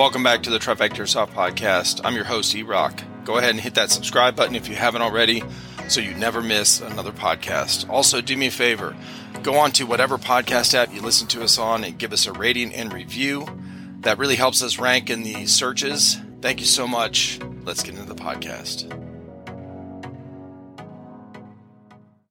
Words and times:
Welcome 0.00 0.22
back 0.22 0.42
to 0.44 0.50
the 0.50 0.58
Trifecta 0.58 1.06
Soft 1.06 1.34
Podcast. 1.34 2.00
I'm 2.04 2.14
your 2.14 2.24
host, 2.24 2.54
E 2.54 2.62
Rock. 2.62 3.02
Go 3.26 3.36
ahead 3.36 3.50
and 3.50 3.60
hit 3.60 3.74
that 3.74 3.90
subscribe 3.90 4.34
button 4.34 4.56
if 4.56 4.66
you 4.66 4.74
haven't 4.74 5.02
already 5.02 5.42
so 5.90 6.00
you 6.00 6.14
never 6.14 6.40
miss 6.40 6.80
another 6.80 7.12
podcast. 7.12 7.86
Also, 7.90 8.22
do 8.22 8.34
me 8.34 8.46
a 8.46 8.50
favor 8.50 8.96
go 9.42 9.56
on 9.56 9.72
to 9.72 9.84
whatever 9.84 10.16
podcast 10.16 10.72
app 10.72 10.94
you 10.94 11.02
listen 11.02 11.26
to 11.28 11.42
us 11.42 11.58
on 11.58 11.84
and 11.84 11.98
give 11.98 12.14
us 12.14 12.24
a 12.26 12.32
rating 12.32 12.72
and 12.74 12.94
review. 12.94 13.46
That 14.00 14.16
really 14.16 14.36
helps 14.36 14.62
us 14.62 14.78
rank 14.78 15.10
in 15.10 15.22
the 15.22 15.44
searches. 15.44 16.16
Thank 16.40 16.60
you 16.60 16.66
so 16.66 16.88
much. 16.88 17.38
Let's 17.64 17.82
get 17.82 17.94
into 17.94 18.08
the 18.08 18.14
podcast. 18.14 18.90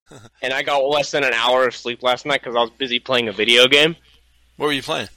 and 0.42 0.54
I 0.54 0.64
got 0.64 0.80
less 0.80 1.12
than 1.12 1.24
an 1.24 1.34
hour 1.34 1.68
of 1.68 1.76
sleep 1.76 2.02
last 2.02 2.26
night 2.26 2.42
because 2.42 2.56
I 2.56 2.62
was 2.62 2.72
busy 2.72 3.00
playing 3.00 3.28
a 3.28 3.32
video 3.32 3.68
game. 3.68 3.96
What 4.56 4.66
were 4.66 4.74
you 4.74 4.82
playing? 4.82 5.10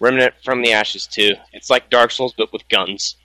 Remnant 0.00 0.34
from 0.42 0.62
the 0.62 0.72
Ashes 0.72 1.06
2. 1.06 1.34
It's 1.52 1.70
like 1.70 1.90
Dark 1.90 2.10
Souls 2.10 2.34
but 2.36 2.52
with 2.52 2.68
guns. 2.68 3.16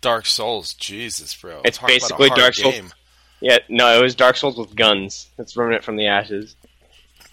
Dark 0.00 0.26
Souls, 0.26 0.74
Jesus, 0.74 1.34
bro. 1.34 1.60
It's 1.64 1.78
Talk 1.78 1.88
basically 1.88 2.30
Dark 2.30 2.54
Souls. 2.54 2.74
game. 2.74 2.92
Yeah, 3.40 3.58
no, 3.68 3.98
it 3.98 4.02
was 4.02 4.14
Dark 4.14 4.36
Souls 4.36 4.56
with 4.56 4.74
guns. 4.74 5.28
It's 5.38 5.56
Remnant 5.56 5.84
from 5.84 5.96
the 5.96 6.06
Ashes. 6.06 6.56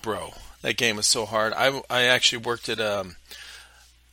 bro. 0.01 0.31
That 0.61 0.77
game 0.77 0.95
was 0.95 1.07
so 1.07 1.25
hard. 1.25 1.51
I, 1.53 1.81
I 1.89 2.03
actually 2.03 2.43
worked 2.43 2.69
at 2.69 2.79
um, 2.79 3.17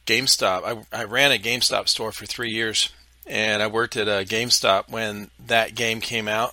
GameStop. 0.07 0.87
I, 0.93 1.01
I 1.01 1.05
ran 1.05 1.31
a 1.31 1.39
GameStop 1.39 1.89
store 1.89 2.11
for 2.11 2.27
three 2.27 2.51
years, 2.51 2.91
and 3.25 3.63
I 3.63 3.69
worked 3.69 3.97
at 3.97 4.09
a 4.09 4.25
GameStop 4.27 4.91
when 4.91 5.31
that 5.47 5.77
game 5.77 6.01
came 6.01 6.27
out. 6.27 6.53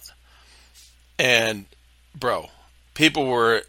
And 1.17 1.65
bro, 2.15 2.51
people 2.93 3.25
were 3.25 3.63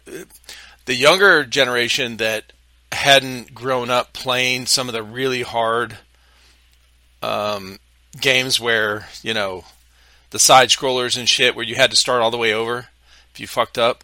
the 0.85 0.93
younger 0.95 1.43
generation 1.45 2.17
that 2.17 2.53
hadn't 2.91 3.53
grown 3.53 3.89
up 3.89 4.13
playing 4.13 4.65
some 4.65 4.87
of 4.89 4.93
the 4.93 5.03
really 5.03 5.41
hard 5.41 5.97
um, 7.21 7.77
games 8.19 8.59
where 8.59 9.07
you 9.21 9.33
know 9.33 9.63
the 10.31 10.39
side 10.39 10.69
scrollers 10.69 11.17
and 11.17 11.27
shit 11.27 11.55
where 11.55 11.65
you 11.65 11.75
had 11.75 11.91
to 11.91 11.97
start 11.97 12.21
all 12.21 12.31
the 12.31 12.37
way 12.37 12.53
over 12.53 12.87
if 13.31 13.39
you 13.39 13.47
fucked 13.47 13.77
up 13.77 14.03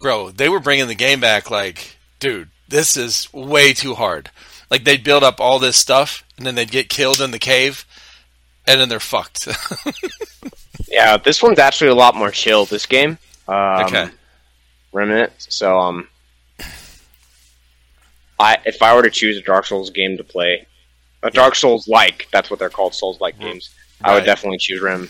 bro, 0.00 0.30
they 0.30 0.48
were 0.48 0.60
bringing 0.60 0.88
the 0.88 0.94
game 0.94 1.20
back 1.20 1.50
like, 1.50 1.96
dude, 2.20 2.48
this 2.68 2.96
is 2.96 3.32
way 3.32 3.72
too 3.72 3.94
hard. 3.94 4.30
Like 4.70 4.84
they'd 4.84 5.04
build 5.04 5.22
up 5.22 5.40
all 5.40 5.58
this 5.58 5.76
stuff 5.76 6.24
and 6.36 6.46
then 6.46 6.54
they'd 6.54 6.70
get 6.70 6.88
killed 6.88 7.20
in 7.20 7.30
the 7.30 7.38
cave 7.38 7.86
and 8.66 8.80
then 8.80 8.88
they're 8.88 9.00
fucked. 9.00 9.48
Yeah, 10.88 11.16
this 11.16 11.42
one's 11.42 11.58
actually 11.58 11.90
a 11.90 11.94
lot 11.94 12.14
more 12.14 12.30
chill. 12.30 12.64
This 12.64 12.86
game, 12.86 13.18
um, 13.48 13.84
Okay. 13.86 14.08
Remnant. 14.92 15.32
So, 15.38 15.78
um, 15.78 16.06
I 18.38 18.58
if 18.64 18.82
I 18.82 18.94
were 18.94 19.02
to 19.02 19.10
choose 19.10 19.36
a 19.36 19.42
Dark 19.42 19.66
Souls 19.66 19.90
game 19.90 20.16
to 20.16 20.24
play, 20.24 20.66
a 21.22 21.30
Dark 21.30 21.54
Souls 21.54 21.88
like 21.88 22.28
that's 22.32 22.50
what 22.50 22.58
they're 22.58 22.70
called, 22.70 22.94
Souls 22.94 23.20
like 23.20 23.38
games. 23.38 23.70
I 24.02 24.14
would 24.14 24.24
definitely 24.24 24.58
choose 24.58 24.80
Rim. 24.80 25.08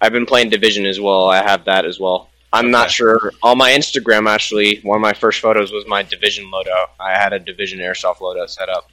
I've 0.00 0.12
been 0.12 0.26
playing 0.26 0.50
Division 0.50 0.86
as 0.86 0.98
well. 1.00 1.28
I 1.28 1.42
have 1.42 1.64
that 1.66 1.84
as 1.84 2.00
well. 2.00 2.30
I'm 2.52 2.70
not 2.70 2.90
sure. 2.90 3.32
On 3.42 3.56
my 3.56 3.70
Instagram, 3.70 4.28
actually, 4.28 4.80
one 4.82 4.96
of 4.96 5.02
my 5.02 5.12
first 5.12 5.40
photos 5.40 5.72
was 5.72 5.86
my 5.86 6.02
Division 6.02 6.50
loadout. 6.50 6.86
I 7.00 7.12
had 7.12 7.32
a 7.32 7.38
Division 7.38 7.78
airsoft 7.78 8.16
loadout 8.18 8.50
set 8.50 8.68
up. 8.68 8.90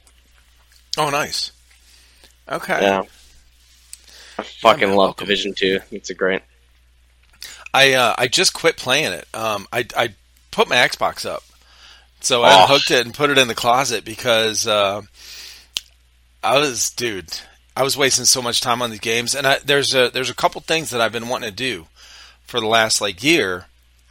oh, 0.96 1.10
nice. 1.10 1.52
Okay. 2.50 2.80
Yeah. 2.80 3.02
I 4.38 4.42
fucking 4.42 4.88
love 4.88 4.96
welcome. 4.96 5.26
Division 5.26 5.54
Two. 5.54 5.80
It's 5.90 6.10
a 6.10 6.14
great. 6.14 6.42
I 7.74 7.92
uh, 7.92 8.14
I 8.16 8.26
just 8.28 8.54
quit 8.54 8.76
playing 8.76 9.12
it. 9.12 9.26
Um, 9.34 9.66
I 9.72 9.86
I 9.96 10.14
put 10.50 10.68
my 10.68 10.76
Xbox 10.76 11.28
up, 11.28 11.42
so 12.20 12.40
Oh. 12.42 12.44
I 12.44 12.62
unhooked 12.62 12.90
it 12.90 13.04
and 13.04 13.14
put 13.14 13.30
it 13.30 13.38
in 13.38 13.48
the 13.48 13.54
closet 13.54 14.04
because 14.04 14.66
uh, 14.66 15.02
I 16.42 16.58
was, 16.58 16.90
dude, 16.90 17.38
I 17.76 17.82
was 17.82 17.96
wasting 17.96 18.24
so 18.24 18.42
much 18.42 18.60
time 18.60 18.82
on 18.82 18.90
these 18.90 19.00
games, 19.00 19.34
and 19.34 19.46
I, 19.46 19.58
there's 19.64 19.94
a 19.94 20.10
there's 20.10 20.30
a 20.30 20.34
couple 20.34 20.60
things 20.60 20.90
that 20.90 21.00
I've 21.00 21.12
been 21.12 21.28
wanting 21.28 21.50
to 21.50 21.54
do 21.54 21.86
for 22.46 22.60
the 22.60 22.66
last 22.66 23.00
like 23.00 23.22
year, 23.22 23.66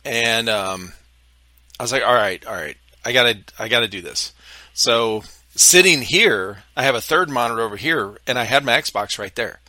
and 0.06 0.48
um, 0.50 0.94
I 1.80 1.84
was 1.84 1.92
like, 1.92 2.04
all 2.04 2.14
right, 2.14 2.44
all 2.46 2.54
right, 2.54 2.78
I 3.06 3.12
gotta 3.14 3.40
I 3.58 3.68
gotta 3.68 3.88
do 3.88 4.02
this. 4.02 4.34
So 4.74 5.24
sitting 5.56 6.02
here, 6.02 6.64
I 6.76 6.84
have 6.84 6.96
a 6.96 7.02
third 7.02 7.30
monitor 7.30 7.62
over 7.62 7.76
here, 7.78 8.18
and 8.28 8.40
I 8.40 8.44
had 8.46 8.64
my 8.64 8.74
Xbox 8.80 9.20
right 9.20 9.36
there. 9.36 9.60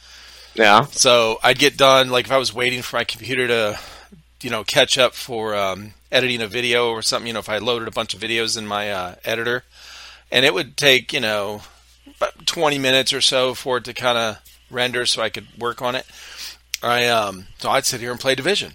Yeah. 0.55 0.85
So 0.87 1.39
I'd 1.43 1.59
get 1.59 1.77
done 1.77 2.11
like 2.11 2.27
if 2.27 2.33
I 2.33 2.39
was 2.39 2.53
waiting 2.55 2.83
for 2.83 2.97
my 2.97 3.05
computer 3.05 3.47
to, 3.49 3.79
you 4.43 4.51
know, 4.51 4.65
catch 4.65 4.99
up 4.99 5.15
for 5.15 5.55
um, 5.55 5.95
editing 6.13 6.43
a 6.43 6.47
video 6.47 6.91
or 6.91 7.03
something. 7.03 7.27
You 7.27 7.33
know, 7.35 7.39
if 7.41 7.49
I 7.49 7.59
loaded 7.59 7.89
a 7.89 7.93
bunch 7.93 8.15
of 8.15 8.21
videos 8.21 8.57
in 8.59 8.67
my 8.67 8.91
uh, 8.91 9.15
editor, 9.25 9.65
and 10.31 10.45
it 10.45 10.55
would 10.55 10.77
take 10.77 11.13
you 11.13 11.21
know 11.21 11.63
about 12.17 12.47
twenty 12.47 12.79
minutes 12.79 13.13
or 13.13 13.21
so 13.21 13.55
for 13.55 13.79
it 13.79 13.85
to 13.85 13.93
kind 13.95 14.19
of 14.19 14.39
render, 14.71 15.07
so 15.07 15.23
I 15.23 15.29
could 15.31 15.47
work 15.59 15.83
on 15.83 15.95
it. 15.95 16.07
I 16.83 17.07
um, 17.09 17.47
so 17.59 17.71
I'd 17.71 17.85
sit 17.87 18.01
here 18.01 18.11
and 18.11 18.21
play 18.21 18.35
Division. 18.35 18.73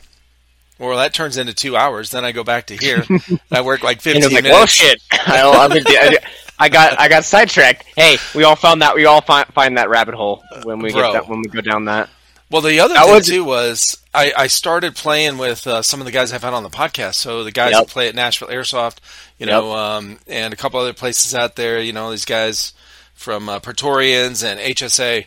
Well, 0.78 0.97
that 0.97 1.13
turns 1.13 1.38
into 1.38 1.53
two 1.53 1.78
hours. 1.78 2.12
Then 2.12 2.25
I 2.25 2.34
go 2.34 2.44
back 2.44 2.68
to 2.68 2.75
here. 2.75 3.03
I 3.52 3.62
work 3.62 3.81
like 3.81 3.97
And 3.97 4.03
fifteen 4.03 4.23
it's 4.25 4.34
like, 4.34 4.44
minutes. 4.44 4.57
well, 4.57 4.66
shit. 4.67 5.02
I, 5.12 5.41
I've 5.41 5.72
been, 5.72 5.84
I, 5.88 6.17
I 6.59 6.67
got, 6.69 7.00
I 7.00 7.07
got 7.07 7.23
sidetracked. 7.23 7.85
Hey, 7.96 8.17
we 8.35 8.44
all 8.44 8.57
found 8.57 8.81
that. 8.81 8.94
We 8.94 9.06
all 9.06 9.22
find, 9.22 9.47
find 9.53 9.78
that 9.78 9.88
rabbit 9.90 10.16
hole 10.16 10.44
when 10.63 10.79
we 10.79 10.91
Bro. 10.91 11.02
get 11.02 11.13
that, 11.13 11.29
when 11.29 11.40
we 11.40 11.47
go 11.47 11.62
down 11.62 11.85
that. 11.85 12.09
Well, 12.56 12.62
the 12.62 12.80
other 12.80 12.94
That 12.94 13.04
thing 13.06 13.14
was- 13.16 13.28
too 13.28 13.44
was 13.44 13.98
I, 14.14 14.32
I 14.38 14.48
started 14.48 14.96
playing 14.96 15.38
with 15.38 15.68
uh, 15.68 15.82
some 15.82 16.00
of 16.00 16.06
the 16.06 16.12
guys 16.14 16.32
I've 16.32 16.42
had 16.42 16.54
on 16.54 16.64
the 16.64 16.70
podcast. 16.70 17.16
So 17.16 17.44
the 17.44 17.52
guys 17.52 17.74
Yep. 17.74 17.88
that 17.88 17.92
play 17.92 18.08
at 18.08 18.16
Nashville 18.16 18.48
Airsoft, 18.48 19.00
you 19.38 19.46
know, 19.46 19.76
um, 19.76 20.20
and 20.26 20.54
a 20.54 20.56
couple 20.56 20.80
other 20.80 20.94
places 20.94 21.36
out 21.36 21.58
there. 21.58 21.82
You 21.82 21.92
know, 21.92 22.12
these 22.12 22.24
guys 22.24 22.72
from 23.14 23.50
uh, 23.50 23.60
Praetorians 23.60 24.42
and 24.42 24.58
HSA. 24.60 25.26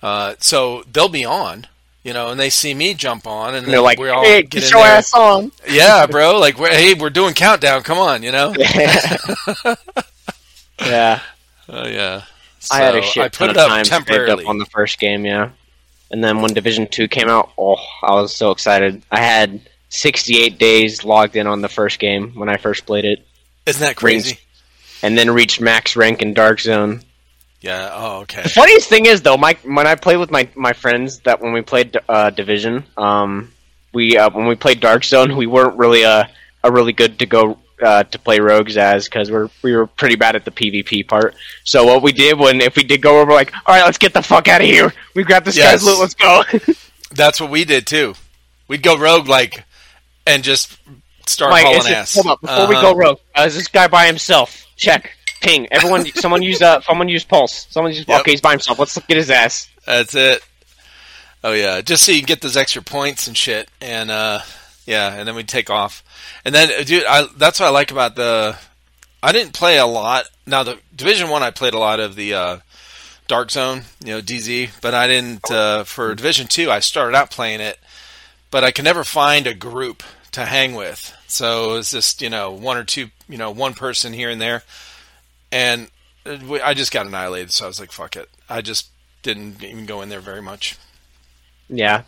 Uh, 0.00 0.34
so 0.38 0.84
they'll 0.92 1.08
be 1.08 1.24
on, 1.24 1.66
you 2.04 2.12
know, 2.12 2.28
and 2.28 2.38
they 2.38 2.50
see 2.50 2.72
me 2.72 2.94
jump 2.94 3.26
on, 3.26 3.56
and, 3.56 3.64
And 3.64 3.72
they're 3.74 3.80
like, 3.80 3.98
"We're 3.98 4.12
all 4.12 4.22
hey, 4.22 4.42
get 4.42 4.50
get 4.62 4.70
your 4.70 4.80
there. 4.82 4.92
ass 4.98 5.12
on. 5.12 5.50
Yeah, 5.68 6.06
bro. 6.06 6.38
Like, 6.38 6.56
we're, 6.56 6.70
hey, 6.70 6.94
we're 6.94 7.10
doing 7.10 7.34
countdown. 7.34 7.82
Come 7.82 7.98
on, 7.98 8.22
you 8.22 8.30
know. 8.30 8.54
yeah. 10.80 11.20
Oh 11.72 11.86
yeah. 11.86 12.22
I 12.72 12.78
had 12.80 12.96
a 12.96 13.02
So 13.02 13.08
shit 13.08 13.22
I 13.24 13.28
ton 13.28 13.48
put 13.48 13.56
it 13.56 13.60
of 13.60 13.62
up 13.62 13.68
time 13.70 13.84
temporarily. 13.84 14.44
up 14.44 14.50
on 14.50 14.58
the 14.58 14.66
first 14.66 14.98
game, 14.98 15.24
yeah. 15.24 15.50
And 16.10 16.22
then 16.24 16.42
when 16.42 16.52
Division 16.52 16.86
Two 16.88 17.06
came 17.08 17.28
out, 17.28 17.50
oh, 17.56 17.76
I 18.02 18.14
was 18.14 18.34
so 18.34 18.50
excited. 18.50 19.02
I 19.10 19.20
had 19.20 19.60
68 19.90 20.58
days 20.58 21.04
logged 21.04 21.36
in 21.36 21.46
on 21.46 21.60
the 21.62 21.68
first 21.68 21.98
game 21.98 22.32
when 22.34 22.48
I 22.48 22.56
first 22.56 22.86
played 22.86 23.04
it, 23.04 23.26
Isn't 23.66 23.80
that 23.80 23.96
crazy? 23.96 24.38
and 25.02 25.16
then 25.16 25.30
reached 25.30 25.60
max 25.60 25.96
rank 25.96 26.22
in 26.22 26.34
Dark 26.34 26.60
Zone. 26.60 27.02
Yeah. 27.60 27.90
Oh, 27.92 28.20
okay. 28.20 28.42
The 28.42 28.48
funniest 28.48 28.88
thing 28.88 29.06
is 29.06 29.22
though, 29.22 29.36
my 29.36 29.56
when 29.64 29.86
I 29.86 29.94
played 29.94 30.16
with 30.16 30.30
my 30.30 30.48
my 30.54 30.72
friends 30.72 31.20
that 31.20 31.40
when 31.40 31.52
we 31.52 31.60
played 31.62 31.96
uh, 32.08 32.30
Division, 32.30 32.84
um, 32.96 33.52
we 33.92 34.16
uh, 34.16 34.30
when 34.30 34.46
we 34.46 34.54
played 34.54 34.80
Dark 34.80 35.04
Zone, 35.04 35.36
we 35.36 35.46
weren't 35.46 35.76
really 35.76 36.02
a 36.02 36.30
a 36.64 36.72
really 36.72 36.92
good 36.92 37.18
to 37.20 37.26
go 37.26 37.58
uh, 37.82 38.04
to 38.04 38.18
play 38.18 38.40
rogues 38.40 38.76
as 38.76 39.04
because 39.06 39.30
we're 39.30 39.48
we 39.62 39.74
were 39.74 39.86
pretty 39.86 40.16
bad 40.16 40.36
at 40.36 40.44
the 40.44 40.50
PvP 40.50 41.06
part. 41.08 41.34
So 41.64 41.84
what 41.84 42.02
we 42.02 42.12
did 42.12 42.38
when 42.38 42.60
if 42.60 42.76
we 42.76 42.82
did 42.84 43.02
go 43.02 43.20
over, 43.20 43.32
like, 43.32 43.52
all 43.66 43.74
right, 43.74 43.84
let's 43.84 43.98
get 43.98 44.12
the 44.12 44.22
fuck 44.22 44.48
out 44.48 44.60
of 44.60 44.66
here. 44.66 44.92
We 45.14 45.24
grabbed 45.24 45.46
this 45.46 45.56
Yes. 45.56 45.72
guy's 45.72 45.84
loot. 45.84 45.98
Let's 46.00 46.14
go. 46.14 46.42
That's 47.14 47.40
what 47.40 47.50
we 47.50 47.64
did 47.64 47.86
too. 47.86 48.14
We'd 48.68 48.82
go 48.82 48.96
rogue 48.96 49.26
like 49.28 49.64
and 50.26 50.42
just 50.44 50.78
start 51.26 51.50
Like, 51.52 51.64
hauling 51.64 51.92
ass. 51.92 52.14
hold 52.14 52.26
up, 52.26 52.40
before 52.40 52.66
we 52.68 52.74
Uh-huh. 52.76 52.92
go 52.92 52.96
rogue, 52.98 53.18
uh, 53.36 53.42
is 53.42 53.54
this 53.56 53.68
guy 53.68 53.88
by 53.88 54.06
himself? 54.06 54.64
Check. 54.76 55.12
Ping. 55.40 55.66
Everyone, 55.72 56.04
someone 56.14 56.42
use 56.42 56.60
uh, 56.62 56.80
someone 56.82 57.08
use 57.08 57.24
pulse. 57.24 57.66
Someone 57.70 57.92
use. 57.92 58.06
Yep. 58.06 58.20
Okay, 58.20 58.30
he's 58.32 58.40
by 58.40 58.50
himself. 58.50 58.78
Let's 58.78 58.96
get 59.08 59.16
his 59.16 59.30
ass. 59.30 59.68
That's 59.86 60.14
it. 60.14 60.42
Oh 61.42 61.52
yeah, 61.52 61.80
just 61.80 62.04
so 62.04 62.12
you 62.12 62.18
can 62.18 62.26
get 62.26 62.42
those 62.42 62.56
extra 62.58 62.82
points 62.82 63.26
and 63.26 63.34
shit, 63.34 63.70
and 63.80 64.10
uh, 64.10 64.40
yeah, 64.90 65.14
and 65.14 65.28
then 65.28 65.36
we'd 65.36 65.46
take 65.46 65.70
off. 65.70 66.02
And 66.44 66.52
then, 66.52 66.68
uh, 66.68 66.82
dude, 66.82 67.04
I, 67.08 67.28
that's 67.36 67.60
what 67.60 67.66
I 67.66 67.70
like 67.70 67.92
about 67.92 68.16
the. 68.16 68.58
I 69.22 69.30
didn't 69.30 69.52
play 69.52 69.78
a 69.78 69.86
lot. 69.86 70.24
Now 70.46 70.64
the 70.64 70.80
Division 70.94 71.30
One, 71.30 71.44
I, 71.44 71.52
played 71.52 71.74
a 71.74 71.78
lot 71.78 72.00
of 72.00 72.16
the 72.16 72.34
uh, 72.34 72.58
Dark 73.28 73.52
Zone, 73.52 73.82
you 74.04 74.14
know, 74.14 74.20
DZ, 74.20 74.80
but 74.82 74.92
I 74.92 75.06
didn't 75.06 75.48
uh, 75.48 75.84
for 75.84 76.12
Division 76.16 76.48
Two. 76.48 76.72
I 76.72 76.80
started 76.80 77.16
out 77.16 77.30
playing 77.30 77.60
it, 77.60 77.78
but 78.50 78.64
I 78.64 78.72
could 78.72 78.84
never 78.84 79.04
find 79.04 79.46
a 79.46 79.54
group 79.54 80.02
to 80.32 80.44
hang 80.44 80.74
with. 80.74 81.16
So 81.28 81.70
it 81.70 81.74
was 81.74 81.92
just 81.92 82.20
you 82.20 82.30
know 82.30 82.50
one 82.50 82.76
or 82.76 82.82
two, 82.82 83.10
you 83.28 83.38
know, 83.38 83.52
one 83.52 83.74
person 83.74 84.12
here 84.12 84.28
and 84.28 84.40
there, 84.40 84.64
and 85.52 85.88
uh, 86.26 86.58
I 86.64 86.74
just 86.74 86.90
got 86.90 87.06
annihilated. 87.06 87.52
So 87.52 87.64
I 87.64 87.68
was 87.68 87.78
like, 87.78 87.92
fuck 87.92 88.16
it. 88.16 88.28
I 88.48 88.60
just 88.60 88.88
didn't 89.22 89.62
even 89.62 89.86
go 89.86 90.02
in 90.02 90.08
there 90.08 90.20
very 90.20 90.42
much. 90.42 90.76
Yeah. 91.68 92.02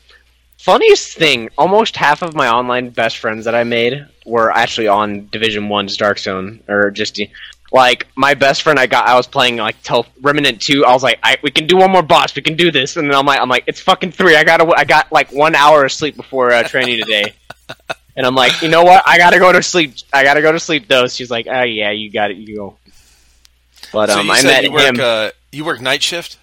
Funniest 0.62 1.14
thing, 1.14 1.50
almost 1.58 1.96
half 1.96 2.22
of 2.22 2.36
my 2.36 2.48
online 2.48 2.90
best 2.90 3.18
friends 3.18 3.46
that 3.46 3.54
I 3.56 3.64
made 3.64 4.06
were 4.24 4.48
actually 4.52 4.86
on 4.86 5.26
Division 5.26 5.68
One's 5.68 5.96
Dark 5.96 6.20
Zone, 6.20 6.62
or 6.68 6.92
just 6.92 7.20
like 7.72 8.06
my 8.14 8.34
best 8.34 8.62
friend. 8.62 8.78
I 8.78 8.86
got, 8.86 9.08
I 9.08 9.16
was 9.16 9.26
playing 9.26 9.56
like 9.56 9.82
till 9.82 10.06
Remnant 10.20 10.62
Two. 10.62 10.84
I 10.84 10.92
was 10.92 11.02
like, 11.02 11.18
I, 11.20 11.36
we 11.42 11.50
can 11.50 11.66
do 11.66 11.78
one 11.78 11.90
more 11.90 12.04
boss, 12.04 12.36
we 12.36 12.42
can 12.42 12.54
do 12.54 12.70
this, 12.70 12.96
and 12.96 13.10
then 13.10 13.18
I'm 13.18 13.26
like, 13.26 13.40
I'm 13.40 13.48
like, 13.48 13.64
it's 13.66 13.80
fucking 13.80 14.12
three. 14.12 14.36
I 14.36 14.44
got, 14.44 14.58
to 14.58 14.72
I 14.76 14.84
got 14.84 15.10
like 15.10 15.32
one 15.32 15.56
hour 15.56 15.84
of 15.84 15.90
sleep 15.90 16.14
before 16.14 16.52
uh, 16.52 16.62
training 16.62 17.00
today, 17.00 17.34
and 18.16 18.24
I'm 18.24 18.36
like, 18.36 18.62
you 18.62 18.68
know 18.68 18.84
what? 18.84 19.02
I 19.04 19.18
gotta 19.18 19.40
go 19.40 19.50
to 19.50 19.64
sleep. 19.64 19.96
I 20.12 20.22
gotta 20.22 20.42
go 20.42 20.52
to 20.52 20.60
sleep 20.60 20.86
though. 20.86 21.08
She's 21.08 21.28
like, 21.28 21.48
oh 21.50 21.62
yeah, 21.62 21.90
you 21.90 22.08
got 22.08 22.30
it. 22.30 22.36
You 22.36 22.54
go. 22.54 22.76
But 23.92 24.10
so 24.10 24.20
um, 24.20 24.30
I 24.30 24.40
met 24.44 24.62
you 24.62 24.70
work 24.70 24.94
him. 24.94 25.00
uh, 25.00 25.30
you 25.50 25.64
work 25.64 25.80
night 25.80 26.04
shift? 26.04 26.38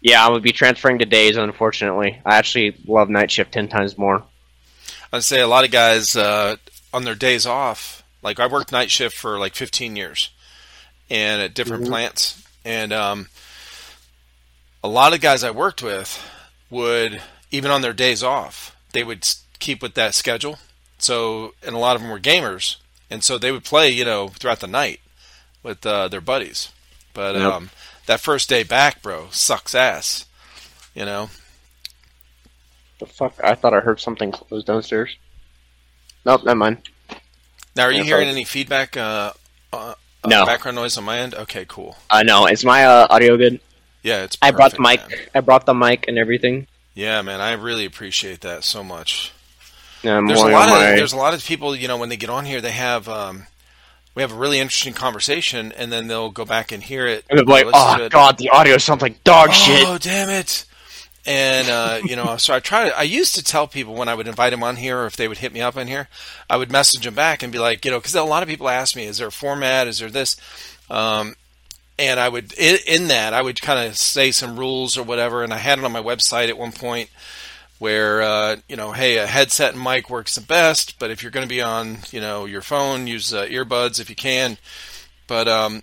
Yeah, 0.00 0.24
I 0.26 0.30
would 0.30 0.42
be 0.42 0.52
transferring 0.52 0.98
to 1.00 1.04
days. 1.06 1.36
Unfortunately, 1.36 2.20
I 2.24 2.36
actually 2.36 2.76
love 2.86 3.08
night 3.10 3.30
shift 3.30 3.52
ten 3.52 3.68
times 3.68 3.98
more. 3.98 4.22
I'd 5.12 5.24
say 5.24 5.40
a 5.40 5.46
lot 5.48 5.64
of 5.64 5.70
guys 5.70 6.16
uh, 6.16 6.56
on 6.94 7.04
their 7.04 7.14
days 7.14 7.44
off. 7.46 8.02
Like 8.22 8.38
I 8.40 8.46
worked 8.46 8.72
night 8.72 8.90
shift 8.90 9.16
for 9.16 9.38
like 9.38 9.54
15 9.54 9.96
years, 9.96 10.30
and 11.10 11.42
at 11.42 11.54
different 11.54 11.84
Mhm. 11.84 11.88
plants, 11.88 12.42
and 12.64 12.92
um, 12.92 13.28
a 14.82 14.88
lot 14.88 15.12
of 15.14 15.20
guys 15.20 15.42
I 15.44 15.50
worked 15.50 15.82
with 15.82 16.22
would 16.70 17.20
even 17.50 17.70
on 17.70 17.82
their 17.82 17.92
days 17.92 18.22
off 18.22 18.74
they 18.92 19.02
would 19.04 19.26
keep 19.58 19.82
with 19.82 19.94
that 19.94 20.14
schedule. 20.14 20.58
So 20.98 21.54
and 21.64 21.74
a 21.74 21.78
lot 21.78 21.96
of 21.96 22.02
them 22.02 22.10
were 22.10 22.20
gamers, 22.20 22.76
and 23.10 23.22
so 23.24 23.38
they 23.38 23.52
would 23.52 23.64
play 23.64 23.90
you 23.90 24.04
know 24.04 24.28
throughout 24.28 24.60
the 24.60 24.66
night 24.66 25.00
with 25.62 25.84
uh, 25.86 26.08
their 26.08 26.20
buddies. 26.20 26.70
But 27.14 27.34
Yep. 27.36 27.52
um, 27.52 27.70
that 28.10 28.18
first 28.20 28.48
day 28.48 28.64
back, 28.64 29.02
bro, 29.02 29.28
sucks 29.30 29.72
ass. 29.74 30.26
You 30.94 31.04
know. 31.04 31.30
The 32.98 33.06
fuck! 33.06 33.34
I 33.42 33.54
thought 33.54 33.72
I 33.72 33.80
heard 33.80 34.00
something 34.00 34.32
close 34.32 34.64
downstairs. 34.64 35.16
Nope, 36.26 36.44
never 36.44 36.56
mind. 36.56 36.78
Now, 37.76 37.84
are 37.84 37.92
you 37.92 37.98
Yeah, 37.98 38.02
hearing 38.04 38.24
sorry. 38.26 38.32
any 38.32 38.44
feedback? 38.44 38.96
Uh, 38.96 39.32
uh, 39.72 39.94
uh, 40.24 40.28
No. 40.28 40.44
background 40.44 40.74
noise 40.74 40.98
on 40.98 41.04
my 41.04 41.18
end. 41.18 41.34
Okay, 41.34 41.64
cool. 41.68 41.96
Uh, 42.10 42.22
no, 42.24 42.46
is 42.46 42.64
my 42.64 42.84
uh, 42.84 43.06
audio 43.08 43.36
good? 43.36 43.60
Yeah, 44.02 44.24
it's. 44.24 44.36
I 44.42 44.50
brought 44.50 44.72
the 44.72 44.80
mic. 44.82 45.08
man. 45.08 45.18
I 45.34 45.40
brought 45.40 45.64
the 45.66 45.72
mic 45.74 46.06
and 46.08 46.18
everything. 46.18 46.66
Yeah, 46.94 47.22
man, 47.22 47.40
I 47.40 47.52
really 47.52 47.84
appreciate 47.86 48.40
that 48.40 48.64
so 48.64 48.82
much. 48.82 49.32
Yeah, 50.02 50.20
There's 50.26 50.40
a 50.40 50.48
lot 50.48 50.68
on 50.68 50.74
of 50.74 50.80
my- 50.80 50.96
there's 50.96 51.12
a 51.12 51.16
lot 51.16 51.32
of 51.34 51.44
people, 51.44 51.76
you 51.76 51.86
know, 51.86 51.96
when 51.96 52.08
they 52.08 52.16
get 52.16 52.28
on 52.30 52.44
here, 52.44 52.60
they 52.60 52.72
have 52.72 53.08
um, 53.08 53.46
we 54.14 54.22
have 54.22 54.32
a 54.32 54.36
really 54.36 54.58
interesting 54.58 54.92
conversation, 54.92 55.72
and 55.72 55.92
then 55.92 56.08
they'll 56.08 56.30
go 56.30 56.44
back 56.44 56.72
and 56.72 56.82
hear 56.82 57.06
it. 57.06 57.24
and 57.30 57.38
they're 57.38 57.44
like, 57.44 57.66
oh 57.72 58.08
god, 58.08 58.38
the 58.38 58.50
audio 58.50 58.78
sounds 58.78 59.02
like 59.02 59.22
dog 59.24 59.52
shit. 59.52 59.84
Oh, 59.86 59.98
damn 59.98 60.28
it! 60.28 60.64
And 61.26 61.68
uh, 61.68 62.00
you 62.04 62.16
know, 62.16 62.36
so 62.36 62.54
I 62.54 62.60
try 62.60 62.88
to. 62.88 62.98
I 62.98 63.02
used 63.02 63.34
to 63.36 63.44
tell 63.44 63.66
people 63.66 63.94
when 63.94 64.08
I 64.08 64.14
would 64.14 64.28
invite 64.28 64.50
them 64.50 64.62
on 64.62 64.76
here, 64.76 65.00
or 65.00 65.06
if 65.06 65.16
they 65.16 65.28
would 65.28 65.38
hit 65.38 65.52
me 65.52 65.60
up 65.60 65.76
on 65.76 65.86
here, 65.86 66.08
I 66.48 66.56
would 66.56 66.72
message 66.72 67.04
them 67.04 67.14
back 67.14 67.42
and 67.42 67.52
be 67.52 67.58
like, 67.58 67.84
you 67.84 67.90
know, 67.90 67.98
because 67.98 68.14
a 68.14 68.22
lot 68.24 68.42
of 68.42 68.48
people 68.48 68.68
ask 68.68 68.96
me, 68.96 69.04
is 69.04 69.18
there 69.18 69.28
a 69.28 69.32
format? 69.32 69.86
Is 69.86 70.00
there 70.00 70.10
this? 70.10 70.36
Um, 70.90 71.34
and 71.98 72.18
I 72.18 72.28
would 72.28 72.52
in, 72.54 72.78
in 72.88 73.08
that 73.08 73.32
I 73.32 73.42
would 73.42 73.60
kind 73.60 73.86
of 73.88 73.96
say 73.96 74.32
some 74.32 74.58
rules 74.58 74.98
or 74.98 75.02
whatever, 75.02 75.44
and 75.44 75.52
I 75.52 75.58
had 75.58 75.78
it 75.78 75.84
on 75.84 75.92
my 75.92 76.02
website 76.02 76.48
at 76.48 76.58
one 76.58 76.72
point 76.72 77.10
where 77.80 78.22
uh, 78.22 78.56
you 78.68 78.76
know, 78.76 78.92
hey, 78.92 79.16
a 79.18 79.26
headset 79.26 79.74
and 79.74 79.82
mic 79.82 80.08
works 80.08 80.36
the 80.36 80.40
best, 80.40 81.00
but 81.00 81.10
if 81.10 81.22
you're 81.22 81.32
going 81.32 81.44
to 81.44 81.48
be 81.48 81.60
on, 81.60 81.98
you 82.12 82.20
know, 82.20 82.44
your 82.44 82.62
phone, 82.62 83.08
use 83.08 83.34
uh, 83.34 83.46
earbuds 83.46 83.98
if 83.98 84.08
you 84.08 84.14
can. 84.14 84.56
But 85.26 85.48
um, 85.48 85.82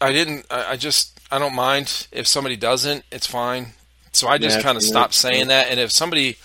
I 0.00 0.12
didn't 0.12 0.46
I 0.50 0.72
I 0.72 0.76
just 0.76 1.18
I 1.30 1.38
don't 1.38 1.54
mind 1.54 2.06
if 2.12 2.26
somebody 2.26 2.56
doesn't 2.56 3.04
it's 3.10 3.26
fine 3.26 3.72
so 4.12 4.28
I 4.28 4.38
just 4.38 4.58
Yeah, 4.58 4.62
kind 4.62 4.76
of 4.76 4.82
yeah, 4.82 4.88
stopped 4.88 5.14
saying 5.14 5.48
that 5.48 5.68
and 5.70 5.80
if 5.80 5.90
somebody 5.90 6.36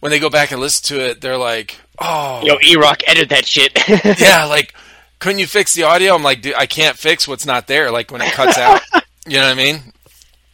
when 0.00 0.10
they 0.10 0.18
go 0.18 0.28
back 0.28 0.50
and 0.50 0.60
listen 0.60 0.96
to 0.98 1.04
it 1.04 1.20
they're 1.20 1.38
like 1.38 1.80
oh 2.00 2.42
Yo, 2.44 2.56
E 2.62 2.76
Rock, 2.76 3.02
edit 3.06 3.28
that 3.30 3.46
shit. 3.46 3.78
yeah 4.20 4.44
like 4.44 4.74
couldn't 5.20 5.38
you 5.38 5.46
fix 5.46 5.74
the 5.74 5.84
audio 5.84 6.14
I'm 6.14 6.22
like 6.24 6.42
dude, 6.42 6.54
I 6.54 6.66
can't 6.66 6.96
fix 6.96 7.28
what's 7.28 7.46
not 7.46 7.68
there 7.68 7.90
like 7.92 8.10
when 8.10 8.20
it 8.20 8.32
cuts 8.32 8.58
out 8.58 8.80
you 9.26 9.38
know 9.38 9.44
what 9.46 9.52
I 9.52 9.54
mean 9.54 9.92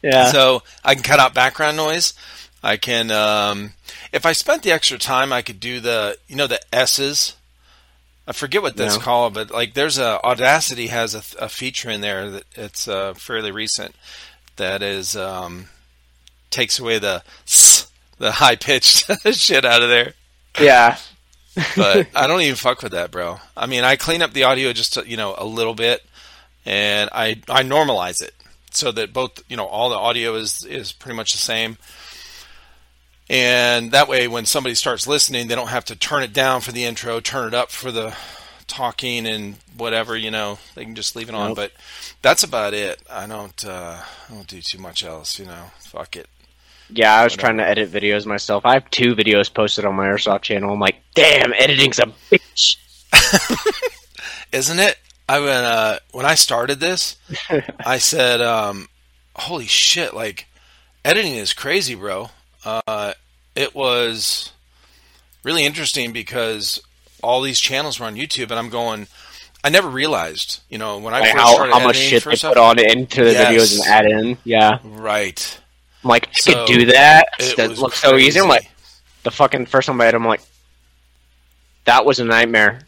yeah. 0.02 0.30
so 0.30 0.62
I 0.84 0.94
can 0.94 1.02
cut 1.02 1.18
out 1.20 1.34
background 1.34 1.76
noise. 1.76 2.14
I 2.62 2.76
can, 2.76 3.10
um, 3.10 3.72
if 4.12 4.26
I 4.26 4.32
spent 4.32 4.62
the 4.62 4.72
extra 4.72 4.98
time, 4.98 5.32
I 5.32 5.42
could 5.42 5.60
do 5.60 5.80
the, 5.80 6.18
you 6.26 6.36
know, 6.36 6.46
the 6.46 6.60
S's. 6.74 7.34
I 8.26 8.32
forget 8.32 8.60
what 8.62 8.76
that's 8.76 8.96
No. 8.96 9.00
called, 9.02 9.34
but 9.34 9.50
like 9.50 9.72
there's 9.74 9.96
a 9.96 10.20
Audacity 10.22 10.88
has 10.88 11.14
a, 11.14 11.22
a 11.44 11.48
feature 11.48 11.88
in 11.88 12.00
there 12.02 12.30
that 12.30 12.44
it's 12.56 12.86
uh, 12.86 13.14
fairly 13.14 13.50
recent 13.52 13.94
that 14.56 14.82
is 14.82 15.16
um, 15.16 15.66
takes 16.50 16.78
away 16.78 16.98
the 16.98 17.22
the 18.18 18.32
high 18.32 18.56
pitched 18.56 19.06
shit 19.32 19.64
out 19.64 19.82
of 19.82 19.88
there. 19.88 20.12
yeah. 20.60 20.98
But 21.74 22.08
I 22.14 22.26
don't 22.26 22.42
even 22.42 22.54
fuck 22.56 22.82
with 22.82 22.92
that, 22.92 23.10
bro. 23.10 23.40
I 23.56 23.66
mean, 23.66 23.82
I 23.82 23.96
clean 23.96 24.20
up 24.20 24.32
the 24.32 24.44
audio 24.44 24.72
just 24.74 24.92
to, 24.94 25.08
you 25.08 25.16
know 25.16 25.34
a 25.38 25.46
little 25.46 25.74
bit, 25.74 26.04
and 26.66 27.08
I 27.12 27.40
I 27.48 27.62
normalize 27.62 28.20
it 28.22 28.34
so 28.70 28.92
that 28.92 29.12
both 29.14 29.42
you 29.48 29.56
know 29.56 29.64
all 29.66 29.88
the 29.88 29.96
audio 29.96 30.34
is 30.34 30.64
is 30.64 30.92
pretty 30.92 31.16
much 31.16 31.32
the 31.32 31.38
same. 31.38 31.78
And 33.30 33.92
that 33.92 34.08
way, 34.08 34.26
when 34.26 34.46
somebody 34.46 34.74
starts 34.74 35.06
listening, 35.06 35.48
they 35.48 35.54
don't 35.54 35.68
have 35.68 35.84
to 35.86 35.96
turn 35.96 36.22
it 36.22 36.32
down 36.32 36.62
for 36.62 36.72
the 36.72 36.84
intro, 36.84 37.20
turn 37.20 37.48
it 37.48 37.54
up 37.54 37.70
for 37.70 37.92
the 37.92 38.16
talking 38.66 39.26
and 39.26 39.56
whatever. 39.76 40.16
You 40.16 40.30
know, 40.30 40.58
they 40.74 40.84
can 40.84 40.94
just 40.94 41.14
leave 41.14 41.28
it 41.28 41.34
on. 41.34 41.48
Nope. 41.48 41.56
But 41.56 41.72
that's 42.22 42.42
about 42.42 42.72
it. 42.72 43.00
I 43.10 43.26
don't 43.26 43.64
uh, 43.64 44.00
I 44.30 44.34
don't 44.34 44.46
do 44.46 44.62
too 44.62 44.78
much 44.78 45.04
else. 45.04 45.38
You 45.38 45.46
know, 45.46 45.64
fuck 45.80 46.16
it. 46.16 46.28
Yeah, 46.90 47.14
I 47.14 47.24
was 47.24 47.36
trying 47.36 47.58
to 47.58 47.68
edit 47.68 47.92
videos 47.92 48.24
myself. 48.24 48.64
I 48.64 48.74
have 48.74 48.90
two 48.90 49.14
videos 49.14 49.52
posted 49.52 49.84
on 49.84 49.94
my 49.94 50.06
Airsoft 50.06 50.40
channel. 50.42 50.72
I'm 50.72 50.80
like, 50.80 50.96
damn, 51.14 51.52
editing's 51.52 51.98
a 51.98 52.06
bitch. 52.30 52.76
isn't 54.52 54.78
it? 54.78 54.98
I 55.28 55.40
when 55.40 55.64
uh, 55.64 55.98
when 56.12 56.24
I 56.24 56.34
started 56.34 56.80
this, 56.80 57.16
I 57.84 57.98
said, 57.98 58.40
um, 58.40 58.88
"Holy 59.36 59.66
shit! 59.66 60.14
Like 60.14 60.46
editing 61.04 61.34
is 61.34 61.52
crazy, 61.52 61.94
bro." 61.94 62.30
Uh, 62.86 63.12
it 63.54 63.74
was 63.74 64.52
really 65.42 65.64
interesting 65.64 66.12
because 66.12 66.80
all 67.22 67.40
these 67.42 67.60
channels 67.60 67.98
were 67.98 68.06
on 68.06 68.16
YouTube, 68.16 68.50
and 68.50 68.54
I'm 68.54 68.68
going. 68.70 69.06
I 69.64 69.70
never 69.70 69.88
realized, 69.88 70.60
you 70.68 70.78
know, 70.78 70.98
when 70.98 71.14
I 71.14 71.18
Like 71.20 71.32
first 71.32 71.42
how, 71.44 71.54
started 71.54 71.72
how 71.74 71.84
much 71.84 71.96
shit 71.96 72.22
they 72.24 72.36
stuff- 72.36 72.54
put 72.54 72.58
on 72.62 72.78
into 72.78 73.24
the 73.24 73.32
Yes. 73.32 73.50
videos 73.50 73.78
and 73.80 73.86
add 73.88 74.06
in. 74.06 74.38
Yeah. 74.44 74.78
Right. 74.84 75.60
I'm 76.04 76.08
like, 76.10 76.28
I 76.28 76.32
So, 76.34 76.52
could 76.66 76.66
do 76.78 76.86
that. 76.86 77.26
It 77.40 77.56
That 77.56 77.76
looks 77.78 77.98
so 77.98 78.16
easy. 78.16 78.38
I'm 78.40 78.46
like, 78.48 78.70
the 79.24 79.32
fucking 79.32 79.66
first 79.66 79.86
time 79.88 80.00
I 80.00 80.04
had, 80.04 80.14
I'm 80.14 80.24
like, 80.24 80.42
that 81.86 82.04
was 82.04 82.20
a 82.20 82.24
nightmare. 82.24 82.82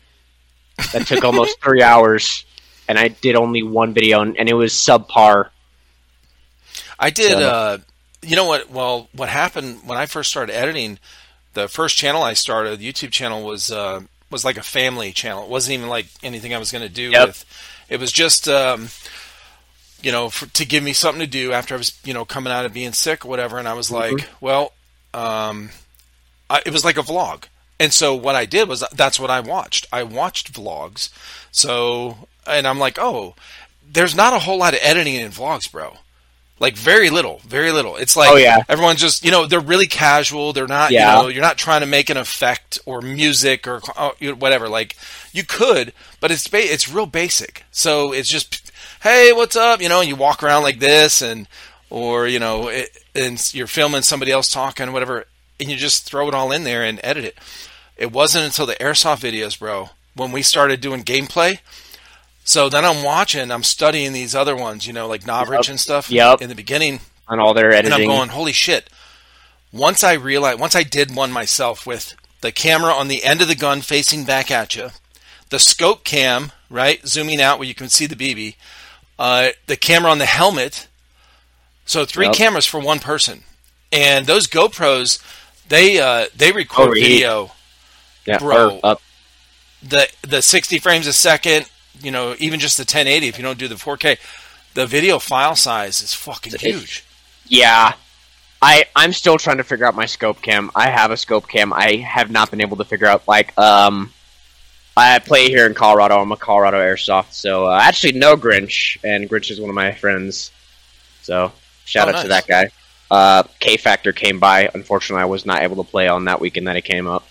That 0.92 1.08
took 1.08 1.24
almost 1.24 1.60
three 1.62 1.82
hours, 1.82 2.44
and 2.88 2.98
I 3.00 3.08
did 3.08 3.34
only 3.34 3.64
one 3.64 3.92
video, 3.92 4.20
and, 4.22 4.36
and 4.38 4.48
it 4.48 4.54
was 4.54 4.72
subpar. 4.72 5.50
I 7.00 7.10
did. 7.10 7.32
So- 7.32 7.48
Uh, 7.50 7.78
you 8.22 8.36
know 8.36 8.44
what? 8.44 8.70
Well, 8.70 9.08
what 9.12 9.28
happened 9.28 9.80
when 9.84 9.98
I 9.98 10.06
first 10.06 10.30
started 10.30 10.54
editing? 10.54 10.98
The 11.54 11.68
first 11.68 11.96
channel 11.96 12.22
I 12.22 12.34
started, 12.34 12.78
the 12.78 12.92
YouTube 12.92 13.10
channel, 13.10 13.42
was 13.44 13.70
uh, 13.70 14.02
was 14.30 14.44
like 14.44 14.56
a 14.56 14.62
family 14.62 15.12
channel. 15.12 15.44
It 15.44 15.48
wasn't 15.50 15.74
even 15.74 15.88
like 15.88 16.06
anything 16.22 16.54
I 16.54 16.58
was 16.58 16.70
going 16.72 16.86
to 16.86 16.88
do 16.94 17.10
Yep. 17.10 17.26
with. 17.28 17.44
It 17.88 17.98
was 17.98 18.12
just, 18.12 18.46
um, 18.48 18.88
you 20.02 20.12
know, 20.12 20.30
for, 20.30 20.46
to 20.46 20.64
give 20.64 20.82
me 20.84 20.92
something 20.92 21.20
to 21.20 21.26
do 21.26 21.52
after 21.52 21.74
I 21.74 21.78
was, 21.78 21.98
you 22.04 22.14
know, 22.14 22.24
coming 22.24 22.52
out 22.52 22.64
of 22.64 22.72
being 22.72 22.92
sick 22.92 23.24
or 23.24 23.28
whatever. 23.28 23.58
And 23.58 23.66
I 23.66 23.72
was 23.74 23.90
like, 23.90 24.28
well, 24.40 24.72
um, 25.12 25.70
I, 26.48 26.62
it 26.64 26.72
was 26.72 26.84
like 26.84 26.98
a 26.98 27.02
vlog. 27.02 27.44
And 27.80 27.92
so 27.92 28.14
what 28.14 28.36
I 28.36 28.44
did 28.44 28.68
was 28.68 28.84
that's 28.92 29.18
what 29.18 29.30
I 29.30 29.40
watched. 29.40 29.86
I 29.92 30.04
watched 30.04 30.52
vlogs. 30.52 31.08
So, 31.50 32.28
and 32.46 32.66
I'm 32.66 32.78
like, 32.78 32.98
oh, 32.98 33.34
there's 33.90 34.14
not 34.14 34.32
a 34.34 34.38
whole 34.38 34.58
lot 34.58 34.74
of 34.74 34.80
editing 34.82 35.16
in 35.16 35.32
vlogs, 35.32 35.70
bro. 35.70 35.96
Like 36.60 36.76
very 36.76 37.08
little, 37.10 37.40
very 37.46 37.72
little. 37.72 37.96
It's 37.96 38.16
like 38.16 38.30
Oh, 38.30 38.36
yeah. 38.36 38.62
everyone's 38.68 39.00
just 39.00 39.24
you 39.24 39.30
know 39.30 39.46
they're 39.46 39.60
really 39.60 39.86
casual. 39.86 40.52
They're 40.52 40.66
not 40.68 40.90
Yeah. 40.92 41.16
you 41.16 41.22
know 41.22 41.28
you're 41.28 41.42
not 41.42 41.56
trying 41.58 41.80
to 41.80 41.86
make 41.86 42.10
an 42.10 42.16
effect 42.18 42.78
or 42.86 43.00
music 43.00 43.66
or 43.66 43.80
uh, 43.96 44.10
whatever. 44.38 44.68
Like 44.68 44.94
you 45.32 45.42
could, 45.42 45.92
but 46.20 46.30
it's 46.30 46.46
ba- 46.46 46.58
it's 46.72 46.88
real 46.88 47.06
basic. 47.06 47.64
So 47.72 48.12
it's 48.12 48.28
just 48.28 48.70
hey, 49.02 49.32
what's 49.32 49.56
up? 49.56 49.80
You 49.80 49.88
know, 49.88 50.02
you 50.02 50.14
walk 50.16 50.42
around 50.42 50.62
like 50.62 50.78
this 50.80 51.22
and 51.22 51.48
or 51.88 52.28
you 52.28 52.38
know 52.38 52.68
it, 52.68 52.90
and 53.14 53.42
you're 53.54 53.66
filming 53.66 54.02
somebody 54.02 54.30
else 54.30 54.50
talking 54.50 54.92
whatever, 54.92 55.24
and 55.58 55.70
you 55.70 55.76
just 55.76 56.04
throw 56.04 56.28
it 56.28 56.34
all 56.34 56.52
in 56.52 56.64
there 56.64 56.82
and 56.84 57.00
edit 57.02 57.24
it. 57.24 57.38
It 57.96 58.12
wasn't 58.12 58.44
until 58.44 58.66
the 58.66 58.74
airsoft 58.74 59.20
videos, 59.20 59.58
bro, 59.58 59.90
when 60.14 60.30
we 60.30 60.42
started 60.42 60.80
doing 60.82 61.04
gameplay. 61.04 61.58
So 62.44 62.68
then 62.68 62.84
I'm 62.84 63.02
watching, 63.04 63.50
I'm 63.50 63.62
studying 63.62 64.12
these 64.12 64.34
other 64.34 64.56
ones, 64.56 64.86
you 64.86 64.92
know, 64.92 65.06
like 65.06 65.22
Novritsch 65.22 65.64
Yep. 65.64 65.68
and 65.68 65.80
stuff. 65.80 66.10
Yep. 66.10 66.42
In 66.42 66.48
the 66.48 66.54
beginning, 66.54 67.00
on 67.28 67.38
all 67.38 67.54
their 67.54 67.72
editing, 67.72 67.92
and. 67.92 68.02
I'm 68.02 68.08
going, 68.08 68.28
holy 68.30 68.52
shit. 68.52 68.90
Once 69.72 70.02
I 70.02 70.14
realized, 70.14 70.58
once 70.58 70.74
I 70.74 70.82
did 70.82 71.14
one 71.14 71.30
myself 71.30 71.86
with 71.86 72.14
the 72.40 72.50
camera 72.50 72.92
on 72.92 73.06
the 73.08 73.22
end 73.22 73.40
of 73.40 73.46
the 73.48 73.54
gun 73.54 73.82
facing 73.82 74.24
back 74.24 74.50
at 74.50 74.74
you, 74.74 74.88
the 75.50 75.60
scope 75.60 76.02
cam, 76.02 76.50
right, 76.68 77.06
zooming 77.06 77.40
out 77.40 77.58
where 77.58 77.68
you 77.68 77.74
can 77.74 77.88
see 77.88 78.06
the 78.06 78.16
BB, 78.16 78.56
uh, 79.18 79.50
the 79.66 79.76
camera 79.76 80.10
on 80.10 80.18
the 80.18 80.26
helmet. 80.26 80.88
So 81.86 82.04
three 82.04 82.26
Yep. 82.26 82.34
cameras 82.34 82.66
for 82.66 82.80
one 82.80 82.98
person, 82.98 83.44
and 83.92 84.26
those 84.26 84.46
GoPros, 84.48 85.20
they 85.68 86.00
uh, 86.00 86.26
they 86.34 86.50
record 86.52 86.88
Overheat. 86.88 87.04
video 87.06 87.52
yeah, 88.26 88.38
bro. 88.38 88.80
up. 88.82 89.00
the 89.82 90.08
the 90.22 90.42
60 90.42 90.78
frames 90.80 91.06
a 91.06 91.12
second, 91.12 91.66
you 92.02 92.10
know, 92.10 92.34
even 92.38 92.60
just 92.60 92.76
the 92.76 92.82
1080 92.82 93.28
if 93.28 93.38
you 93.38 93.42
don't 93.44 93.58
do 93.58 93.68
the 93.68 93.74
4K, 93.76 94.18
the 94.74 94.86
video 94.86 95.18
file 95.18 95.56
size 95.56 96.02
is 96.02 96.14
fucking 96.14 96.54
It's- 96.54 96.62
huge. 96.74 97.04
Yeah. 97.46 97.94
I, 98.62 98.84
I'm 98.94 99.12
still 99.14 99.38
trying 99.38 99.56
to 99.56 99.64
figure 99.64 99.86
out 99.86 99.94
my 99.94 100.04
scope 100.06 100.42
cam. 100.42 100.70
I 100.74 100.90
have 100.90 101.10
a 101.10 101.16
scope 101.16 101.48
cam. 101.48 101.72
I 101.72 101.96
have 101.96 102.30
not 102.30 102.50
been 102.50 102.60
able 102.60 102.76
to 102.76 102.84
figure 102.84 103.06
out 103.06 103.26
like 103.26 103.56
um 103.58 104.12
I 104.96 105.18
play 105.20 105.48
here 105.48 105.64
in 105.66 105.72
Colorado. 105.72 106.18
I'm 106.20 106.30
a 106.32 106.36
Colorado 106.36 106.76
Airsoft, 106.78 107.32
so 107.32 107.66
uh, 107.68 107.80
actually 107.82 108.12
no 108.12 108.36
Grinch, 108.36 108.98
and 109.02 109.30
Grinch 109.30 109.50
is 109.50 109.58
one 109.60 109.70
of 109.70 109.74
my 109.76 109.92
friends. 109.92 110.50
So 111.22 111.52
shout 111.86 112.08
Oh, 112.08 112.18
out 112.18 112.22
to 112.22 112.28
that 112.28 112.46
guy. 112.46 112.70
Uh, 113.10 113.44
K 113.60 113.76
Factor 113.78 114.12
came 114.12 114.38
by. 114.40 114.68
Unfortunately, 114.74 115.22
I 115.22 115.26
was 115.26 115.46
not 115.46 115.62
able 115.62 115.82
to 115.82 115.90
play 115.90 116.06
on 116.08 116.26
that 116.26 116.40
weekend 116.40 116.66
that 116.68 116.76
it 116.76 116.82
came 116.82 117.06
up. 117.06 117.26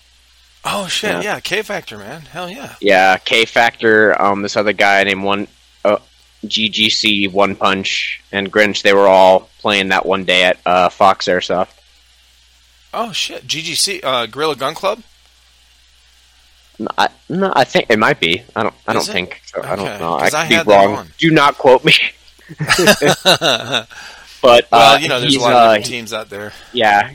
Oh 0.64 0.86
shit! 0.88 1.10
Yeah. 1.10 1.22
Yeah, 1.22 1.40
K 1.40 1.62
Factor, 1.62 1.98
man. 1.98 2.22
Hell 2.22 2.50
yeah. 2.50 2.74
Yeah, 2.80 3.16
K 3.16 3.44
Factor, 3.44 4.20
um, 4.20 4.42
this 4.42 4.56
other 4.56 4.72
guy 4.72 5.02
named 5.04 5.22
one 5.22 5.48
uh, 5.84 5.98
GGC, 6.44 7.32
One 7.32 7.56
Punch, 7.56 8.22
and 8.32 8.52
Grinch. 8.52 8.82
They 8.82 8.92
were 8.92 9.08
all 9.08 9.48
playing 9.58 9.88
that 9.88 10.04
one 10.04 10.24
day 10.24 10.44
at 10.44 10.58
uh, 10.66 10.88
Fox 10.90 11.26
Airsoft. 11.26 11.72
Oh 12.92 13.12
shit! 13.12 13.46
GGC, 13.46 14.00
uh, 14.04 14.26
Gorilla 14.26 14.56
Gun 14.56 14.74
Club. 14.74 15.02
No, 16.78 16.88
I, 16.96 17.08
no, 17.28 17.52
I 17.54 17.64
think 17.64 17.86
it 17.90 17.98
might 17.98 18.20
be. 18.20 18.42
I 18.56 18.62
don't. 18.62 18.74
I 18.86 18.96
Is 18.96 19.06
don't 19.06 19.08
it? 19.08 19.12
think. 19.12 19.42
So. 19.44 19.62
I 19.62 19.76
don't 19.76 20.00
know. 20.00 20.14
I 20.14 20.30
could 20.30 20.34
I 20.34 20.62
be 20.62 20.70
wrong. 20.70 21.08
Do 21.18 21.30
not 21.30 21.56
quote 21.58 21.84
me. 21.84 21.92
well, 23.24 23.86
But 24.42 24.66
uh, 24.72 24.98
you 25.00 25.08
know, 25.08 25.20
there's 25.20 25.36
a 25.36 25.40
lot 25.40 25.52
of 25.52 25.56
uh, 25.58 25.74
different 25.74 25.86
teams 25.86 26.12
out 26.12 26.30
there. 26.30 26.52
Yeah. 26.72 27.12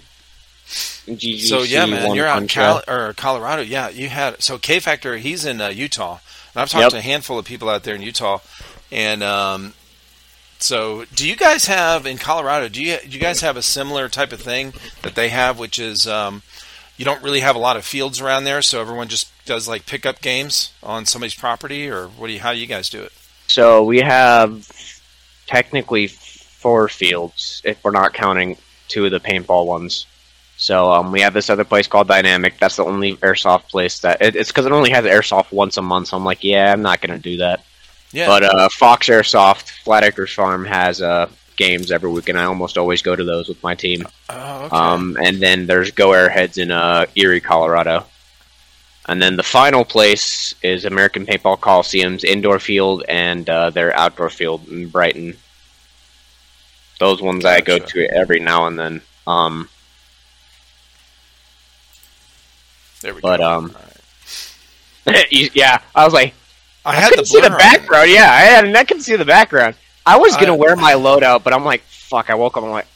GGC, 1.08 1.42
So 1.48 1.64
yeah, 1.64 1.86
man, 1.86 2.16
you're 2.16 2.28
out 2.28 2.42
in 2.42 2.48
Cal- 2.48 2.84
or 2.88 3.14
Colorado. 3.14 3.62
Yeah, 3.62 3.90
you 3.90 4.10
had 4.10 4.42
so 4.42 4.58
K 4.58 4.80
Factor. 4.80 5.18
He's 5.18 5.46
in 5.46 5.62
uh, 5.62 5.70
Utah, 5.70 6.20
and 6.54 6.62
I've 6.62 6.70
talked 6.70 6.82
Yep. 6.84 6.92
to 6.92 6.98
a 6.98 7.02
handful 7.02 7.38
of 7.40 7.46
people 7.46 7.70
out 7.70 7.84
there 7.84 7.96
in 7.96 8.02
Utah. 8.02 8.40
And 8.92 9.22
um, 9.24 9.74
so, 10.60 11.06
do 11.14 11.28
you 11.28 11.36
guys 11.36 11.66
have 11.66 12.06
in 12.06 12.18
Colorado? 12.18 12.70
Do 12.70 12.82
you 12.84 12.98
do 13.04 13.10
you 13.10 13.20
guys 13.20 13.42
have 13.42 13.58
a 13.58 13.62
similar 13.62 14.10
type 14.10 14.32
of 14.32 14.42
thing 14.42 14.74
that 15.04 15.16
they 15.16 15.30
have, 15.30 15.60
which 15.60 15.78
is 15.80 16.08
um, 16.08 16.42
you 16.98 17.06
don't 17.06 17.22
really 17.22 17.42
have 17.42 17.56
a 17.56 17.60
lot 17.60 17.78
of 17.78 17.86
fields 17.86 18.20
around 18.22 18.46
there, 18.46 18.62
so 18.62 18.82
everyone 18.82 19.08
just 19.08 19.30
does 19.46 19.68
like 19.68 19.86
pickup 19.86 20.22
games 20.22 20.74
on 20.82 21.06
somebody's 21.06 21.36
property, 21.36 21.90
or 21.90 22.08
what 22.08 22.28
do 22.28 22.34
you? 22.34 22.40
How 22.40 22.54
do 22.54 22.60
you 22.60 22.68
guys 22.68 22.90
do 22.90 23.02
it? 23.04 23.12
So 23.48 23.84
we 23.84 24.00
have 24.02 24.68
technically 25.46 26.08
four 26.08 26.88
fields 26.88 27.62
if 27.64 27.84
we're 27.84 27.92
not 27.92 28.14
counting 28.14 28.58
two 28.88 29.06
of 29.06 29.12
the 29.12 29.20
paintball 29.20 29.66
ones. 29.66 30.08
So 30.66 30.92
um, 30.92 31.12
we 31.12 31.22
have 31.22 31.36
this 31.36 31.52
other 31.52 31.64
place 31.64 31.86
called 31.86 32.08
Dynamic. 32.08 32.58
That's 32.58 32.78
the 32.78 32.86
only 32.86 33.18
airsoft 33.18 33.68
place 33.68 34.00
that 34.00 34.20
it, 34.20 34.36
it's 34.36 34.50
because 34.50 34.66
it 34.66 34.72
only 34.72 34.90
has 34.90 35.06
airsoft 35.06 35.52
once 35.52 35.78
a 35.78 35.82
month. 35.84 36.08
So 36.08 36.18
I'm 36.18 36.26
like, 36.26 36.44
yeah, 36.44 36.74
I'm 36.74 36.82
not 36.82 37.02
gonna 37.02 37.20
do 37.20 37.38
that. 37.38 37.64
Yeah, 38.12 38.26
But 38.26 38.44
uh, 38.46 38.70
Fox 38.70 39.08
Airsoft, 39.08 39.70
Flat 39.84 40.04
Acres 40.04 40.34
Farm 40.34 40.66
has 40.66 41.04
uh, 41.04 41.30
games 41.56 41.92
every 41.92 42.10
week, 42.10 42.30
and 42.30 42.40
I 42.40 42.46
almost 42.46 42.80
always 42.80 43.04
go 43.04 43.16
to 43.16 43.24
those 43.24 43.48
with 43.48 43.62
my 43.62 43.76
team. 43.76 44.08
oh, 44.32 44.64
okay. 44.64 44.76
Um, 44.76 45.16
and 45.24 45.38
then 45.38 45.68
there's 45.68 45.92
Go 45.92 46.10
Airheads 46.10 46.58
in 46.58 46.72
uh, 46.72 47.06
Erie, 47.14 47.42
Colorado. 47.42 48.08
And 49.08 49.22
then 49.22 49.36
the 49.36 49.44
final 49.44 49.86
place 49.86 50.56
is 50.64 50.86
American 50.86 51.28
Paintball 51.28 51.62
Coliseum's 51.62 52.24
indoor 52.24 52.58
field 52.58 53.04
and 53.08 53.48
uh, 53.48 53.70
their 53.70 53.96
outdoor 53.96 54.32
field 54.32 54.68
in 54.68 54.90
Brighton. 54.90 55.38
Those 57.00 57.22
ones 57.22 57.46
I 57.46 57.62
go 57.62 57.78
to 57.78 58.10
every 58.10 58.40
now 58.40 58.66
and 58.66 58.80
then. 58.80 59.02
Um, 59.28 59.70
there 63.06 63.14
we 63.14 63.22
but, 63.22 63.38
go. 63.38 63.48
um, 63.50 63.76
All 65.08 65.14
right. 65.14 65.28
you- 65.32 65.50
yeah, 65.54 65.78
I 65.94 66.04
was 66.04 66.14
like, 66.14 66.34
I 66.84 66.90
I 66.92 66.96
had 66.96 67.10
couldn't 67.10 67.24
the 67.24 67.26
see 67.28 67.42
the 67.42 67.50
background. 67.52 68.10
Yeah, 68.12 68.30
I 68.32 68.42
had, 68.42 68.76
I 68.76 68.84
can 68.84 69.00
see 69.00 69.16
the 69.16 69.26
background. 69.26 69.76
I 70.06 70.18
was 70.18 70.36
gonna 70.38 70.54
I- 70.54 70.58
wear 70.58 70.76
my 70.76 70.94
loadout, 70.94 71.44
but 71.44 71.54
I'm 71.54 71.64
like, 71.64 71.82
fuck. 71.84 72.30
I 72.30 72.36
woke 72.36 72.58
up. 72.58 72.64
I'm 72.64 72.70
like, 72.72 72.88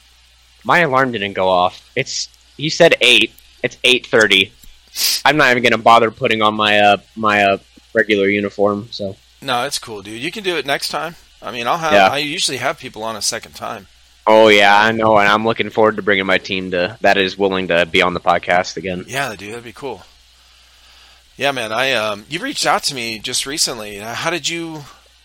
my 0.64 0.80
alarm 0.80 1.12
didn't 1.12 1.34
go 1.34 1.48
off. 1.48 1.90
It's 1.96 2.28
you 2.58 2.70
said 2.70 2.96
eight. 3.02 3.34
It's 3.64 3.78
eight 3.84 4.08
thirty. 4.08 4.52
I'm 5.26 5.38
not 5.38 5.52
even 5.52 5.64
gonna 5.64 5.78
bother 5.82 6.12
putting 6.12 6.42
on 6.42 6.56
my 6.56 6.80
uh 6.80 6.98
my 7.16 7.44
uh 7.44 7.58
regular 7.94 8.28
uniform. 8.28 8.88
So 8.92 9.16
No, 9.42 9.66
it's 9.66 9.80
cool, 9.80 10.02
dude. 10.02 10.22
You 10.22 10.32
can 10.32 10.44
do 10.44 10.58
it 10.58 10.66
next 10.66 10.90
time. 10.90 11.16
I 11.42 11.52
mean, 11.52 11.68
I'll 11.68 11.78
have. 11.78 11.94
Yeah. 11.94 12.08
I 12.10 12.18
usually 12.18 12.58
have 12.58 12.78
people 12.80 13.04
on 13.04 13.16
a 13.16 13.22
second 13.22 13.54
time. 13.54 13.88
Oh 14.30 14.48
yeah, 14.48 14.80
I 14.80 14.92
know, 14.92 15.18
and 15.18 15.28
I'm 15.28 15.44
looking 15.44 15.72
forward 15.72 15.96
to 15.98 16.02
bringing 16.04 16.26
my 16.26 16.38
team 16.38 16.72
to 16.72 16.98
that 17.02 17.18
is 17.18 17.38
willing 17.38 17.68
to 17.70 17.86
be 17.86 18.02
on 18.02 18.14
the 18.14 18.20
podcast 18.20 18.78
again. 18.78 19.04
Yeah, 19.08 19.36
dude, 19.36 19.52
that'd 19.52 19.64
be 19.64 19.74
cool. 19.74 20.04
Yeah, 21.36 21.52
man. 21.52 21.72
I 21.72 21.94
um, 21.94 22.26
you 22.30 22.40
reached 22.40 22.66
out 22.66 22.84
to 22.84 22.96
me 22.96 23.18
just 23.20 23.46
recently. 23.46 24.00
Uh, 24.00 24.14
How 24.14 24.30
did 24.30 24.48
you 24.48 24.84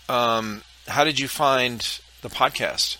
um, 0.08 0.62
how 0.88 1.04
did 1.04 1.18
you 1.20 1.28
find 1.28 1.80
the 2.22 2.28
podcast? 2.30 2.96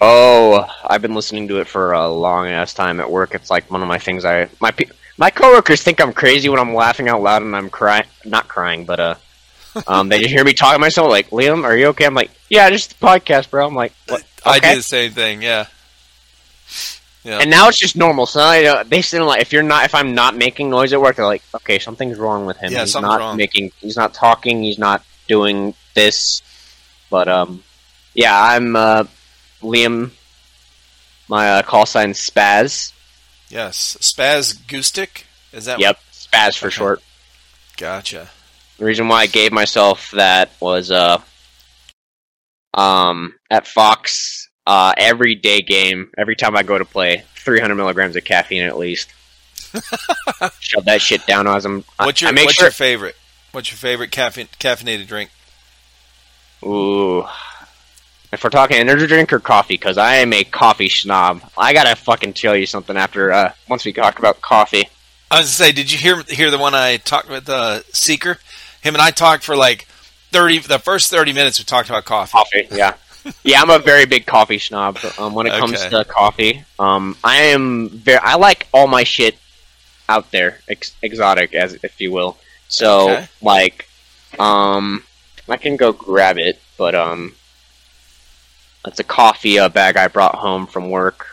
Oh, 0.00 0.64
I've 0.84 1.02
been 1.02 1.14
listening 1.14 1.48
to 1.48 1.60
it 1.60 1.66
for 1.66 1.92
a 1.92 2.08
long 2.08 2.46
ass 2.46 2.72
time 2.72 3.00
at 3.00 3.10
work. 3.10 3.34
It's 3.34 3.50
like 3.50 3.70
one 3.70 3.82
of 3.82 3.88
my 3.88 3.98
things. 3.98 4.24
I 4.24 4.48
my 4.60 4.70
pe- 4.70 4.90
my 5.16 5.30
coworkers 5.30 5.82
think 5.82 6.00
I'm 6.00 6.12
crazy 6.12 6.48
when 6.48 6.60
I'm 6.60 6.74
laughing 6.74 7.08
out 7.08 7.20
loud 7.22 7.42
and 7.42 7.54
I'm 7.54 7.68
crying, 7.68 8.06
not 8.24 8.46
crying, 8.48 8.84
but 8.84 9.00
uh, 9.00 9.14
um, 9.86 10.08
they 10.08 10.20
just 10.20 10.30
hear 10.30 10.44
me 10.44 10.52
talking 10.54 10.76
to 10.76 10.80
myself. 10.80 11.10
Like, 11.10 11.30
Liam, 11.30 11.64
are 11.64 11.76
you 11.76 11.86
okay? 11.88 12.06
I'm 12.06 12.14
like, 12.14 12.30
yeah, 12.48 12.68
just 12.70 12.98
the 12.98 13.06
podcast, 13.06 13.50
bro. 13.50 13.66
I'm 13.66 13.74
like, 13.74 13.92
what? 14.08 14.24
I 14.44 14.56
Okay. 14.58 14.70
do 14.72 14.76
the 14.76 14.82
same 14.82 15.12
thing. 15.12 15.42
Yeah. 15.42 15.66
Yeah. 17.24 17.38
And 17.40 17.50
now 17.50 17.68
it's 17.68 17.78
just 17.78 17.96
normal. 17.96 18.26
So 18.26 18.40
I, 18.40 18.64
uh, 18.64 18.82
they 18.84 19.02
still 19.02 19.26
like 19.26 19.42
if 19.42 19.52
you're 19.52 19.62
not 19.62 19.84
if 19.84 19.94
I'm 19.94 20.14
not 20.14 20.36
making 20.36 20.70
noise 20.70 20.92
at 20.92 21.00
work, 21.00 21.16
they're 21.16 21.26
like, 21.26 21.42
okay, 21.56 21.78
something's 21.78 22.16
wrong 22.18 22.46
with 22.46 22.56
him. 22.58 22.72
Yeah, 22.72 22.80
he's 22.80 22.94
not 22.94 23.18
wrong. 23.18 23.36
making. 23.36 23.72
He's 23.80 23.96
not 23.96 24.14
talking. 24.14 24.62
He's 24.62 24.78
not 24.78 25.02
doing 25.26 25.74
this. 25.94 26.42
But 27.10 27.28
um, 27.28 27.62
yeah, 28.14 28.40
I'm 28.40 28.76
uh, 28.76 29.04
Liam. 29.62 30.12
My 31.28 31.50
uh, 31.58 31.62
call 31.62 31.84
sign 31.84 32.12
Spaz. 32.12 32.92
yes. 33.50 33.98
Spaz 34.00 34.54
Goostic. 34.66 35.24
Is 35.52 35.66
that? 35.66 35.78
Yep, 35.80 35.98
Spaz 36.12 36.56
for 36.56 36.68
Okay. 36.68 36.74
short. 36.76 37.02
Gotcha. 37.76 38.30
The 38.78 38.84
reason 38.84 39.08
why 39.08 39.22
I 39.22 39.26
gave 39.26 39.52
myself 39.52 40.10
that 40.12 40.50
was 40.60 40.90
uh, 40.90 41.20
um, 42.78 43.34
at 43.50 43.66
Fox, 43.66 44.48
uh, 44.66 44.94
every 44.96 45.34
day 45.34 45.60
game, 45.60 46.10
every 46.16 46.36
time 46.36 46.56
I 46.56 46.62
go 46.62 46.78
to 46.78 46.84
play, 46.84 47.24
300 47.34 47.74
milligrams 47.74 48.14
of 48.14 48.24
caffeine 48.24 48.62
at 48.62 48.78
least. 48.78 49.10
Shove 50.60 50.84
that 50.84 51.02
shit 51.02 51.26
down 51.26 51.48
as 51.48 51.64
I'm. 51.64 51.84
What's 51.96 52.20
your 52.22 52.28
I 52.28 52.32
make 52.32 52.46
What's 52.46 52.56
sure. 52.56 52.66
your 52.66 52.72
favorite? 52.72 53.16
What's 53.52 53.70
your 53.70 53.78
favorite 53.78 54.12
caffeine, 54.12 54.46
caffeinated 54.60 55.08
drink? 55.08 55.30
Ooh. 56.64 57.24
If 58.30 58.44
we're 58.44 58.50
talking 58.50 58.76
energy 58.76 59.06
drink 59.06 59.32
or 59.32 59.40
coffee, 59.40 59.74
because 59.74 59.98
I 59.98 60.16
am 60.16 60.32
a 60.32 60.44
coffee 60.44 60.88
snob. 60.88 61.42
I 61.56 61.72
gotta 61.72 61.96
fucking 61.96 62.34
tell 62.34 62.54
you 62.54 62.66
something 62.66 62.96
after 62.96 63.32
uh, 63.32 63.52
once 63.68 63.84
we 63.84 63.92
talk 63.92 64.18
about 64.18 64.40
coffee. 64.40 64.88
I 65.30 65.40
was 65.40 65.46
gonna 65.46 65.68
say, 65.68 65.72
did 65.72 65.90
you 65.90 65.98
hear 65.98 66.22
hear 66.22 66.50
the 66.50 66.58
one 66.58 66.74
I 66.74 66.98
talked 66.98 67.28
with 67.28 67.48
uh, 67.48 67.82
Seeker? 67.92 68.38
Him 68.82 68.94
and 68.94 69.02
I 69.02 69.10
talked 69.10 69.44
for 69.44 69.56
like 69.56 69.88
thirty. 70.30 70.58
The 70.58 70.78
first 70.78 71.10
thirty 71.10 71.32
minutes 71.32 71.58
we 71.58 71.64
talked 71.64 71.88
about 71.88 72.04
coffee. 72.04 72.32
Coffee, 72.32 72.68
yeah, 72.72 72.94
yeah. 73.44 73.60
I'm 73.62 73.70
a 73.70 73.78
very 73.78 74.06
big 74.06 74.26
coffee 74.26 74.58
snob. 74.58 74.98
Um, 75.18 75.34
when 75.34 75.46
it 75.46 75.52
comes 75.58 75.80
Okay. 75.80 75.90
to 75.90 76.04
coffee, 76.04 76.64
um, 76.78 77.16
I 77.24 77.36
am 77.54 77.88
very. 77.90 78.18
I 78.18 78.34
like 78.36 78.66
all 78.72 78.86
my 78.86 79.04
shit 79.04 79.36
out 80.08 80.30
there, 80.30 80.60
ex- 80.68 80.92
exotic, 81.02 81.54
as 81.54 81.74
if 81.82 82.00
you 82.00 82.10
will. 82.12 82.38
So, 82.68 83.10
Okay. 83.10 83.28
like, 83.42 83.88
um, 84.38 85.02
I 85.48 85.56
can 85.56 85.76
go 85.76 85.92
grab 85.92 86.38
it, 86.38 86.60
but 86.78 86.94
um, 86.94 87.34
that's 88.84 88.98
a 89.00 89.04
coffee 89.04 89.58
uh, 89.58 89.68
bag 89.68 89.96
I 89.96 90.08
brought 90.08 90.34
home 90.36 90.66
from 90.66 90.90
work. 90.90 91.26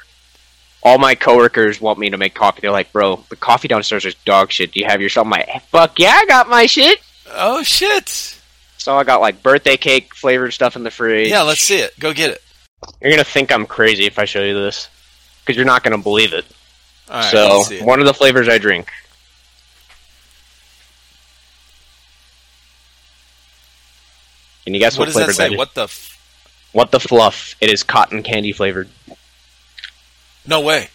All 0.84 0.98
my 0.98 1.16
coworkers 1.16 1.82
want 1.82 1.98
me 2.00 2.10
to 2.12 2.18
make 2.18 2.36
coffee. 2.36 2.62
They're 2.62 2.72
like, 2.72 2.92
"Bro, 2.92 3.26
the 3.30 3.36
coffee 3.36 3.68
downstairs 3.68 4.06
is 4.06 4.14
dog 4.26 4.52
shit. 4.52 4.72
Do 4.72 4.80
you 4.80 4.86
have 4.86 5.02
your 5.02 5.10
stuff?" 5.10 5.26
I'm 5.26 5.32
like, 5.32 5.64
"Fuck 5.70 5.98
yeah, 6.00 6.14
I 6.16 6.26
got 6.26 6.48
my 6.50 6.66
shit." 6.68 7.00
Oh 7.32 7.64
shit! 7.64 8.35
So 8.86 8.96
I 8.96 9.04
got 9.04 9.20
like 9.20 9.42
birthday 9.42 9.78
cake 9.78 10.14
flavored 10.14 10.54
stuff 10.54 10.76
in 10.76 10.84
the 10.84 10.92
fridge. 10.92 11.28
Yeah, 11.32 11.42
let's 11.42 11.62
see 11.62 11.80
it. 11.80 12.00
Go 12.00 12.14
get 12.14 12.30
it. 12.30 12.42
You're 13.02 13.10
gonna 13.10 13.24
think 13.24 13.52
I'm 13.52 13.66
crazy 13.66 14.06
if 14.06 14.20
I 14.20 14.26
show 14.26 14.44
you 14.44 14.54
this, 14.54 14.90
because 15.42 15.56
you're 15.56 15.66
not 15.66 15.82
gonna 15.82 15.98
believe 15.98 16.34
it. 16.34 16.46
All 17.10 17.16
right, 17.16 17.32
so 17.32 17.64
it. 17.74 17.82
one 17.82 18.00
of 18.00 18.06
the 18.06 18.14
flavors 18.14 18.48
I 18.48 18.60
drink. 18.60 18.92
Can 24.66 24.76
you 24.76 24.80
guess 24.80 25.00
what 25.00 25.08
what, 25.08 25.14
flavor 25.14 25.34
that 25.34 25.54
is? 25.54 25.58
What 25.58 25.74
the? 25.74 25.86
F- 25.86 26.20
What 26.72 26.92
the 26.92 27.00
fluff? 27.00 27.56
It 27.60 27.72
is 27.72 27.82
cotton 27.82 28.22
candy 28.22 28.52
flavored. 28.52 28.90
no 30.46 30.62
way. 30.62 30.90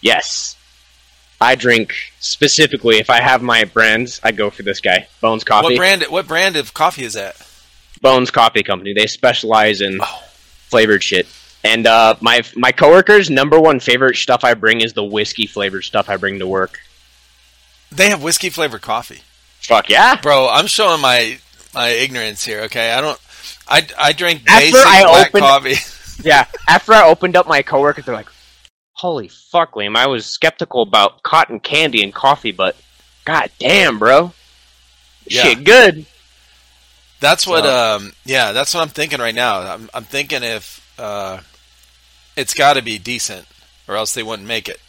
Yes. 0.00 0.56
I 1.40 1.54
drink 1.54 1.94
specifically 2.18 2.98
if 2.98 3.10
I 3.10 3.20
have 3.20 3.42
my 3.42 3.64
brands, 3.64 4.20
I 4.24 4.32
go 4.32 4.50
for 4.50 4.62
this 4.64 4.80
guy. 4.80 5.06
Bones 5.20 5.44
Coffee. 5.44 5.64
What 5.74 5.76
brand? 5.76 6.02
What 6.08 6.26
brand 6.26 6.56
of 6.56 6.74
coffee 6.74 7.04
is 7.04 7.14
that? 7.14 7.36
Bones 8.00 8.30
Coffee 8.30 8.62
Company. 8.62 8.92
They 8.92 9.06
specialize 9.06 9.80
in 9.80 9.98
Oh. 10.02 10.22
flavored 10.68 11.02
shit. 11.02 11.26
And 11.64 11.86
uh, 11.86 12.14
my 12.20 12.42
my 12.56 12.72
coworkers' 12.72 13.30
number 13.30 13.58
one 13.60 13.80
favorite 13.80 14.16
stuff 14.16 14.42
I 14.44 14.54
bring 14.54 14.80
is 14.80 14.92
the 14.94 15.04
whiskey 15.04 15.46
flavored 15.46 15.84
stuff 15.84 16.08
I 16.08 16.16
bring 16.16 16.38
to 16.40 16.46
work. 16.46 16.78
They 17.90 18.10
have 18.10 18.22
whiskey 18.22 18.50
flavored 18.50 18.82
coffee, 18.82 19.22
Fuck 19.60 19.88
yeah! 19.88 20.20
bro. 20.20 20.48
I'm 20.48 20.66
showing 20.66 21.00
my 21.00 21.38
my 21.74 21.88
ignorance 21.88 22.44
here. 22.44 22.60
Okay, 22.62 22.92
I 22.92 23.00
don't. 23.00 23.18
I, 23.66 23.86
I 23.98 24.12
drink 24.12 24.42
After 24.46 24.64
basic 24.72 24.86
I 24.86 25.02
black 25.04 25.28
opened- 25.28 25.42
coffee. 25.42 25.74
Yeah. 26.24 26.46
After 26.66 26.92
I 26.94 27.06
opened 27.08 27.36
up 27.36 27.46
my 27.46 27.62
coworkers, 27.62 28.04
they're 28.04 28.14
like, 28.14 28.26
"Holy 28.98 29.28
fuck, 29.28 29.72
Liam! 29.74 29.96
I 29.96 30.06
was 30.08 30.26
skeptical 30.26 30.82
about 30.82 31.22
cotton 31.22 31.60
candy 31.60 32.02
and 32.02 32.12
coffee, 32.14 32.52
but 32.52 32.76
god 33.24 33.50
damn, 33.58 33.98
bro, 33.98 34.32
Yeah. 35.26 35.42
Shit, 35.42 35.64
good. 35.64 36.06
That's 37.20 37.46
what. 37.46 37.64
So- 37.64 37.96
Um, 37.96 38.12
yeah, 38.24 38.52
that's 38.52 38.74
what 38.74 38.80
I'm 38.82 38.88
thinking 38.88 39.20
right 39.20 39.34
now. 39.34 39.60
I'm, 39.60 39.90
I'm 39.94 40.04
thinking 40.04 40.42
if 40.42 40.84
uh, 40.98 41.40
it's 42.36 42.54
got 42.54 42.74
to 42.74 42.82
be 42.82 42.98
decent, 42.98 43.46
or 43.88 43.96
else 43.96 44.14
they 44.14 44.22
wouldn't 44.22 44.46
make 44.48 44.68
it. 44.68 44.80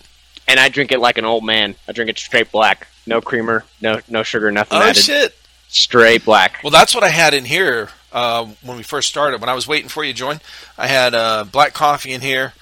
And 0.47 0.59
I 0.59 0.69
drink 0.69 0.91
it 0.91 0.99
like 0.99 1.17
an 1.19 1.25
old 1.25 1.43
man. 1.45 1.75
I 1.87 1.91
drink 1.91 2.09
it 2.09 2.17
straight 2.17 2.51
black, 2.51 2.87
no 3.05 3.21
creamer, 3.21 3.63
no 3.81 3.99
no 4.07 4.23
sugar, 4.23 4.51
nothing 4.51 4.77
Oh 4.79 4.81
added. 4.81 4.97
shit! 5.03 5.35
Straight 5.67 6.25
black. 6.25 6.59
Well, 6.63 6.71
that's 6.71 6.95
what 6.95 7.03
I 7.03 7.09
had 7.09 7.35
in 7.35 7.45
here 7.45 7.89
uh, 8.11 8.45
when 8.63 8.77
we 8.77 8.81
first 8.83 9.09
started. 9.09 9.39
When 9.41 9.49
I 9.49 9.53
was 9.53 9.67
waiting 9.67 9.89
for 9.89 10.03
you 10.03 10.13
to 10.13 10.17
join, 10.17 10.39
I 10.77 10.87
had 10.87 11.13
uh, 11.13 11.43
black 11.43 11.73
coffee 11.73 12.11
in 12.13 12.21
here, 12.21 12.53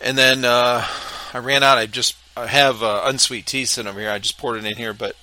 and 0.00 0.16
then 0.18 0.44
uh, 0.44 0.84
I 1.34 1.38
ran 1.38 1.62
out. 1.62 1.78
I 1.78 1.86
just 1.86 2.16
I 2.36 2.46
have 2.46 2.82
uh, 2.82 3.02
unsweet 3.06 3.46
tea 3.46 3.64
sitting 3.64 3.88
over 3.90 4.00
here. 4.00 4.10
I 4.10 4.18
just 4.18 4.38
poured 4.38 4.58
it 4.58 4.64
in 4.64 4.76
here, 4.76 4.92
but 4.94 5.16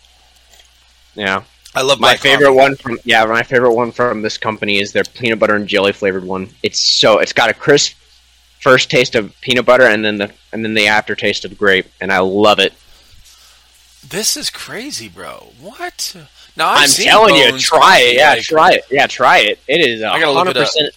Yeah. 1.16 1.44
I 1.78 1.82
love 1.82 2.00
My 2.00 2.16
favorite 2.16 2.46
coffee. 2.48 2.58
one 2.58 2.76
from 2.78 2.98
yeah, 3.04 3.26
my 3.26 3.44
favorite 3.44 3.74
one 3.74 3.92
from 3.92 4.22
this 4.22 4.38
company 4.38 4.80
is 4.80 4.94
their 4.94 5.04
peanut 5.04 5.40
butter 5.40 5.56
and 5.56 5.68
jelly 5.68 5.92
flavored 5.92 6.24
one. 6.24 6.50
It's 6.64 6.80
so 6.80 7.20
it's 7.20 7.34
got 7.34 7.50
a 7.50 7.54
crisp 7.54 7.96
first 8.62 8.90
taste 8.90 9.14
of 9.16 9.34
peanut 9.42 9.66
butter 9.66 9.84
and 9.84 10.04
then 10.04 10.18
the 10.18 10.32
and 10.54 10.64
then 10.64 10.74
the 10.74 10.88
aftertaste 10.88 11.44
of 11.44 11.58
grape, 11.58 11.88
and 12.00 12.14
I 12.14 12.20
love 12.20 12.60
it. 12.60 12.72
This 14.08 14.38
is 14.38 14.50
crazy, 14.50 15.10
bro. 15.10 15.52
What? 15.60 16.16
Now 16.56 16.70
I'm 16.70 16.88
seen 16.88 17.08
telling 17.08 17.36
you, 17.36 17.58
try 17.60 18.00
it. 18.00 18.16
Yeah, 18.16 18.30
like- 18.36 18.44
try 18.44 18.72
it. 18.74 18.86
Yeah, 18.90 19.08
try 19.08 19.40
it. 19.40 19.60
It 19.68 19.82
is 19.82 20.02
I 20.02 20.18
hundred 20.20 20.56
percent. 20.56 20.94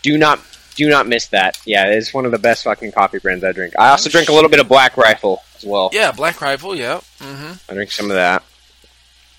Do 0.00 0.16
not 0.16 0.38
do 0.76 0.88
not 0.88 1.06
miss 1.06 1.26
that. 1.28 1.58
Yeah, 1.64 1.86
it's 1.86 2.12
one 2.14 2.24
of 2.26 2.32
the 2.32 2.38
best 2.38 2.64
fucking 2.64 2.92
coffee 2.92 3.18
brands 3.18 3.42
I 3.44 3.52
drink. 3.52 3.74
I 3.78 3.88
also 3.90 4.08
Oh, 4.08 4.12
drink 4.12 4.28
a 4.28 4.32
little 4.32 4.50
bit 4.50 4.60
of 4.60 4.68
Black 4.68 4.96
Rifle 4.96 5.42
as 5.56 5.64
well. 5.64 5.90
Yeah, 5.92 6.12
Black 6.12 6.40
Rifle. 6.40 6.74
Yeah. 6.76 7.00
hmm 7.20 7.52
I 7.68 7.74
drink 7.74 7.90
some 7.90 8.10
of 8.10 8.16
that. 8.16 8.42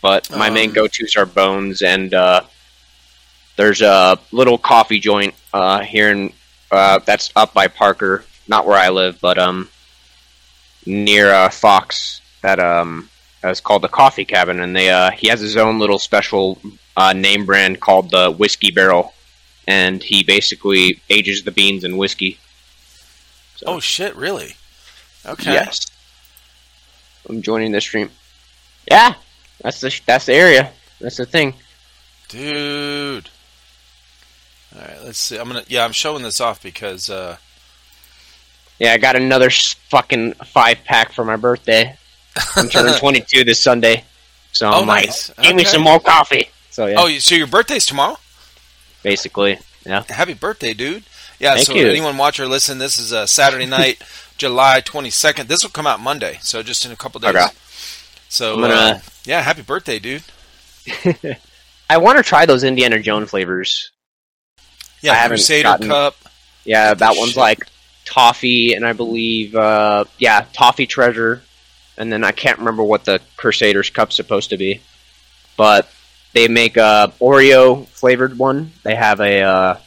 But 0.01 0.29
my 0.31 0.49
main 0.49 0.69
Um, 0.69 0.75
go 0.75 0.87
tos 0.87 1.15
are 1.15 1.25
Bones 1.25 1.81
and 1.81 2.13
uh, 2.13 2.41
there's 3.55 3.81
a 3.81 4.19
little 4.31 4.57
coffee 4.57 4.99
joint 4.99 5.33
uh, 5.53 5.79
here 5.81 6.09
in 6.11 6.33
uh, 6.71 6.99
that's 7.05 7.31
up 7.35 7.53
by 7.53 7.67
Parker, 7.67 8.23
not 8.47 8.65
where 8.67 8.77
I 8.77 8.89
live, 8.89 9.19
but 9.21 9.37
um 9.37 9.69
near 10.85 11.31
uh, 11.33 11.49
Fox 11.49 12.21
that 12.41 12.59
um 12.59 13.09
is 13.43 13.59
called 13.61 13.81
the 13.81 13.87
Coffee 13.87 14.25
Cabin, 14.25 14.59
and 14.59 14.75
they 14.75 14.89
uh, 14.89 15.11
he 15.11 15.27
has 15.29 15.39
his 15.39 15.57
own 15.57 15.79
little 15.79 15.99
special 15.99 16.59
uh, 16.95 17.13
name 17.13 17.45
brand 17.45 17.79
called 17.79 18.11
the 18.11 18.29
Whiskey 18.31 18.71
Barrel, 18.71 19.13
and 19.67 20.01
he 20.01 20.23
basically 20.23 21.01
ages 21.09 21.43
the 21.43 21.51
beans 21.51 21.83
in 21.83 21.97
whiskey. 21.97 22.37
So, 23.57 23.65
Oh 23.67 23.79
shit! 23.79 24.15
Really? 24.15 24.55
Okay. 25.25 25.53
Yes. 25.53 25.85
I'm 27.29 27.41
joining 27.41 27.71
the 27.73 27.81
stream. 27.81 28.09
Yeah, 28.89 29.15
that's 29.61 29.81
the 29.81 29.99
that's 30.05 30.25
the 30.27 30.33
area. 30.33 30.71
That's 31.01 31.17
the 31.17 31.25
thing. 31.25 31.53
Dude. 32.29 33.29
All 34.75 34.81
right. 34.81 34.97
Let's 35.03 35.17
see. 35.19 35.37
I'm 35.37 35.47
gonna. 35.47 35.63
Yeah, 35.67 35.83
I'm 35.85 35.91
showing 35.91 36.23
this 36.23 36.39
off 36.41 36.61
because. 36.63 37.09
uh 37.09 37.37
Yeah, 38.79 38.93
I 38.93 38.97
got 38.97 39.15
another 39.15 39.49
fucking 39.49 40.33
five 40.45 40.79
pack 40.85 41.11
for 41.11 41.25
my 41.25 41.35
birthday. 41.35 41.97
I'm 42.55 42.69
turning 42.69 42.93
22 42.99 43.43
this 43.43 43.59
Sunday, 43.59 44.03
so 44.51 44.67
Oh, 44.69 44.81
I'm 44.81 44.87
like, 44.87 45.07
nice. 45.07 45.31
give 45.41 45.55
me 45.55 45.63
some 45.63 45.81
more 45.81 45.99
coffee. 45.99 46.49
So 46.69 46.85
yeah, 46.85 46.95
Oh, 46.99 47.09
so 47.17 47.33
your 47.35 47.47
birthday's 47.47 47.85
tomorrow? 47.87 48.17
Basically, 49.03 49.59
yeah. 49.85 50.03
Happy 50.09 50.33
birthday, 50.33 50.73
dude! 50.73 51.03
Yeah. 51.39 51.55
Thank 51.55 51.67
so 51.67 51.73
you. 51.73 51.87
anyone 51.87 52.17
watch 52.17 52.39
or 52.39 52.47
listen, 52.47 52.77
this 52.77 52.97
is 52.97 53.11
a 53.11 53.27
Saturday 53.27 53.65
night, 53.65 54.01
July 54.37 54.81
22nd. 54.81 55.47
This 55.47 55.63
will 55.63 55.69
come 55.71 55.87
out 55.87 55.99
Monday, 55.99 56.39
so 56.41 56.63
just 56.63 56.85
in 56.85 56.91
a 56.91 56.95
couple 56.95 57.19
days. 57.19 57.35
Okay. 57.35 57.47
So 58.29 58.55
gonna- 58.59 58.73
uh, 58.73 58.99
yeah, 59.25 59.41
happy 59.41 59.61
birthday, 59.61 59.99
dude! 59.99 60.23
I 61.89 61.97
want 61.97 62.17
to 62.17 62.23
try 62.23 62.45
those 62.45 62.63
Indiana 62.63 62.99
Jones 63.01 63.29
flavors. 63.29 63.91
Yeah, 65.01 65.11
I 65.11 65.15
haven't 65.15 65.37
Crusader 65.37 65.63
gotten- 65.63 65.87
Cup. 65.87 66.15
Yeah, 66.65 66.93
that 66.93 67.15
one's 67.15 67.29
shit. 67.31 67.37
like 67.37 67.59
toffee, 68.03 68.73
and 68.73 68.85
I 68.85 68.91
believe, 68.93 69.55
uh, 69.55 70.03
yeah, 70.17 70.45
toffee 70.53 70.85
treasure, 70.85 71.41
and 71.97 72.11
then 72.11 72.23
I 72.25 72.31
can't 72.31 72.59
remember 72.59 72.83
what 72.83 73.05
the 73.05 73.21
Crusaders 73.37 73.89
cup's 73.89 74.15
supposed 74.15 74.49
to 74.49 74.57
be, 74.57 74.81
but 75.55 75.89
they 76.37 76.47
make 76.47 76.77
a 76.77 77.11
Oreo 77.19 77.87
flavored 77.87 78.37
one. 78.37 78.71
They 78.83 78.93
have 78.93 79.19
a 79.21 79.41
uh, 79.41 79.79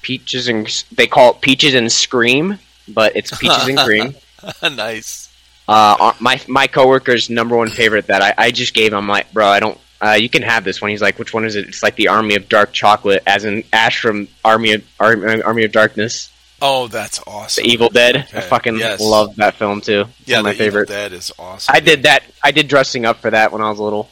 peaches 0.00 0.46
and 0.46 0.66
they 0.92 1.08
call 1.08 1.32
it 1.32 1.40
peaches 1.40 1.74
and 1.74 1.90
scream, 1.90 2.58
but 2.86 3.16
it's 3.16 3.36
peaches 3.36 3.66
and 3.66 3.78
cream. 3.78 4.14
nice. 4.62 5.28
Uh, 5.66 6.12
my 6.20 6.40
my 6.46 6.68
coworker's 6.68 7.30
number 7.30 7.56
one 7.56 7.68
favorite 7.68 8.06
that 8.06 8.22
I, 8.22 8.34
I 8.46 8.50
just 8.52 8.74
gave 8.74 8.92
him 8.92 9.08
like, 9.08 9.32
bro, 9.32 9.48
I 9.48 9.58
don't. 9.58 9.78
Uh, 10.00 10.12
you 10.12 10.28
can 10.30 10.42
have 10.42 10.62
this 10.62 10.80
one. 10.80 10.92
He's 10.92 11.02
like, 11.02 11.18
which 11.18 11.34
one 11.34 11.44
is 11.44 11.56
it? 11.56 11.66
It's 11.66 11.82
like 11.82 11.96
the 11.96 12.08
Army 12.08 12.36
of 12.36 12.48
Dark 12.48 12.72
Chocolate, 12.72 13.22
as 13.26 13.44
in 13.44 13.64
Ash 13.72 14.00
from 14.00 14.28
Army 14.44 14.74
of 14.74 14.84
Army, 15.00 15.42
Army 15.42 15.64
of 15.64 15.72
Darkness. 15.72 16.30
Oh, 16.62 16.86
that's 16.86 17.20
awesome. 17.26 17.64
The 17.64 17.70
Evil 17.70 17.88
Dead. 17.88 18.16
I 18.16 18.40
fucking 18.40 18.78
yes. 18.78 19.00
love 19.00 19.34
that 19.36 19.54
film 19.54 19.80
too. 19.80 20.04
Yeah, 20.26 20.42
my 20.42 20.52
the 20.52 20.58
favorite. 20.58 20.90
Evil 20.90 20.94
Dead 20.94 21.12
is 21.12 21.32
awesome. 21.38 21.74
I 21.74 21.80
did 21.80 22.04
that. 22.04 22.22
I 22.42 22.52
did 22.52 22.68
dressing 22.68 23.04
up 23.04 23.18
for 23.18 23.30
that 23.30 23.50
when 23.50 23.62
I 23.62 23.68
was 23.68 23.80
little, 23.80 24.08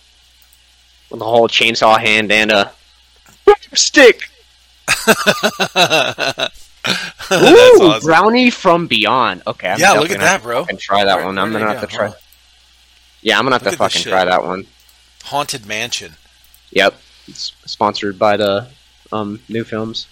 with 1.10 1.20
a 1.20 1.24
whole 1.24 1.48
chainsaw 1.48 1.98
hand 1.98 2.30
and 2.32 2.50
a 2.50 2.72
stick. 3.74 4.22
Ooh, 7.30 7.32
awesome. 7.32 8.06
brownie 8.06 8.50
from 8.50 8.86
beyond. 8.86 9.42
Okay, 9.46 9.68
I'm 9.68 9.78
Yeah, 9.78 9.92
look 9.92 10.08
definitely 10.08 10.14
at 10.16 10.20
that, 10.38 10.42
bro. 10.42 10.62
fucking 10.62 10.78
try 10.78 11.04
that 11.04 11.16
Where- 11.16 11.26
one. 11.26 11.38
I'm 11.38 11.52
gonna 11.52 11.64
it 11.66 11.68
have 11.68 11.80
to 11.82 11.86
go? 11.86 11.96
try. 11.96 12.06
Hold. 12.06 12.18
Yeah, 13.20 13.38
I'm 13.38 13.44
gonna 13.44 13.56
have 13.56 13.62
Look 13.64 13.72
to 13.72 13.78
fucking 13.78 14.02
try 14.02 14.24
that 14.24 14.44
one. 14.44 14.66
Haunted 15.24 15.66
Mansion. 15.66 16.14
Yep, 16.70 16.94
it's 17.26 17.52
sponsored 17.66 18.18
by 18.18 18.36
the 18.36 18.68
um, 19.12 19.40
new 19.48 19.64
films. 19.64 20.06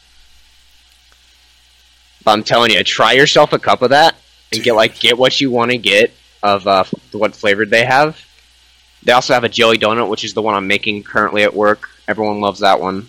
But 2.25 2.33
I'm 2.33 2.43
telling 2.43 2.73
you, 2.73 2.83
try 2.83 3.13
yourself 3.13 3.53
a 3.53 3.59
cup 3.59 3.83
of 3.83 3.91
that 3.91 4.17
and 4.53 4.63
get 4.63 4.75
like 4.75 4.99
get 4.99 5.17
what 5.17 5.41
you 5.41 5.51
want 5.51 5.71
to 5.71 5.79
get 5.79 6.13
of 6.43 6.67
uh, 6.67 6.85
what 7.13 7.35
flavored 7.37 7.71
they 7.71 7.85
have. 7.85 8.21
They 9.07 9.13
also 9.13 9.33
have 9.35 9.45
a 9.45 9.49
jelly 9.49 9.79
donut, 9.79 10.09
which 10.11 10.25
is 10.25 10.35
the 10.35 10.43
one 10.43 10.55
I'm 10.55 10.67
making 10.67 11.05
currently 11.05 11.45
at 11.45 11.55
work. 11.55 11.89
Everyone 12.09 12.41
loves 12.41 12.61
that 12.61 12.81
one. 12.81 13.09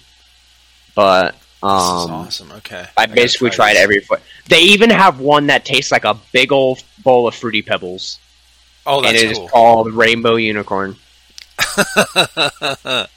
But 0.96 1.32
This 1.34 1.40
is 1.42 1.64
um, 1.64 2.12
awesome. 2.12 2.52
Okay. 2.54 2.86
I 2.96 3.08
gotta 3.08 3.16
basically 3.16 3.50
tried 3.50 3.74
this. 3.74 3.82
every. 3.84 4.00
foot. 4.02 4.22
they 4.48 4.62
even 4.62 4.92
have 4.92 5.20
one 5.20 5.48
that 5.48 5.66
tastes 5.66 5.92
like 5.92 6.06
a 6.06 6.16
big 6.32 6.52
old 6.52 6.84
bowl 7.04 7.28
of 7.28 7.34
fruity 7.36 7.62
pebbles, 7.64 8.20
Oh, 8.86 9.02
that's 9.02 9.10
and 9.10 9.18
it 9.18 9.32
is 9.32 9.38
cool. 9.40 9.48
called 9.50 9.92
Rainbow 9.94 10.36
Unicorn. 10.36 10.96
uh, 11.78 13.06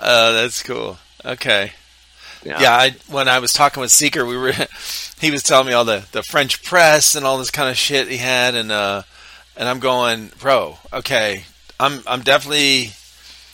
that's 0.00 0.62
cool. 0.62 0.98
Okay. 1.24 1.72
Yeah. 2.44 2.60
Yeah, 2.62 2.72
I 2.72 2.94
when 3.08 3.28
I 3.28 3.40
was 3.40 3.52
talking 3.52 3.80
with 3.80 3.90
Seeker, 3.90 4.24
we 4.24 4.36
were 4.36 4.52
he 5.20 5.30
was 5.30 5.42
telling 5.42 5.66
me 5.66 5.72
all 5.74 5.84
the, 5.84 6.06
the 6.12 6.22
French 6.22 6.62
press 6.62 7.14
and 7.14 7.26
all 7.26 7.36
this 7.38 7.50
kind 7.50 7.68
of 7.68 7.76
shit 7.76 8.08
he 8.08 8.16
had 8.16 8.54
and 8.54 8.72
uh 8.72 9.02
and 9.56 9.68
I'm 9.68 9.80
going, 9.80 10.30
"Bro, 10.38 10.78
okay. 10.92 11.44
I'm 11.80 12.02
I'm 12.06 12.22
definitely 12.22 12.92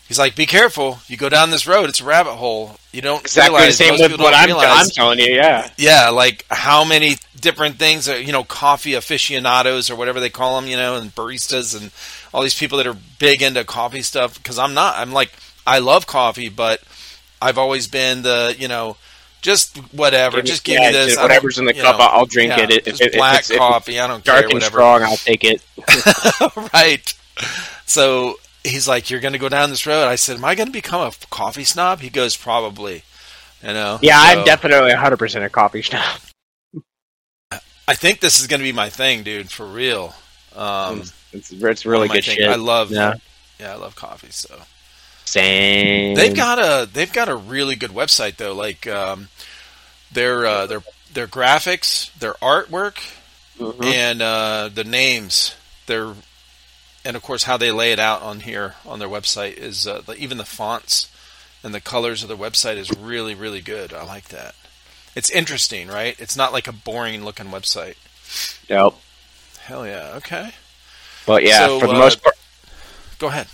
He's 0.06 0.18
like, 0.18 0.36
"Be 0.36 0.44
careful. 0.44 0.98
You 1.06 1.16
go 1.16 1.30
down 1.30 1.50
this 1.50 1.66
road, 1.66 1.88
it's 1.88 2.00
a 2.00 2.04
rabbit 2.04 2.34
hole. 2.34 2.76
You 2.92 3.00
don't 3.00 3.22
Exactly 3.22 3.54
the 3.54 3.58
realize, 3.58 3.76
same 3.78 3.88
most 3.98 4.02
with 4.02 4.20
what 4.20 4.34
I'm, 4.34 4.54
I'm 4.54 4.86
telling 4.90 5.18
you. 5.18 5.32
Yeah. 5.34 5.70
yeah, 5.78 6.10
like 6.10 6.44
how 6.50 6.84
many 6.84 7.16
different 7.40 7.78
things, 7.78 8.06
are, 8.06 8.20
you 8.20 8.30
know, 8.30 8.44
coffee 8.44 8.92
aficionados 8.94 9.90
or 9.90 9.96
whatever 9.96 10.20
they 10.20 10.28
call 10.28 10.60
them, 10.60 10.68
you 10.68 10.76
know, 10.76 10.96
and 10.96 11.14
baristas 11.14 11.74
and 11.80 11.90
all 12.34 12.42
these 12.42 12.54
people 12.54 12.76
that 12.78 12.86
are 12.86 12.96
big 13.18 13.40
into 13.40 13.64
coffee 13.64 14.02
stuff. 14.02 14.34
Because 14.36 14.58
I'm 14.58 14.74
not. 14.74 14.98
I'm 14.98 15.12
like, 15.12 15.32
I 15.66 15.78
love 15.78 16.06
coffee, 16.06 16.50
but 16.50 16.82
I've 17.40 17.56
always 17.56 17.86
been 17.86 18.22
the, 18.22 18.54
you 18.58 18.68
know, 18.68 18.98
just 19.40 19.78
whatever. 19.94 20.36
Give 20.36 20.44
me- 20.44 20.50
just 20.50 20.64
give 20.64 20.80
yeah, 20.80 20.88
me 20.88 20.92
this. 20.92 21.06
just 21.06 21.18
I 21.18 21.22
don't- 21.22 21.30
whatever's 21.30 21.58
in 21.58 21.64
the 21.64 21.72
cup, 21.72 21.98
know, 21.98 22.04
I'll 22.04 22.26
drink 22.26 22.50
yeah, 22.54 22.64
it. 22.64 22.86
If, 22.86 23.00
if, 23.00 23.12
black 23.14 23.40
it's, 23.40 23.50
if 23.50 23.56
coffee, 23.58 23.98
I 23.98 24.06
don't 24.06 24.22
dark 24.22 24.40
care. 24.40 24.44
and 24.48 24.54
Whatever. 24.54 24.70
strong, 24.76 25.02
I'll 25.02 25.16
take 25.16 25.44
it. 25.44 25.62
right. 26.74 27.14
So 27.86 28.38
he's 28.62 28.88
like, 28.88 29.10
"You're 29.10 29.20
going 29.20 29.32
to 29.34 29.38
go 29.38 29.48
down 29.48 29.70
this 29.70 29.86
road." 29.86 30.06
I 30.06 30.16
said, 30.16 30.36
"Am 30.36 30.44
I 30.44 30.54
going 30.54 30.66
to 30.68 30.72
become 30.72 31.00
a 31.02 31.12
coffee 31.30 31.64
snob?" 31.64 32.00
He 32.00 32.10
goes, 32.10 32.36
"Probably." 32.36 33.02
You 33.62 33.72
know. 33.72 33.98
Yeah, 34.02 34.18
So- 34.20 34.38
I'm 34.40 34.44
definitely 34.44 34.90
100% 34.92 35.44
a 35.44 35.48
coffee 35.48 35.82
snob. 35.82 36.20
I 37.86 37.94
think 37.94 38.20
this 38.20 38.40
is 38.40 38.46
going 38.46 38.60
to 38.60 38.64
be 38.64 38.72
my 38.72 38.88
thing, 38.88 39.22
dude, 39.22 39.50
for 39.50 39.66
real. 39.66 40.14
Um, 40.56 41.02
It's, 41.32 41.50
it's 41.52 41.84
really 41.86 42.00
one 42.00 42.04
of 42.06 42.08
my 42.08 42.14
good 42.16 42.24
thing- 42.24 42.36
shit. 42.36 42.48
I 42.48 42.54
love, 42.56 42.90
Yeah. 42.90 43.14
yeah. 43.60 43.72
I 43.72 43.76
love 43.76 43.94
coffee. 43.96 44.30
So 44.30 44.54
Same. 45.24 46.14
they've 46.14 46.34
got 46.34 46.58
a 46.58 46.88
they've 46.90 47.12
got 47.12 47.28
a 47.28 47.34
really 47.36 47.76
good 47.76 47.90
website 47.90 48.36
though. 48.36 48.54
Like 48.54 48.86
um, 48.86 49.28
their 50.12 50.46
uh, 50.46 50.66
their 50.66 50.82
their 51.12 51.26
graphics, 51.26 52.12
their 52.18 52.34
artwork, 52.34 52.96
Mhm. 53.58 53.84
and 53.84 54.22
uh, 54.22 54.70
the 54.72 54.84
names. 54.84 55.54
Their 55.86 56.14
and 57.04 57.16
of 57.16 57.22
course 57.22 57.44
how 57.44 57.56
they 57.56 57.70
lay 57.70 57.92
it 57.92 57.98
out 57.98 58.22
on 58.22 58.40
here 58.40 58.74
on 58.86 58.98
their 58.98 59.08
website 59.08 59.56
is 59.56 59.86
uh, 59.86 60.02
the, 60.04 60.14
even 60.16 60.38
the 60.38 60.44
fonts 60.44 61.10
and 61.62 61.74
the 61.74 61.80
colors 61.80 62.22
of 62.22 62.28
the 62.28 62.36
website 62.36 62.76
is 62.76 62.90
really 62.92 63.34
really 63.34 63.60
good. 63.60 63.92
I 63.92 64.04
like 64.04 64.28
that. 64.28 64.54
It's 65.14 65.30
interesting, 65.30 65.88
right? 65.88 66.18
It's 66.18 66.36
not 66.36 66.52
like 66.52 66.66
a 66.66 66.72
boring 66.72 67.24
looking 67.24 67.46
website. 67.46 67.96
Yep. 68.68 68.94
Hell 69.60 69.86
yeah. 69.86 70.14
Okay. 70.16 70.50
But 71.26 71.44
yeah, 71.44 71.66
So, 71.66 71.80
for 71.80 71.86
the 71.86 71.94
uh, 71.94 71.98
most 71.98 72.22
part, 72.22 72.34
Go 73.18 73.28
ahead. 73.28 73.46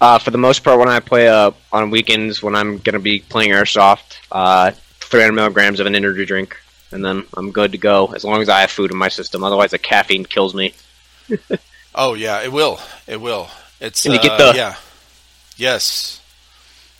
Uh, 0.00 0.18
for 0.18 0.30
the 0.30 0.38
most 0.38 0.62
part, 0.62 0.78
when 0.78 0.88
I 0.88 1.00
play 1.00 1.28
uh, 1.28 1.50
on 1.72 1.90
weekends, 1.90 2.42
when 2.42 2.54
I'm 2.54 2.78
gonna 2.78 2.98
be 3.00 3.20
playing 3.20 3.50
airsoft, 3.50 4.18
uh, 4.30 4.70
300 5.00 5.32
milligrams 5.32 5.80
of 5.80 5.86
an 5.86 5.94
energy 5.94 6.24
drink, 6.24 6.56
and 6.92 7.04
then 7.04 7.24
I'm 7.36 7.50
good 7.50 7.72
to 7.72 7.78
go 7.78 8.12
as 8.14 8.24
long 8.24 8.40
as 8.40 8.48
I 8.48 8.60
have 8.60 8.70
food 8.70 8.90
in 8.90 8.96
my 8.96 9.08
system. 9.08 9.42
Otherwise, 9.42 9.72
the 9.72 9.78
caffeine 9.78 10.24
kills 10.24 10.54
me. 10.54 10.74
Oh 11.94 12.14
yeah, 12.14 12.40
it 12.42 12.52
will. 12.52 12.78
It 13.06 13.20
will. 13.20 13.48
It's 13.80 14.04
And 14.04 14.14
you 14.14 14.20
get 14.20 14.32
uh, 14.32 14.52
the- 14.52 14.56
yeah. 14.58 14.74
Yes. 15.56 16.20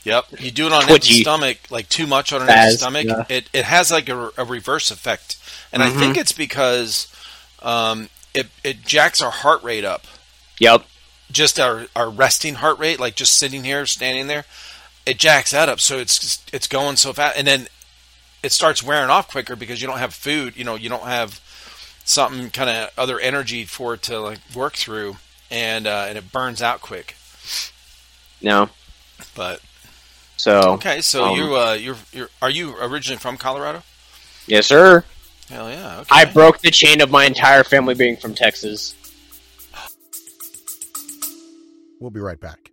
Yep. 0.05 0.27
You 0.41 0.51
do 0.51 0.67
it 0.67 0.73
on 0.73 0.85
an 0.85 0.91
empty 0.91 1.21
stomach, 1.23 1.59
like 1.71 1.89
too 1.89 2.07
much 2.07 2.33
on 2.33 2.43
an 2.43 2.49
empty 2.49 2.77
stomach. 2.77 3.07
yeah. 3.07 3.25
It 3.29 3.49
it 3.53 3.65
has 3.67 3.91
like 3.91 4.09
a, 4.09 4.31
a 4.39 4.45
reverse 4.45 4.91
effect, 4.91 5.37
and 5.73 5.83
I 5.83 5.91
Mhm. 5.91 5.99
think 5.99 6.17
it's 6.17 6.33
because 6.33 7.07
um, 7.63 8.09
it 8.35 8.49
it 8.65 8.83
jacks 8.87 9.21
our 9.21 9.31
heart 9.31 9.63
rate 9.63 9.85
up. 9.85 10.07
Yep. 10.59 10.85
Just 11.31 11.61
our 11.61 11.87
our 11.95 12.09
resting 12.11 12.55
heart 12.57 12.79
rate, 12.79 12.99
like 12.99 13.15
just 13.15 13.37
sitting 13.37 13.63
here, 13.63 13.85
standing 13.87 14.27
there, 14.27 14.47
it 15.07 15.19
jacks 15.19 15.51
that 15.53 15.69
up. 15.69 15.81
So 15.81 15.99
it's 15.99 16.43
it's 16.53 16.67
going 16.67 16.97
so 16.97 17.13
fast, 17.13 17.37
and 17.39 17.47
then 17.47 17.69
it 18.43 18.53
starts 18.53 18.83
wearing 18.83 19.11
off 19.11 19.29
quicker 19.29 19.55
because 19.55 19.83
you 19.83 19.87
don't 19.87 19.99
have 19.99 20.15
food. 20.15 20.57
You 20.57 20.65
know, 20.65 20.75
you 20.77 20.89
don't 20.89 21.05
have 21.05 21.41
something 22.11 22.51
kind 22.51 22.69
of 22.69 22.91
other 22.99 23.19
energy 23.21 23.65
for 23.65 23.95
it 23.95 24.03
to 24.03 24.19
like 24.21 24.41
work 24.55 24.75
through, 24.75 25.17
and 25.51 25.87
uh, 25.87 26.07
and 26.09 26.19
it 26.19 26.33
burns 26.33 26.61
out 26.61 26.81
quick. 26.81 27.15
No. 28.43 28.71
But 29.35 29.61
So. 30.37 30.73
okay, 30.73 31.01
so 31.01 31.27
Um, 31.27 31.37
you 31.37 31.57
uh, 31.57 31.73
you're 31.75 31.97
you're 32.13 32.31
are 32.43 32.51
you 32.51 32.77
originally 32.81 33.19
from 33.19 33.37
Colorado? 33.37 33.83
Yes, 34.47 34.67
sir. 34.67 35.05
Hell 35.49 35.71
yeah. 35.71 36.01
Okay. 36.01 36.09
I 36.11 36.25
broke 36.25 36.61
the 36.61 36.71
chain 36.71 37.01
of 37.01 37.11
my 37.11 37.25
entire 37.25 37.65
family 37.65 37.95
being 37.95 38.17
from 38.17 38.35
Texas. 38.35 38.95
We'll 42.01 42.11
be 42.11 42.21
right 42.21 42.41
back. 42.41 42.71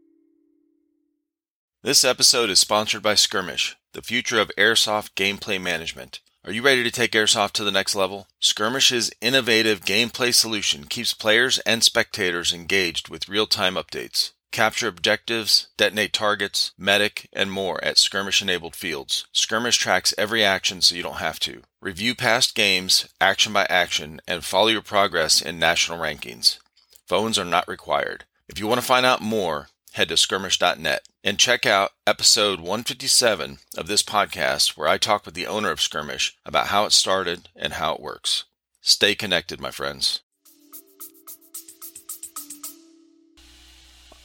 This 1.83 2.03
episode 2.03 2.49
is 2.49 2.59
sponsored 2.59 3.03
by 3.03 3.15
Skirmish, 3.15 3.75
the 3.93 4.01
future 4.01 4.39
of 4.39 4.51
airsoft 4.57 5.11
gameplay 5.15 5.61
management. 5.61 6.21
Are 6.47 6.53
you 6.53 6.61
ready 6.61 6.81
to 6.85 6.91
take 6.91 7.11
airsoft 7.11 7.51
to 7.53 7.65
the 7.65 7.73
next 7.73 7.93
level? 7.93 8.25
Skirmish's 8.39 9.11
innovative 9.19 9.81
gameplay 9.81 10.33
solution 10.33 10.85
keeps 10.85 11.13
players 11.13 11.59
and 11.65 11.83
spectators 11.83 12.53
engaged 12.53 13.09
with 13.09 13.27
real-time 13.27 13.75
updates. 13.75 14.31
Capture 14.53 14.87
objectives, 14.87 15.67
detonate 15.75 16.13
targets, 16.13 16.71
medic, 16.77 17.27
and 17.33 17.51
more 17.51 17.83
at 17.83 17.97
skirmish-enabled 17.97 18.77
fields. 18.77 19.27
Skirmish 19.33 19.75
tracks 19.75 20.13
every 20.17 20.41
action 20.41 20.81
so 20.81 20.95
you 20.95 21.03
don't 21.03 21.17
have 21.17 21.37
to. 21.41 21.63
Review 21.81 22.15
past 22.15 22.55
games, 22.55 23.09
action 23.19 23.51
by 23.51 23.67
action, 23.69 24.21
and 24.25 24.45
follow 24.45 24.69
your 24.69 24.81
progress 24.81 25.41
in 25.41 25.59
national 25.59 25.99
rankings. 25.99 26.59
Phones 27.05 27.37
are 27.37 27.43
not 27.43 27.67
required. 27.67 28.23
If 28.47 28.57
you 28.57 28.67
want 28.67 28.79
to 28.79 28.87
find 28.87 29.05
out 29.05 29.19
more, 29.19 29.67
head 29.97 30.09
to 30.09 30.15
skirmish.net 30.17 31.01
and 31.23 31.37
check 31.39 31.65
out 31.65 31.91
episode 32.05 32.59
157 32.59 33.57
of 33.77 33.87
this 33.87 34.01
podcast 34.03 34.77
where 34.77 34.87
I 34.87 34.97
talk 34.97 35.25
with 35.25 35.33
the 35.35 35.47
owner 35.47 35.71
of 35.71 35.81
Skirmish 35.81 36.37
about 36.45 36.67
how 36.67 36.85
it 36.85 36.91
started 36.93 37.49
and 37.55 37.73
how 37.73 37.93
it 37.95 37.99
works. 37.99 38.45
Stay 38.81 39.15
connected, 39.15 39.59
my 39.59 39.71
friends. 39.71 40.21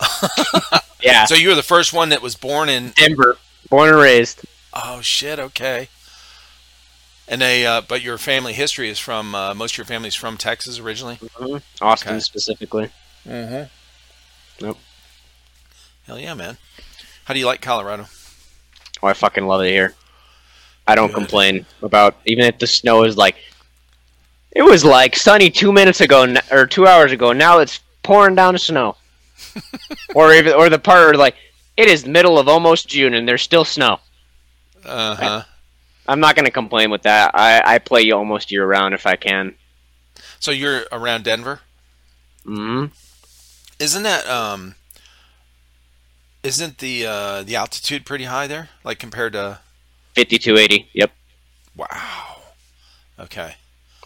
Yeah. 1.03 1.25
So 1.25 1.35
you 1.35 1.49
were 1.49 1.57
the 1.57 1.65
first 1.65 1.93
one 1.93 2.11
that 2.11 2.23
was 2.23 2.37
born 2.37 2.69
in. 2.69 2.91
Denver. 2.91 3.37
Born 3.69 3.89
and 3.89 3.99
raised. 3.99 4.43
Oh 4.73 5.01
shit! 5.01 5.41
Okay. 5.41 5.89
And 7.27 7.41
they, 7.41 7.67
uh, 7.67 7.81
but 7.81 8.03
your 8.03 8.19
family 8.19 8.53
history 8.53 8.89
is 8.89 9.01
from 9.01 9.35
uh, 9.35 9.53
most 9.53 9.75
of 9.75 9.79
your 9.79 9.85
family's 9.85 10.15
from 10.15 10.37
Texas 10.37 10.79
originally. 10.79 11.19
Austin 11.81 12.13
Okay. 12.13 12.21
specifically. 12.21 12.91
Mm-hmm. 13.27 14.65
Nope. 14.65 14.79
Hell 16.07 16.19
yeah, 16.19 16.35
man! 16.35 16.59
How 17.25 17.35
do 17.35 17.41
you 17.41 17.47
like 17.47 17.61
Colorado? 17.61 18.07
Oh, 19.03 19.09
I 19.09 19.13
fucking 19.13 19.47
love 19.47 19.63
it 19.63 19.71
here. 19.71 19.95
I 20.87 20.95
don't 20.95 21.13
Good. 21.13 21.15
complain 21.15 21.67
about 21.83 22.17
even 22.27 22.45
if 22.45 22.59
the 22.59 22.67
snow 22.67 23.05
is 23.05 23.17
like. 23.17 23.37
It 24.55 24.63
was 24.63 24.85
like 24.85 25.17
sunny 25.17 25.51
two 25.51 25.73
minutes 25.73 26.01
ago 26.01 26.35
or 26.51 26.67
two 26.67 26.87
hours 26.87 27.13
ago. 27.13 27.33
Now 27.33 27.59
it's 27.59 27.81
pouring 28.03 28.35
down 28.35 28.59
snow. 28.59 28.97
or 30.15 30.33
even 30.35 30.53
or 30.53 30.69
the 30.69 30.79
part 30.79 31.07
where 31.07 31.15
like 31.15 31.37
it 31.77 31.89
is 31.89 32.07
middle 32.07 32.39
of 32.39 32.49
almost 32.49 32.89
June 32.89 33.15
and 33.15 33.27
there's 33.27 33.43
still 33.43 33.65
snow. 33.65 34.01
Uh 34.85 35.15
huh. 35.15 35.43
I'm 36.07 36.21
not 36.21 36.37
gonna 36.37 36.51
complain 36.51 36.91
with 36.91 37.03
that. 37.03 37.31
I 37.35 37.63
I 37.75 37.79
play 37.79 38.03
you 38.03 38.15
almost 38.17 38.51
year 38.51 38.67
round 38.67 38.95
if 38.95 39.07
I 39.07 39.17
can. 39.17 39.55
So 40.39 40.51
you're 40.51 40.85
around 40.93 41.25
Denver. 41.25 41.61
hmm 42.45 42.87
Isn't 43.79 44.03
that 44.03 44.27
um? 44.29 44.75
Isn't 46.43 46.79
the 46.79 47.07
uh, 47.07 47.43
the 47.45 47.57
altitude 47.57 48.05
pretty 48.05 48.25
high 48.25 48.47
there? 48.47 48.69
Like 48.85 48.99
compared 48.99 49.33
to 49.35 49.61
5280. 50.15 50.89
Yep, 50.93 51.11
wow. 51.77 52.37
Okay. 53.19 53.55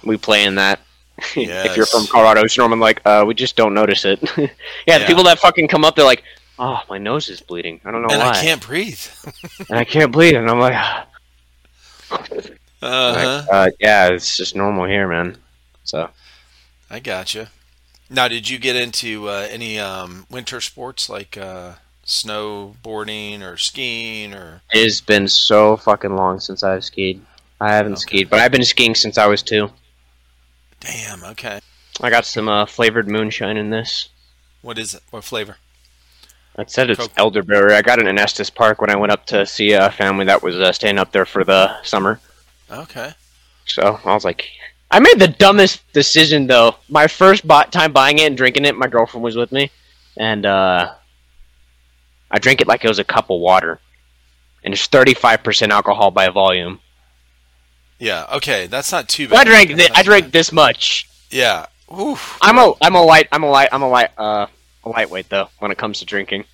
we 0.04 0.16
play 0.18 0.44
in 0.44 0.56
that. 0.56 0.80
if 1.34 1.76
you're 1.76 1.86
from 1.86 2.06
Colorado, 2.06 2.42
it's 2.42 2.58
normally 2.58 2.80
like 2.80 3.00
uh, 3.06 3.24
we 3.26 3.32
just 3.32 3.56
don't 3.56 3.72
notice 3.72 4.04
it. 4.04 4.20
yeah, 4.36 4.48
Yeah. 4.86 4.98
the 4.98 5.06
people 5.06 5.24
that 5.24 5.38
fucking 5.38 5.68
come 5.68 5.82
up, 5.82 5.96
they're 5.96 6.04
like, 6.04 6.22
"Oh, 6.58 6.82
my 6.90 6.98
nose 6.98 7.30
is 7.30 7.40
bleeding. 7.40 7.80
I 7.86 7.90
don't 7.90 8.02
know 8.02 8.08
and 8.10 8.20
why." 8.20 8.30
I 8.30 8.42
can't 8.42 8.60
breathe. 8.60 9.00
and 9.70 9.78
I 9.78 9.84
can't 9.84 10.12
breathe." 10.12 10.34
and 10.34 10.50
I'm 10.50 10.60
like, 10.60 10.74
"Ah." 10.76 11.06
Uh 12.10 13.14
huh. 13.14 13.42
Like, 13.48 13.48
uh, 13.50 13.70
yeah, 13.80 14.08
it's 14.08 14.36
just 14.36 14.54
normal 14.54 14.84
here, 14.84 15.08
man. 15.08 15.38
So 15.84 16.10
I 16.90 17.00
gotcha. 17.00 17.48
Now, 18.10 18.28
did 18.28 18.50
you 18.50 18.58
get 18.58 18.76
into 18.76 19.30
uh, 19.30 19.48
any 19.50 19.78
um, 19.78 20.26
winter 20.30 20.60
sports 20.60 21.08
like 21.08 21.38
uh, 21.38 21.72
snowboarding 22.06 23.42
or 23.42 23.56
skiing 23.56 24.32
or? 24.34 24.62
it 24.72 24.84
has 24.84 25.00
been 25.00 25.28
so 25.28 25.76
fucking 25.76 26.14
long 26.16 26.40
since 26.40 26.62
I've 26.62 26.84
skied. 26.84 27.20
I 27.60 27.72
haven't 27.72 27.94
Okay. 27.94 28.00
skied, 28.00 28.30
but 28.30 28.38
I've 28.40 28.52
been 28.52 28.64
skiing 28.64 28.94
since 28.94 29.18
I 29.18 29.26
was 29.26 29.42
two. 29.42 29.70
Damn. 30.80 31.24
Okay. 31.24 31.58
I 32.00 32.10
got 32.10 32.26
some 32.26 32.48
uh, 32.48 32.66
flavored 32.66 33.08
moonshine 33.08 33.56
in 33.56 33.70
this. 33.70 34.10
What 34.62 34.78
is 34.78 34.94
it? 34.94 35.02
What 35.10 35.24
flavor? 35.24 35.56
It 36.58 36.70
said 36.70 36.90
it's 36.90 37.00
Coke. 37.00 37.12
elderberry. 37.16 37.74
I 37.74 37.82
got 37.82 37.98
it 37.98 38.06
in 38.06 38.18
Estes 38.18 38.50
Park 38.50 38.80
when 38.80 38.90
I 38.90 38.96
went 38.96 39.12
up 39.12 39.26
to 39.26 39.44
see 39.46 39.72
a 39.72 39.90
family 39.90 40.24
that 40.26 40.42
was 40.42 40.56
uh, 40.56 40.72
staying 40.72 40.98
up 40.98 41.12
there 41.12 41.26
for 41.26 41.44
the 41.44 41.82
summer. 41.82 42.20
Okay. 42.70 43.12
So 43.66 43.98
I 44.04 44.14
was 44.14 44.24
like, 44.24 44.46
I 44.90 45.00
made 45.00 45.18
the 45.18 45.28
dumbest 45.28 45.80
decision 45.92 46.46
though. 46.46 46.76
My 46.88 47.06
first 47.08 47.46
bu- 47.46 47.64
time 47.70 47.92
buying 47.92 48.18
it 48.18 48.26
and 48.26 48.36
drinking 48.36 48.64
it, 48.64 48.76
my 48.76 48.86
girlfriend 48.86 49.24
was 49.24 49.36
with 49.36 49.52
me, 49.52 49.70
and 50.16 50.46
uh, 50.46 50.94
I 52.30 52.38
drank 52.38 52.60
it 52.60 52.66
like 52.66 52.84
it 52.84 52.88
was 52.88 52.98
a 52.98 53.04
cup 53.04 53.30
of 53.30 53.40
water, 53.40 53.80
and 54.64 54.74
it's 54.74 54.86
thirty 54.86 55.14
five 55.14 55.42
percent 55.42 55.72
alcohol 55.72 56.10
by 56.10 56.28
volume. 56.28 56.80
Yeah. 57.98 58.26
Okay. 58.34 58.66
That's 58.66 58.92
not 58.92 59.08
too 59.08 59.28
But 59.28 59.38
I 59.38 59.44
bad. 59.44 59.50
drank 59.50 59.76
not 59.78 59.98
I 59.98 60.02
drank 60.02 60.24
bad. 60.26 60.32
this 60.32 60.52
much. 60.52 61.08
Yeah. 61.30 61.66
Oof. 61.96 62.38
I'm 62.42 62.58
a 62.58 62.74
I'm 62.82 62.94
a 62.94 63.02
light 63.02 63.28
I'm 63.32 63.42
a 63.42 63.48
light 63.50 63.68
I'm 63.72 63.82
a 63.82 63.88
light 63.88 64.10
uh 64.18 64.46
a 64.84 64.88
lightweight 64.88 65.28
though 65.28 65.48
when 65.60 65.70
it 65.70 65.78
comes 65.78 66.00
to 66.00 66.04
drinking. 66.04 66.44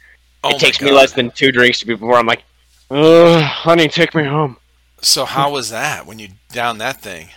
Oh 0.45 0.51
it 0.55 0.61
takes 0.61 0.81
me 0.81 0.91
less 0.93 1.13
than 1.13 1.31
two 1.31 1.51
drinks 1.53 1.79
to 1.81 1.87
be 1.87 1.95
before 1.95 2.17
I'm 2.17 2.27
like, 2.27 2.43
Ugh, 2.91 3.43
honey, 3.43 3.89
take 3.89 4.15
me 4.15 4.25
home. 4.25 4.57
So 5.01 5.25
how 5.25 5.51
was 5.51 5.71
that 5.71 6.07
when 6.07 6.19
you 6.19 6.29
down 6.53 6.79
that 6.79 7.01
thing? 7.01 7.29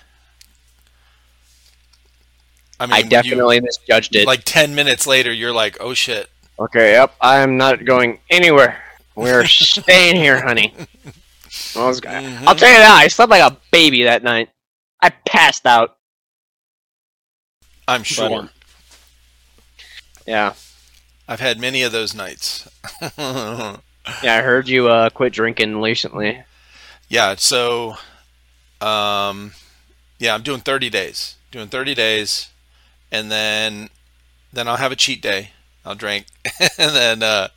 I 2.80 2.86
mean, 2.86 2.94
I 2.94 2.98
you- 3.00 3.10
definitely 3.10 3.62
misjudged 3.62 4.16
it. 4.16 4.28
like 4.28 4.42
ten 4.44 4.76
minutes 4.76 5.08
later, 5.08 5.32
you're 5.32 5.54
like, 5.54 5.78
"Oh 5.80 5.94
shit!" 5.94 6.30
Okay, 6.60 6.94
yep, 6.94 7.14
I'm 7.20 7.58
not 7.58 7.84
going 7.84 8.20
anywhere. 8.30 8.82
We're 9.16 9.46
staying 9.46 10.16
here, 10.16 10.42
honey. 10.42 10.74
I 11.76 11.86
was, 11.86 12.02
Mhm. 12.02 12.48
I'll 12.48 12.56
tell 12.56 12.70
you 12.72 12.78
that, 12.78 12.98
I 13.02 13.08
slept 13.08 13.30
like 13.30 13.42
a 13.42 13.58
baby 13.72 14.04
that 14.04 14.24
night. 14.24 14.50
I 15.02 15.10
passed 15.10 15.66
out. 15.66 15.98
I'm 17.88 18.04
sure. 18.04 18.40
um, 18.40 18.50
Yeah. 20.26 20.54
I've 21.28 21.40
had 21.40 21.60
many 21.60 21.82
of 21.84 21.92
those 21.92 22.14
nights. 22.14 22.68
Yeah, 24.22 24.36
I 24.36 24.42
heard 24.44 24.68
you 24.68 24.88
uh, 24.88 25.10
quit 25.10 25.34
drinking 25.34 25.82
recently. 25.82 26.44
yeah. 27.10 27.34
So, 27.38 27.96
um, 28.80 29.54
yeah, 30.20 30.36
I'm 30.36 30.44
doing 30.44 30.62
30 30.62 30.92
days. 30.92 31.38
Doing 31.50 31.70
30 31.70 31.96
days, 31.96 32.50
and 33.12 33.32
then 33.32 33.90
then 34.54 34.68
I'll 34.68 34.78
have 34.78 34.92
a 34.92 34.96
cheat 34.96 35.24
day. 35.24 35.50
I'll 35.86 35.96
drink, 35.96 36.26
and 36.78 36.96
then 36.96 37.24
uh, 37.24 37.50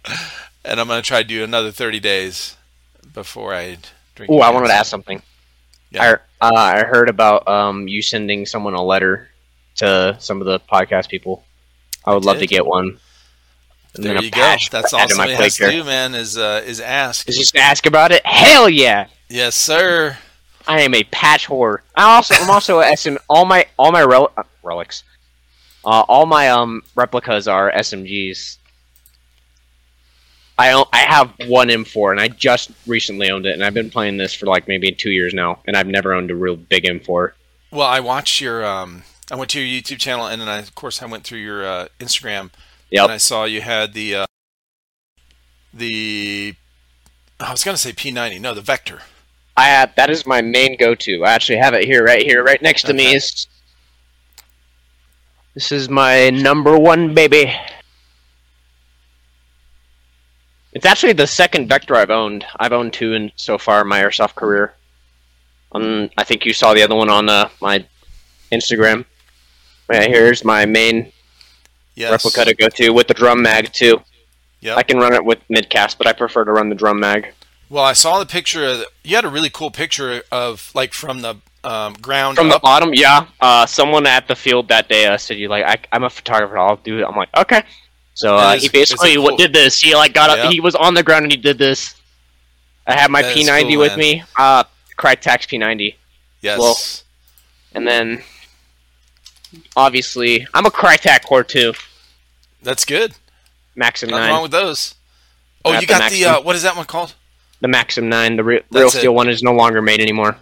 and 0.65 0.81
I'm 0.81 0.87
gonna 0.89 1.03
try 1.03 1.23
to 1.23 1.29
do 1.29 1.43
another 1.43 1.73
30 1.73 1.99
days 2.01 2.57
before 3.15 3.55
I 3.55 3.79
drink. 4.15 4.31
Oh, 4.31 4.41
I 4.41 4.51
wanted 4.51 4.69
to 4.69 4.75
ask 4.75 4.91
something. 4.91 5.23
Yeah. 5.91 6.17
I, 6.41 6.47
uh, 6.47 6.55
I 6.55 6.85
heard 6.85 7.09
about 7.09 7.49
um, 7.49 7.89
you 7.89 8.03
sending 8.03 8.45
someone 8.45 8.75
a 8.75 8.83
letter 8.83 9.29
to 9.77 10.17
some 10.21 10.41
of 10.41 10.47
the 10.47 10.61
podcast 10.61 11.09
people. 11.09 11.45
I 12.05 12.15
would 12.15 12.25
love 12.25 12.39
to 12.39 12.47
get 12.47 12.67
one. 12.67 12.99
And 13.95 14.05
There 14.05 14.23
you 14.23 14.31
go. 14.31 14.57
That's 14.71 14.93
all 14.93 15.01
my 15.01 15.07
somebody 15.07 15.35
has 15.35 15.57
to 15.57 15.71
do, 15.71 15.85
man. 15.85 16.15
Is 16.15 16.37
uh, 16.37 16.63
is 16.65 16.81
ask. 16.81 17.29
Is 17.29 17.39
just 17.39 17.57
ask 17.57 17.87
about 17.87 18.13
it? 18.13 18.25
Hell 18.27 18.69
yeah! 18.69 19.09
Yes, 19.29 19.57
sir. 19.57 20.19
I 20.67 20.83
am 20.83 20.95
a 20.95 21.03
patch 21.05 21.47
whore. 21.47 21.79
I 21.97 22.15
also 22.15 22.35
I'm 22.35 22.51
also 22.51 22.81
a 22.81 22.97
SM. 22.97 23.17
All 23.29 23.47
my 23.47 23.67
all 23.79 23.91
my 23.91 24.03
rel- 24.03 24.33
uh, 24.37 24.43
relics, 24.63 25.03
uh, 25.85 26.05
all 26.09 26.27
my 26.27 26.49
um 26.49 26.83
replicas 26.95 27.47
are 27.49 27.71
SMGs. 27.73 28.59
I 30.59 30.85
I 30.93 30.99
have 30.99 31.33
one 31.47 31.69
M4, 31.69 32.11
and 32.13 32.21
I 32.21 32.29
just 32.29 32.73
recently 32.87 33.31
owned 33.31 33.47
it, 33.47 33.53
and 33.55 33.65
I've 33.65 33.75
been 33.75 33.91
playing 33.91 34.17
this 34.17 34.35
for 34.35 34.47
like 34.47 34.67
maybe 34.67 34.91
two 34.91 35.11
years 35.11 35.33
now, 35.33 35.61
and 35.67 35.77
I've 35.77 35.87
never 35.87 36.13
owned 36.13 36.31
a 36.31 36.35
real 36.35 36.57
big 36.57 36.85
M4. 36.85 37.33
Well, 37.71 37.87
I 37.87 38.01
watched 38.01 38.41
your. 38.41 38.65
Um, 38.65 39.05
I 39.31 39.37
went 39.37 39.51
to 39.51 39.61
your 39.61 39.81
YouTube 39.83 39.99
channel, 39.99 40.27
and 40.27 40.41
then 40.41 40.49
I, 40.49 40.59
of 40.59 40.75
course, 40.75 41.03
I 41.03 41.07
went 41.07 41.23
through 41.25 41.39
your 41.41 41.65
uh, 41.67 41.89
Instagram, 42.01 42.51
Yep. 42.91 43.05
and 43.05 43.13
I 43.13 43.19
saw 43.19 43.45
you 43.45 43.61
had 43.61 43.93
the 43.93 44.15
uh, 44.17 44.27
the. 45.73 46.55
I 47.39 47.53
was 47.53 47.63
gonna 47.63 47.77
say 47.77 47.93
P90. 47.93 48.41
No, 48.41 48.53
the 48.55 48.61
Vector. 48.61 49.03
I 49.57 49.67
have 49.69 49.95
that 49.97 50.11
is 50.11 50.27
my 50.27 50.41
main 50.41 50.77
go-to. 50.77 51.25
I 51.25 51.33
actually 51.33 51.59
have 51.59 51.75
it 51.75 51.85
here, 51.85 52.05
right 52.05 52.23
here, 52.23 52.43
right 52.43 52.61
next 52.63 52.83
to 52.87 52.95
me. 52.95 53.15
Is 53.15 53.47
this 55.59 55.73
is 55.73 55.89
my 55.89 56.31
number 56.31 56.79
one 56.79 57.15
baby? 57.15 57.53
It's 60.73 60.87
actually 60.87 61.15
the 61.15 61.27
second 61.27 61.69
Vector 61.69 61.97
I've 61.97 62.11
owned. 62.11 62.45
I've 62.61 62.73
owned 62.73 62.93
two 62.93 63.15
in 63.15 63.33
so 63.35 63.59
far 63.59 63.81
in 63.81 63.89
my 63.89 64.01
airsoft 64.01 64.37
career. 64.37 64.75
Um, 65.73 66.11
I 66.17 66.23
think 66.23 66.47
you 66.47 66.53
saw 66.53 66.75
the 66.75 66.83
other 66.85 66.95
one 66.95 67.11
on 67.11 67.29
uh, 67.29 67.49
my 67.61 67.85
Instagram. 68.53 69.05
Right 69.89 70.09
here's 70.09 70.45
my 70.45 70.65
main 70.65 71.13
Yes. 71.97 72.13
replica 72.13 72.45
to 72.45 72.55
go 72.55 72.69
to 72.69 72.91
with 72.91 73.09
the 73.09 73.15
drum 73.15 73.43
mag 73.43 73.73
too. 73.73 74.01
Yep. 74.61 74.79
I 74.79 74.85
can 74.85 74.99
run 74.99 75.13
it 75.13 75.25
with 75.25 75.41
midcast, 75.49 75.99
but 75.99 76.07
I 76.07 76.13
prefer 76.13 76.45
to 76.45 76.53
run 76.53 76.69
the 76.69 76.77
drum 76.77 77.01
mag. 77.01 77.35
Well, 77.69 77.83
I 77.83 77.95
saw 77.95 78.21
the 78.21 78.27
picture. 78.27 78.65
Of, 78.65 78.85
you 79.03 79.17
had 79.17 79.25
a 79.25 79.29
really 79.29 79.51
cool 79.51 79.73
picture 79.73 80.23
of 80.31 80.71
like 80.73 80.93
from 80.93 81.23
the 81.23 81.39
um, 81.65 81.95
ground 81.95 82.37
From 82.37 82.49
the 82.49 82.59
bottom, 82.61 82.95
yeah. 82.95 83.27
Uh, 83.41 83.67
someone 83.67 84.07
at 84.07 84.29
the 84.29 84.37
field 84.37 84.69
that 84.69 84.89
day 84.89 85.07
uh, 85.07 85.17
said, 85.17 85.39
"You 85.39 85.49
like, 85.49 85.65
I, 85.65 85.77
I'm 85.95 86.05
a 86.05 86.11
photographer. 86.11 86.57
I'll 86.59 86.77
do 86.77 86.99
it." 87.01 87.05
I'm 87.05 87.17
like, 87.17 87.29
okay. 87.37 87.63
So 88.15 88.37
uh, 88.37 88.55
is- 88.55 88.63
he 88.63 88.69
basically 88.69 89.15
cool- 89.17 89.37
did 89.37 89.53
this. 89.53 89.79
He 89.81 89.95
like 89.95 90.15
got 90.15 90.31
up. 90.31 90.51
He 90.51 90.61
was 90.61 90.75
on 90.75 90.95
the 90.95 91.03
ground 91.03 91.25
and 91.25 91.33
he 91.33 91.39
did 91.39 91.59
this. 91.59 91.95
I 92.87 92.95
had 92.99 93.11
my 93.11 93.23
That 93.23 93.37
is 93.37 93.47
P90 93.47 93.69
cool, 93.71 93.79
with 93.81 93.91
man. 93.91 93.99
me. 93.99 94.23
Uh, 94.37 94.65
Crytax 94.97 95.47
P90, 95.47 95.95
yes. 96.41 96.59
well, 96.59 96.77
and 97.75 97.87
then 97.87 98.23
obviously 99.77 100.47
I'm 100.55 100.67
a 100.67 100.71
Krytac 100.71 101.25
core 101.25 101.45
too. 101.45 101.75
That's 102.63 102.85
good. 102.85 103.15
Maxim 103.77 104.11
Nothing 104.11 104.23
nine, 104.25 104.33
wrong 104.33 104.43
with 104.43 104.51
those. 104.51 104.95
Oh, 105.65 105.79
you 105.79 105.87
got 105.87 105.99
the 106.11 106.17
Maxim. 106.17 106.29
uh, 106.35 106.41
what 106.43 106.57
is 106.57 106.63
that 106.63 106.77
one 106.77 106.87
called? 106.87 107.15
the 107.61 107.69
Maxim 107.69 108.09
nine. 108.09 108.37
The 108.37 108.45
re- 108.45 108.63
real 108.71 108.91
steel 108.91 109.15
one 109.15 109.29
is 109.29 109.43
no 109.43 109.53
longer 109.53 109.83
made 109.83 110.01
anymore. 110.01 110.37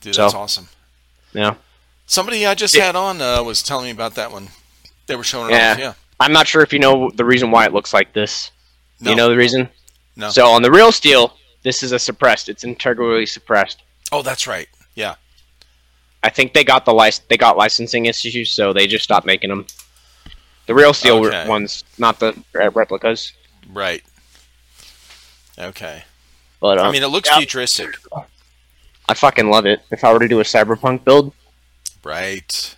Dude, 0.00 0.14
So- 0.14 0.22
that's 0.22 0.34
awesome. 0.34 0.68
Yeah. 1.32 1.54
Somebody 2.06 2.46
I 2.46 2.54
just 2.54 2.74
Yeah. 2.74 2.84
had 2.86 2.96
on 2.96 3.20
uh, 3.20 3.42
was 3.42 3.62
telling 3.62 3.86
me 3.86 3.90
about 3.90 4.14
that 4.14 4.30
one. 4.30 4.48
They 5.06 5.16
were 5.16 5.24
showing 5.24 5.50
it 5.52 5.56
Yeah. 5.56 5.72
off. 5.72 5.78
Yeah. 5.78 5.92
I'm 6.20 6.32
not 6.32 6.46
sure 6.46 6.62
if 6.62 6.72
you 6.72 6.78
know 6.78 7.10
the 7.14 7.24
reason 7.24 7.50
why 7.50 7.66
it 7.66 7.72
looks 7.72 7.92
like 7.92 8.12
this. 8.12 8.50
No. 9.00 9.10
You 9.10 9.16
know 9.16 9.28
the 9.28 9.36
reason? 9.36 9.68
No. 10.14 10.30
So 10.30 10.46
on 10.48 10.62
the 10.62 10.70
real 10.70 10.92
steel, 10.92 11.36
this 11.62 11.82
is 11.82 11.92
a 11.92 11.98
suppressed. 11.98 12.48
It's 12.48 12.64
integrally 12.64 13.26
suppressed. 13.26 13.82
Oh, 14.12 14.22
that's 14.22 14.46
right. 14.46 14.68
Yeah. 14.94 15.16
I 16.22 16.30
think 16.30 16.54
they 16.54 16.64
got 16.64 16.84
the 16.84 16.94
lic- 16.94 17.26
they 17.28 17.36
got 17.36 17.56
licensing 17.56 18.06
issues, 18.06 18.52
so 18.52 18.72
they 18.72 18.86
just 18.86 19.04
stopped 19.04 19.26
making 19.26 19.50
them. 19.50 19.66
The 20.66 20.74
real 20.74 20.94
steel 20.94 21.24
Okay. 21.26 21.46
ones, 21.46 21.84
not 21.98 22.18
the 22.18 22.34
re- 22.52 22.68
replicas. 22.68 23.32
Right. 23.70 24.02
Okay. 25.58 26.04
But 26.60 26.78
um, 26.78 26.88
I 26.88 26.92
mean, 26.92 27.02
it 27.02 27.08
looks 27.08 27.28
yeah. 27.30 27.38
futuristic. 27.38 27.96
I 29.08 29.14
fucking 29.14 29.48
love 29.50 29.66
it. 29.66 29.82
If 29.90 30.02
I 30.04 30.12
were 30.12 30.18
to 30.18 30.28
do 30.28 30.40
a 30.40 30.44
cyberpunk 30.44 31.04
build, 31.04 31.32
Right. 32.02 32.76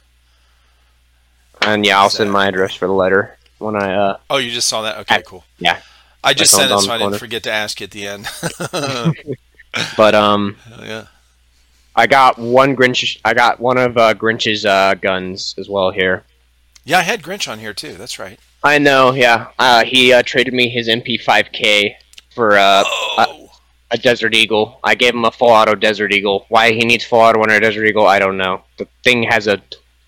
and 1.62 1.85
yeah, 1.85 1.99
I'll 1.99 2.11
send 2.11 2.31
my 2.33 2.47
address 2.49 2.75
for 2.75 2.87
the 2.87 2.93
letter 2.93 3.37
when 3.59 3.77
I 3.77 3.95
uh 3.95 4.17
Oh, 4.31 4.37
you 4.38 4.51
just 4.51 4.69
saw 4.69 4.83
that? 4.83 4.99
Okay, 4.99 5.17
I- 5.17 5.23
cool. 5.23 5.45
yeah. 5.59 5.81
I 6.25 6.35
just 6.35 6.53
sent 6.53 6.71
it, 6.71 6.79
so 6.81 6.91
I 6.91 6.95
didn't 6.99 7.11
corner. 7.11 7.19
forget 7.19 7.43
to 7.45 7.53
ask 7.53 7.81
you 7.81 7.85
at 7.85 7.91
the 7.93 8.07
end. 8.07 8.27
But 9.97 10.14
um, 10.14 10.57
Hell 10.64 10.85
yeah. 10.85 11.05
I 11.95 12.07
got 12.07 12.38
one 12.38 12.75
Grinch. 12.75 13.21
I 13.25 13.35
got 13.35 13.61
one 13.61 13.77
of 13.79 13.97
uh, 13.97 14.14
Grinch's 14.14 14.64
uh, 14.64 14.95
guns 14.95 15.55
as 15.59 15.69
well 15.69 15.91
here. 15.91 16.25
Yeah, 16.85 16.99
I 16.99 17.03
had 17.03 17.23
Grinch 17.23 17.51
on 17.51 17.59
here 17.59 17.75
too. 17.75 17.93
That's 17.95 18.19
right. 18.19 18.41
I 18.64 18.79
know, 18.79 19.12
yeah. 19.12 19.49
Uh, 19.59 19.85
he 19.85 20.12
uh, 20.12 20.23
traded 20.25 20.55
me 20.55 20.69
his 20.69 20.88
MP5K 20.88 21.95
for 22.35 22.57
uh, 22.59 22.83
Oh. 22.87 23.38
A 23.90 23.98
Desert 23.98 24.35
Eagle. 24.35 24.79
I 24.85 24.94
gave 24.94 25.14
him 25.14 25.24
a 25.24 25.31
full 25.31 25.48
auto 25.48 25.74
Desert 25.74 26.12
Eagle. 26.12 26.46
Why 26.48 26.72
he 26.72 26.81
needs 26.81 27.05
full 27.05 27.20
auto 27.20 27.40
on 27.40 27.51
a 27.51 27.61
Desert 27.61 27.87
Eagle, 27.87 28.07
I 28.07 28.18
don't 28.18 28.37
know. 28.37 28.62
The 28.77 28.87
thing 29.03 29.22
has 29.24 29.46
a 29.46 29.62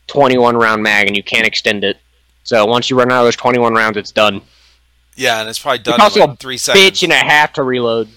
21 0.09 0.57
round 0.57 0.83
mag 0.83 1.07
and 1.07 1.17
you 1.17 1.23
can't 1.23 1.47
extend 1.47 1.85
it. 1.85 1.99
So 2.45 2.67
once 2.67 2.91
you 2.91 2.99
run 2.99 3.11
out 3.13 3.21
of 3.21 3.27
those 3.27 3.37
21 3.37 3.75
rounds, 3.75 3.97
it's 3.97 4.13
done. 4.13 4.43
yeah, 5.17 5.41
and 5.41 5.49
it's 5.49 5.59
probably 5.59 5.79
done 5.79 6.01
also 6.01 6.23
in 6.23 6.31
like 6.31 6.39
three 6.39 6.57
seconds. 6.57 6.85
Bitch 6.85 7.03
and 7.03 7.13
a 7.13 7.17
half 7.17 7.53
to 7.55 7.63
reload. 7.63 8.09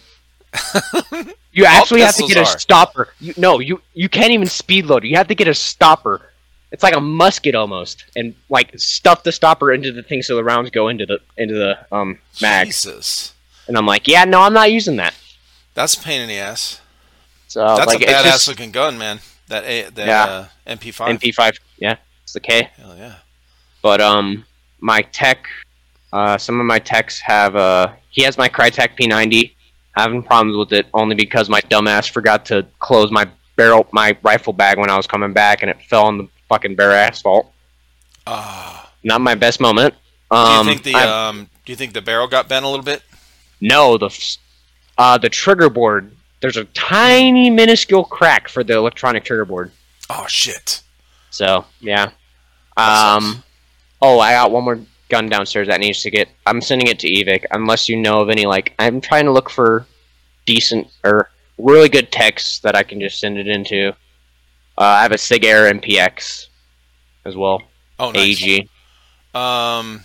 you 1.51 1.65
actually 1.65 2.01
have 2.01 2.15
to 2.15 2.27
get 2.27 2.37
a 2.37 2.45
stopper. 2.45 3.13
You, 3.19 3.33
no, 3.37 3.59
you 3.59 3.81
you 3.93 4.07
can't 4.09 4.31
even 4.31 4.47
speed 4.47 4.85
load. 4.85 5.03
You 5.03 5.17
have 5.17 5.27
to 5.27 5.35
get 5.35 5.47
a 5.47 5.53
stopper. 5.53 6.29
It's 6.71 6.83
like 6.83 6.95
a 6.95 7.01
musket 7.01 7.53
almost, 7.53 8.05
and 8.15 8.33
like 8.49 8.71
stuff 8.79 9.23
the 9.23 9.31
stopper 9.31 9.71
into 9.71 9.91
the 9.91 10.01
thing 10.03 10.23
so 10.23 10.35
the 10.35 10.43
rounds 10.43 10.69
go 10.71 10.87
into 10.87 11.05
the 11.05 11.19
into 11.37 11.53
the 11.55 11.95
um 11.95 12.19
mag. 12.41 12.67
Jesus. 12.67 13.33
And 13.67 13.77
I'm 13.77 13.85
like, 13.85 14.07
yeah, 14.07 14.25
no, 14.25 14.41
I'm 14.41 14.53
not 14.53 14.71
using 14.71 14.97
that. 14.97 15.13
That's 15.73 15.95
a 15.95 16.01
pain 16.01 16.21
in 16.21 16.27
the 16.27 16.37
ass. 16.37 16.81
So 17.47 17.61
That's 17.75 17.87
like, 17.87 18.01
a 18.01 18.05
badass 18.05 18.23
just 18.23 18.47
looking 18.47 18.71
gun, 18.71 18.97
man. 18.97 19.19
That 19.47 19.63
a 19.65 19.89
that 19.89 20.07
Yeah. 20.07 20.23
uh, 20.25 20.47
MP5. 20.67 21.19
MP5. 21.19 21.57
Yeah, 21.77 21.95
it's 22.23 22.33
the 22.33 22.39
K. 22.39 22.69
Hell 22.77 22.95
yeah. 22.97 23.15
But 23.81 24.01
um, 24.01 24.45
my 24.79 25.01
tech, 25.01 25.47
uh, 26.13 26.37
some 26.37 26.59
of 26.59 26.65
my 26.65 26.79
techs 26.79 27.19
have 27.19 27.55
uh, 27.55 27.91
he 28.09 28.23
has 28.23 28.37
my 28.37 28.49
Krytac 28.49 28.97
P90. 28.97 29.51
Having 29.95 30.23
problems 30.23 30.57
with 30.57 30.73
it 30.73 30.87
only 30.95 31.13
because 31.13 31.49
my 31.49 31.61
dumbass 31.61 32.09
forgot 32.09 32.45
to 32.45 32.65
close 32.79 33.11
my 33.11 33.27
barrel, 33.55 33.85
my 33.91 34.17
rifle 34.23 34.51
bag 34.53 34.79
when 34.79 34.89
I 34.89 34.97
was 34.97 35.05
coming 35.05 35.33
back, 35.33 35.61
and 35.61 35.69
it 35.69 35.77
fell 35.87 36.05
on 36.05 36.17
the 36.17 36.27
fucking 36.49 36.75
bare 36.75 36.93
asphalt. 36.93 37.51
Ah. 38.25 38.91
Not 39.03 39.21
my 39.21 39.35
best 39.35 39.59
moment. 39.59 39.93
do 40.31 40.37
you 40.37 40.43
Um, 40.43 40.65
think 40.65 40.81
the 40.83 40.95
um 40.95 41.49
do 41.65 41.71
you 41.71 41.75
think 41.75 41.93
the 41.93 42.01
barrel 42.01 42.27
got 42.27 42.47
bent 42.47 42.65
a 42.65 42.67
little 42.67 42.83
bit? 42.85 43.03
no 43.61 43.97
the 43.97 44.09
uh 44.97 45.17
the 45.17 45.29
trigger 45.29 45.69
board. 45.69 46.15
There's 46.41 46.57
a 46.57 46.65
tiny 46.65 47.49
minuscule 47.49 48.03
crack 48.03 48.49
for 48.49 48.63
the 48.63 48.73
electronic 48.75 49.23
trigger 49.23 49.45
board. 49.45 49.71
Oh 50.09 50.25
shit. 50.27 50.81
So 51.29 51.65
yeah. 51.79 52.11
Um. 52.77 53.43
Oh, 54.01 54.19
I 54.19 54.33
got 54.33 54.51
one 54.51 54.63
more 54.63 54.79
gun 55.09 55.29
downstairs 55.29 55.67
that 55.67 55.79
needs 55.79 56.01
to 56.01 56.11
get. 56.11 56.27
I'm 56.45 56.61
sending 56.61 56.87
it 56.87 56.99
to 56.99 57.07
Evike. 57.07 57.45
Unless 57.51 57.87
you 57.87 57.95
know 57.97 58.21
of 58.21 58.29
any, 58.29 58.45
like 58.45 58.73
I'm 58.79 58.99
trying 58.99 59.25
to 59.25 59.31
look 59.31 59.49
for 59.49 59.85
decent 60.45 60.87
or 61.03 61.29
really 61.57 61.87
good 61.89 62.11
texts 62.11 62.59
that 62.59 62.75
I 62.75 62.83
can 62.83 62.99
just 62.99 63.19
send 63.19 63.37
it 63.37 63.47
into. 63.47 63.89
Uh, 64.77 64.81
I 64.81 65.03
have 65.03 65.11
a 65.11 65.17
Sig 65.17 65.45
Air 65.45 65.71
MPX 65.71 66.47
as 67.25 67.35
well. 67.35 67.61
Oh 67.99 68.11
nice. 68.11 68.41
AG. 68.43 68.69
Um 69.33 70.03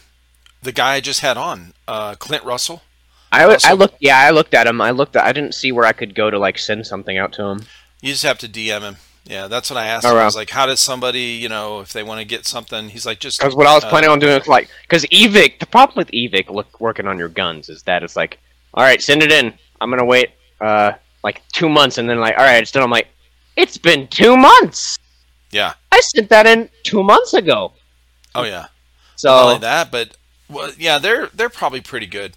the 0.62 0.72
guy 0.72 0.94
I 0.94 1.00
just 1.00 1.20
had 1.20 1.36
on, 1.36 1.72
uh 1.86 2.14
Clint 2.14 2.44
Russell. 2.44 2.82
I, 3.30 3.44
Also- 3.44 3.68
I 3.68 3.72
looked. 3.72 3.96
Yeah, 4.00 4.18
I 4.18 4.30
looked 4.30 4.54
at 4.54 4.66
him. 4.66 4.80
I 4.80 4.90
looked. 4.90 5.16
At, 5.16 5.24
I 5.24 5.32
didn't 5.32 5.54
see 5.54 5.72
where 5.72 5.84
I 5.84 5.92
could 5.92 6.14
go 6.14 6.30
to 6.30 6.38
like 6.38 6.58
send 6.58 6.86
something 6.86 7.16
out 7.18 7.32
to 7.34 7.44
him. 7.44 7.62
You 8.00 8.12
just 8.12 8.22
have 8.24 8.38
to 8.38 8.48
DM 8.48 8.80
him. 8.82 8.96
Yeah, 9.24 9.46
that's 9.46 9.68
what 9.68 9.76
I 9.76 9.86
asked 9.86 10.06
Oh, 10.06 10.12
him. 10.12 10.18
I 10.18 10.24
was 10.24 10.36
like, 10.36 10.48
how 10.48 10.64
does 10.64 10.80
somebody, 10.80 11.20
you 11.20 11.50
know, 11.50 11.80
if 11.80 11.92
they 11.92 12.02
want 12.02 12.20
to 12.20 12.24
get 12.24 12.46
something, 12.46 12.88
he's 12.88 13.04
like, 13.04 13.18
just 13.20 13.38
Because 13.38 13.54
what 13.54 13.66
I 13.66 13.74
was 13.74 13.84
uh, 13.84 13.90
planning 13.90 14.08
on 14.08 14.18
doing 14.18 14.40
is 14.40 14.48
like, 14.48 14.70
because 14.82 15.04
Evike, 15.06 15.58
the 15.58 15.66
problem 15.66 15.96
with 15.98 16.10
Evike 16.12 16.48
look, 16.48 16.80
working 16.80 17.06
on 17.06 17.18
your 17.18 17.28
guns 17.28 17.68
is 17.68 17.82
that 17.82 18.02
it's 18.02 18.16
like, 18.16 18.38
all 18.72 18.84
right, 18.84 19.02
send 19.02 19.22
it 19.22 19.30
in. 19.30 19.52
I'm 19.80 19.90
gonna 19.90 20.04
wait 20.04 20.30
uh 20.60 20.92
like 21.22 21.42
two 21.52 21.68
months, 21.68 21.98
and 21.98 22.08
then 22.08 22.20
like, 22.20 22.38
all 22.38 22.44
right, 22.44 22.62
it's 22.62 22.72
done. 22.72 22.82
I'm 22.82 22.90
like, 22.90 23.08
it's 23.56 23.76
been 23.76 24.08
two 24.08 24.36
months. 24.36 24.98
Yeah. 25.50 25.74
I 25.92 26.00
sent 26.00 26.30
that 26.30 26.46
in 26.46 26.70
two 26.84 27.02
months 27.02 27.34
ago. 27.34 27.72
Oh 28.34 28.44
yeah. 28.44 28.66
So 29.16 29.28
Not 29.28 29.44
only 29.46 29.58
that, 29.58 29.90
but 29.90 30.16
well, 30.48 30.72
yeah, 30.78 30.98
they're 30.98 31.26
they're 31.34 31.48
probably 31.50 31.80
pretty 31.82 32.06
good, 32.06 32.34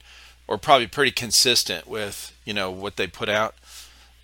or 0.51 0.57
probably 0.57 0.85
pretty 0.87 1.11
consistent 1.11 1.87
with 1.87 2.37
you 2.43 2.53
know 2.53 2.69
what 2.69 2.97
they 2.97 3.07
put 3.07 3.29
out 3.29 3.55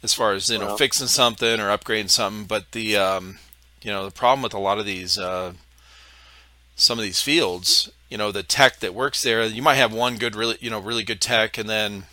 as 0.04 0.14
far 0.14 0.34
as 0.34 0.50
you 0.50 0.60
know 0.60 0.66
Well. 0.68 0.78
fixing 0.78 1.08
something 1.08 1.60
or 1.62 1.70
upgrading 1.76 2.10
something. 2.10 2.44
But 2.46 2.72
the 2.74 2.98
um, 2.98 3.38
you 3.82 3.92
know 3.92 4.04
the 4.04 4.12
problem 4.12 4.42
with 4.44 4.54
a 4.54 4.60
lot 4.60 4.78
of 4.78 4.86
these 4.86 5.18
uh, 5.18 5.54
some 6.76 7.00
of 7.00 7.04
these 7.04 7.22
fields, 7.22 7.90
you 8.10 8.18
know, 8.18 8.32
the 8.32 8.44
tech 8.44 8.80
that 8.80 8.94
works 8.94 9.24
there, 9.24 9.44
you 9.46 9.62
might 9.62 9.76
have 9.76 9.94
one 9.94 10.18
good 10.18 10.36
really 10.36 10.58
you 10.60 10.70
know 10.70 10.80
really 10.80 11.04
good 11.04 11.22
tech, 11.22 11.58
and 11.58 11.70
then 11.70 12.04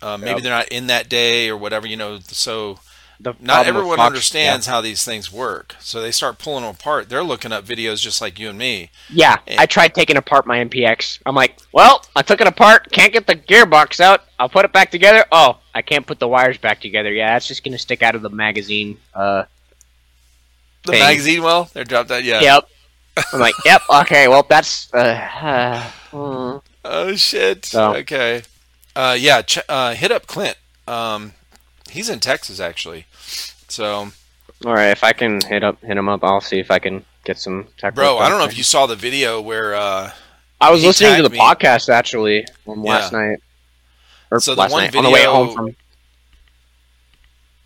uh, 0.00 0.16
maybe 0.16 0.36
Yep. 0.36 0.42
they're 0.42 0.56
not 0.58 0.68
in 0.68 0.86
that 0.86 1.08
day 1.10 1.48
or 1.50 1.56
whatever. 1.56 1.86
You 1.86 1.96
know, 1.98 2.18
so 2.20 2.80
the 3.22 3.34
not 3.38 3.66
everyone 3.66 3.98
Fox- 3.98 4.06
understands 4.06 4.66
how 4.66 4.80
these 4.80 5.04
things 5.04 5.30
work. 5.30 5.76
So 5.78 6.00
they 6.00 6.10
start 6.10 6.38
pulling 6.38 6.64
them 6.64 6.74
apart. 6.74 7.08
They're 7.10 7.22
looking 7.22 7.52
up 7.52 7.64
videos 7.66 8.00
just 8.00 8.20
like 8.22 8.38
you 8.38 8.48
and 8.48 8.56
me. 8.58 8.90
Yeah, 9.10 9.36
I 9.58 9.66
tried 9.66 9.94
taking 9.94 10.16
apart 10.16 10.46
my 10.46 10.64
MPX. 10.64 11.18
I'm 11.26 11.34
like, 11.34 11.58
well, 11.72 12.02
I 12.16 12.22
took 12.22 12.40
it 12.40 12.46
apart. 12.46 12.90
Can't 12.92 13.12
get 13.12 13.26
the 13.26 13.36
gearbox 13.36 14.00
out. 14.00 14.22
I'll 14.38 14.48
put 14.48 14.64
it 14.64 14.72
back 14.72 14.90
together. 14.90 15.24
Oh, 15.30 15.58
I 15.74 15.82
can't 15.82 16.06
put 16.06 16.18
the 16.18 16.28
wires 16.28 16.56
back 16.56 16.80
together. 16.80 17.12
Yeah, 17.12 17.36
it's 17.36 17.46
just 17.46 17.62
gonna 17.62 17.76
stick 17.78 18.02
out 18.02 18.14
of 18.14 18.22
the 18.22 18.30
magazine. 18.30 18.96
Uh, 19.14 19.44
The 20.86 20.92
Thing. 20.92 21.00
magazine, 21.00 21.42
well, 21.42 21.68
they're 21.74 21.84
dropped 21.84 22.08
that. 22.08 22.24
Yeah. 22.24 22.40
Yep. 22.40 22.68
I'm 23.34 23.40
like, 23.40 23.54
yep. 23.66 23.82
Okay. 23.90 24.28
Well, 24.28 24.46
that's. 24.48 24.92
Uh, 24.94 25.90
uh. 26.12 26.60
Oh 26.82 27.14
shit. 27.14 27.66
So- 27.66 27.94
Okay. 27.96 28.42
Uh, 28.96 29.14
yeah, 29.18 29.42
ch- 29.42 29.58
uh, 29.68 29.92
hit 29.94 30.10
up 30.10 30.26
Clint. 30.26 30.56
Um, 30.88 31.34
he's 31.90 32.08
in 32.08 32.20
Texas 32.20 32.60
actually. 32.60 33.06
So, 33.68 34.10
All 34.66 34.72
right, 34.74 34.90
if 34.90 35.04
I 35.04 35.12
can 35.12 35.40
hit 35.42 35.62
up 35.62 35.80
hit 35.82 35.96
him 35.96 36.08
up, 36.08 36.22
I'll 36.24 36.40
see 36.40 36.58
if 36.58 36.70
I 36.70 36.78
can 36.78 37.04
get 37.24 37.38
some 37.38 37.68
tech. 37.76 37.94
bro, 37.94 38.18
I 38.18 38.28
don't 38.28 38.38
know 38.38 38.44
if 38.46 38.56
you 38.58 38.64
saw 38.64 38.86
the 38.86 38.96
video 38.96 39.40
where 39.40 39.74
uh, 39.74 40.10
I 40.60 40.70
was 40.70 40.82
listening 40.84 41.16
to 41.16 41.22
the 41.22 41.30
me. 41.30 41.38
podcast 41.38 41.88
actually 41.88 42.46
last 42.66 43.12
Yeah. 43.12 43.18
night. 43.18 43.38
Or 44.30 44.40
So 44.40 44.54
the 44.54 44.60
last 44.62 44.72
one 44.72 44.84
night 44.84 44.96
on 44.96 45.04
the 45.04 45.10
way 45.10 45.20
video- 45.20 45.32
home 45.34 45.54
from. 45.54 45.76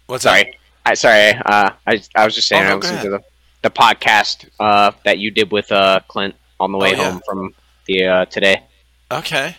what's 0.07 0.25
that? 0.25 0.31
Sorry, 0.47 0.59
I 0.87 0.95
sorry. 0.95 1.31
Uh, 1.45 1.71
I 1.87 2.03
I 2.15 2.25
was 2.25 2.35
just 2.35 2.49
saying 2.49 2.63
Oh, 2.65 2.67
no, 2.69 2.73
I 2.73 2.77
listened 2.77 3.01
to 3.03 3.11
the 3.11 3.23
the 3.63 3.71
podcast 3.71 4.49
uh 4.61 4.93
that 5.05 5.19
you 5.19 5.31
did 5.31 5.51
with 5.51 5.71
uh 5.73 6.01
Clint 6.09 6.35
on 6.61 6.73
the 6.73 6.79
way 6.79 6.95
Oh, 6.95 6.99
yeah. 6.99 7.11
home 7.13 7.23
from 7.27 7.55
the 7.87 8.05
uh 8.07 8.25
today. 8.27 8.63
Okay. 9.11 9.57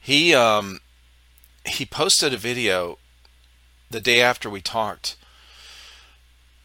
He 0.00 0.34
um 0.34 0.80
he 1.64 1.84
posted 1.86 2.32
a 2.34 2.36
video 2.36 2.98
the 3.92 4.00
day 4.00 4.20
after 4.20 4.50
we 4.50 4.60
talked. 4.60 5.16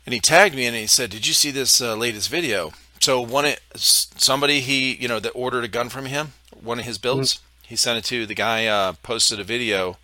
And 0.06 0.14
he 0.14 0.20
tagged 0.20 0.56
me 0.56 0.66
and 0.66 0.76
he 0.76 0.88
said, 0.88 1.10
"Did 1.10 1.28
you 1.28 1.34
see 1.34 1.52
this 1.52 1.82
uh, 1.82 1.96
latest 1.96 2.30
video?" 2.30 2.74
So 3.00 3.22
one 3.22 3.54
somebody 3.76 4.62
he, 4.62 4.96
you 4.96 5.08
know, 5.08 5.20
that 5.20 5.32
ordered 5.32 5.64
a 5.64 5.68
gun 5.68 5.90
from 5.90 6.06
him, 6.06 6.34
one 6.60 6.80
of 6.80 6.86
his 6.86 6.98
builds, 6.98 7.40
he 7.62 7.76
sent 7.76 8.00
it 8.00 8.06
to 8.06 8.26
the 8.26 8.34
guy 8.34 8.66
uh 8.66 8.94
posted 9.04 9.40
a 9.40 9.44
video. 9.44 9.98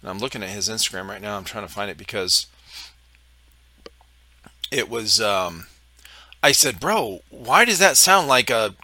And 0.00 0.10
I'm 0.10 0.18
looking 0.18 0.42
at 0.42 0.50
his 0.50 0.68
Instagram 0.68 1.08
right 1.08 1.20
now. 1.20 1.36
I'm 1.36 1.44
trying 1.44 1.66
to 1.66 1.72
find 1.72 1.90
it 1.90 1.98
because 1.98 2.46
it 4.70 4.88
was 4.88 5.20
um 5.20 5.66
I 6.42 6.52
said, 6.52 6.78
"Bro, 6.78 7.20
why 7.30 7.64
does 7.64 7.78
that 7.80 7.96
sound 7.96 8.28
like 8.28 8.50
a 8.50 8.74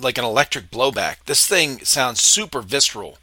like 0.00 0.18
an 0.18 0.24
electric 0.24 0.70
blowback. 0.70 1.16
This 1.26 1.46
thing 1.46 1.84
sounds 1.84 2.20
super 2.20 2.62
visceral. 2.62 3.18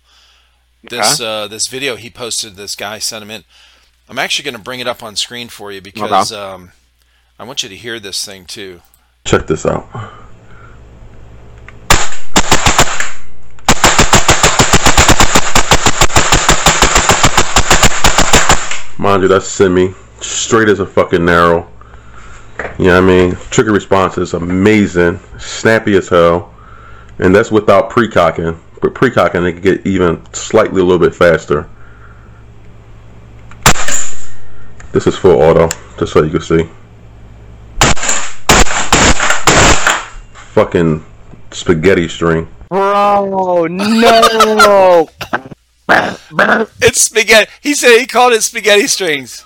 This 0.84 1.22
uh, 1.22 1.48
this 1.48 1.68
video 1.68 1.96
he 1.96 2.10
posted, 2.10 2.56
this 2.56 2.76
guy 2.76 3.00
sent 3.00 3.24
him 3.24 3.32
in. 3.32 3.44
I'm 4.12 4.20
actually 4.20 4.44
going 4.44 4.58
to 4.58 4.62
bring 4.62 4.82
it 4.82 4.88
up 4.88 5.04
on 5.04 5.16
screen 5.16 5.48
for 5.48 5.72
you 5.72 5.80
because 5.80 6.34
um, 6.34 6.74
I 7.40 7.46
want 7.46 7.64
you 7.64 7.70
to 7.70 7.78
hear 7.78 7.98
this 7.98 8.26
thing 8.26 8.44
too. 8.44 8.82
Check 9.24 9.48
this 9.48 9.66
out. 9.66 9.88
Mind 19.00 19.24
you, 19.24 19.30
that's 19.30 19.48
semi. 19.48 19.94
Straight 20.20 20.68
as 20.68 20.82
a 20.82 20.86
fucking 20.86 21.24
narrow. 21.24 21.72
You 22.78 22.88
know 22.88 23.02
what 23.02 23.10
I 23.10 23.16
mean? 23.16 23.38
Trigger 23.50 23.72
response 23.72 24.18
is 24.18 24.34
amazing. 24.34 25.22
Snappy 25.40 25.96
as 25.96 26.10
hell. 26.10 26.54
And 27.20 27.34
that's 27.34 27.50
without 27.50 27.90
pre-cocking. 27.90 28.60
But 28.82 28.94
pre-cocking, 28.94 29.46
it 29.46 29.54
can 29.54 29.62
get 29.62 29.88
even 29.88 30.22
slightly 30.34 30.82
a 30.82 30.84
little 30.84 31.00
bit 31.00 31.16
faster. 31.16 31.70
This 34.92 35.08
is 35.08 35.16
full 35.18 35.42
auto, 35.42 35.70
just 35.98 36.12
so 36.12 36.22
you 36.24 36.32
can 36.32 36.42
see. 36.42 36.70
Fucking 40.54 41.04
spaghetti 41.52 42.08
string. 42.08 42.48
Bro, 42.70 43.68
no. 43.68 45.10
It's 46.82 47.02
spaghetti. 47.02 47.52
He 47.62 47.74
said 47.74 48.00
he 48.00 48.08
called 48.08 48.32
it 48.34 48.42
spaghetti 48.44 48.88
strings. 48.88 49.46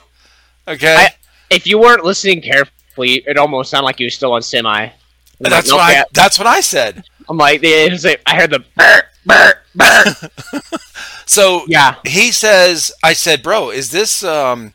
Okay, 0.68 0.96
I- 0.96 1.16
if 1.50 1.66
you 1.68 1.80
weren't 1.80 2.04
listening 2.04 2.42
carefully, 2.42 3.24
it 3.28 3.38
almost 3.38 3.70
sounded 3.72 3.86
like 3.86 4.00
you 4.00 4.06
were 4.08 4.12
still 4.12 4.34
on 4.34 4.42
semi. 4.42 4.70
I'm 4.70 4.92
like, 5.40 5.52
that's 5.52 5.70
nope, 5.70 5.80
what 5.80 5.98
I. 5.98 6.06
That's 6.14 6.38
what 6.40 6.48
I 6.48 6.60
said. 6.62 7.04
I'm 7.30 7.38
like, 7.38 7.62
it 7.64 7.92
was 7.92 8.06
like- 8.06 8.22
I 8.26 8.36
heard 8.36 8.52
the 8.52 8.64
burr, 8.76 9.02
burr, 9.26 9.54
burr. 9.76 10.70
So 11.28 11.64
yeah. 11.68 11.96
he 12.06 12.32
says, 12.32 12.92
I 13.04 13.14
said, 13.14 13.42
bro, 13.42 13.72
is 13.72 13.90
this? 13.90 14.24
Um, 14.24 14.74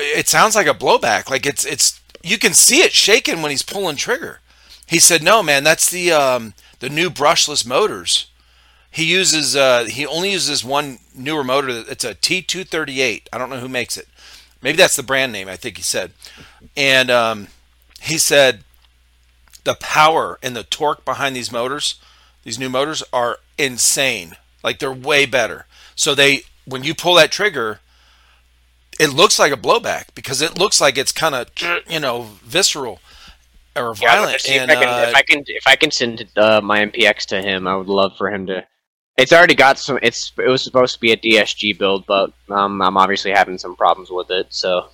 it 0.00 0.28
sounds 0.28 0.54
like 0.54 0.66
a 0.66 0.74
blowback. 0.74 1.30
Like 1.30 1.46
it's 1.46 1.64
it's 1.64 2.00
you 2.22 2.38
can 2.38 2.52
see 2.52 2.82
it 2.82 2.92
shaking 2.92 3.42
when 3.42 3.50
he's 3.50 3.62
pulling 3.62 3.96
trigger. 3.96 4.40
He 4.86 4.98
said, 4.98 5.22
no, 5.22 5.42
man, 5.42 5.62
that's 5.62 5.88
the 5.88 6.12
um, 6.12 6.54
the 6.80 6.88
new 6.88 7.10
brushless 7.10 7.66
motors. 7.66 8.26
He 8.90 9.04
uses 9.04 9.54
uh, 9.54 9.84
he 9.84 10.04
only 10.04 10.32
uses 10.32 10.64
one 10.64 10.98
newer 11.14 11.44
motor. 11.44 11.84
It's 11.88 12.04
a 12.04 12.14
T238. 12.14 13.28
I 13.32 13.38
don't 13.38 13.50
know 13.50 13.60
who 13.60 13.68
makes 13.68 13.96
it. 13.96 14.08
Maybe 14.62 14.76
that's 14.76 14.96
the 14.96 15.02
brand 15.02 15.32
name. 15.32 15.48
I 15.48 15.56
think 15.56 15.76
he 15.76 15.82
said, 15.82 16.12
and 16.76 17.10
um, 17.10 17.48
he 18.00 18.18
said 18.18 18.64
the 19.64 19.74
power 19.74 20.38
and 20.42 20.56
the 20.56 20.64
torque 20.64 21.04
behind 21.04 21.36
these 21.36 21.52
motors, 21.52 22.00
these 22.42 22.58
new 22.58 22.68
motors, 22.68 23.02
are 23.12 23.38
insane. 23.58 24.32
Like 24.62 24.78
they're 24.78 24.92
way 24.92 25.26
better. 25.26 25.66
So 25.94 26.14
they, 26.14 26.42
when 26.64 26.82
you 26.82 26.94
pull 26.94 27.14
that 27.14 27.32
trigger, 27.32 27.80
it 29.00 29.14
looks 29.14 29.38
like 29.38 29.50
a 29.50 29.56
blowback 29.56 30.14
because 30.14 30.42
it 30.42 30.58
looks 30.58 30.78
like 30.78 30.98
it's 30.98 31.10
kind 31.10 31.34
of, 31.34 31.48
you 31.88 31.98
know, 31.98 32.28
visceral 32.42 33.00
or 33.74 33.94
violent. 33.94 34.34
but 34.34 34.40
see 34.42 34.56
if, 34.56 34.68
I 34.68 34.74
can, 34.74 34.88
uh, 34.88 35.06
if 35.08 35.14
I 35.14 35.22
can, 35.22 35.44
if 35.46 35.66
I 35.66 35.76
can 35.76 35.90
send 35.90 36.28
uh, 36.36 36.60
my 36.60 36.84
MPX 36.84 37.24
to 37.26 37.40
him, 37.40 37.66
I 37.66 37.76
would 37.76 37.88
love 37.88 38.16
for 38.18 38.30
him 38.30 38.46
to. 38.48 38.64
It's 39.16 39.32
already 39.32 39.54
got 39.54 39.78
some. 39.78 39.98
It's 40.02 40.32
it 40.38 40.48
was 40.48 40.62
supposed 40.62 40.94
to 40.94 41.00
be 41.00 41.12
a 41.12 41.16
DSG 41.16 41.78
build, 41.78 42.04
but 42.06 42.32
um, 42.50 42.82
I'm 42.82 42.96
obviously 42.98 43.30
having 43.30 43.56
some 43.56 43.74
problems 43.74 44.10
with 44.10 44.30
it. 44.30 44.48
So, 44.50 44.88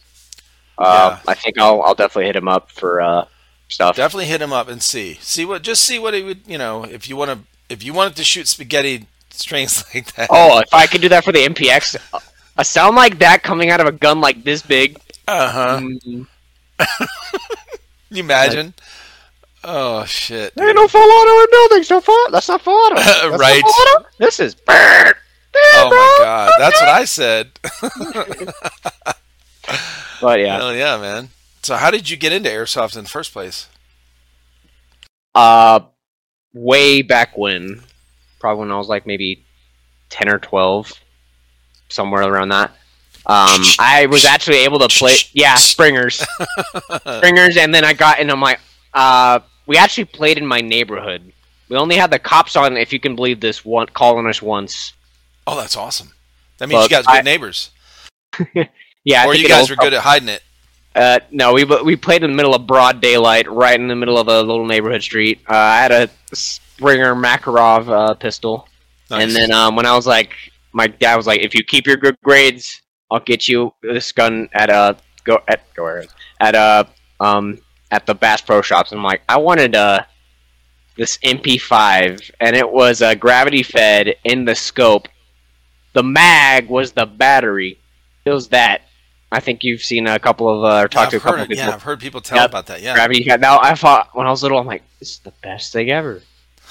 uh, 0.79 1.19
I 1.27 1.35
think 1.35 1.59
I'll 1.59 1.83
I'll 1.83 1.95
definitely 1.95 2.27
hit 2.27 2.37
him 2.37 2.49
up 2.49 2.71
for 2.71 3.01
uh, 3.01 3.27
stuff. 3.69 3.97
definitely 3.97 4.27
hit 4.27 4.40
him 4.40 4.53
up 4.53 4.69
and 4.69 4.83
see, 4.83 5.14
see 5.14 5.45
what, 5.45 5.62
just 5.62 5.83
see 5.83 5.99
what 5.99 6.14
he 6.14 6.23
would, 6.23 6.40
you 6.47 6.59
know, 6.59 6.85
if 6.85 7.09
you 7.09 7.16
want 7.16 7.31
to, 7.33 7.38
if 7.69 7.83
you 7.83 7.92
wanted 7.92 8.16
to 8.16 8.25
shoot 8.25 8.49
spaghetti 8.49 9.07
strings 9.31 9.85
like 9.95 10.12
that. 10.14 10.29
Oh, 10.31 10.61
if 10.61 10.73
I 10.73 10.87
could 10.87 11.01
do 11.01 11.09
that 11.09 11.25
for 11.25 11.33
the 11.33 11.47
MPX, 11.47 11.97
a 12.59 12.64
sound 12.64 12.97
like 12.97 13.19
that 13.19 13.42
coming 13.42 13.71
out 13.71 13.81
of 13.81 13.87
a 13.87 13.92
gun 13.92 14.21
like 14.21 14.42
this 14.45 14.62
big. 14.62 14.99
uh 15.29 15.51
huh. 15.51 15.81
mm, 15.81 16.01
Can 16.03 16.27
you 18.11 18.23
imagine? 18.23 18.75
Oh 19.64 20.05
shit! 20.05 20.55
There 20.55 20.66
ain't 20.69 20.77
no 20.77 20.87
full 20.87 21.01
auto 21.01 21.40
in 21.45 21.51
buildings. 21.51 21.90
No 21.90 22.01
full. 22.01 22.31
That's 22.31 22.49
not 22.49 22.61
full 22.62 22.75
auto. 22.75 22.95
That's 23.01 23.38
Right. 23.38 23.61
full 23.62 23.71
auto. 23.71 24.07
This 24.19 24.38
is. 24.40 24.57
Yeah, 24.69 25.12
Oh 25.75 25.88
my 25.90 26.25
god, 26.25 26.53
that's 26.59 26.79
what 26.81 26.88
I 26.90 27.05
said. 27.07 27.51
But 30.21 30.40
yeah, 30.40 30.57
Hell 30.57 30.75
yeah, 30.75 30.97
man. 30.99 31.29
So 31.62 31.77
how 31.77 31.90
did 31.90 32.09
you 32.09 32.16
get 32.16 32.33
into 32.33 32.49
airsoft 32.49 32.97
in 32.97 33.05
the 33.05 33.09
first 33.11 33.33
place? 33.33 33.69
uh, 35.35 35.81
way 36.55 37.03
back 37.03 37.37
when, 37.37 37.83
probably 38.40 38.61
when 38.61 38.71
I 38.73 38.79
was 38.79 38.88
like 38.88 39.07
maybe 39.07 39.45
ten 40.09 40.29
or 40.29 40.38
twelve, 40.38 40.92
somewhere 41.97 42.23
around 42.23 42.51
that. 42.51 42.71
Um, 43.29 43.61
I 43.81 44.07
was 44.09 44.25
actually 44.25 44.59
able 44.59 44.79
to 44.79 44.87
play. 44.89 45.17
Yeah, 45.33 45.57
springers, 45.57 46.25
springers, 47.19 47.57
and 47.57 47.75
then 47.75 47.85
I 47.85 47.93
got 47.93 48.21
into 48.21 48.37
my. 48.37 48.57
Uh, 48.95 49.41
we 49.67 49.77
actually 49.77 50.05
played 50.05 50.39
in 50.39 50.47
my 50.47 50.61
neighborhood. 50.61 51.33
We 51.69 51.77
only 51.77 51.97
had 51.97 52.13
the 52.13 52.21
cops 52.21 52.55
on, 52.55 52.77
if 52.77 52.93
you 52.93 53.01
can 53.01 53.17
believe 53.17 53.41
this, 53.41 53.65
one 53.65 53.89
calling 53.89 54.27
us 54.29 54.41
once. 54.41 54.93
Oh, 55.49 55.57
that's 55.57 55.77
awesome. 55.77 56.13
That 56.59 56.69
means 56.69 56.83
But 56.85 56.91
you 56.91 56.97
guys 56.97 57.07
are 57.09 57.15
good 57.15 57.19
I- 57.19 57.23
neighbors, 57.23 57.71
Yeah, 59.05 59.23
I 59.23 59.27
or 59.27 59.33
think 59.33 59.43
you 59.43 59.49
guys 59.49 59.71
are 59.73 59.77
good 59.77 59.93
at 59.95 60.03
hiding 60.03 60.29
it. 60.29 60.43
Uh, 60.95 61.19
no, 61.33 61.53
we 61.53 61.65
we 61.65 61.97
played 61.97 62.23
in 62.23 62.31
the 62.31 62.37
middle 62.37 62.55
of 62.55 62.67
broad 62.67 63.01
daylight, 63.01 63.51
right 63.51 63.79
in 63.79 63.89
the 63.89 63.97
middle 63.97 64.19
of 64.19 64.29
a 64.29 64.41
little 64.41 64.65
neighborhood 64.65 65.03
street. 65.03 65.41
Uh, 65.49 65.55
I 65.55 65.79
had 65.83 65.91
a 65.93 66.09
Springer 66.33 67.15
Makarov 67.15 67.89
uh, 67.89 68.15
pistol, 68.15 68.67
Nice. 69.11 69.25
and 69.25 69.33
then 69.37 69.51
um, 69.53 69.77
when 69.77 69.85
I 69.85 69.95
was 69.95 70.07
like, 70.07 70.31
my 70.77 70.87
dad 70.87 71.17
was 71.17 71.27
like, 71.27 71.41
"If 71.41 71.55
you 71.55 71.65
keep 71.65 71.87
your 71.87 71.97
good 71.97 72.17
grades, 72.23 72.83
I'll 73.11 73.21
get 73.21 73.49
you 73.49 73.73
this 73.83 74.12
gun 74.12 74.49
at 74.53 74.69
a 74.69 74.97
go 75.25 75.41
at 75.49 75.61
go 75.75 76.03
at 76.41 76.55
a 76.55 76.87
um 77.19 77.59
at 77.91 78.05
the 78.05 78.15
Bass 78.15 78.43
Pro 78.43 78.61
Shops." 78.61 78.93
And 78.93 78.99
I'm 79.01 79.05
like, 79.05 79.23
I 79.29 79.39
wanted 79.39 79.75
uh 79.75 80.01
this 80.97 81.19
MP5, 81.19 82.31
and 82.41 82.55
it 82.57 82.71
was 82.71 83.01
a 83.03 83.15
gravity 83.17 83.62
fed 83.62 84.15
in 84.25 84.45
the 84.45 84.55
scope. 84.55 85.09
The 85.94 86.03
mag 86.03 86.69
was 86.69 86.92
the 86.92 87.07
battery. 87.07 87.79
It 88.25 88.31
was 88.31 88.48
that. 88.48 88.83
I 89.33 89.40
think 89.40 89.65
you've 89.65 89.83
seen 89.83 90.07
a 90.07 90.19
couple 90.19 90.48
of 90.48 90.65
uh, 90.65 90.67
or 90.67 90.81
Yeah, 90.83 90.87
talked 90.87 90.96
I've 90.96 91.11
to 91.11 91.17
a 91.17 91.21
couple 91.21 91.38
heard 91.38 91.48
people. 91.48 91.65
Yeah, 91.65 91.75
I've 91.75 91.83
heard 91.83 92.00
people 92.00 92.21
tell 92.21 92.38
Yep. 92.38 92.50
about 92.50 92.67
that. 92.67 92.81
Yeah. 92.83 92.94
Gravity 92.94 93.25
fed. 93.25 93.40
Now 93.40 93.59
I 93.61 93.75
thought 93.75 94.11
when 94.15 94.27
I 94.27 94.31
was 94.31 94.42
little, 94.42 94.59
I'm 94.59 94.67
like, 94.67 94.83
this 95.00 95.11
is 95.13 95.19
the 95.21 95.33
best 95.42 95.73
thing 95.73 95.90
ever. 95.90 96.23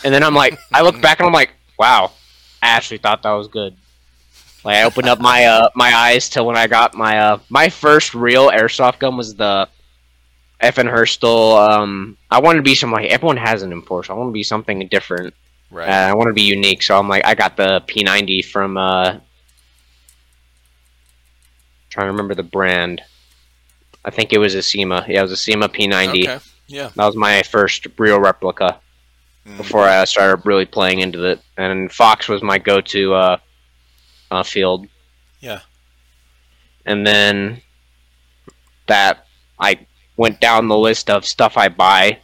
And 0.03 0.13
then 0.13 0.23
I'm 0.23 0.34
like, 0.36 0.57
I 0.73 0.82
look 0.82 0.99
back 1.07 1.19
and 1.19 1.27
I'm 1.27 1.34
like, 1.34 1.51
wow, 1.77 2.11
I 2.61 2.67
actually 2.67 2.99
thought 2.99 3.23
that 3.23 3.32
was 3.32 3.47
good. 3.47 3.75
Like 4.66 4.78
I 4.78 4.84
opened 4.84 5.07
up 5.07 5.20
my 5.20 5.45
uh 5.45 5.70
my 5.76 5.93
eyes 5.95 6.28
to 6.30 6.43
when 6.43 6.57
I 6.57 6.66
got 6.68 6.95
my 6.95 7.20
uh 7.20 7.39
my 7.49 7.70
first 7.70 8.16
real 8.16 8.49
airsoft 8.49 8.99
gun 8.99 9.16
was 9.16 9.36
the 9.36 9.70
FN 10.61 10.91
Herstal. 10.91 11.70
Um, 11.70 12.18
I 12.32 12.39
wanted 12.39 12.57
to 12.57 12.63
be 12.63 12.76
some 12.76 12.91
like 12.91 13.09
everyone 13.11 13.38
has 13.38 13.61
an 13.61 13.80
Porsche. 13.84 14.09
I 14.09 14.13
want 14.13 14.30
to 14.30 14.34
be 14.34 14.43
something 14.43 14.88
different. 14.88 15.34
Right. 15.70 15.88
Uh, 15.88 16.09
I 16.09 16.13
want 16.16 16.28
to 16.30 16.34
be 16.34 16.41
unique, 16.41 16.82
so 16.82 16.97
I'm 16.97 17.07
like, 17.07 17.26
I 17.26 17.36
got 17.36 17.55
the 17.57 17.82
P90 17.88 18.45
from. 18.45 18.78
Uh, 18.78 19.20
trying 21.89 22.05
to 22.07 22.11
remember 22.11 22.36
the 22.36 22.43
brand. 22.43 23.01
I 24.03 24.09
think 24.11 24.34
it 24.34 24.38
was 24.38 24.53
a 24.55 24.59
CYMA. 24.59 25.07
Yeah, 25.07 25.20
it 25.20 25.24
was 25.24 25.32
a 25.32 25.36
CYMA 25.36 25.70
P90. 25.70 26.24
okay. 26.28 26.39
Yeah. 26.68 26.89
That 26.95 27.05
was 27.05 27.16
my 27.16 27.41
first 27.43 27.88
real 27.97 28.20
replica 28.20 28.80
Mm. 29.47 29.57
before 29.57 29.84
I 29.84 30.03
started 30.05 30.43
really 30.45 30.66
playing 30.66 30.99
into 31.01 31.24
it. 31.26 31.39
And 31.55 31.91
Fox 31.91 32.28
was 32.28 32.41
my 32.41 32.57
go-to 32.57 33.13
uh, 33.13 33.38
uh, 34.32 34.43
field. 34.43 34.88
Yeah. 35.39 35.61
And 36.86 37.05
then 37.05 37.61
that 38.88 39.26
I 39.59 39.86
went 40.17 40.39
down 40.39 40.67
the 40.67 40.78
list 40.78 41.09
of 41.09 41.26
stuff 41.26 41.57
I 41.57 41.69
buy. 41.69 42.19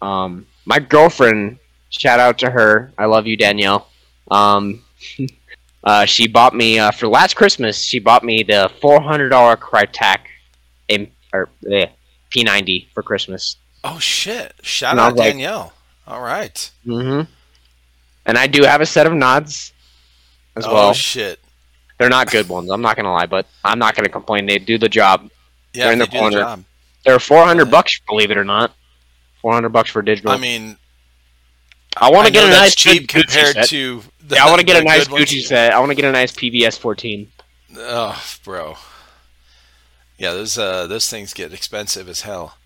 Um, 0.00 0.46
my 0.64 0.78
girlfriend, 0.78 1.58
shout 1.90 2.20
out 2.20 2.38
to 2.38 2.50
her. 2.50 2.92
I 2.98 3.04
love 3.06 3.26
you, 3.26 3.36
Danielle. 3.36 3.88
Um, 4.30 4.82
uh, 5.84 6.04
she 6.06 6.26
bought 6.26 6.54
me 6.54 6.78
uh, 6.78 6.90
for 6.90 7.08
last 7.08 7.34
Christmas. 7.36 7.82
She 7.82 7.98
bought 7.98 8.24
me 8.24 8.42
the 8.42 8.70
four 8.80 9.00
hundred 9.00 9.28
dollar 9.30 9.56
Krytac 9.56 10.20
in, 10.88 11.10
or 11.32 11.48
eh, 11.70 11.86
P90 12.30 12.88
for 12.94 13.02
Christmas. 13.02 13.56
Oh 13.82 13.98
shit! 13.98 14.54
Shout 14.62 14.92
And 14.92 15.00
out 15.00 15.12
was 15.12 15.18
like- 15.20 15.32
Danielle. 15.32 15.72
All 16.06 16.20
right. 16.20 16.70
Mm-hmm. 16.86 17.30
And 18.26 18.38
I 18.38 18.46
do 18.46 18.62
have 18.62 18.80
a 18.80 18.86
set 18.86 19.06
of 19.06 19.12
nods 19.12 19.72
as 20.56 20.66
oh 20.66 20.72
well. 20.74 20.92
shit! 20.94 21.40
They're 21.98 22.08
not 22.08 22.30
good 22.30 22.48
ones. 22.48 22.70
I'm 22.70 22.82
not 22.82 22.96
gonna 22.96 23.12
lie, 23.12 23.26
but 23.26 23.46
I'm 23.64 23.78
not 23.78 23.94
gonna 23.94 24.08
complain. 24.08 24.46
They 24.46 24.58
do 24.58 24.78
the 24.78 24.88
job. 24.88 25.30
Yeah, 25.72 25.84
They're 25.84 25.92
in 25.94 25.98
they 25.98 26.04
the 26.06 26.10
corner. 26.10 26.38
job. 26.40 26.64
They're 27.04 27.18
400 27.18 27.64
Yeah. 27.66 27.70
bucks, 27.70 28.00
believe 28.08 28.30
it 28.30 28.36
or 28.38 28.44
not. 28.44 28.72
400 29.42 29.68
bucks 29.70 29.90
for 29.90 30.00
digital. 30.02 30.30
I 30.32 30.36
mean, 30.38 30.76
I 31.96 32.10
want 32.10 32.26
to 32.26 32.32
get 32.32 32.44
a 32.46 32.50
nice 32.50 32.74
cheap 32.74 33.02
Gucci 33.08 33.08
compared 33.26 33.54
set. 33.54 33.68
to. 33.68 34.02
The, 34.26 34.36
yeah, 34.36 34.44
I 34.46 34.48
want 34.48 34.60
to 34.60 34.66
get 34.66 34.80
a 34.80 34.84
nice 34.84 35.04
good 35.04 35.12
ones. 35.12 35.24
Gucci 35.30 35.42
set. 35.42 35.72
I 35.74 35.78
want 35.80 35.90
to 35.90 35.94
get 35.94 36.04
a 36.06 36.12
nice 36.12 36.32
PVS 36.32 36.78
14. 36.78 37.30
Oh, 37.76 38.24
bro. 38.44 38.76
Yeah, 40.16 40.32
those 40.32 40.56
uh, 40.56 40.86
those 40.86 41.08
things 41.10 41.34
get 41.34 41.52
expensive 41.52 42.08
as 42.08 42.22
hell. 42.22 42.56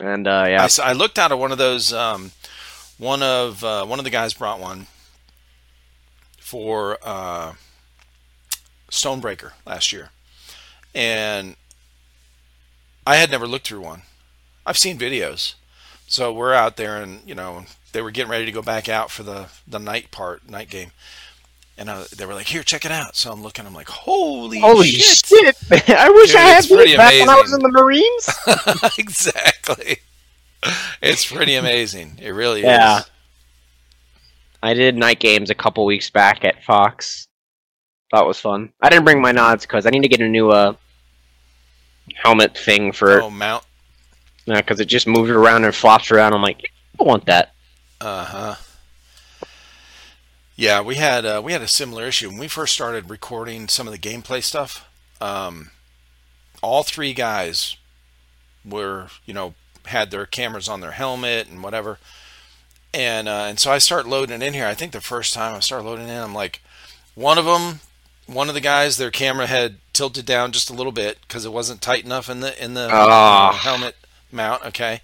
And 0.00 0.26
uh, 0.26 0.30
I, 0.30 0.48
yeah, 0.50 0.64
s- 0.64 0.78
I 0.78 0.92
looked 0.92 1.18
out 1.18 1.32
of 1.32 1.38
one 1.38 1.52
of 1.52 1.58
those. 1.58 1.92
Um, 1.92 2.32
one 2.98 3.22
of 3.22 3.64
uh, 3.64 3.86
one 3.86 3.98
of 3.98 4.04
the 4.04 4.10
guys 4.10 4.34
brought 4.34 4.60
one 4.60 4.86
for 6.50 6.98
uh, 7.04 7.52
Stonebreaker 8.90 9.52
last 9.64 9.92
year, 9.92 10.10
and 10.92 11.54
I 13.06 13.16
had 13.16 13.30
never 13.30 13.46
looked 13.46 13.68
through 13.68 13.82
one. 13.82 14.02
I've 14.66 14.76
seen 14.76 14.98
videos, 14.98 15.54
so 16.08 16.32
we're 16.32 16.52
out 16.52 16.76
there, 16.76 17.00
and 17.00 17.20
you 17.24 17.36
know 17.36 17.66
they 17.92 18.02
were 18.02 18.10
getting 18.10 18.32
ready 18.32 18.46
to 18.46 18.50
go 18.52 18.62
back 18.62 18.88
out 18.88 19.12
for 19.12 19.22
the 19.22 19.46
the 19.64 19.78
night 19.78 20.10
part, 20.10 20.50
night 20.50 20.68
game, 20.68 20.90
and 21.78 21.88
I, 21.88 22.02
they 22.16 22.26
were 22.26 22.34
like, 22.34 22.48
"Here, 22.48 22.64
check 22.64 22.84
it 22.84 22.90
out." 22.90 23.14
So 23.14 23.30
I'm 23.30 23.44
looking, 23.44 23.64
I'm 23.64 23.72
like, 23.74 23.88
"Holy, 23.88 24.58
holy 24.58 24.88
shit!" 24.88 25.24
shit! 25.26 25.56
I 25.88 26.10
wish 26.10 26.30
Dude, 26.30 26.36
I 26.36 26.40
had 26.40 26.64
these 26.64 26.96
back 26.96 27.12
when 27.12 27.28
I 27.28 27.40
was 27.40 27.52
in 27.52 27.60
the 27.60 27.68
Marines. 27.68 28.98
exactly. 28.98 29.98
It's 31.00 31.30
pretty 31.30 31.54
amazing. 31.54 32.18
It 32.20 32.30
really 32.30 32.62
is. 32.62 32.66
Yeah. 32.66 32.98
is. 32.98 33.10
I 34.62 34.74
did 34.74 34.96
night 34.96 35.20
games 35.20 35.50
a 35.50 35.54
couple 35.54 35.84
weeks 35.86 36.10
back 36.10 36.44
at 36.44 36.62
Fox. 36.64 37.26
That 38.12 38.26
was 38.26 38.38
fun. 38.40 38.72
I 38.82 38.88
didn't 38.90 39.04
bring 39.04 39.22
my 39.22 39.32
nods 39.32 39.64
because 39.64 39.86
I 39.86 39.90
need 39.90 40.02
to 40.02 40.08
get 40.08 40.20
a 40.20 40.28
new 40.28 40.50
uh 40.50 40.74
helmet 42.14 42.56
thing 42.56 42.92
for 42.92 43.22
Oh, 43.22 43.30
mount. 43.30 43.64
because 44.46 44.80
it 44.80 44.86
just 44.86 45.06
moves 45.06 45.30
around 45.30 45.64
and 45.64 45.74
flops 45.74 46.10
around. 46.10 46.32
I'm 46.34 46.42
like, 46.42 46.70
I 46.98 47.04
want 47.04 47.26
that. 47.26 47.52
Uh 48.00 48.24
huh. 48.24 48.54
Yeah, 50.56 50.82
we 50.82 50.96
had 50.96 51.24
uh, 51.24 51.40
we 51.42 51.52
had 51.52 51.62
a 51.62 51.68
similar 51.68 52.04
issue 52.06 52.28
when 52.28 52.38
we 52.38 52.48
first 52.48 52.74
started 52.74 53.08
recording 53.08 53.68
some 53.68 53.86
of 53.88 53.92
the 53.92 53.98
gameplay 53.98 54.42
stuff. 54.42 54.86
Um, 55.20 55.70
all 56.62 56.82
three 56.82 57.14
guys 57.14 57.76
were, 58.64 59.08
you 59.24 59.32
know, 59.32 59.54
had 59.86 60.10
their 60.10 60.26
cameras 60.26 60.68
on 60.68 60.80
their 60.80 60.90
helmet 60.92 61.48
and 61.48 61.62
whatever, 61.62 61.98
and 62.92 63.28
uh, 63.28 63.46
and 63.48 63.58
so 63.58 63.70
I 63.70 63.78
start 63.78 64.06
loading 64.06 64.42
in 64.42 64.54
here. 64.54 64.66
I 64.66 64.74
think 64.74 64.92
the 64.92 65.00
first 65.00 65.34
time 65.34 65.54
I 65.54 65.60
start 65.60 65.84
loading 65.84 66.08
in, 66.08 66.16
I'm 66.16 66.34
like, 66.34 66.60
one 67.14 67.38
of 67.38 67.44
them, 67.44 67.80
one 68.26 68.48
of 68.48 68.54
the 68.54 68.60
guys, 68.60 68.96
their 68.96 69.10
camera 69.10 69.46
had 69.46 69.76
tilted 69.92 70.26
down 70.26 70.52
just 70.52 70.70
a 70.70 70.74
little 70.74 70.92
bit 70.92 71.18
because 71.22 71.44
it 71.44 71.52
wasn't 71.52 71.82
tight 71.82 72.04
enough 72.04 72.28
in 72.28 72.40
the 72.40 72.62
in 72.62 72.74
the 72.74 72.88
uh, 72.88 73.52
helmet 73.52 73.96
mount. 74.32 74.64
Okay, 74.66 75.00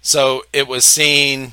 so 0.00 0.44
it 0.52 0.68
was 0.68 0.84
seen, 0.84 1.52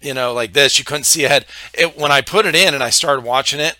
you 0.00 0.14
know, 0.14 0.32
like 0.32 0.52
this. 0.52 0.78
You 0.78 0.84
couldn't 0.84 1.04
see 1.04 1.24
ahead. 1.24 1.46
It 1.74 1.96
when 1.98 2.12
I 2.12 2.20
put 2.20 2.46
it 2.46 2.54
in 2.54 2.74
and 2.74 2.82
I 2.82 2.90
started 2.90 3.24
watching 3.24 3.60
it, 3.60 3.78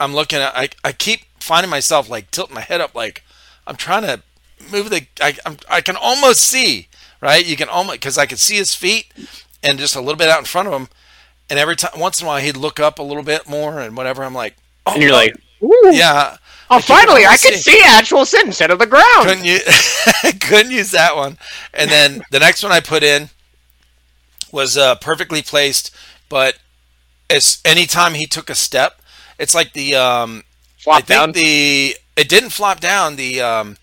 I'm 0.00 0.14
looking 0.14 0.38
at. 0.40 0.56
I 0.56 0.68
I 0.82 0.92
keep 0.92 1.20
finding 1.38 1.70
myself 1.70 2.08
like 2.08 2.30
tilting 2.30 2.54
my 2.54 2.60
head 2.62 2.80
up, 2.80 2.94
like 2.94 3.22
I'm 3.66 3.76
trying 3.76 4.02
to 4.02 4.22
move 4.70 4.90
the. 4.90 5.06
I 5.20 5.36
I'm, 5.46 5.58
I 5.68 5.80
can 5.80 5.96
almost 5.96 6.40
see 6.40 6.88
right. 7.20 7.44
You 7.44 7.56
can 7.56 7.68
almost 7.68 8.00
because 8.00 8.18
I 8.18 8.26
could 8.26 8.38
see 8.38 8.56
his 8.56 8.74
feet 8.74 9.12
and 9.64 9.78
just 9.78 9.96
a 9.96 10.00
little 10.00 10.16
bit 10.16 10.28
out 10.28 10.38
in 10.38 10.44
front 10.44 10.68
of 10.68 10.74
him. 10.74 10.88
And 11.50 11.58
every 11.58 11.76
time, 11.76 11.98
once 11.98 12.20
in 12.20 12.26
a 12.26 12.28
while, 12.28 12.40
he'd 12.40 12.56
look 12.56 12.78
up 12.80 12.98
a 12.98 13.02
little 13.02 13.22
bit 13.24 13.48
more 13.48 13.80
and 13.80 13.96
whatever. 13.96 14.22
I'm 14.24 14.34
like, 14.34 14.56
oh, 14.86 14.92
And 14.94 15.02
you're 15.02 15.12
like, 15.12 15.34
Ooh. 15.62 15.90
yeah. 15.92 16.36
oh, 16.70 16.76
Like, 16.76 16.84
finally, 16.84 17.22
I 17.24 17.26
almost 17.26 17.42
can 17.44 17.54
see 17.54 17.80
actual 17.84 18.24
sin 18.24 18.46
instead 18.46 18.70
of 18.70 18.78
the 18.78 18.86
ground. 18.86 19.26
couldn't 19.26 19.44
you 19.44 19.58
couldn't 20.40 20.70
use 20.72 20.90
that 20.92 21.16
one 21.16 21.38
and 21.72 21.90
then 21.90 22.22
the 22.30 22.38
next 22.38 22.62
one 22.62 22.72
i 22.72 22.80
put 22.80 23.02
in 23.02 23.28
was 24.52 24.76
uh, 24.76 24.94
perfectly 24.96 25.42
placed 25.42 25.90
but 26.28 26.56
as 27.30 27.60
anytime 27.64 28.14
he 28.14 28.26
took 28.26 28.48
a 28.50 28.54
step 28.54 29.00
it's 29.38 29.54
like 29.54 29.72
the 29.72 29.94
um 29.94 30.42
i 30.88 31.00
think 31.00 31.06
down. 31.08 31.32
the 31.32 31.96
it 32.16 32.28
didn't 32.28 32.50
flop 32.50 32.80
down 32.80 33.16
the 33.16 33.40
um 33.40 33.76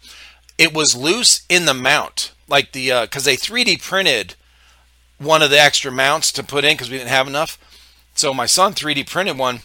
it 0.58 0.74
was 0.74 0.96
loose 0.96 1.44
in 1.50 1.66
the 1.66 1.74
mount 1.74 2.32
like 2.48 2.72
the 2.72 2.92
uh 2.92 3.02
because 3.06 3.26
they 3.26 3.36
3d 3.36 3.82
printed 3.82 4.36
one 5.22 5.42
of 5.42 5.50
the 5.50 5.60
extra 5.60 5.92
mounts 5.92 6.32
to 6.32 6.44
put 6.44 6.64
in 6.64 6.74
because 6.74 6.90
we 6.90 6.98
didn't 6.98 7.10
have 7.10 7.28
enough 7.28 7.58
so 8.16 8.34
my 8.34 8.46
son 8.46 8.74
3d 8.74 9.10
printed 9.10 9.38
one 9.38 9.60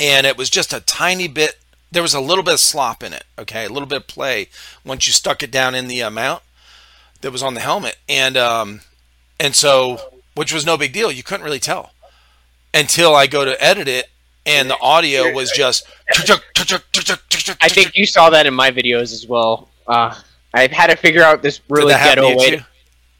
and 0.00 0.26
it 0.26 0.36
was 0.36 0.50
just 0.50 0.72
a 0.72 0.80
tiny 0.80 1.28
bit 1.28 1.58
there 1.90 2.02
was 2.02 2.14
a 2.14 2.20
little 2.20 2.44
bit 2.44 2.54
of 2.54 2.60
slop 2.60 3.02
in 3.02 3.12
it 3.12 3.24
okay 3.38 3.64
a 3.64 3.68
little 3.68 3.88
bit 3.88 3.98
of 3.98 4.06
play 4.06 4.48
once 4.84 5.06
you 5.06 5.12
stuck 5.12 5.42
it 5.42 5.50
down 5.50 5.74
in 5.74 5.88
the 5.88 6.02
uh, 6.02 6.10
mount 6.10 6.42
that 7.20 7.30
was 7.32 7.42
on 7.42 7.54
the 7.54 7.60
helmet 7.60 7.96
and 8.08 8.36
um 8.36 8.80
and 9.38 9.54
so 9.54 9.98
which 10.34 10.52
was 10.52 10.66
no 10.66 10.76
big 10.76 10.92
deal 10.92 11.10
you 11.12 11.22
couldn't 11.22 11.44
really 11.44 11.60
tell 11.60 11.92
until 12.72 13.14
i 13.14 13.26
go 13.26 13.44
to 13.44 13.62
edit 13.62 13.88
it 13.88 14.08
and 14.46 14.68
the 14.68 14.78
audio 14.80 15.32
was 15.32 15.50
just 15.50 15.86
I 17.60 17.68
think 17.68 17.96
you 17.96 18.06
saw 18.06 18.30
that 18.30 18.46
in 18.46 18.54
my 18.54 18.70
videos 18.70 19.12
as 19.12 19.26
well. 19.26 19.68
Uh, 19.86 20.14
I've 20.52 20.70
had 20.70 20.88
to 20.88 20.96
figure 20.96 21.22
out 21.22 21.42
this 21.42 21.60
really 21.68 21.92
ghetto 21.92 22.36
way. 22.36 22.56
too? 22.56 22.62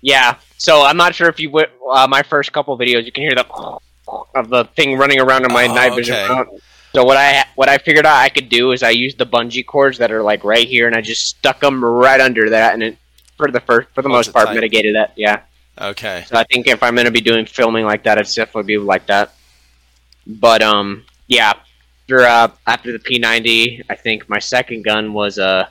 Yeah. 0.04 0.36
So 0.58 0.82
I'm 0.84 0.96
not 0.96 1.14
sure 1.14 1.28
if 1.28 1.40
you 1.40 1.50
would. 1.50 1.68
Uh, 1.90 2.06
my 2.08 2.22
first 2.22 2.52
couple 2.52 2.76
videos, 2.78 3.04
you 3.06 3.12
can 3.12 3.22
hear 3.24 3.34
the 3.34 3.46
of 4.34 4.48
the 4.50 4.64
thing 4.76 4.96
running 4.98 5.20
around 5.20 5.44
in 5.44 5.52
my 5.52 5.64
Oh, 5.66 5.74
night 5.74 5.94
vision. 5.94 6.14
okay. 6.16 6.58
So 6.94 7.04
what 7.04 7.16
I 7.16 7.44
what 7.56 7.68
I 7.68 7.78
figured 7.78 8.06
out 8.06 8.16
I 8.16 8.28
could 8.28 8.48
do 8.48 8.72
is 8.72 8.82
I 8.82 8.90
used 8.90 9.18
the 9.18 9.26
bungee 9.26 9.64
cords 9.66 9.98
that 9.98 10.12
are 10.12 10.22
like 10.22 10.44
right 10.44 10.68
here, 10.68 10.86
and 10.86 10.94
I 10.94 11.00
just 11.00 11.26
stuck 11.26 11.58
them 11.60 11.84
right 11.84 12.20
under 12.20 12.50
that, 12.50 12.74
and 12.74 12.82
it 12.82 12.98
for 13.36 13.50
the 13.50 13.60
first 13.60 13.88
for 13.94 14.02
the 14.02 14.08
Holds 14.08 14.28
most 14.28 14.32
part 14.32 14.46
tight. 14.48 14.54
mitigated 14.54 14.94
that. 14.94 15.12
Yeah. 15.16 15.40
okay 15.80 16.24
So 16.28 16.36
I 16.36 16.44
think 16.44 16.68
if 16.68 16.82
I'm 16.82 16.94
gonna 16.94 17.10
be 17.10 17.20
doing 17.20 17.46
filming 17.46 17.84
like 17.84 18.04
that, 18.04 18.18
it's 18.18 18.34
definitely 18.34 18.74
be 18.74 18.78
like 18.78 19.06
that. 19.06 19.32
But 20.26 20.62
um, 20.62 21.04
yeah. 21.26 21.54
After 22.06 22.20
uh, 22.20 22.48
after 22.66 22.92
the 22.92 22.98
P90, 22.98 23.84
I 23.88 23.94
think 23.96 24.28
my 24.28 24.38
second 24.38 24.84
gun 24.84 25.14
was 25.14 25.38
uh, 25.38 25.66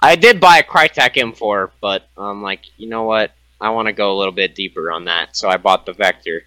I 0.00 0.14
did 0.14 0.40
buy 0.40 0.58
a 0.58 0.62
Krytac 0.62 1.14
M4, 1.16 1.70
but 1.80 2.08
I'm 2.16 2.40
like, 2.40 2.60
you 2.78 2.88
know 2.88 3.02
what? 3.02 3.32
I 3.60 3.70
want 3.70 3.86
to 3.88 3.92
go 3.92 4.12
a 4.12 4.16
little 4.18 4.32
bit 4.32 4.54
deeper 4.54 4.90
on 4.90 5.04
that, 5.06 5.36
so 5.36 5.48
I 5.48 5.56
bought 5.56 5.86
the 5.86 5.92
Vector, 5.92 6.42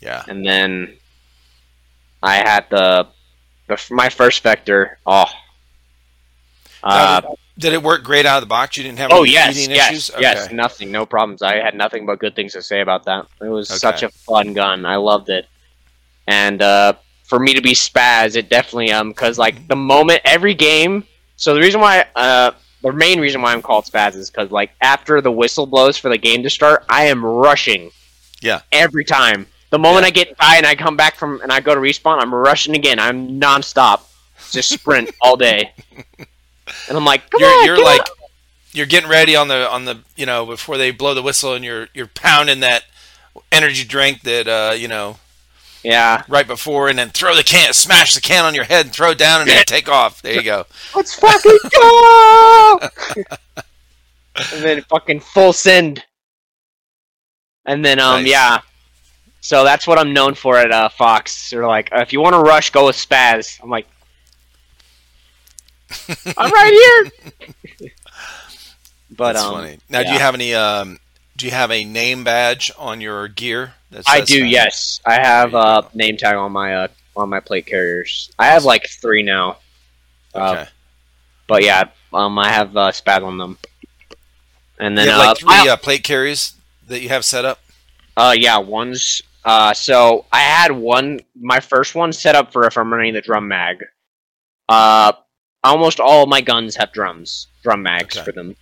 yeah 0.00 0.24
and 0.26 0.44
then 0.46 0.98
I 2.22 2.36
had 2.36 2.68
the 2.70 3.08
the 3.68 3.80
my 3.90 4.08
first 4.08 4.42
Vector. 4.42 4.98
Oh. 5.06 5.26
Uh, 6.82 7.20
Now, 7.22 7.36
did 7.58 7.72
it 7.72 7.82
work 7.82 8.02
great 8.04 8.26
out 8.26 8.36
of 8.38 8.42
the 8.42 8.46
box 8.48 8.76
you 8.76 8.82
didn't 8.84 8.98
have 8.98 9.10
Oh 9.10 9.22
any 9.22 9.30
yes, 9.32 9.68
yes, 9.68 9.90
issues 9.90 10.10
yes. 10.16 10.46
Okay. 10.46 10.54
Nothing, 10.54 10.90
no 10.90 11.06
problems. 11.06 11.42
I 11.42 11.56
had 11.56 11.74
nothing 11.74 12.06
but 12.06 12.18
good 12.18 12.34
things 12.34 12.52
to 12.54 12.62
say 12.62 12.80
about 12.80 13.04
that. 13.04 13.26
It 13.40 13.48
was 13.48 13.70
Okay. 13.70 13.78
such 13.78 14.02
a 14.02 14.08
fun 14.10 14.52
gun. 14.54 14.84
I 14.84 14.96
loved 14.96 15.28
it, 15.30 15.46
and 16.26 16.60
uh, 16.62 16.94
for 17.24 17.38
me 17.38 17.54
to 17.54 17.62
be 17.62 17.72
spaz, 17.74 18.36
it 18.36 18.48
definitely 18.48 18.92
um 18.92 19.10
because 19.10 19.38
like 19.38 19.66
the 19.68 19.76
moment 19.76 20.20
every 20.24 20.54
game. 20.54 21.04
So 21.36 21.54
the 21.54 21.60
reason 21.60 21.80
why 21.80 22.06
uh 22.14 22.52
the 22.84 22.92
main 22.92 23.20
reason 23.20 23.42
why 23.42 23.52
I'm 23.52 23.62
called 23.62 23.86
spaz 23.86 24.14
is 24.14 24.30
because 24.30 24.52
like 24.52 24.72
after 24.80 25.20
the 25.20 25.32
whistle 25.32 25.66
blows 25.66 25.98
for 25.98 26.10
the 26.10 26.18
game 26.18 26.44
to 26.44 26.50
start, 26.50 26.84
I 26.88 27.06
am 27.06 27.24
rushing. 27.24 27.90
Yeah. 28.40 28.62
Every 28.72 29.04
time. 29.04 29.46
The 29.70 29.78
moment 29.80 30.04
Yeah. 30.04 30.06
I 30.06 30.10
get 30.10 30.36
by 30.38 30.56
and 30.56 30.66
I 30.66 30.76
come 30.76 30.96
back 30.96 31.16
from 31.16 31.40
and 31.42 31.52
I 31.52 31.60
go 31.60 31.74
to 31.74 31.80
respawn, 31.80 32.20
I'm 32.22 32.34
rushing 32.34 32.76
again. 32.76 33.00
I'm 33.00 33.40
nonstop, 33.40 34.02
just 34.52 34.70
sprint 34.70 35.10
all 35.22 35.36
day. 35.36 35.72
And 36.88 36.96
I'm 36.98 37.04
like, 37.04 37.22
you're 37.36 37.50
on, 37.50 37.64
you're 37.64 37.78
like 37.82 38.02
up. 38.02 38.08
you're 38.72 38.86
getting 38.86 39.10
ready 39.10 39.36
on 39.36 39.48
the 39.48 39.70
on 39.70 39.84
the 39.84 40.00
you 40.16 40.26
know 40.26 40.46
before 40.46 40.78
they 40.78 40.90
blow 40.90 41.14
the 41.14 41.22
whistle 41.22 41.54
and 41.54 41.64
you're 41.64 41.88
you're 41.94 42.06
pounding 42.08 42.60
that 42.60 42.84
energy 43.52 43.84
drink 43.84 44.22
that 44.22 44.48
uh 44.48 44.74
you 44.74 44.88
know 44.88 45.16
yeah. 45.84 46.24
right 46.28 46.46
before 46.46 46.88
and 46.88 46.98
then 46.98 47.10
throw 47.10 47.36
the 47.36 47.42
can 47.42 47.72
smash 47.72 48.14
the 48.14 48.20
can 48.20 48.44
on 48.44 48.54
your 48.54 48.64
head 48.64 48.86
and 48.86 48.94
throw 48.94 49.10
it 49.10 49.18
down 49.18 49.40
and 49.40 49.50
then 49.50 49.64
take 49.66 49.88
off 49.88 50.22
there 50.22 50.34
you 50.34 50.42
go 50.42 50.66
Let's 50.94 51.14
fucking 51.14 51.58
go! 51.72 52.78
and 54.36 54.62
then 54.62 54.82
fucking 54.82 55.20
full 55.20 55.52
send. 55.52 56.04
And 57.66 57.84
then 57.84 57.98
um 57.98 58.22
Nice. 58.22 58.30
yeah. 58.30 58.58
So 59.40 59.62
that's 59.64 59.86
what 59.86 59.98
I'm 59.98 60.12
known 60.12 60.34
for 60.34 60.56
at 60.56 60.70
uh, 60.70 60.88
Fox. 60.88 61.50
They're 61.50 61.66
like, 61.66 61.90
if 61.92 62.14
you 62.14 62.20
want 62.20 62.34
to 62.34 62.40
rush, 62.40 62.70
go 62.70 62.86
with 62.86 62.96
Spaz. 62.96 63.60
I'm 63.62 63.68
like, 63.68 63.86
I'm 66.38 66.50
right 66.50 67.12
here. 67.70 67.90
but 69.10 69.34
That's 69.34 69.44
um, 69.44 69.52
funny. 69.54 69.78
Now, 69.90 70.02
do 70.02 70.12
you 70.12 70.18
have 70.18 70.34
any? 70.34 70.54
Um, 70.54 70.98
do 71.36 71.44
you 71.44 71.52
have 71.52 71.70
a 71.70 71.84
name 71.84 72.24
badge 72.24 72.72
on 72.78 73.02
your 73.02 73.28
gear? 73.28 73.74
I 74.06 74.20
do. 74.20 74.44
Yes, 74.44 75.00
I 75.04 75.14
have 75.14 75.50
a 75.50 75.82
go. 75.82 75.88
name 75.94 76.16
tag 76.16 76.36
on 76.36 76.52
my 76.52 76.74
uh, 76.74 76.88
on 77.16 77.28
my 77.28 77.40
plate 77.40 77.66
carriers. 77.66 78.30
I 78.38 78.46
have 78.46 78.64
like 78.64 78.88
three 78.88 79.22
now. 79.22 79.58
Uh, 80.34 80.66
But 81.46 81.62
yeah, 81.62 81.84
um, 82.12 82.38
I 82.38 82.48
have 82.48 82.76
uh, 82.76 82.90
Spaz 82.90 83.22
on 83.22 83.38
them. 83.38 83.58
And 84.78 84.96
then 84.98 85.06
you 85.06 85.12
have 85.12 85.20
uh, 85.20 85.26
like 85.26 85.38
three 85.38 85.68
uh, 85.70 85.76
plate 85.76 86.02
carries 86.02 86.54
that 86.88 87.00
you 87.00 87.08
have 87.10 87.24
set 87.24 87.44
up. 87.44 87.60
Uh, 88.16 88.34
yeah, 88.36 88.58
one's. 88.58 89.22
Uh, 89.44 89.74
so 89.74 90.24
I 90.32 90.40
had 90.40 90.72
one. 90.72 91.20
My 91.38 91.60
first 91.60 91.94
one 91.94 92.12
set 92.12 92.34
up 92.34 92.52
for 92.52 92.66
if 92.66 92.76
I'm 92.78 92.92
running 92.92 93.14
the 93.14 93.20
drum 93.20 93.46
mag. 93.48 93.84
Uh, 94.68 95.12
almost 95.62 96.00
all 96.00 96.22
of 96.22 96.28
my 96.28 96.40
guns 96.40 96.76
have 96.76 96.92
drums, 96.92 97.46
drum 97.62 97.82
mags 97.82 98.16
Okay. 98.16 98.24
for 98.24 98.32
them. 98.32 98.56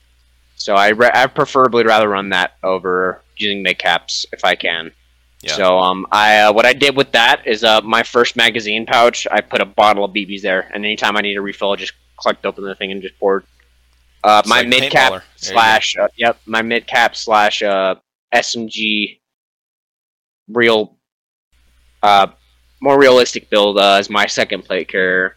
So 0.56 0.74
I 0.74 0.88
re- 0.88 1.10
I 1.14 1.26
preferably 1.26 1.84
rather 1.84 2.08
run 2.08 2.30
that 2.30 2.52
over 2.62 3.22
using 3.36 3.62
mid 3.62 3.78
caps 3.78 4.26
if 4.32 4.44
I 4.44 4.54
can. 4.56 4.92
Yeah. 5.42 5.54
So 5.54 5.78
um, 5.78 6.06
I 6.12 6.38
uh, 6.38 6.52
what 6.52 6.66
I 6.66 6.72
did 6.72 6.96
with 6.96 7.12
that 7.12 7.46
is 7.46 7.64
uh, 7.64 7.80
my 7.82 8.02
first 8.02 8.36
magazine 8.36 8.86
pouch. 8.86 9.26
I 9.30 9.40
put 9.40 9.60
a 9.60 9.64
bottle 9.64 10.04
of 10.04 10.12
BBs 10.12 10.42
there, 10.42 10.70
and 10.72 10.84
anytime 10.84 11.16
I 11.16 11.20
need 11.20 11.36
a 11.36 11.40
refill, 11.40 11.72
I 11.72 11.76
just 11.76 11.94
clicked 12.16 12.46
open 12.46 12.64
the 12.64 12.76
thing 12.76 12.92
and 12.92 13.02
just 13.02 13.18
poured. 13.18 13.44
Uh, 14.22 14.42
my 14.46 14.58
like 14.58 14.68
mid 14.68 14.92
cap 14.92 15.10
There 15.10 15.18
you 15.18 15.20
go. 15.20 15.24
slash 15.36 15.96
uh, 15.96 16.08
yep, 16.16 16.38
my 16.46 16.62
mid 16.62 16.86
cap 16.86 17.16
slash 17.16 17.60
uh, 17.62 17.96
SMG 18.32 19.18
real 20.48 20.96
uh, 22.02 22.28
more 22.80 22.98
realistic 22.98 23.48
build 23.50 23.78
uh, 23.78 23.96
is 24.00 24.10
my 24.10 24.26
second 24.26 24.64
plate 24.64 24.88
carrier, 24.88 25.36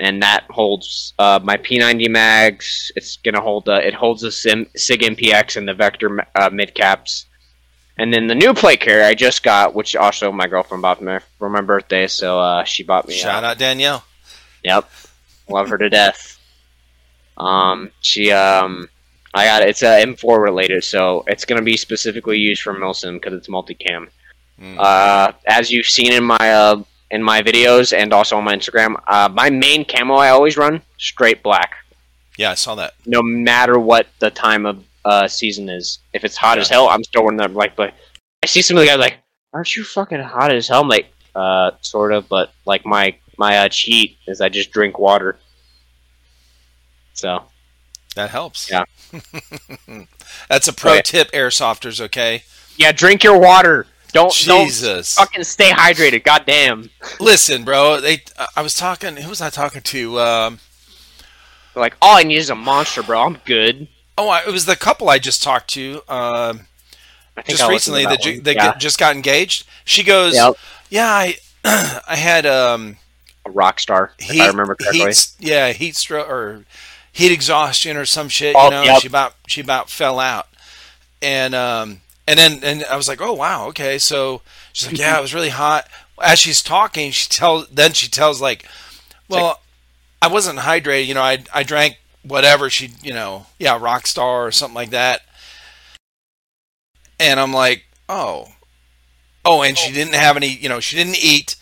and 0.00 0.22
that 0.22 0.44
holds 0.50 1.14
uh, 1.18 1.38
my 1.42 1.56
P90 1.56 2.08
mags. 2.08 2.92
It's 2.96 3.16
gonna 3.16 3.40
hold 3.40 3.68
uh, 3.68 3.80
it 3.82 3.94
holds 3.94 4.22
the 4.22 4.30
Sim, 4.30 4.66
Sig 4.76 5.00
MPX 5.00 5.56
and 5.56 5.66
the 5.66 5.74
Vector 5.74 6.24
uh, 6.34 6.50
mid 6.50 6.74
caps. 6.74 7.26
And 8.00 8.14
then 8.14 8.28
the 8.28 8.34
new 8.34 8.54
plate 8.54 8.80
carrier 8.80 9.04
I 9.04 9.14
just 9.14 9.42
got, 9.42 9.74
which 9.74 9.94
also 9.94 10.32
my 10.32 10.46
girlfriend 10.46 10.80
bought 10.80 11.02
me 11.02 11.18
for 11.38 11.50
my 11.50 11.60
birthday, 11.60 12.06
so 12.06 12.40
uh, 12.40 12.64
she 12.64 12.82
bought 12.82 13.06
me. 13.06 13.12
Shout 13.12 13.44
out 13.44 13.58
Danielle. 13.58 14.02
Yep, 14.64 14.90
love 15.50 15.68
her 15.68 15.76
to 15.76 15.90
death. 15.90 16.40
Um, 17.36 17.90
she 18.00 18.32
um, 18.32 18.88
I 19.34 19.44
got 19.44 19.60
it. 19.60 19.68
it's 19.68 19.82
a 19.82 20.02
M4 20.02 20.42
related, 20.42 20.82
so 20.82 21.24
it's 21.26 21.44
gonna 21.44 21.60
be 21.60 21.76
specifically 21.76 22.38
used 22.38 22.62
for 22.62 22.72
Milsim 22.72 23.20
because 23.20 23.34
it's 23.34 23.48
multicam. 23.48 24.08
Mm. 24.58 24.78
Uh, 24.78 25.32
as 25.46 25.70
you've 25.70 25.84
seen 25.84 26.10
in 26.10 26.24
my 26.24 26.38
uh, 26.38 26.82
in 27.10 27.22
my 27.22 27.42
videos 27.42 27.94
and 27.94 28.14
also 28.14 28.38
on 28.38 28.44
my 28.44 28.56
Instagram, 28.56 28.98
uh, 29.08 29.28
my 29.30 29.50
main 29.50 29.84
camo 29.84 30.14
I 30.14 30.30
always 30.30 30.56
run 30.56 30.80
straight 30.96 31.42
black, 31.42 31.74
yeah, 32.38 32.52
I 32.52 32.54
saw 32.54 32.76
that. 32.76 32.94
no 33.04 33.22
matter 33.22 33.78
what 33.78 34.06
the 34.20 34.30
time 34.30 34.64
of 34.64 34.82
uh, 35.04 35.26
season 35.28 35.68
is. 35.68 35.98
If 36.12 36.24
it's 36.24 36.36
hot 36.36 36.58
as 36.58 36.68
hell, 36.68 36.88
I'm 36.88 37.02
still 37.04 37.22
running 37.24 37.38
that 37.38 37.52
black. 37.52 37.76
But 37.76 37.94
I 38.42 38.46
see 38.46 38.62
some 38.62 38.76
of 38.76 38.82
the 38.82 38.86
guys 38.86 38.98
like, 38.98 39.18
"Aren't 39.52 39.74
you 39.76 39.84
fucking 39.84 40.20
hot 40.20 40.52
as 40.52 40.68
hell?" 40.68 40.80
I'm 40.82 40.88
like, 40.88 41.06
uh, 41.34 41.72
sort 41.80 42.12
of, 42.12 42.28
but 42.28 42.52
like 42.66 42.84
my 42.86 43.16
my 43.38 43.58
uh, 43.58 43.68
cheat 43.68 44.18
is 44.26 44.40
I 44.40 44.48
just 44.48 44.70
drink 44.72 44.98
water. 44.98 45.38
So 47.14 47.44
That 48.16 48.30
helps. 48.30 48.70
Yeah. 48.70 48.84
That's 50.48 50.68
a 50.68 50.72
pro 50.72 50.92
Okay. 50.92 51.02
tip, 51.02 51.32
airsofters. 51.32 52.00
Okay. 52.00 52.44
yeah, 52.76 52.92
drink 52.92 53.22
your 53.24 53.38
water. 53.38 53.86
Don't 54.12 54.32
Jesus. 54.32 55.14
don't 55.14 55.26
fucking 55.26 55.44
stay 55.44 55.70
hydrated. 55.70 56.24
Goddamn. 56.24 56.90
Listen, 57.20 57.64
bro. 57.64 58.00
They. 58.00 58.22
I- 58.38 58.46
I 58.56 58.62
was 58.62 58.74
talking. 58.74 59.16
Who 59.16 59.28
was 59.28 59.40
I 59.40 59.50
talking 59.50 59.82
to? 59.82 60.18
Um, 60.20 60.58
They're 61.74 61.80
like, 61.82 61.96
all 62.02 62.16
I 62.16 62.24
need 62.24 62.36
is 62.38 62.50
a 62.50 62.54
monster, 62.56 63.02
bro. 63.04 63.20
I'm 63.22 63.38
good. 63.44 63.86
Oh, 64.20 64.28
I, 64.28 64.40
it 64.46 64.50
was 64.50 64.66
the 64.66 64.76
couple 64.76 65.08
I 65.08 65.18
just 65.18 65.42
talked 65.42 65.70
to. 65.70 66.02
Um, 66.08 66.66
think 67.42 67.58
just 67.58 67.70
recently 67.70 68.04
that, 68.04 68.10
that 68.10 68.22
ju- 68.22 68.40
that 68.42 68.56
yeah. 68.56 68.76
just 68.76 68.98
got 68.98 69.14
engaged. 69.14 69.66
She 69.84 70.02
goes, 70.02 70.34
Yep. 70.34 70.54
"Yeah, 70.90 71.06
I, 71.06 71.36
I 71.64 72.16
had 72.16 72.46
um, 72.46 72.96
a 73.44 73.50
rock 73.50 73.80
star, 73.80 74.12
if 74.18 74.40
I 74.40 74.48
remember 74.48 74.74
correctly. 74.74 75.00
heat, 75.00 75.30
yeah, 75.38 75.72
heat 75.72 75.96
stroke 75.96 76.28
or 76.28 76.64
heat 77.12 77.32
exhaustion 77.32 77.96
or 77.96 78.04
some 78.04 78.28
shit. 78.28 78.54
Oh, 78.56 78.64
you 78.66 78.70
know, 78.70 78.82
yep. 78.82 79.00
she 79.00 79.08
about 79.08 79.34
she 79.46 79.60
about 79.60 79.90
fell 79.90 80.18
out, 80.18 80.48
and 81.22 81.54
um, 81.54 82.00
and 82.26 82.38
then 82.38 82.60
and 82.62 82.84
I 82.84 82.96
was 82.96 83.08
like, 83.08 83.20
oh 83.20 83.32
wow, 83.32 83.66
okay. 83.68 83.98
So 83.98 84.42
she's 84.72 84.88
like, 84.88 84.98
yeah, 84.98 85.18
it 85.18 85.22
was 85.22 85.34
really 85.34 85.50
hot. 85.50 85.88
As 86.22 86.38
she's 86.38 86.62
talking, 86.62 87.10
she 87.10 87.28
tells 87.28 87.68
then 87.68 87.92
she 87.92 88.08
tells 88.08 88.40
like, 88.40 88.66
well, 89.28 89.60
I 90.20 90.28
wasn't 90.28 90.60
hydrated. 90.60 91.06
You 91.06 91.14
know, 91.14 91.22
I 91.22 91.42
I 91.52 91.62
drank 91.62 91.98
whatever 92.22 92.70
she, 92.70 92.92
you 93.02 93.12
know, 93.12 93.46
yeah, 93.58 93.78
rock 93.80 94.06
star 94.06 94.46
or 94.46 94.50
something 94.50 94.74
like 94.74 94.90
that. 94.90 95.22
And 97.18 97.38
I'm 97.38 97.52
like, 97.52 97.84
oh, 98.08 98.48
oh, 99.44 99.62
and 99.62 99.76
she 99.76 99.92
didn't 99.92 100.14
have 100.14 100.36
any. 100.36 100.48
You 100.48 100.68
know, 100.68 100.80
she 100.80 100.96
didn't 100.96 101.22
eat. 101.22 101.56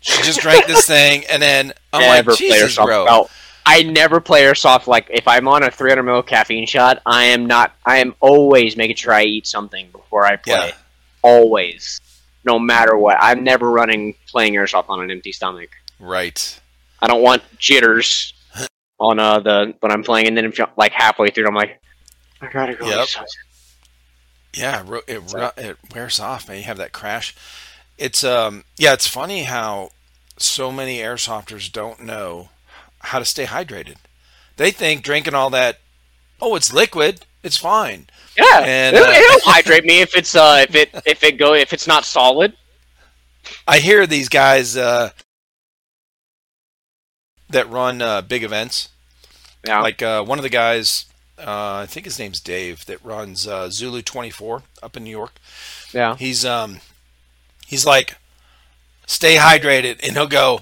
She 0.00 0.20
just 0.22 0.40
drank 0.40 0.66
this 0.66 0.86
thing, 0.86 1.24
and 1.30 1.42
then 1.42 1.72
I'm 1.92 2.00
never 2.00 2.32
like, 2.32 2.38
Jesus, 2.38 2.76
bro. 2.76 3.06
Oh, 3.08 3.30
I 3.64 3.82
never 3.82 4.20
play 4.20 4.42
airsoft. 4.42 4.86
Like 4.86 5.08
if 5.10 5.28
I'm 5.28 5.46
on 5.46 5.62
a 5.62 5.70
300 5.70 6.02
ml 6.02 6.26
caffeine 6.26 6.66
shot, 6.66 7.00
I 7.06 7.24
am 7.24 7.46
not. 7.46 7.74
I 7.84 7.98
am 7.98 8.14
always 8.20 8.76
making 8.76 8.96
sure 8.96 9.12
I 9.12 9.24
eat 9.24 9.46
something 9.46 9.90
before 9.92 10.24
I 10.24 10.36
play. 10.36 10.68
Yeah. 10.68 10.74
Always, 11.22 12.00
no 12.44 12.58
matter 12.58 12.96
what. 12.96 13.16
I'm 13.20 13.44
never 13.44 13.70
running 13.70 14.14
playing 14.26 14.54
airsoft 14.54 14.86
on 14.88 15.02
an 15.02 15.10
empty 15.10 15.30
stomach. 15.32 15.70
Right. 16.00 16.60
I 17.00 17.06
don't 17.06 17.22
want 17.22 17.42
jitters 17.58 18.34
on 19.02 19.18
uh, 19.18 19.40
the 19.40 19.74
when 19.80 19.92
I'm 19.92 20.02
playing, 20.02 20.28
and 20.28 20.36
then 20.36 20.52
you're, 20.56 20.68
like 20.76 20.92
halfway 20.92 21.28
through, 21.28 21.46
I'm 21.46 21.54
like, 21.54 21.80
I 22.40 22.50
gotta 22.50 22.74
go. 22.74 22.86
Yep. 22.86 23.08
Yeah, 24.54 24.84
it, 25.08 25.22
it 25.56 25.78
wears 25.94 26.20
off, 26.20 26.48
man. 26.48 26.58
You 26.58 26.64
have 26.64 26.78
that 26.78 26.92
crash. 26.92 27.34
It's 27.98 28.24
um 28.24 28.64
yeah, 28.76 28.92
it's 28.92 29.06
funny 29.06 29.44
how 29.44 29.90
so 30.38 30.72
many 30.72 30.98
airsofters 30.98 31.70
don't 31.70 32.00
know 32.00 32.48
how 33.00 33.18
to 33.18 33.24
stay 33.24 33.44
hydrated. 33.44 33.96
They 34.56 34.70
think 34.70 35.02
drinking 35.02 35.34
all 35.34 35.50
that, 35.50 35.78
oh, 36.40 36.54
it's 36.56 36.72
liquid, 36.72 37.24
it's 37.42 37.56
fine. 37.56 38.08
Yeah, 38.36 38.60
And, 38.64 38.96
it'll, 38.96 39.08
uh, 39.08 39.12
it'll 39.12 39.40
hydrate 39.44 39.84
me 39.84 40.00
if 40.00 40.16
it's 40.16 40.34
uh 40.34 40.64
if 40.68 40.74
it 40.74 40.90
if 41.06 41.22
it 41.22 41.38
go 41.38 41.54
if 41.54 41.72
it's 41.72 41.86
not 41.86 42.04
solid. 42.04 42.54
I 43.66 43.78
hear 43.78 44.06
these 44.06 44.28
guys 44.28 44.76
uh, 44.76 45.10
that 47.50 47.68
run 47.70 48.00
uh, 48.02 48.22
big 48.22 48.44
events. 48.44 48.88
Yeah, 49.66 49.80
Like 49.80 50.02
uh, 50.02 50.24
one 50.24 50.38
of 50.38 50.42
the 50.42 50.48
guys, 50.48 51.06
uh, 51.38 51.76
I 51.82 51.86
think 51.86 52.04
his 52.04 52.18
name's 52.18 52.40
Dave, 52.40 52.84
that 52.86 53.04
runs 53.04 53.46
uh, 53.46 53.70
Zulu 53.70 54.02
24 54.02 54.62
up 54.82 54.96
in 54.96 55.04
New 55.04 55.10
York. 55.10 55.34
yeah. 55.92 56.16
He's 56.16 56.44
um 56.44 56.80
he's 57.66 57.86
like 57.86 58.16
stay 59.06 59.36
hydrated 59.36 60.00
and 60.02 60.12
he'll 60.16 60.26
go 60.26 60.60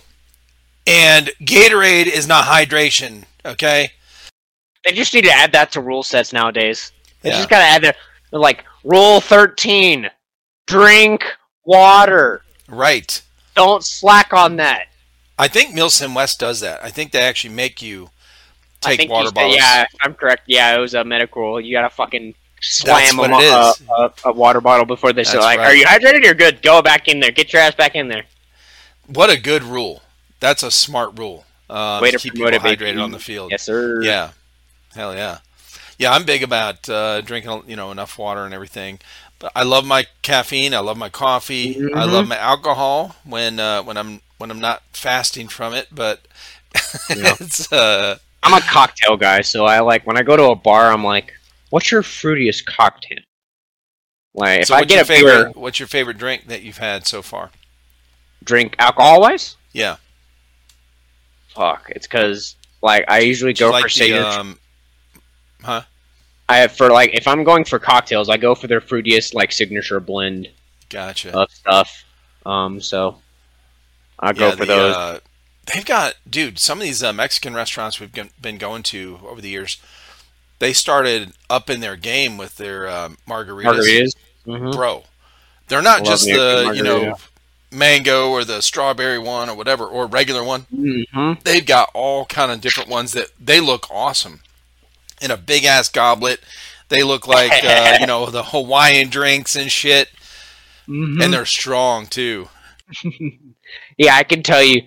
and 0.86 1.30
Gatorade 1.40 2.06
is 2.06 2.26
not 2.26 2.44
hydration, 2.46 3.24
okay? 3.44 3.92
They 4.84 4.92
just 4.92 5.12
need 5.14 5.24
to 5.24 5.30
add 5.32 5.52
that 5.52 5.72
to 5.72 5.80
rule 5.80 6.02
sets 6.02 6.32
nowadays. 6.32 6.92
They 7.22 7.30
Yeah. 7.30 7.36
just 7.36 7.48
gotta 7.50 7.64
add 7.64 7.82
their 7.82 7.94
like 8.32 8.64
rule 8.84 9.20
thirteen. 9.20 10.10
Drink 10.66 11.24
water. 11.64 12.42
Right. 12.68 13.20
Don't 13.54 13.84
slack 13.84 14.32
on 14.32 14.56
that. 14.56 14.86
I 15.38 15.48
think 15.48 15.74
MilSim 15.74 16.14
West 16.14 16.38
does 16.38 16.60
that. 16.60 16.82
I 16.84 16.90
think 16.90 17.12
they 17.12 17.20
actually 17.22 17.54
make 17.54 17.82
you 17.82 18.10
take 18.80 18.98
think 18.98 19.10
water 19.10 19.30
bottles. 19.30 19.56
Yeah, 19.56 19.86
I'm 20.00 20.14
correct. 20.14 20.42
Yeah, 20.46 20.74
it 20.76 20.78
was 20.80 20.94
a 20.94 21.04
medical. 21.04 21.60
You 21.60 21.72
gotta 21.72 21.90
fucking 21.90 22.34
slam 22.60 23.18
a, 23.18 23.22
it 23.24 23.28
mo- 23.30 23.40
is. 23.40 23.82
a, 23.88 23.92
a, 23.92 24.12
a 24.26 24.32
water 24.32 24.60
bottle 24.60 24.86
before 24.86 25.12
they 25.12 25.24
say 25.24 25.38
like, 25.38 25.58
right. 25.58 25.66
"Are 25.68 25.74
you 25.74 25.84
hydrated? 25.86 26.24
You're 26.24 26.34
good. 26.34 26.62
Go 26.62 26.82
back 26.82 27.08
in 27.08 27.20
there. 27.20 27.30
Get 27.30 27.52
your 27.52 27.62
ass 27.62 27.74
back 27.74 27.94
in 27.94 28.08
there." 28.08 28.24
What 29.06 29.30
a 29.30 29.40
good 29.40 29.62
rule. 29.62 30.02
That's 30.40 30.62
a 30.62 30.70
smart 30.70 31.18
rule. 31.18 31.44
Um, 31.68 32.00
Way 32.02 32.10
to 32.12 32.18
keep 32.18 32.34
people 32.34 32.50
hydrated 32.50 33.02
on 33.02 33.10
the 33.12 33.18
field. 33.18 33.50
Yes, 33.50 33.62
sir. 33.62 34.02
Yeah. 34.02 34.30
Hell 34.94 35.14
yeah. 35.14 35.38
Yeah, 35.98 36.12
I'm 36.12 36.24
big 36.24 36.42
about 36.42 36.88
uh, 36.88 37.20
drinking, 37.20 37.64
you 37.66 37.76
know, 37.76 37.90
enough 37.90 38.18
water 38.18 38.44
and 38.44 38.54
everything. 38.54 38.98
But 39.38 39.52
I 39.54 39.62
love 39.62 39.86
my 39.86 40.06
caffeine. 40.22 40.74
I 40.74 40.78
love 40.80 40.96
my 40.96 41.08
coffee. 41.10 41.76
I 41.76 41.80
Mhm. 41.80 42.12
love 42.12 42.28
my 42.28 42.38
alcohol 42.38 43.16
when 43.24 43.60
uh, 43.60 43.82
when 43.82 43.96
I'm 43.96 44.20
when 44.38 44.50
I'm 44.50 44.60
not 44.60 44.82
fasting 44.92 45.48
from 45.48 45.74
it. 45.74 45.88
But 45.92 46.20
Yeah. 47.14 47.34
it's 47.40 47.70
uh, 47.72 48.18
I'm 48.42 48.54
a 48.54 48.60
cocktail 48.60 49.16
guy, 49.16 49.40
so 49.42 49.64
I 49.64 49.80
like 49.80 50.06
when 50.06 50.16
I 50.16 50.22
go 50.22 50.36
to 50.36 50.44
a 50.50 50.54
bar. 50.56 50.92
I'm 50.92 51.04
like, 51.04 51.34
"What's 51.70 51.90
your 51.90 52.02
fruitiest 52.02 52.64
cocktail?" 52.66 53.18
Like, 54.34 54.62
if 54.62 54.68
so 54.68 54.74
I 54.74 54.84
get 54.84 55.00
a 55.00 55.04
favorite? 55.04 55.48
beer, 55.48 55.52
What's 55.54 55.78
your 55.78 55.88
favorite 55.88 56.18
drink 56.18 56.46
that 56.46 56.62
you've 56.62 56.78
had 56.78 57.06
so 57.06 57.22
far? 57.22 57.50
drink 58.44 58.74
alcohol 58.78 59.20
wise. 59.20 59.56
Yeah, 59.72 59.96
Fuck, 61.48 61.90
it's 61.90 62.06
because 62.06 62.56
like 62.82 63.04
I 63.08 63.20
usually 63.20 63.52
go 63.54 63.72
like 63.72 63.88
for 63.88 63.88
the, 63.88 64.14
signature. 64.14 64.40
um, 64.40 64.58
huh? 65.62 65.82
I 66.48 66.68
for 66.68 66.90
like 66.90 67.14
if 67.14 67.26
I'm 67.28 67.44
going 67.44 67.64
for 67.64 67.78
cocktails, 67.78 68.28
I 68.28 68.36
go 68.36 68.54
for 68.54 68.66
their 68.66 68.80
fruitiest 68.80 69.34
like 69.34 69.52
signature 69.52 70.00
blend 70.00 70.48
Gotcha. 70.88 71.34
of 71.34 71.50
stuff. 71.52 72.04
Um, 72.46 72.80
so 72.80 73.22
I'll 74.18 74.32
go 74.34 74.50
Yeah, 74.50 74.52
for 74.52 74.66
the, 74.66 74.74
those. 74.74 74.96
Uh, 74.96 75.20
they've 75.72 75.84
got, 75.84 76.14
dude, 76.28 76.58
some 76.58 76.78
of 76.78 76.84
these 76.84 77.02
uh, 77.02 77.12
Mexican 77.12 77.54
restaurants 77.54 78.00
we've 78.00 78.12
been 78.12 78.58
going 78.58 78.82
to 78.84 79.20
over 79.26 79.40
the 79.40 79.48
years, 79.48 79.78
they 80.58 80.72
started 80.72 81.32
up 81.48 81.70
in 81.70 81.80
their 81.80 81.96
game 81.96 82.36
with 82.38 82.56
their 82.56 82.86
uh, 82.88 83.10
margaritas. 83.28 83.64
Margaritas. 83.66 84.12
hmm 84.46 84.70
Bro, 84.70 85.04
they're 85.68 85.82
not 85.82 86.04
just 86.04 86.26
me 86.26 86.32
a 86.32 86.40
good 86.48 86.60
the, 86.60 86.70
you 86.72 86.82
know, 86.82 87.14
mango 87.70 88.30
or 88.30 88.44
the 88.44 88.60
strawberry 88.62 89.18
one 89.18 89.48
or 89.48 89.56
whatever, 89.56 89.86
or 89.86 90.06
regular 90.06 90.44
one. 90.44 90.66
hmm 90.70 91.32
They've 91.44 91.64
got 91.66 91.90
all 91.94 92.26
kind 92.26 92.50
of 92.52 92.60
different 92.60 92.88
ones 92.90 93.12
that 93.12 93.28
they 93.38 93.60
look 93.60 93.86
awesome. 93.90 94.40
In 95.20 95.30
a 95.30 95.36
big 95.36 95.64
ass 95.64 95.88
goblet. 95.88 96.40
They 96.88 97.02
look 97.02 97.26
like, 97.26 97.62
uh, 97.62 97.94
you 97.98 98.06
know, 98.06 98.30
the 98.30 98.42
Hawaiian 98.44 99.08
drinks 99.10 99.56
and 99.56 99.70
shit. 99.70 100.08
hmm 100.86 101.20
And 101.20 101.32
they're 101.32 101.44
strong, 101.46 102.06
too. 102.06 102.48
Yeah, 103.98 104.14
I 104.16 104.24
can 104.24 104.42
tell 104.42 104.62
you. 104.62 104.82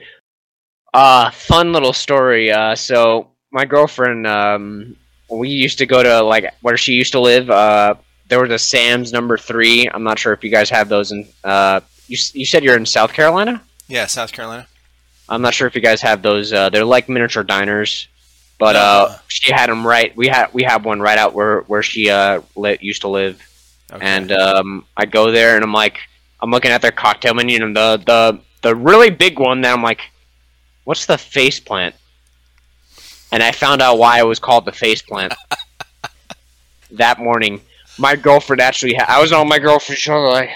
Uh, 0.94 1.32
fun 1.32 1.74
little 1.74 1.94
story. 1.94 2.52
Uh, 2.52 2.76
so 2.76 3.30
my 3.52 3.66
girlfriend, 3.66 4.28
um, 4.28 4.96
we 5.30 5.50
used 5.50 5.78
to 5.80 5.86
go 5.86 6.04
to 6.04 6.22
like 6.22 6.54
where 6.62 6.78
she 6.78 6.94
used 6.94 7.12
to 7.14 7.20
live. 7.20 7.50
Uh, 7.50 7.96
there 8.28 8.40
was 8.42 8.52
a 8.52 8.60
Sam's 8.60 9.12
number 9.12 9.38
three. 9.38 9.90
I'm 9.92 10.04
not 10.04 10.20
sure 10.20 10.34
if 10.34 10.44
you 10.44 10.50
guys 10.52 10.70
have 10.70 10.90
those 10.90 11.12
in. 11.12 11.28
Uh, 11.44 11.80
you 12.08 12.18
you 12.34 12.46
said 12.46 12.64
you're 12.64 12.78
in 12.78 12.86
South 12.86 13.14
Carolina. 13.14 13.62
Yeah, 13.88 14.06
South 14.06 14.32
Carolina. 14.32 14.68
I'm 15.30 15.42
not 15.42 15.54
sure 15.54 15.68
if 15.68 15.74
you 15.76 15.82
guys 15.82 16.02
have 16.02 16.22
those. 16.22 16.54
Uh, 16.54 16.70
they're 16.70 16.86
like 16.86 17.10
miniature 17.10 17.44
diners, 17.44 18.08
but 18.60 18.76
uh, 18.76 19.18
she 19.30 19.52
had 19.52 19.70
them 19.70 19.86
right. 19.88 20.16
We 20.16 20.28
had 20.28 20.54
we 20.54 20.64
have 20.64 20.86
one 20.86 21.00
right 21.00 21.18
out 21.18 21.34
where 21.34 21.62
where 21.62 21.82
she 21.84 22.10
uh 22.10 22.42
li- 22.56 22.78
used 22.82 23.02
to 23.02 23.08
live, 23.08 23.42
Okay. 23.92 24.06
and 24.06 24.32
um, 24.32 24.86
I 24.96 25.06
go 25.06 25.32
there 25.32 25.56
and 25.56 25.64
I'm 25.64 25.74
like, 25.74 25.98
I'm 26.42 26.52
looking 26.52 26.72
at 26.72 26.82
their 26.82 26.92
cocktail 26.92 27.34
menu 27.34 27.64
and 27.64 27.76
the 27.76 27.98
the 28.06 28.40
the 28.62 28.76
really 28.76 29.10
big 29.10 29.40
one. 29.40 29.62
That 29.62 29.74
I'm 29.74 29.82
like, 29.84 30.02
what's 30.84 31.06
the 31.06 31.18
face 31.18 31.60
plant? 31.60 31.96
And 33.32 33.42
I 33.42 33.52
found 33.52 33.82
out 33.82 33.98
why 33.98 34.20
it 34.20 34.28
was 34.28 34.40
called 34.40 34.66
the 34.66 34.72
face 34.72 35.02
plant. 35.02 35.34
that 36.92 37.20
morning, 37.20 37.62
my 37.98 38.16
girlfriend 38.16 38.62
actually. 38.62 38.94
Ha- 38.96 39.06
I 39.08 39.22
was 39.22 39.32
on 39.32 39.48
my 39.48 39.60
girlfriend's 39.60 40.02
shoulder. 40.02 40.30
Like, 40.32 40.50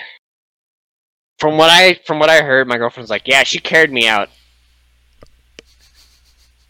from 1.39 1.57
what 1.57 1.69
I 1.69 1.99
from 2.05 2.19
what 2.19 2.29
I 2.29 2.41
heard, 2.41 2.67
my 2.67 2.77
girlfriend's 2.77 3.09
like, 3.09 3.27
yeah, 3.27 3.43
she 3.43 3.59
carried 3.59 3.91
me 3.91 4.07
out. 4.07 4.29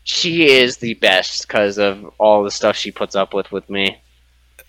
She 0.03 0.47
is 0.49 0.77
the 0.77 0.93
best 0.95 1.47
because 1.47 1.77
of 1.77 2.05
all 2.17 2.43
the 2.43 2.51
stuff 2.51 2.77
she 2.77 2.91
puts 2.91 3.15
up 3.15 3.33
with 3.33 3.51
with 3.51 3.69
me. 3.69 3.97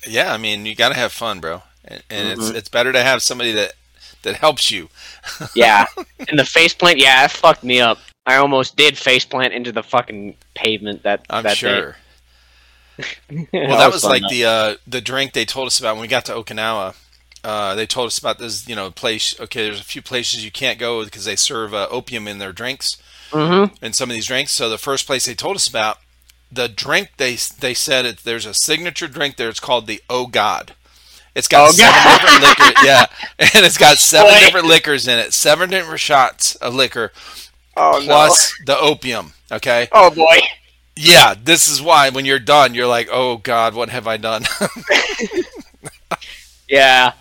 Yeah, 0.07 0.32
I 0.32 0.36
mean, 0.36 0.66
you 0.66 0.74
got 0.74 0.89
to 0.91 0.95
have 0.97 1.12
fun, 1.12 1.41
bro. 1.41 1.62
And, 1.84 2.03
and 2.11 2.28
it's 2.28 2.51
Mhm. 2.51 2.55
it's 2.57 2.68
better 2.68 2.93
to 2.93 3.03
have 3.03 3.22
somebody 3.22 3.53
that 3.53 3.74
that 4.22 4.36
helps 4.36 4.70
you. 4.70 4.89
Yeah, 5.55 5.86
and 6.28 6.39
the 6.39 6.45
face 6.45 6.74
plant, 6.74 6.99
yeah, 6.99 7.24
it 7.24 7.30
fucked 7.30 7.62
me 7.62 7.80
up. 7.80 7.99
I 8.29 8.37
almost 8.37 8.76
did 8.76 8.99
face 8.99 9.24
plant 9.24 9.55
into 9.55 9.72
the 9.72 9.83
fucking 9.83 10.37
pavement 10.55 11.03
that 11.05 11.24
I'm 11.31 11.43
that 11.45 11.57
sure. 11.57 11.93
day. 11.93 11.97
Well, 13.53 13.79
that 13.79 13.93
was 13.93 14.03
fun, 14.03 14.11
like 14.11 14.22
though. 14.22 14.29
the 14.29 14.45
uh, 14.45 14.74
the 14.87 15.01
drink 15.01 15.33
they 15.33 15.45
told 15.45 15.66
us 15.68 15.79
about 15.79 15.95
when 15.95 16.03
we 16.03 16.09
got 16.09 16.24
to 16.26 16.33
Okinawa. 16.33 16.95
Uh, 17.45 17.74
they 17.76 17.87
told 17.87 18.09
us 18.09 18.18
about 18.18 18.39
this, 18.39 18.68
you 18.68 18.74
know, 18.74 18.91
place. 18.91 19.39
Okay, 19.41 19.64
there's 19.64 19.81
a 19.81 19.85
few 19.85 20.03
places 20.03 20.45
you 20.45 20.51
can't 20.51 20.79
go 20.81 21.05
because 21.05 21.24
they 21.24 21.37
serve 21.37 21.72
uh, 21.72 21.87
opium 21.91 22.26
in 22.26 22.39
their 22.39 22.53
drinks, 22.53 22.97
Mhm. 23.31 23.70
in 23.81 23.93
some 23.93 24.11
of 24.11 24.14
these 24.14 24.26
drinks. 24.26 24.51
So 24.53 24.68
the 24.68 24.79
first 24.79 25.07
place 25.07 25.26
they 25.26 25.35
told 25.35 25.55
us 25.57 25.68
about, 25.68 25.99
the 26.51 26.68
drink 26.68 27.11
they 27.18 27.37
they 27.61 27.72
said 27.74 28.05
it, 28.05 28.18
there's 28.24 28.47
a 28.47 28.53
signature 28.55 29.07
drink 29.07 29.37
there. 29.37 29.49
It's 29.49 29.61
called 29.61 29.87
the 29.87 30.03
Oh 30.11 30.26
God. 30.26 30.74
It's 31.37 31.47
got 31.47 31.68
Oh, 31.68 31.70
seven 31.70 31.95
God. 31.95 32.20
different 32.20 32.43
liquor, 32.43 32.72
yeah, 32.85 33.07
and 33.39 33.64
it's 33.64 33.79
got 33.79 33.99
seven 33.99 34.35
Boy. 34.35 34.41
different 34.41 34.66
liquors 34.66 35.07
in 35.07 35.20
it, 35.20 35.33
seven 35.33 35.70
different 35.70 36.01
shots 36.01 36.57
of 36.57 36.74
liquor 36.74 37.12
Oh 37.79 38.01
plus 38.05 38.55
the 38.66 38.79
opium. 38.79 39.33
Okay! 39.51 39.89
Oh 39.93 40.11
boy! 40.11 40.39
yeah, 40.97 41.35
this 41.43 41.68
is 41.68 41.81
why 41.81 42.11
when 42.11 42.24
you're 42.24 42.39
done, 42.39 42.74
you're 42.74 42.87
like, 42.87 43.09
oh 43.11 43.37
God, 43.39 43.74
what 43.74 43.89
have 43.89 44.07
I 44.07 44.16
done? 44.16 44.45
Yeah, 46.68 47.12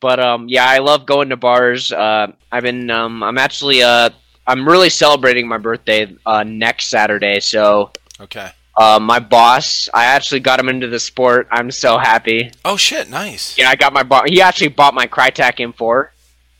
but 0.00 0.20
um, 0.20 0.48
yeah, 0.48 0.66
I 0.66 0.78
love 0.78 1.06
going 1.06 1.30
to 1.30 1.36
bars. 1.36 1.90
Uh, 1.90 2.32
I've 2.52 2.62
been 2.62 2.90
um, 2.90 3.22
I'm 3.22 3.38
actually 3.38 3.82
uh, 3.82 4.10
I'm 4.46 4.68
really 4.68 4.90
celebrating 4.90 5.48
my 5.48 5.58
birthday 5.58 6.14
uh 6.26 6.44
next 6.44 6.88
Saturday. 6.88 7.40
So 7.40 7.90
okay. 8.20 8.50
uh, 8.76 8.98
my 9.00 9.18
boss, 9.18 9.88
I 9.94 10.04
actually 10.04 10.40
got 10.40 10.60
him 10.60 10.68
into 10.68 10.88
the 10.88 11.00
sport. 11.00 11.48
I'm 11.50 11.70
so 11.70 11.96
happy. 11.96 12.50
Oh 12.64 12.76
shit, 12.76 13.08
nice. 13.08 13.56
Yeah, 13.56 13.70
I 13.70 13.76
got 13.76 13.92
my 13.94 14.02
bo- 14.02 14.24
he 14.26 14.42
actually 14.42 14.68
bought 14.68 14.94
my 14.94 15.06
Krytac 15.06 15.56
M4. 15.56 16.08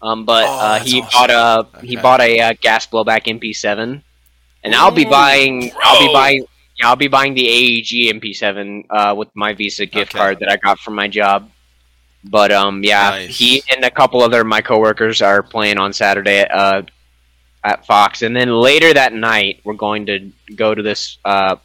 Um, 0.03 0.25
but 0.25 0.53
Oh, 0.53 0.55
uh, 0.59 0.81
he 0.81 1.03
awesome. 1.03 1.11
bought 1.13 1.31
a 1.31 1.69
he 1.83 1.97
bought 1.97 2.21
a 2.21 2.41
uh, 2.41 2.53
gas 2.61 2.87
blowback 2.87 3.27
MP7, 3.29 4.03
and 4.63 4.75
I'll 4.75 4.91
be 4.91 5.05
Ooh, 5.05 5.11
buying 5.11 5.73
I'll 5.83 5.97
be 5.97 6.09
buying 6.09 6.45
yeah 6.79 6.89
I'll 6.89 6.97
be 6.97 7.09
buying 7.09 7.35
the 7.35 7.47
AEG 7.49 8.11
MP7 8.11 8.85
uh, 8.91 9.15
with 9.17 9.29
my 9.35 9.55
Visa 9.55 9.87
gift 9.87 10.13
Okay. 10.13 10.15
card 10.15 10.39
that 10.41 10.51
I 10.51 10.57
got 10.57 10.79
from 10.81 10.95
my 10.95 11.09
job. 11.09 11.51
But 12.25 12.53
um 12.53 12.83
yeah, 12.85 13.13
Nice. 13.13 13.27
he 13.27 13.63
and 13.75 13.85
a 13.85 13.91
couple 13.91 14.23
other 14.23 14.45
my 14.45 14.61
coworkers 14.61 15.23
are 15.23 15.43
playing 15.43 15.79
on 15.79 15.93
Saturday 15.93 16.47
uh, 16.49 16.83
at 17.65 17.87
Fox, 17.87 18.23
and 18.23 18.35
then 18.37 18.51
later 18.51 18.93
that 18.95 19.13
night 19.13 19.61
we're 19.65 19.75
going 19.75 20.07
to 20.07 20.31
go 20.57 20.75
to 20.75 20.83
this. 20.83 21.19
Uh, 21.25 21.57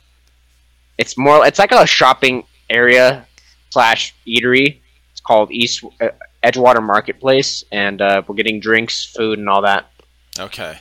it's 0.98 1.18
more 1.18 1.46
it's 1.46 1.60
like 1.60 1.72
a 1.72 1.86
shopping 1.86 2.44
area 2.70 3.28
slash 3.72 4.16
eatery. 4.28 4.82
It's 5.12 5.22
called 5.22 5.52
East 5.52 5.84
uh, 6.02 6.10
Edgewater 6.46 6.84
Marketplace, 6.86 7.64
and 7.72 8.02
uh, 8.02 8.22
we're 8.28 8.36
getting 8.36 8.60
drinks, 8.60 9.04
food, 9.06 9.40
and 9.40 9.50
all 9.50 9.62
that. 9.64 9.92
Okay. 10.40 10.78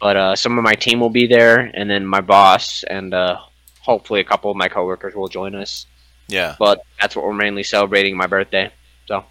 But 0.00 0.16
uh, 0.16 0.36
some 0.36 0.58
of 0.58 0.64
my 0.64 0.74
team 0.74 1.00
will 1.00 1.10
be 1.10 1.26
there, 1.26 1.58
and 1.74 1.88
then 1.88 2.04
my 2.06 2.20
boss, 2.20 2.82
and 2.84 3.14
uh, 3.14 3.38
hopefully 3.80 4.20
a 4.20 4.24
couple 4.24 4.50
of 4.50 4.56
my 4.56 4.68
coworkers 4.68 5.14
will 5.14 5.28
join 5.28 5.54
us. 5.54 5.86
Yeah. 6.28 6.56
But 6.58 6.80
that's 7.00 7.16
what 7.16 7.24
we're 7.24 7.32
mainly 7.34 7.62
celebrating 7.62 8.16
my 8.16 8.26
birthday. 8.26 8.70
So 9.06 9.24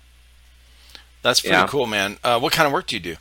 That's 1.22 1.40
pretty 1.42 1.56
Yeah. 1.56 1.68
cool, 1.68 1.86
man. 1.86 2.18
Uh, 2.24 2.40
what 2.40 2.52
kind 2.54 2.66
of 2.66 2.74
work 2.74 2.88
do 2.88 2.96
you 2.96 3.02
do? 3.02 3.16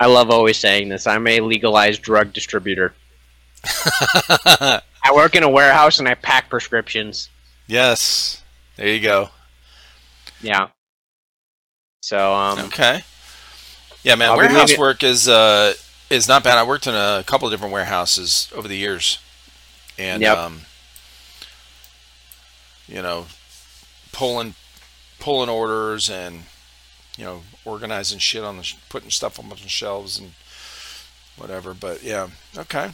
I 0.00 0.06
love 0.06 0.28
always 0.30 0.58
saying 0.58 0.88
this. 0.88 1.06
I'm 1.06 1.26
a 1.26 1.40
legalized 1.40 2.02
drug 2.02 2.32
distributor. 2.32 2.94
I 3.64 5.12
work 5.14 5.34
in 5.36 5.42
a 5.44 5.48
warehouse 5.48 5.98
and 5.98 6.08
I 6.08 6.14
pack 6.14 6.50
prescriptions. 6.50 7.30
yes. 7.66 8.42
There 8.76 8.88
you 8.88 9.00
go. 9.00 9.28
Yeah. 10.42 10.68
So 12.04 12.34
um, 12.34 12.58
Okay. 12.66 13.02
Yeah, 14.02 14.14
man. 14.16 14.32
I'll 14.32 14.36
warehouse 14.36 14.76
work 14.76 15.02
is 15.02 15.26
uh, 15.26 15.72
is 16.10 16.28
not 16.28 16.44
bad. 16.44 16.58
I 16.58 16.62
worked 16.62 16.86
in 16.86 16.94
a 16.94 17.24
couple 17.26 17.48
of 17.48 17.52
different 17.52 17.72
warehouses 17.72 18.50
over 18.54 18.68
the 18.68 18.76
years, 18.76 19.18
and 19.96 20.20
Yep. 20.20 20.36
um, 20.36 20.60
you 22.86 23.00
know, 23.00 23.24
pulling 24.12 24.54
pulling 25.18 25.48
orders 25.48 26.10
and 26.10 26.42
you 27.16 27.24
know 27.24 27.40
organizing 27.64 28.18
shit 28.18 28.44
on 28.44 28.58
the 28.58 28.74
putting 28.90 29.08
stuff 29.08 29.38
on 29.38 29.48
the 29.48 29.56
shelves 29.56 30.18
and 30.18 30.34
whatever. 31.38 31.72
But 31.72 32.02
yeah, 32.02 32.28
okay. 32.54 32.90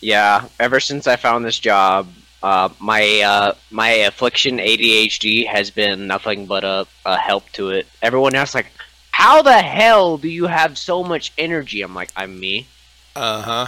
Yeah, 0.00 0.48
ever 0.58 0.80
since 0.80 1.06
I 1.06 1.16
found 1.16 1.44
this 1.44 1.58
job, 1.58 2.08
uh, 2.42 2.68
my 2.78 3.20
uh, 3.20 3.54
my 3.70 3.88
affliction 3.90 4.58
ADHD 4.58 5.46
has 5.46 5.70
been 5.70 6.06
nothing 6.06 6.46
but 6.46 6.64
a, 6.64 6.86
a 7.04 7.16
help 7.16 7.48
to 7.52 7.70
it. 7.70 7.86
Everyone 8.02 8.34
else 8.34 8.54
like, 8.54 8.66
how 9.10 9.42
the 9.42 9.60
hell 9.60 10.16
do 10.18 10.28
you 10.28 10.46
have 10.46 10.78
so 10.78 11.02
much 11.04 11.32
energy? 11.36 11.82
I'm 11.82 11.94
like, 11.94 12.10
I'm 12.16 12.38
me. 12.38 12.66
Uh 13.14 13.42
huh. 13.42 13.66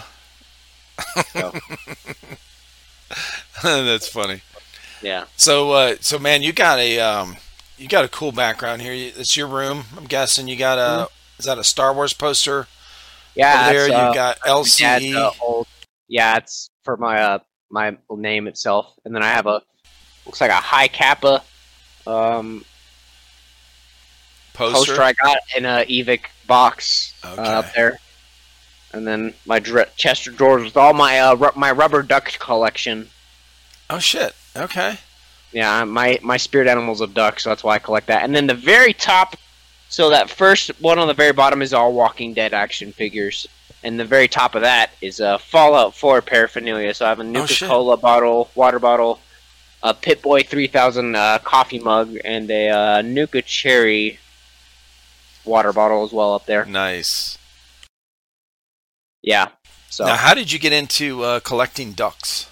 So. 1.32 1.52
That's 3.62 4.08
funny. 4.08 4.40
Yeah. 5.02 5.24
So, 5.36 5.72
uh, 5.72 5.96
so 6.00 6.18
man, 6.18 6.42
you 6.42 6.52
got 6.52 6.78
a 6.78 6.98
um, 7.00 7.36
you 7.76 7.88
got 7.88 8.04
a 8.04 8.08
cool 8.08 8.32
background 8.32 8.82
here. 8.82 8.92
It's 8.94 9.36
your 9.36 9.48
room. 9.48 9.84
I'm 9.96 10.04
guessing 10.04 10.48
you 10.48 10.56
got 10.56 10.78
a 10.78 11.08
is 11.38 11.44
that 11.44 11.58
a 11.58 11.64
Star 11.64 11.92
Wars 11.92 12.12
poster 12.12 12.68
Yeah. 13.34 13.70
there? 13.70 13.86
it's, 13.86 13.94
uh, 13.94 14.08
you 14.08 14.14
got 14.14 14.38
my 14.44 14.52
dad's, 14.62 14.78
LCE 14.78 15.14
uh, 15.14 15.30
old. 15.40 15.66
Yeah, 16.08 16.36
it's 16.36 16.70
for 16.84 16.96
my 16.96 17.20
uh, 17.20 17.38
my 17.72 17.96
name 18.10 18.46
itself, 18.46 18.94
and 19.04 19.14
then 19.14 19.22
I 19.22 19.28
have 19.30 19.46
a 19.46 19.62
looks 20.26 20.40
like 20.40 20.50
a 20.50 20.54
high 20.54 20.88
kappa 20.88 21.42
um, 22.06 22.64
poster. 24.54 24.94
poster 24.94 25.02
I 25.02 25.12
got 25.14 25.38
in 25.56 25.64
a 25.64 25.84
Evike 25.88 26.26
box 26.46 27.14
uh, 27.24 27.34
up 27.40 27.72
there, 27.74 27.98
and 28.92 29.06
then 29.06 29.34
my 29.46 29.58
dr- 29.58 29.96
chest 29.96 30.26
of 30.26 30.36
drawers 30.36 30.64
with 30.64 30.76
all 30.76 30.92
my 30.92 31.18
uh, 31.18 31.34
ru- 31.34 31.50
my 31.56 31.72
rubber 31.72 32.02
duck 32.02 32.38
collection. 32.38 33.08
Oh 33.90 33.98
shit. 33.98 34.34
Okay. 34.54 34.98
Yeah, 35.52 35.84
my 35.84 36.18
my 36.22 36.36
spirit 36.36 36.68
animal's 36.68 37.00
a 37.00 37.06
duck, 37.06 37.40
so 37.40 37.50
that's 37.50 37.64
why 37.64 37.74
I 37.74 37.78
collect 37.78 38.06
that. 38.06 38.22
And 38.24 38.34
then 38.34 38.46
the 38.46 38.54
very 38.54 38.92
top, 38.92 39.36
so 39.88 40.10
that 40.10 40.30
first 40.30 40.70
one 40.80 40.98
on 40.98 41.08
the 41.08 41.14
very 41.14 41.32
bottom 41.32 41.62
is 41.62 41.72
all 41.74 41.92
Walking 41.92 42.32
Dead 42.34 42.54
action 42.54 42.92
figures, 42.92 43.46
and 43.84 43.98
the 43.98 44.04
very 44.04 44.28
top 44.28 44.54
of 44.54 44.62
that 44.62 44.90
is 45.00 45.20
a 45.20 45.38
Fallout 45.38 45.94
4 45.94 46.22
paraphernalia. 46.22 46.94
So 46.94 47.06
I 47.06 47.08
have 47.10 47.18
a 47.20 47.22
Oh, 47.22 47.26
Nuka 47.26 47.46
shit. 47.52 47.68
Cola 47.68 47.96
bottle, 47.96 48.48
water 48.54 48.78
bottle, 48.78 49.18
a 49.82 49.92
Pip-Boy 49.94 50.42
3000 50.44 51.16
uh, 51.16 51.38
coffee 51.40 51.78
mug, 51.80 52.16
and 52.24 52.50
a 52.50 52.68
uh, 52.68 53.02
Nuka 53.02 53.42
Cherry 53.42 54.18
water 55.44 55.72
bottle 55.72 56.04
as 56.04 56.12
well 56.12 56.34
up 56.34 56.46
there. 56.46 56.64
Nice. 56.64 57.38
Yeah. 59.22 59.48
So 59.90 60.06
Now, 60.06 60.16
how 60.16 60.34
did 60.34 60.50
you 60.52 60.58
get 60.58 60.72
into 60.72 61.22
uh, 61.22 61.40
collecting 61.40 61.92
ducks? 61.92 62.48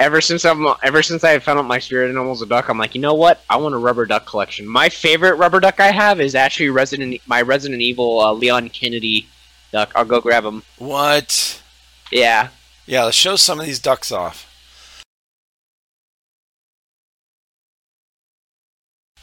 ever 0.00 0.20
since 0.20 0.44
I'm 0.44 0.64
ever 0.84 1.02
since 1.02 1.24
I 1.24 1.36
found 1.40 1.58
out 1.58 1.64
my 1.66 1.80
spirit 1.80 2.10
animal's 2.10 2.40
a 2.40 2.46
duck, 2.46 2.68
I'm 2.68 2.78
like, 2.78 2.94
you 2.94 3.00
know 3.00 3.14
what? 3.14 3.40
I 3.50 3.56
want 3.56 3.74
a 3.74 3.78
rubber 3.78 4.06
duck 4.06 4.26
collection. 4.26 4.64
My 4.68 4.88
favorite 4.88 5.34
rubber 5.34 5.58
duck 5.58 5.80
I 5.80 5.90
have 5.90 6.20
is 6.20 6.36
actually 6.36 6.70
Resident 6.70 7.20
my 7.26 7.42
Resident 7.42 7.82
Evil 7.82 8.20
uh, 8.20 8.32
Leon 8.32 8.68
Kennedy 8.68 9.26
duck. 9.72 9.92
I'll 9.94 10.04
go 10.04 10.20
grab 10.20 10.44
him. 10.44 10.62
What? 10.78 11.62
Yeah. 12.10 12.48
Yeah, 12.86 13.04
let's 13.04 13.16
show 13.16 13.36
some 13.36 13.60
of 13.60 13.66
these 13.66 13.78
ducks 13.80 14.10
off. 14.12 14.44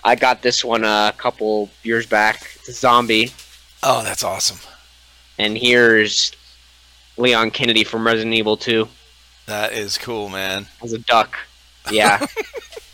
I 0.03 0.15
got 0.15 0.41
this 0.41 0.63
one 0.63 0.83
a 0.83 1.13
couple 1.17 1.69
years 1.83 2.05
back. 2.05 2.47
It's 2.57 2.69
a 2.69 2.73
zombie, 2.73 3.31
Oh, 3.83 4.03
that's 4.03 4.23
awesome. 4.23 4.57
and 5.37 5.57
here's 5.57 6.31
Leon 7.17 7.51
Kennedy 7.51 7.83
from 7.83 8.05
Resident 8.05 8.33
Evil 8.35 8.57
2 8.57 8.87
That 9.47 9.73
is 9.73 9.97
cool, 9.97 10.29
man. 10.29 10.67
as 10.83 10.93
a 10.93 10.99
duck. 10.99 11.35
Yeah. 11.91 12.25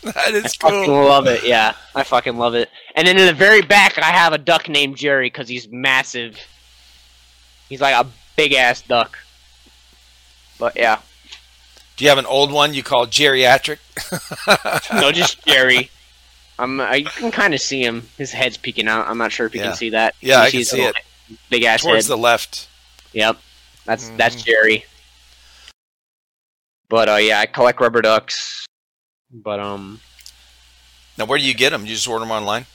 That 0.04 0.34
is 0.34 0.54
cool. 0.56 0.68
I 0.70 0.72
fucking 0.80 0.92
love 0.94 1.26
it. 1.28 1.44
Yeah, 1.44 1.74
I 1.94 2.02
fucking 2.02 2.36
love 2.36 2.56
it. 2.56 2.68
And 2.96 3.06
then 3.06 3.16
in 3.16 3.24
the 3.26 3.32
very 3.32 3.62
back, 3.62 3.98
I 3.98 4.06
have 4.10 4.32
a 4.32 4.38
duck 4.38 4.68
named 4.68 4.96
Jerry 4.96 5.26
because 5.28 5.46
he's 5.48 5.68
massive. 5.68 6.36
He's 7.72 7.80
like 7.80 7.94
a 7.94 8.06
big 8.36 8.52
ass 8.52 8.82
duck. 8.82 9.18
But 10.58 10.76
yeah, 10.76 10.98
Do 11.96 12.04
you 12.04 12.10
have 12.10 12.18
an 12.18 12.26
old 12.26 12.52
one 12.52 12.74
you 12.74 12.82
call 12.82 13.06
geriatric? 13.06 13.78
no, 15.00 15.10
just 15.10 15.42
Jerry. 15.46 15.90
I'm. 16.58 16.78
Uh, 16.80 16.92
you 16.92 17.06
can 17.06 17.30
kind 17.30 17.54
of 17.54 17.62
see 17.62 17.82
him. 17.82 18.06
His 18.18 18.30
head's 18.30 18.58
peeking 18.58 18.88
out. 18.88 19.08
I'm 19.08 19.16
not 19.16 19.32
sure 19.32 19.46
if 19.46 19.54
you 19.54 19.62
Yeah. 19.62 19.68
can 19.68 19.76
see 19.76 19.88
that. 19.90 20.14
Yeah, 20.20 20.40
You 20.40 20.46
I 20.48 20.50
can 20.50 20.64
see 20.64 20.76
little 20.84 20.92
Big 21.48 21.62
ass 21.64 21.80
Towards 21.80 22.06
head. 22.08 22.12
the 22.12 22.18
left. 22.18 22.68
Yep, 23.14 23.38
that's 23.86 24.10
that's 24.18 24.36
Mhm. 24.36 24.44
Jerry. 24.44 24.84
But 26.90 27.08
uh, 27.08 27.16
yeah, 27.16 27.40
I 27.40 27.46
collect 27.46 27.80
rubber 27.80 28.02
ducks. 28.02 28.66
But 29.32 29.60
um, 29.60 30.02
Now, 31.16 31.24
where 31.24 31.38
do 31.38 31.44
you 31.46 31.54
get 31.54 31.70
them? 31.70 31.86
You 31.86 31.94
just 31.94 32.06
order 32.06 32.22
them 32.26 32.32
online? 32.32 32.66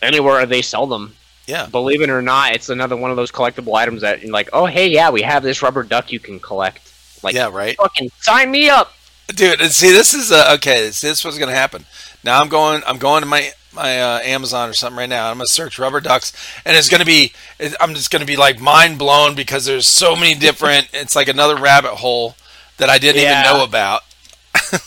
anywhere 0.00 0.46
they 0.46 0.62
sell 0.62 0.86
them. 0.86 1.14
Yeah. 1.52 1.66
Believe 1.66 2.00
it 2.02 2.08
or 2.10 2.22
not, 2.22 2.54
it's 2.54 2.68
another 2.70 2.96
one 2.96 3.10
of 3.10 3.16
those 3.16 3.30
collectible 3.30 3.74
items 3.76 4.00
that 4.00 4.22
you're 4.22 4.32
like, 4.32 4.48
oh 4.52 4.66
hey, 4.66 4.88
yeah, 4.88 5.10
we 5.10 5.22
have 5.22 5.42
this 5.42 5.62
rubber 5.62 5.82
duck 5.82 6.10
you 6.10 6.18
can 6.20 6.40
collect. 6.40 6.80
Like, 7.22 7.34
yeah, 7.34 7.50
right. 7.52 7.76
fucking 7.76 8.10
sign 8.20 8.50
me 8.50 8.68
up. 8.68 8.92
dude 9.28 9.60
and 9.60 9.70
see 9.70 9.92
this 9.92 10.12
is 10.14 10.32
uh, 10.32 10.54
okay 10.56 10.80
this, 10.86 11.00
this 11.00 11.24
was 11.24 11.38
gonna 11.38 11.54
happen 11.54 11.84
now 12.24 12.40
i'm 12.40 12.48
going 12.48 12.82
i'm 12.86 12.98
going 12.98 13.22
to 13.22 13.26
my 13.28 13.50
my 13.72 14.00
uh, 14.00 14.18
amazon 14.20 14.68
or 14.68 14.72
something 14.74 14.98
right 14.98 15.08
now 15.08 15.30
i'm 15.30 15.36
gonna 15.38 15.46
search 15.46 15.78
rubber 15.78 16.00
ducks 16.00 16.32
and 16.66 16.76
it's 16.76 16.88
gonna 16.88 17.04
be 17.04 17.32
i'm 17.80 17.94
just 17.94 18.10
gonna 18.10 18.24
be 18.26 18.36
like 18.36 18.60
mind 18.60 18.98
blown 18.98 19.34
because 19.36 19.64
there's 19.64 19.86
so 19.86 20.16
many 20.16 20.34
different 20.34 20.88
it's 20.92 21.14
like 21.16 21.28
another 21.28 21.56
rabbit 21.56 21.94
hole 21.94 22.34
that 22.78 22.90
i 22.90 22.98
didn't 22.98 23.22
Yeah. 23.22 23.40
even 23.40 23.52
know 23.58 23.64
about 23.64 24.02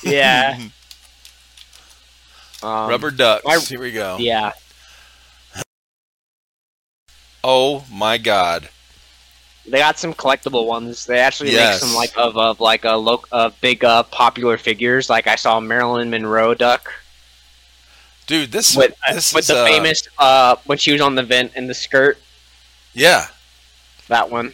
Yeah. 0.04 0.60
Um, 2.64 2.90
rubber 2.90 3.12
ducks 3.12 3.46
I- 3.48 3.60
here 3.60 3.80
we 3.80 3.92
go 3.92 4.18
Yeah. 4.20 4.52
Oh 7.46 7.86
my 7.92 8.18
god 8.18 8.70
They 9.68 9.80
got 9.80 10.00
some 10.00 10.14
collectible 10.14 10.66
ones. 10.68 11.06
They 11.06 11.20
actually 11.20 11.52
Yes. 11.52 11.82
make 11.82 11.90
some 11.90 11.94
like 11.96 12.12
of, 12.18 12.38
of 12.38 12.60
like 12.60 12.86
a 12.86 12.96
lo- 12.98 13.24
of 13.32 13.60
big 13.62 13.84
uh, 13.84 14.04
popular 14.04 14.58
figures. 14.58 15.10
Like 15.10 15.28
I 15.28 15.36
saw 15.36 15.60
Marilyn 15.60 16.10
Monroe 16.12 16.54
duck 16.56 16.92
dude 18.28 18.52
this 18.52 18.76
with 18.76 18.94
this 19.12 19.34
with 19.34 19.42
is, 19.44 19.48
the 19.48 19.58
uh, 19.58 19.66
famous 19.66 20.08
uh 20.18 20.56
when 20.66 20.78
she 20.78 20.92
was 20.92 21.02
on 21.02 21.16
the 21.16 21.24
vent 21.24 21.54
in 21.56 21.68
the 21.68 21.74
skirt. 21.74 22.20
yeah 22.94 23.28
That 24.08 24.30
one. 24.32 24.54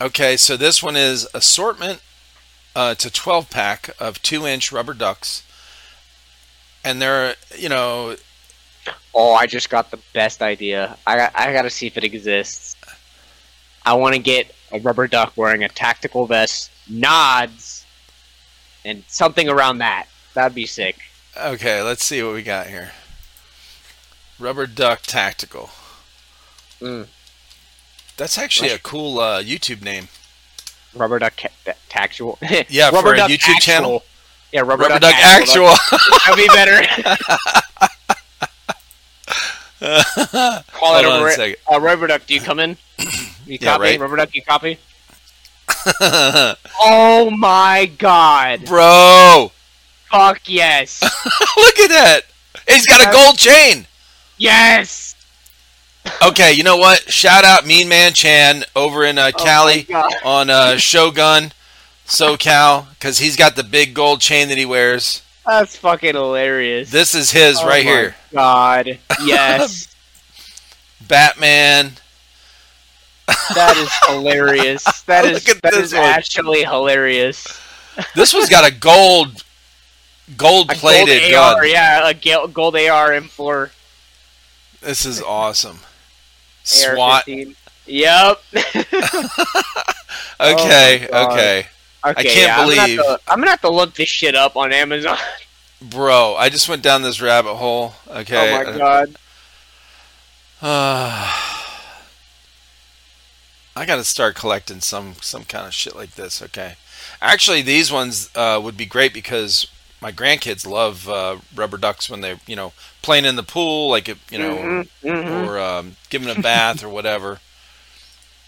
okay 0.00 0.36
so 0.36 0.56
this 0.56 0.82
one 0.82 0.96
is 0.96 1.28
assortment 1.34 2.00
uh, 2.76 2.90
it's 2.92 3.04
a 3.04 3.10
12 3.10 3.50
pack 3.50 3.90
of 3.98 4.22
2 4.22 4.46
inch 4.46 4.72
rubber 4.72 4.94
ducks 4.94 5.42
and 6.84 7.00
they're 7.02 7.34
you 7.56 7.68
know 7.68 8.16
Oh, 9.14 9.34
I 9.34 9.46
just 9.46 9.70
got 9.70 9.90
the 9.90 9.98
best 10.14 10.42
idea. 10.42 10.96
I 11.06 11.30
I 11.34 11.52
got 11.52 11.62
to 11.62 11.70
see 11.70 11.86
if 11.86 11.96
it 11.96 12.04
exists. 12.04 12.76
I 13.84 13.94
want 13.94 14.14
to 14.14 14.20
get 14.20 14.54
a 14.72 14.78
rubber 14.80 15.06
duck 15.06 15.32
wearing 15.36 15.64
a 15.64 15.68
tactical 15.68 16.26
vest, 16.26 16.70
nods, 16.88 17.84
and 18.84 19.02
something 19.08 19.48
around 19.48 19.78
that. 19.78 20.06
That'd 20.34 20.54
be 20.54 20.66
sick. 20.66 20.96
Okay, 21.36 21.82
let's 21.82 22.04
see 22.04 22.22
what 22.22 22.34
we 22.34 22.42
got 22.42 22.66
here. 22.66 22.92
Rubber 24.38 24.66
Duck 24.66 25.02
Tactical. 25.02 25.70
Mm. 26.80 27.06
That's 28.16 28.38
actually 28.38 28.70
a 28.70 28.78
cool 28.78 29.18
uh, 29.18 29.42
YouTube 29.42 29.82
name. 29.82 30.08
Rubber 30.94 31.18
duck 31.18 31.34
ca- 31.36 31.72
tactual. 31.88 32.38
Yeah, 32.68 32.86
rubber 32.90 33.00
for 33.08 33.14
a 33.14 33.16
duck 33.18 33.30
YouTube 33.30 33.54
actual. 33.54 33.60
channel. 33.60 34.02
Yeah, 34.52 34.60
rubber, 34.60 34.82
Rubber, 34.84 34.98
duck, 34.98 35.12
Duck 35.12 35.14
actual. 35.24 35.68
Actual. 35.68 35.98
That'd 36.26 36.36
be 36.36 36.48
better. 36.48 37.88
Call 39.80 40.96
it 40.98 41.04
a 41.04 41.24
a 41.26 41.30
second. 41.32 41.56
uh, 41.72 41.80
rubber 41.80 42.06
duck. 42.06 42.26
Do 42.26 42.34
you 42.34 42.40
come 42.40 42.58
in? 42.60 42.76
You 43.46 43.58
Yeah, 43.60 43.72
copy? 43.72 43.82
right. 43.82 44.00
Rubber 44.00 44.16
duck. 44.16 44.34
You 44.34 44.42
copy? 44.42 44.78
Oh 46.82 47.30
my 47.36 47.90
god! 47.98 48.64
Bro, 48.66 49.52
Fuck 50.10 50.40
yes! 50.46 51.00
look 51.56 51.78
at 51.78 51.88
that. 51.90 52.20
He's 52.68 52.86
got 52.86 53.06
a 53.08 53.12
gold 53.12 53.38
chain. 53.38 53.86
yes! 54.36 55.14
Okay, 56.26 56.52
you 56.52 56.62
know 56.64 56.76
what? 56.76 57.10
Shout 57.12 57.44
out 57.44 57.66
Mean 57.66 57.88
Man 57.88 58.12
Chan 58.12 58.64
over 58.74 59.04
in 59.04 59.18
uh, 59.18 59.30
Oh 59.34 59.44
Cali 59.44 59.82
God. 59.84 60.12
on 60.24 60.50
uh, 60.50 60.76
Shogun, 60.76 61.52
SoCal, 62.06 62.88
because 62.90 63.18
he's 63.18 63.36
got 63.36 63.54
the 63.54 63.62
big 63.64 63.94
gold 63.94 64.20
chain 64.20 64.48
that 64.48 64.58
he 64.58 64.64
wears. 64.66 65.22
That's 65.46 65.76
fucking 65.76 66.14
hilarious. 66.14 66.90
This 66.90 67.14
is 67.14 67.30
his 67.32 67.62
Oh 67.62 67.66
right 67.66 67.84
my 67.84 67.90
here. 67.90 68.16
God, 68.32 68.98
yes, 69.24 69.88
Batman. 71.00 71.92
that 73.54 73.76
is 73.76 73.90
hilarious. 74.08 74.84
That 75.06 75.24
is 75.24 75.44
that 75.62 75.74
is 75.74 75.92
one. 75.94 76.04
actually 76.04 76.62
hilarious. 76.64 77.46
This 78.14 78.32
one's 78.32 78.48
got 78.48 78.66
a 78.70 78.72
gold, 78.74 79.44
gold 80.36 80.70
A 80.70 80.74
plated 80.74 81.30
gold 81.30 81.32
gun. 81.32 81.56
AR, 81.56 81.66
yeah, 81.66 82.08
a 82.08 82.14
gold 82.48 82.76
AR 82.76 83.10
M4 83.10 83.70
This 84.80 85.04
is 85.04 85.20
awesome. 85.22 85.80
SWAT. 86.64 87.24
AR-15. 87.26 87.56
Yep. 87.86 88.40
Okay, 90.40 91.08
Oh 91.12 91.26
God. 91.28 91.66
Okay. 92.04 92.20
Okay, 92.20 92.34
can't 92.34 92.46
yeah, 92.46 92.60
I'm 92.60 92.68
gonna 92.68 92.82
believe- 92.86 92.98
to- 92.98 93.20
I'm 93.28 93.38
gonna 93.40 93.50
have 93.50 93.60
to 93.62 93.70
look 93.70 93.94
this 93.94 94.08
shit 94.08 94.34
up 94.34 94.56
on 94.56 94.72
Amazon. 94.72 95.18
Bro, 95.82 96.34
I 96.36 96.50
just 96.50 96.68
went 96.68 96.82
down 96.82 97.02
this 97.02 97.20
rabbit 97.22 97.54
hole. 97.54 97.94
Okay. 98.08 98.54
Oh 98.54 98.64
my 98.72 98.78
god. 98.78 99.16
Uh, 100.60 101.32
I 103.76 103.86
got 103.86 103.96
to 103.96 104.04
start 104.04 104.34
collecting 104.34 104.80
some 104.80 105.14
some 105.22 105.44
kind 105.44 105.66
of 105.66 105.72
shit 105.74 105.96
like 105.96 106.12
this. 106.16 106.42
Okay. 106.42 106.74
Actually, 107.22 107.62
these 107.62 107.90
ones 107.90 108.28
uh, 108.34 108.60
would 108.62 108.76
be 108.76 108.84
great 108.84 109.14
because 109.14 109.66
my 110.02 110.12
grandkids 110.12 110.66
love 110.66 111.08
uh, 111.08 111.38
rubber 111.54 111.78
ducks 111.78 112.10
when 112.10 112.20
they're 112.20 112.40
you 112.46 112.56
know 112.56 112.72
playing 113.02 113.24
in 113.24 113.36
the 113.36 113.42
pool, 113.42 113.88
like 113.88 114.08
you 114.08 114.38
know, 114.38 114.56
Mhm, 114.56 114.88
mhm. 115.02 115.46
or 115.48 115.58
um, 115.58 115.96
giving 116.10 116.28
a 116.28 116.40
bath 116.40 116.84
or 116.84 116.88
whatever. 116.90 117.40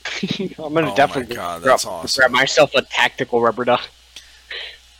I'm 0.59 0.75
gonna 0.75 0.93
Oh 0.93 0.97
definitely 0.97 1.35
god, 1.35 1.63
grab, 1.63 1.81
awesome. 1.85 2.21
grab 2.21 2.31
myself 2.31 2.75
a 2.75 2.83
tactical 2.83 3.41
rubber 3.41 3.65
duck. 3.65 3.89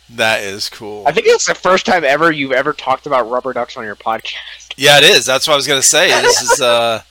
That 0.09 0.43
is 0.43 0.69
cool. 0.69 1.03
I 1.07 1.11
think 1.11 1.27
it's 1.27 1.45
the 1.45 1.55
first 1.55 1.85
time 1.85 2.03
ever 2.03 2.31
you've 2.31 2.51
ever 2.51 2.73
talked 2.73 3.07
about 3.07 3.29
rubber 3.29 3.53
ducks 3.53 3.77
on 3.77 3.83
your 3.83 3.95
podcast. 3.95 4.73
Yeah, 4.77 4.97
it 4.97 5.03
is. 5.03 5.25
That's 5.25 5.47
what 5.47 5.53
I 5.53 5.57
was 5.57 5.67
gonna 5.67 5.81
say. 5.81 6.09
This 6.21 6.41
is 6.41 6.61
uh, 6.61 7.01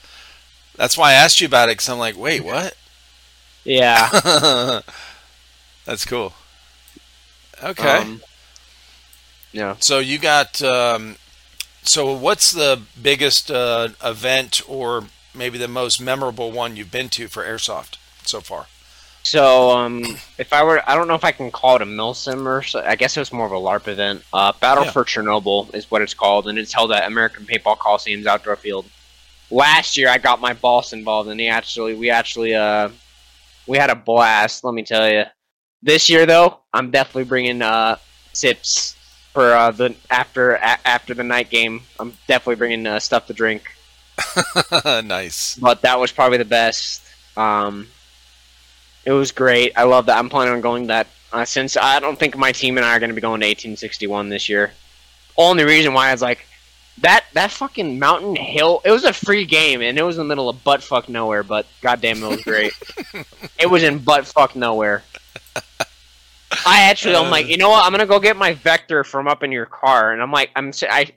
that's 0.75 0.97
why 0.97 1.11
I 1.11 1.13
asked 1.13 1.41
you 1.41 1.47
about 1.47 1.69
it 1.69 1.73
because 1.73 1.89
I'm 1.89 1.99
like, 1.99 2.17
wait, 2.17 2.43
what? 2.43 2.75
Yeah. 3.63 4.09
that's 5.85 6.05
cool. 6.05 6.33
Okay. 7.63 7.97
Um, 7.97 8.21
yeah. 9.51 9.75
So 9.79 9.99
you 9.99 10.17
got. 10.17 10.61
Um, 10.61 11.15
so 11.83 12.13
what's 12.13 12.51
the 12.51 12.81
biggest 13.01 13.51
uh, 13.51 13.89
event 14.03 14.61
or 14.67 15.05
maybe 15.35 15.57
the 15.57 15.67
most 15.67 15.99
memorable 16.01 16.51
one 16.51 16.75
you've 16.75 16.91
been 16.91 17.09
to 17.09 17.27
for 17.27 17.43
airsoft 17.43 17.97
so 18.23 18.41
far? 18.41 18.67
So, 19.25 19.71
um, 19.71 20.03
if 20.37 20.51
I 20.51 20.63
were, 20.63 20.81
I 20.87 20.95
don't 20.95 21.07
know 21.07 21.15
if 21.15 21.23
I 21.23 21.31
can 21.31 21.49
call 21.49 21.77
it 21.77 21.81
a 21.81 21.85
milsim 21.85 22.45
or 22.45 22.61
so, 22.61 22.81
I 22.85 22.95
guess 22.95 23.15
it 23.15 23.21
was 23.21 23.31
more 23.31 23.45
of 23.45 23.53
a 23.53 23.55
LARP 23.55 23.87
event. 23.87 24.21
Uh, 24.33 24.51
Battle 24.59 24.83
Yeah. 24.83 24.91
for 24.91 25.05
Chernobyl 25.05 25.73
is 25.73 25.89
what 25.89 26.01
it's 26.01 26.13
called, 26.13 26.47
and 26.49 26.59
it's 26.59 26.73
held 26.73 26.91
at 26.91 27.07
American 27.07 27.45
Paintball 27.45 27.77
Coliseum's 27.77 28.27
outdoor 28.27 28.57
field. 28.57 28.85
Last 29.49 29.95
year, 29.95 30.09
I 30.09 30.17
got 30.17 30.41
my 30.41 30.51
boss 30.53 30.91
involved, 30.91 31.29
and 31.29 31.39
he 31.39 31.47
actually, 31.47 31.93
we 31.95 32.09
actually, 32.09 32.53
uh, 32.53 32.89
we 33.65 33.77
had 33.77 33.89
a 33.89 33.95
blast. 33.95 34.63
Let 34.65 34.73
me 34.73 34.83
tell 34.83 35.09
you. 35.09 35.23
This 35.81 36.09
year, 36.09 36.25
though, 36.25 36.59
I'm 36.73 36.91
definitely 36.91 37.25
bringing 37.25 37.61
uh, 37.61 37.97
sips 38.33 38.95
for 39.31 39.53
uh, 39.53 39.71
the 39.71 39.95
after 40.09 40.51
a, 40.55 40.79
after 40.85 41.13
the 41.13 41.23
night 41.23 41.49
game. 41.49 41.81
I'm 41.99 42.13
definitely 42.27 42.55
bringing 42.55 42.85
uh, 42.87 42.99
stuff 42.99 43.27
to 43.27 43.33
drink. 43.33 43.63
nice. 45.03 45.55
but 45.55 45.81
that 45.81 45.99
was 45.99 46.11
probably 46.11 46.37
the 46.37 46.45
best. 46.45 47.03
Um, 47.35 47.87
it 49.05 49.11
was 49.11 49.31
great. 49.31 49.73
I 49.75 49.83
love 49.83 50.05
that. 50.05 50.17
I'm 50.17 50.29
planning 50.29 50.53
on 50.53 50.61
going 50.61 50.87
that 50.87 51.07
uh, 51.31 51.45
since 51.45 51.75
I 51.75 51.99
don't 51.99 52.17
think 52.17 52.37
my 52.37 52.51
team 52.51 52.77
and 52.77 52.85
I 52.85 52.95
are 52.95 52.99
going 52.99 53.09
to 53.09 53.15
be 53.15 53.21
going 53.21 53.41
to 53.41 53.47
1861 53.47 54.29
this 54.29 54.47
year. 54.47 54.71
Only 55.35 55.63
reason 55.63 55.93
why 55.93 56.13
is 56.13 56.21
like 56.21 56.45
that 57.01 57.25
that 57.33 57.51
fucking 57.51 57.97
mountain 57.97 58.35
hill. 58.35 58.81
It 58.85 58.91
was 58.91 59.03
a 59.03 59.13
free 59.13 59.45
game 59.45 59.81
and 59.81 59.97
it 59.97 60.03
was 60.03 60.17
in 60.17 60.19
the 60.19 60.27
middle 60.27 60.47
of 60.47 60.63
butt 60.63 60.83
fuck 60.83 61.09
nowhere. 61.09 61.43
But 61.43 61.65
goddamn, 61.81 62.23
it 62.23 62.27
was 62.27 62.43
great. 62.43 62.73
it 63.59 63.69
was 63.69 63.83
in 63.83 63.99
butt 63.99 64.27
fuck 64.27 64.55
nowhere. 64.55 65.03
I 66.65 66.83
actually, 66.83 67.15
I'm 67.15 67.31
like, 67.31 67.47
you 67.47 67.57
know 67.57 67.69
what? 67.69 67.83
I'm 67.83 67.91
gonna 67.91 68.05
go 68.05 68.19
get 68.19 68.37
my 68.37 68.53
vector 68.53 69.03
from 69.03 69.27
up 69.27 69.41
in 69.41 69.51
your 69.51 69.65
car, 69.65 70.13
and 70.13 70.21
I'm 70.21 70.31
like, 70.31 70.51
I'm 70.55 70.71
I, 70.83 71.11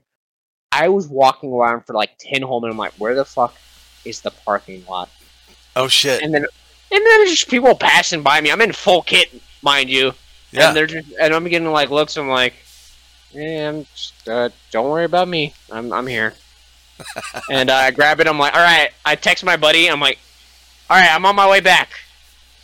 I 0.84 0.88
was 0.88 1.08
walking 1.08 1.52
around 1.52 1.82
for 1.86 1.92
like 1.94 2.10
ten 2.18 2.42
whole 2.42 2.60
minutes. 2.60 2.74
I'm 2.74 2.78
like, 2.78 2.92
where 2.94 3.14
the 3.14 3.24
fuck 3.24 3.54
is 4.04 4.20
the 4.20 4.30
parking 4.30 4.84
lot? 4.86 5.08
Oh 5.74 5.88
shit. 5.88 6.22
And 6.22 6.32
then, 6.32 6.42
and 6.42 6.48
then 6.90 7.04
there's 7.04 7.30
just 7.30 7.48
people 7.48 7.74
passing 7.74 8.22
by 8.22 8.40
me. 8.40 8.50
I'm 8.50 8.60
in 8.60 8.72
full 8.72 9.02
kit, 9.02 9.28
mind 9.62 9.90
you, 9.90 10.12
Yeah. 10.52 10.68
and 10.68 10.76
they're 10.76 10.86
just, 10.86 11.08
and 11.20 11.34
I'm 11.34 11.44
getting 11.48 11.70
like 11.70 11.90
looks. 11.90 12.16
I'm 12.16 12.28
like, 12.28 12.54
yeah, 13.32 13.68
I'm 13.68 13.84
just, 13.94 14.28
uh, 14.28 14.48
don't 14.70 14.88
worry 14.88 15.04
about 15.04 15.28
me. 15.28 15.54
I'm, 15.70 15.92
I'm 15.92 16.06
here. 16.06 16.34
and 17.50 17.68
uh, 17.68 17.74
I 17.74 17.90
grab 17.90 18.20
it. 18.20 18.26
I'm 18.26 18.38
like, 18.38 18.54
all 18.54 18.60
right. 18.62 18.90
I 19.04 19.16
text 19.16 19.44
my 19.44 19.56
buddy. 19.56 19.88
I'm 19.90 20.00
like, 20.00 20.18
all 20.88 20.96
right, 20.98 21.10
I'm 21.14 21.26
on 21.26 21.36
my 21.36 21.48
way 21.50 21.60
back. 21.60 21.90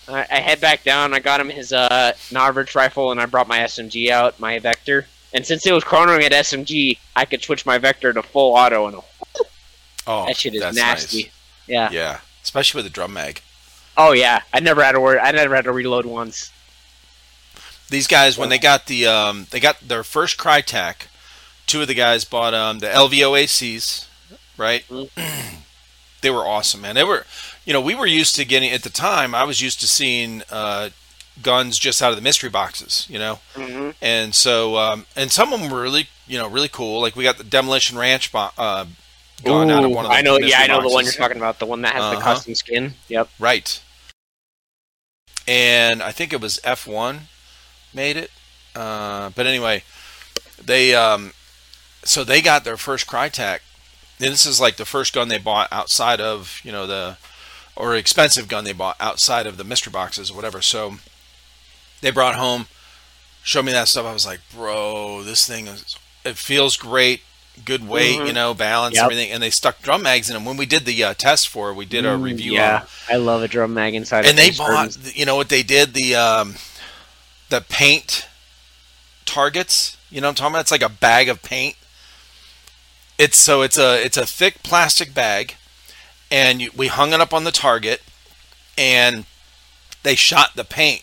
I, 0.08 0.26
I 0.30 0.36
head 0.40 0.60
back 0.60 0.84
down. 0.84 1.12
I 1.12 1.18
got 1.20 1.40
him 1.40 1.50
his 1.50 1.72
uh, 1.72 2.12
Novritsch 2.30 2.74
rifle, 2.74 3.10
and 3.12 3.20
I 3.20 3.26
brought 3.26 3.46
my 3.48 3.58
SMG 3.58 4.08
out, 4.08 4.40
my 4.40 4.58
Vector. 4.58 5.06
And 5.34 5.46
since 5.46 5.66
it 5.66 5.72
was 5.72 5.84
cornering 5.84 6.24
at 6.24 6.32
SMG, 6.32 6.98
I 7.16 7.24
could 7.24 7.42
switch 7.42 7.64
my 7.64 7.78
Vector 7.78 8.12
to 8.12 8.22
full 8.22 8.54
auto, 8.54 8.86
and 8.86 8.96
Oh, 10.06 10.26
that 10.26 10.36
shit 10.36 10.54
is 10.54 10.74
nasty. 10.74 11.22
nice. 11.24 11.32
Yeah. 11.66 11.90
Yeah, 11.92 12.18
especially 12.42 12.78
with 12.78 12.86
the 12.86 12.90
drum 12.94 13.12
mag. 13.14 13.40
Oh 13.96 14.12
yeah. 14.12 14.42
I 14.52 14.60
never 14.60 14.82
had 14.82 14.92
to 14.92 15.00
worry. 15.00 15.18
I 15.18 15.30
never 15.32 15.54
had 15.54 15.64
to 15.64 15.72
reload 15.72 16.06
once. 16.06 16.50
These 17.88 18.06
guys, 18.06 18.36
when 18.38 18.48
they 18.48 18.58
got 18.58 18.86
the 18.86 19.06
um, 19.06 19.46
they 19.50 19.60
got 19.60 19.80
their 19.80 20.02
first 20.02 20.38
Krytac, 20.38 21.06
two 21.66 21.82
of 21.82 21.88
the 21.88 21.94
guys 21.94 22.24
bought 22.24 22.54
um, 22.54 22.78
the 22.80 22.86
LVOACs, 22.86 24.06
right? 24.56 24.84
they 26.22 26.30
were 26.30 26.46
awesome, 26.46 26.80
man. 26.80 26.94
They 26.94 27.04
were, 27.04 27.26
you 27.66 27.72
know, 27.72 27.80
we 27.82 27.94
were 27.94 28.06
used 28.06 28.34
to 28.36 28.44
getting 28.44 28.70
at 28.72 28.82
the 28.82 28.90
time. 28.90 29.34
I 29.34 29.44
was 29.44 29.60
used 29.60 29.80
to 29.80 29.88
seeing 29.88 30.42
uh, 30.50 30.88
guns 31.40 31.78
just 31.78 32.02
out 32.02 32.10
of 32.10 32.16
the 32.16 32.22
mystery 32.22 32.50
boxes, 32.50 33.06
you 33.08 33.18
know, 33.18 33.38
Mm-hmm. 33.54 33.90
and 34.02 34.34
so 34.34 34.76
um, 34.76 35.06
and 35.16 35.30
some 35.32 35.52
of 35.52 35.60
them 35.60 35.70
were 35.70 35.80
really, 35.82 36.08
you 36.26 36.38
know, 36.38 36.48
really 36.48 36.68
cool. 36.68 37.00
Like 37.00 37.16
we 37.16 37.24
got 37.24 37.38
the 37.38 37.44
Demolition 37.44 37.96
Ranch 37.96 38.30
bo- 38.32 38.50
uh, 38.58 38.86
gun 39.44 39.70
out 39.70 39.84
of 39.84 39.90
one 39.90 40.04
of 40.04 40.10
the 40.10 40.16
I 40.16 40.20
know. 40.22 40.38
Yeah, 40.38 40.58
I 40.60 40.66
know 40.66 40.82
the 40.82 40.88
one 40.90 41.04
you're 41.04 41.12
talking 41.12 41.36
about. 41.38 41.58
The 41.58 41.66
one 41.66 41.82
that 41.82 41.92
has 41.94 42.02
the 42.10 42.16
Uh-huh. 42.18 42.20
custom 42.34 42.54
skin. 42.54 42.94
Yep. 43.08 43.28
Right. 43.38 43.80
And 45.46 46.02
I 46.02 46.12
think 46.12 46.32
it 46.32 46.40
was 46.40 46.60
F1 46.64 47.22
made 47.92 48.16
it. 48.16 48.30
Uh, 48.74 49.30
but 49.30 49.46
anyway, 49.46 49.82
they 50.62 50.94
um, 50.94 51.32
so 52.04 52.24
they 52.24 52.40
got 52.40 52.64
their 52.64 52.76
first 52.76 53.06
Krytac. 53.06 53.60
And 54.20 54.30
this 54.32 54.46
is 54.46 54.60
like 54.60 54.76
the 54.76 54.84
first 54.84 55.12
gun 55.12 55.28
they 55.28 55.38
bought 55.38 55.68
outside 55.72 56.20
of 56.20 56.60
you 56.62 56.70
know 56.72 56.86
the 56.86 57.16
or 57.74 57.96
expensive 57.96 58.46
gun 58.48 58.64
they 58.64 58.72
bought 58.72 58.96
outside 59.00 59.46
of 59.46 59.56
the 59.56 59.64
mystery 59.64 59.90
boxes 59.90 60.30
or 60.30 60.34
whatever. 60.34 60.62
So 60.62 60.96
they 62.03 62.11
brought 62.11 62.34
home, 62.34 62.66
showed 63.42 63.64
me 63.64 63.72
that 63.72 63.88
stuff. 63.88 64.05
I 64.05 64.12
was 64.12 64.26
like, 64.26 64.40
bro, 64.55 65.22
this 65.22 65.46
thing 65.46 65.66
is 65.68 65.96
it 66.24 66.36
feels 66.36 66.76
great, 66.76 67.22
good 67.64 67.88
weight, 67.88 68.20
Mhm. 68.20 68.26
you 68.28 68.32
know, 68.34 68.53
balance, 68.55 68.94
Yep. 68.96 69.05
everything. 69.05 69.30
And 69.30 69.42
they 69.42 69.50
stuck 69.50 69.80
drum 69.82 70.03
mags 70.03 70.28
in 70.30 70.34
them. 70.34 70.44
When 70.44 70.57
we 70.57 70.66
did 70.66 70.84
the 70.84 71.03
uh, 71.03 71.14
test 71.14 71.48
for, 71.48 71.70
it, 71.70 71.74
we 71.74 71.84
did 71.86 72.05
a 72.05 72.11
Mm, 72.16 72.22
review. 72.22 72.55
Yeah, 72.55 72.82
I 73.09 73.16
love 73.16 73.42
a 73.42 73.48
drum 73.48 73.72
mag 73.74 73.94
inside. 73.94 74.26
and 74.26 74.36
they 74.38 74.50
bought 74.50 74.88
curtains. 74.88 75.16
you 75.16 75.24
know 75.24 75.36
what 75.36 75.48
they 75.48 75.62
did 75.62 75.94
the 75.94 76.14
um 76.14 76.57
the 77.48 77.61
paint 77.61 78.26
targets 79.24 79.96
you 80.11 80.20
know 80.20 80.26
what 80.26 80.30
i'm 80.30 80.34
talking 80.34 80.53
about 80.55 80.61
it's 80.62 80.70
like 80.70 80.82
a 80.82 80.88
bag 80.88 81.28
of 81.28 81.42
paint 81.42 81.76
it's 83.18 83.36
so 83.38 83.62
it's 83.62 83.78
a 83.78 84.03
it's 84.05 84.16
a 84.16 84.26
thick 84.26 84.62
plastic 84.62 85.14
bag 85.14 85.55
and 86.30 86.61
you, 86.62 86.70
we 86.76 86.88
hung 86.88 87.12
it 87.12 87.20
up 87.20 87.32
on 87.32 87.44
the 87.44 87.53
target 87.53 88.03
and 88.76 89.24
they 90.03 90.14
shot 90.14 90.50
the 90.57 90.64
paint 90.64 91.03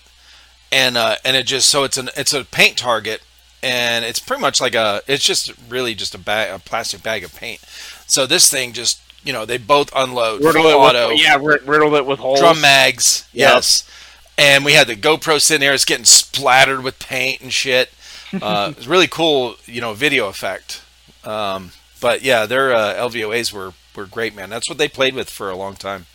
and 0.72 0.98
uh 0.98 1.16
and 1.26 1.36
it 1.36 1.46
just 1.46 1.70
so 1.70 1.84
it's 1.84 1.98
an 1.98 2.10
it's 2.16 2.34
a 2.34 2.44
paint 2.46 2.78
target 2.78 3.22
and 3.64 4.06
it's 4.06 4.20
pretty 4.20 4.42
much 4.42 4.62
like 4.62 4.76
a 4.76 5.02
it's 5.08 5.24
just 5.24 5.52
really 5.70 5.94
just 5.96 6.14
a 6.16 6.18
bag 6.18 6.54
a 6.54 6.60
plastic 6.60 7.02
bag 7.04 7.24
of 7.24 7.36
paint 7.36 7.60
so 8.08 8.26
this 8.26 8.50
thing 8.50 8.72
just 8.74 9.02
you 9.24 9.34
know 9.34 9.46
they 9.46 9.58
both 9.58 9.92
unload 9.96 10.44
Riddle 10.44 10.64
full 10.64 10.88
it 10.90 11.08
with- 11.10 11.22
yeah, 11.22 11.36
ri- 11.36 11.60
riddled 11.66 11.94
it 11.96 12.06
with 12.06 12.20
holes. 12.20 12.40
drum 12.40 12.62
mags. 12.62 13.28
Yep. 13.34 13.50
Yes. 13.50 13.90
And 14.38 14.64
we 14.64 14.72
had 14.74 14.88
the 14.88 14.96
GoPro 14.96 15.42
sitting 15.42 15.60
there. 15.60 15.74
It's 15.74 15.84
getting 15.84 16.06
splattered 16.06 16.82
with 16.84 16.98
paint 17.00 17.42
and 17.42 17.52
shit. 17.52 17.90
Uh, 18.32 18.70
it 18.72 18.78
was 18.78 18.88
really 18.88 19.08
cool, 19.08 19.56
you 19.66 19.82
know, 19.82 19.94
video 19.94 20.28
effect. 20.28 20.84
Um, 21.24 21.72
but 22.00 22.22
yeah, 22.22 22.46
their 22.46 22.72
uh, 22.72 22.94
LVOAs 22.94 23.52
were, 23.52 23.74
were 23.96 24.06
great, 24.06 24.36
man. 24.36 24.52
That's 24.52 24.70
what 24.70 24.78
they 24.78 24.88
played 24.88 25.16
with 25.16 25.32
for 25.32 25.50
a 25.50 25.56
long 25.58 25.76
time. 25.76 26.06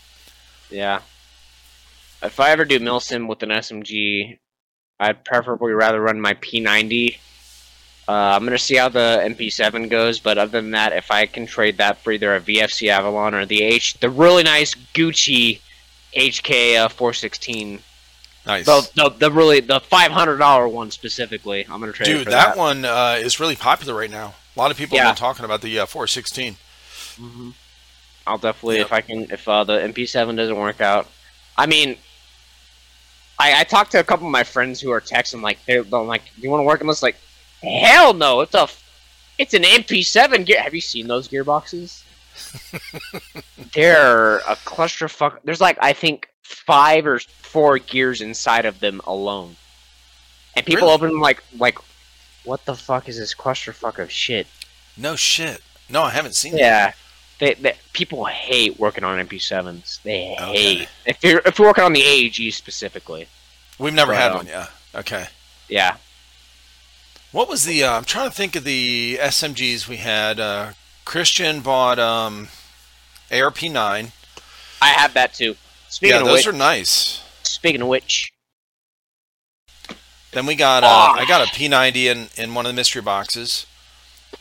Yeah. 0.70 1.00
If 2.22 2.38
I 2.38 2.50
ever 2.50 2.64
do 2.64 2.78
Milsim 2.78 3.26
with 3.28 3.42
an 3.42 3.48
SMG, 3.50 4.38
I'd 5.00 5.24
preferably 5.24 5.72
rather 5.72 6.00
run 6.00 6.20
my 6.20 6.34
P90. 6.34 7.18
Uh, 8.06 8.12
I'm 8.12 8.44
gonna 8.44 8.58
see 8.58 8.76
how 8.76 8.88
the 8.90 9.20
MP7 9.24 9.88
goes, 9.88 10.20
but 10.20 10.36
other 10.38 10.60
than 10.60 10.72
that, 10.72 10.92
if 10.92 11.10
I 11.10 11.26
can 11.26 11.46
trade 11.46 11.78
that 11.78 11.98
for 11.98 12.12
either 12.12 12.34
a 12.36 12.40
VFC 12.40 12.88
Avalon 12.88 13.34
or 13.34 13.46
the 13.46 13.62
H, 13.62 13.94
the 14.00 14.10
really 14.10 14.42
nice 14.42 14.74
Gucci 14.92 15.60
HK 16.14 16.76
uh, 16.84 16.88
416, 16.88 17.80
Nice. 18.46 18.66
the, 18.66 18.90
the 18.94 19.08
the 19.08 19.30
really 19.32 19.60
the 19.60 19.80
$500 19.80 20.70
one 20.70 20.90
specifically, 20.90 21.64
I'm 21.68 21.80
gonna 21.80 21.92
trade 21.92 22.06
Dude, 22.06 22.24
for 22.24 22.30
that, 22.30 22.48
that. 22.54 22.56
one 22.58 22.84
uh, 22.84 23.16
is 23.18 23.40
really 23.40 23.56
popular 23.56 23.94
right 23.98 24.10
now. 24.10 24.34
A 24.54 24.60
lot 24.60 24.70
of 24.70 24.76
people 24.76 24.96
Yeah. 24.96 25.04
have 25.06 25.16
been 25.16 25.20
talking 25.20 25.44
about 25.46 25.62
the 25.62 25.78
uh, 25.80 25.86
416. 25.86 26.56
hmm 27.16 27.50
I'll 28.26 28.38
definitely 28.38 28.76
Yep. 28.78 28.86
if 28.86 28.92
I 28.92 29.00
can 29.00 29.30
if 29.30 29.48
uh, 29.48 29.64
the 29.64 29.78
MP7 29.78 30.36
doesn't 30.36 30.56
work 30.56 30.80
out. 30.82 31.08
I 31.56 31.66
mean, 31.66 31.96
I, 33.38 33.60
I 33.60 33.64
talked 33.64 33.92
to 33.92 34.00
a 34.00 34.04
couple 34.04 34.26
of 34.26 34.32
my 34.32 34.44
friends 34.44 34.80
who 34.80 34.90
are 34.90 35.00
techs 35.00 35.32
and 35.34 35.42
like 35.42 35.58
they're, 35.66 35.82
they're 35.82 36.00
like, 36.00 36.22
"Do 36.36 36.42
you 36.42 36.50
want 36.50 36.60
to 36.60 36.64
work 36.64 36.80
on 36.80 36.86
this?" 36.86 37.02
Like, 37.02 37.16
hell 37.62 38.14
no! 38.14 38.40
It's 38.42 38.54
a, 38.54 38.68
it's 39.38 39.54
an 39.54 39.62
MP7 39.62 40.46
gear. 40.46 40.62
Have 40.62 40.74
you 40.74 40.80
seen 40.80 41.06
those 41.08 41.28
gearboxes? 41.28 42.02
They're 43.74 44.38
a 44.38 44.56
clusterfuck. 44.56 45.38
There's 45.44 45.60
like 45.60 45.78
I 45.80 45.92
think 45.92 46.28
five 46.42 47.06
or 47.06 47.18
four 47.18 47.78
gears 47.78 48.20
inside 48.20 48.66
of 48.66 48.80
them 48.80 49.00
alone, 49.06 49.56
and 50.56 50.64
people 50.66 50.82
Really? 50.88 50.94
open 50.94 51.08
them 51.10 51.20
like 51.20 51.42
like, 51.58 51.78
what 52.44 52.64
the 52.64 52.74
fuck 52.74 53.08
is 53.08 53.18
this 53.18 53.34
clusterfuck 53.34 53.98
of 53.98 54.10
shit? 54.10 54.46
No 54.96 55.16
shit. 55.16 55.60
No, 55.88 56.02
I 56.02 56.10
haven't 56.10 56.34
seen 56.34 56.54
that. 56.56 56.96
They, 57.40 57.54
they, 57.54 57.74
people 57.92 58.24
hate 58.26 58.78
working 58.78 59.02
on 59.04 59.18
MP7s. 59.26 60.02
They 60.02 60.36
Okay. 60.40 60.52
hate 60.52 60.88
if 61.04 61.22
you're 61.24 61.42
if 61.44 61.58
you're 61.58 61.68
working 61.68 61.84
on 61.84 61.92
the 61.92 62.02
AEG 62.02 62.52
specifically. 62.52 63.28
We've 63.78 63.92
never 63.94 64.12
Right 64.12 64.20
had 64.20 64.30
on. 64.30 64.36
one, 64.38 64.46
yeah. 64.46 64.68
Okay. 64.94 65.26
Yeah, 65.68 65.96
What 67.32 67.48
was 67.48 67.64
the? 67.64 67.82
Uh, 67.82 67.92
I'm 67.96 68.04
trying 68.04 68.28
to 68.28 68.34
think 68.34 68.54
of 68.54 68.64
the 68.64 69.18
SMGs 69.20 69.88
we 69.88 69.96
had. 69.96 70.38
Uh, 70.38 70.72
Christian 71.04 71.60
bought 71.62 71.98
um, 71.98 72.48
ARP9. 73.30 74.12
I 74.82 74.88
have 74.88 75.14
that 75.14 75.32
too. 75.34 75.56
Speaking 75.88 76.14
Yeah, 76.16 76.20
of 76.20 76.26
those 76.26 76.46
which, 76.46 76.46
are 76.46 76.52
nice. 76.52 77.22
speaking 77.42 77.80
of 77.82 77.88
which, 77.88 78.30
Then 80.32 80.46
we 80.46 80.54
got. 80.54 80.84
Uh. 80.84 81.14
I 81.18 81.24
got 81.26 81.40
a 81.48 81.50
P90 81.50 81.96
in 82.04 82.28
in 82.36 82.54
one 82.54 82.66
of 82.66 82.70
the 82.70 82.76
mystery 82.76 83.02
boxes 83.02 83.66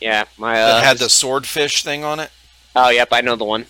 yeah, 0.00 0.24
my 0.36 0.54
that 0.54 0.82
uh, 0.82 0.82
had 0.82 0.98
the 0.98 1.08
swordfish 1.08 1.82
thing 1.82 2.04
on 2.04 2.20
it, 2.20 2.30
oh 2.76 2.90
yep, 2.90 3.08
I 3.12 3.20
know 3.20 3.36
the 3.36 3.44
one. 3.44 3.66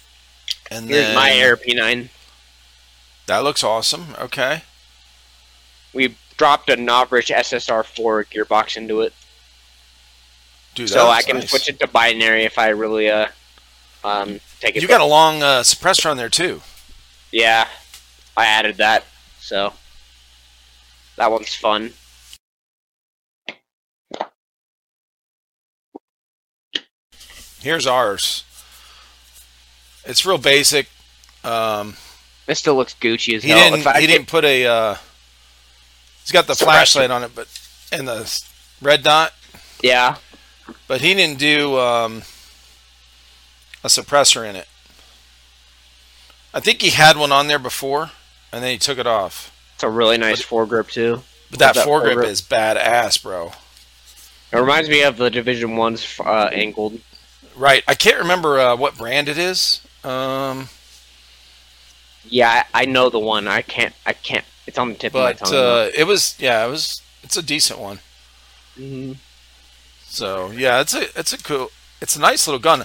and 0.71 0.89
Here's 0.89 1.07
then 1.07 1.15
my 1.15 1.31
ARP9. 1.31 2.09
that 3.27 3.39
looks 3.39 3.63
awesome. 3.65 4.15
Okay. 4.19 4.63
We 5.93 6.17
dropped 6.37 6.69
a 6.71 6.77
Novritsch 6.77 7.31
SSR4 7.35 8.25
gearbox 8.27 8.77
into 8.77 9.01
it, 9.03 9.13
Dude, 10.75 10.89
that 10.89 10.93
so 10.95 11.09
I 11.09 11.23
can 11.23 11.37
nice. 11.39 11.51
switch 11.51 11.69
it 11.69 11.79
to 11.81 11.87
binary 11.87 12.45
if 12.45 12.59
I 12.59 12.69
really 12.71 13.09
uh 13.11 13.29
um 14.03 14.41
take 14.61 14.77
it. 14.77 14.83
You 14.83 14.89
got 14.89 15.01
a 15.01 15.05
long 15.05 15.43
uh, 15.43 15.61
suppressor 15.63 16.11
on 16.11 16.17
there 16.17 16.29
too. 16.29 16.61
yeah, 17.31 17.69
I 18.37 18.47
added 18.47 18.77
that, 18.79 19.05
so 19.41 19.73
that 21.17 21.31
one's 21.31 21.55
fun. 21.55 21.93
Here's 27.61 27.87
ours. 27.87 28.45
It's 30.07 30.25
real 30.27 30.39
basic. 30.39 30.89
Um, 31.43 31.97
This 32.47 32.59
still 32.59 32.75
looks 32.75 32.95
Gucci 32.95 33.37
as 33.37 33.43
he 33.43 33.51
hell. 33.51 33.71
didn't. 33.77 33.97
He 33.97 34.07
didn't 34.07 34.29
put 34.29 34.45
a. 34.45 34.67
Uh, 34.67 34.95
he's 36.23 36.33
got 36.33 36.47
the 36.47 36.55
flashlight 36.55 37.11
on 37.11 37.23
it, 37.23 37.33
but 37.35 37.49
and 37.93 38.07
the 38.07 38.43
red 38.83 39.03
dot. 39.03 39.33
Yeah, 39.83 40.17
but 40.89 41.01
he 41.01 41.15
didn't 41.15 41.39
do 41.39 41.79
um, 41.79 42.23
a 43.83 43.89
suppressor 43.89 44.49
in 44.49 44.57
it. 44.57 44.69
I 46.53 46.61
think 46.61 46.83
he 46.83 46.91
had 46.91 47.17
one 47.17 47.33
on 47.33 47.49
there 47.49 47.59
before, 47.59 48.11
and 48.53 48.63
then 48.63 48.71
he 48.71 48.79
took 48.79 48.99
it 48.99 49.07
off. 49.07 49.51
It's 49.75 49.83
a 49.83 49.91
really 49.91 50.19
nice 50.19 50.43
foregrip 50.43 50.91
too. 50.91 51.23
But 51.51 51.59
that, 51.59 51.75
That 51.75 51.87
foregrip 51.87 52.15
foregrip- 52.17 52.27
is 52.29 52.43
badass, 52.43 53.23
bro. 53.23 53.53
It 54.53 54.59
reminds 54.59 54.89
me 54.89 55.03
of 55.03 55.17
the 55.17 55.31
Division 55.31 55.77
One's 55.77 56.19
uh, 56.21 56.49
angled. 56.53 57.01
Right. 57.57 57.83
I 57.89 57.95
can't 57.95 58.19
remember 58.19 58.61
uh, 58.61 58.77
what 58.77 58.97
brand 58.97 59.29
it 59.29 59.37
is. 59.37 59.81
Um, 60.05 60.69
Yeah, 62.25 62.65
I, 62.75 62.83
I 62.83 62.85
know 62.87 63.11
the 63.11 63.19
one. 63.19 63.47
I 63.49 63.63
can't. 63.63 63.95
I 64.07 64.13
can't. 64.13 64.45
It's 64.67 64.79
on 64.79 64.91
the 64.91 64.95
tip 64.95 65.13
but 65.13 65.41
of 65.41 65.51
my 65.51 65.51
tongue. 65.51 65.55
uh, 65.55 65.91
it 65.97 66.05
was 66.07 66.37
yeah, 66.39 66.65
it 66.67 66.71
was. 66.71 67.03
It's 67.23 67.37
a 67.37 67.43
decent 67.43 67.79
one. 67.79 68.01
Mhm. 68.79 69.17
So 70.07 70.51
yeah, 70.51 70.81
it's 70.81 70.95
a 70.95 71.19
it's 71.19 71.33
a 71.33 71.39
cool. 71.39 71.71
It's 72.01 72.17
a 72.17 72.21
nice 72.21 72.47
little 72.47 72.61
gun. 72.61 72.85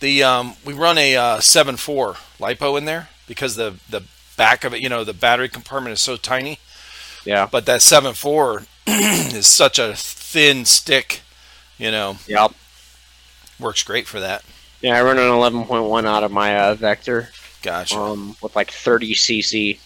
The 0.00 0.22
um, 0.22 0.56
we 0.64 0.72
run 0.74 0.98
a 0.98 1.16
uh, 1.16 1.40
seven 1.40 1.76
four 1.76 2.16
lipo 2.38 2.76
in 2.78 2.84
there 2.84 3.08
because 3.26 3.56
the 3.56 3.76
the 3.88 4.02
back 4.36 4.64
of 4.64 4.74
it, 4.74 4.80
you 4.80 4.88
know, 4.88 5.04
the 5.04 5.14
battery 5.14 5.48
compartment 5.48 5.92
is 5.94 6.00
so 6.00 6.16
tiny. 6.16 6.58
Yeah. 7.24 7.48
But 7.50 7.66
that 7.66 7.82
seven 7.82 8.14
four 8.14 8.64
is 8.86 9.46
such 9.46 9.78
a 9.78 9.94
thin 9.96 10.64
stick. 10.66 11.22
You 11.78 11.90
know, 11.90 12.18
Yep. 12.28 12.52
works 13.58 13.82
great 13.82 14.06
for 14.06 14.20
that. 14.20 14.44
Yeah, 14.84 14.98
I 14.98 15.02
run 15.02 15.16
an 15.16 15.24
11.1 15.24 16.04
out 16.06 16.24
of 16.24 16.30
my 16.30 16.58
uh, 16.58 16.74
Vector 16.74 17.30
Gotcha. 17.62 17.96
um, 17.98 18.36
with 18.42 18.54
like 18.54 18.70
30 18.70 19.14
cc. 19.14 19.78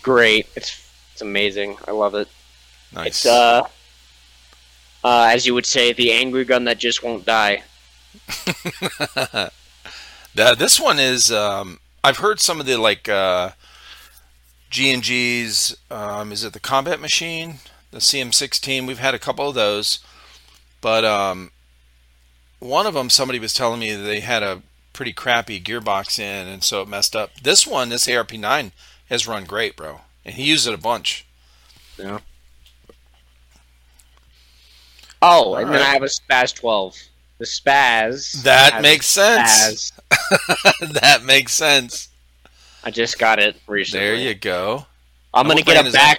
Great. 0.00 0.46
It's 0.54 0.88
it's 1.12 1.20
amazing. 1.20 1.76
I 1.88 1.90
love 1.90 2.14
it. 2.14 2.28
nice. 2.94 3.08
It's 3.08 3.26
uh, 3.26 3.62
uh, 5.02 5.28
as 5.32 5.44
you 5.44 5.54
would 5.54 5.66
say, 5.66 5.92
the 5.92 6.12
angry 6.12 6.44
gun 6.44 6.62
that 6.66 6.78
just 6.78 7.02
won't 7.02 7.26
die. 7.26 7.64
Now, 10.36 10.54
this 10.54 10.78
one 10.78 11.00
is. 11.00 11.32
Um, 11.32 11.80
I've 12.04 12.18
heard 12.18 12.38
some 12.38 12.60
of 12.60 12.66
the 12.66 12.76
like 12.76 13.08
uh, 13.08 13.50
G 14.70 14.92
and 14.92 15.02
G's. 15.02 15.76
Um, 15.90 16.30
is 16.30 16.44
it 16.44 16.52
the 16.52 16.60
Combat 16.60 17.00
Machine, 17.00 17.56
the 17.90 17.98
CM16? 17.98 18.86
We've 18.86 19.00
had 19.00 19.14
a 19.14 19.18
couple 19.18 19.48
of 19.48 19.56
those, 19.56 19.98
but 20.80 21.04
um, 21.04 21.50
one 22.60 22.86
of 22.86 22.94
them, 22.94 23.10
somebody 23.10 23.38
was 23.38 23.54
telling 23.54 23.80
me 23.80 23.94
that 23.94 24.02
they 24.02 24.20
had 24.20 24.42
a 24.42 24.62
pretty 24.92 25.12
crappy 25.12 25.60
gearbox 25.60 26.18
in, 26.18 26.48
and 26.48 26.62
so 26.64 26.82
it 26.82 26.88
messed 26.88 27.14
up. 27.14 27.34
This 27.40 27.66
one, 27.66 27.88
this 27.88 28.06
ARP9, 28.06 28.72
has 29.08 29.26
run 29.26 29.44
great, 29.44 29.76
bro, 29.76 30.00
and 30.24 30.34
he 30.34 30.44
used 30.44 30.66
it 30.66 30.74
a 30.74 30.78
bunch. 30.78 31.24
Yeah. 31.96 32.20
Oh, 35.20 35.54
and 35.56 35.72
then 35.72 35.80
I 35.80 35.86
have 35.86 36.02
a 36.02 36.08
SPAS-12. 36.08 37.08
The 37.38 37.44
Spaz. 37.44 38.42
That 38.42 38.82
makes 38.82 39.06
sense. 39.06 39.92
Spaz. 40.10 40.92
that 41.00 41.24
makes 41.24 41.52
sense. 41.52 42.08
I 42.82 42.90
just 42.90 43.18
got 43.18 43.38
it 43.38 43.56
recently. 43.66 44.06
There 44.06 44.14
you 44.14 44.34
go. 44.34 44.86
I'm 45.34 45.46
And 45.50 45.50
gonna 45.50 45.62
get 45.62 45.86
a 45.86 45.92
back. 45.92 46.18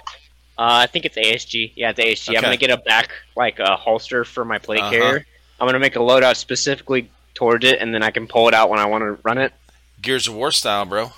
Uh, 0.58 0.84
I 0.84 0.86
think 0.86 1.04
it's 1.04 1.16
ASG. 1.16 1.72
Yeah, 1.74 1.90
it's 1.90 2.00
ASG. 2.00 2.36
I'm 2.36 2.42
gonna 2.42 2.56
get 2.56 2.70
a 2.70 2.76
back 2.78 3.10
like 3.36 3.58
a 3.58 3.76
holster 3.76 4.24
for 4.24 4.44
my 4.44 4.58
plate 4.58 4.80
Uh-huh. 4.80 4.90
carrier. 4.90 5.26
I'm 5.60 5.66
gonna 5.66 5.78
make 5.78 5.96
a 5.96 6.00
loadout 6.00 6.36
specifically 6.36 7.10
towards 7.34 7.64
it, 7.64 7.80
and 7.80 7.94
then 7.94 8.02
I 8.02 8.10
can 8.10 8.26
pull 8.26 8.48
it 8.48 8.54
out 8.54 8.70
when 8.70 8.78
I 8.78 8.86
want 8.86 9.02
to 9.02 9.18
run 9.22 9.38
it. 9.38 9.52
Gears 10.00 10.26
of 10.26 10.34
War 10.34 10.52
style, 10.52 10.86
bro. 10.86 11.12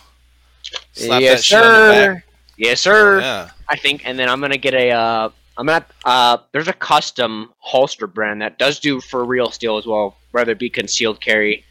Slap 0.92 1.20
yes, 1.20 1.38
that 1.38 1.44
shit 1.44 1.58
on 1.62 1.72
the 1.72 1.94
sir. 1.94 2.24
Yes, 2.56 2.80
sir. 2.80 3.20
Yeah. 3.20 3.50
I 3.68 3.76
think, 3.76 4.06
and 4.06 4.18
then 4.18 4.28
I'm 4.28 4.40
gonna 4.40 4.56
get 4.56 4.74
a. 4.74 4.90
Uh, 4.90 5.28
I'm 5.56 5.66
gonna. 5.66 5.86
Uh, 6.04 6.38
there's 6.52 6.68
a 6.68 6.72
custom 6.72 7.52
holster 7.58 8.06
brand 8.06 8.42
that 8.42 8.58
does 8.58 8.80
do 8.80 9.00
for 9.00 9.24
real 9.24 9.50
steel 9.50 9.78
as 9.78 9.86
well, 9.86 10.16
whether 10.32 10.52
it 10.52 10.58
be 10.58 10.70
concealed 10.70 11.20
carry 11.20 11.64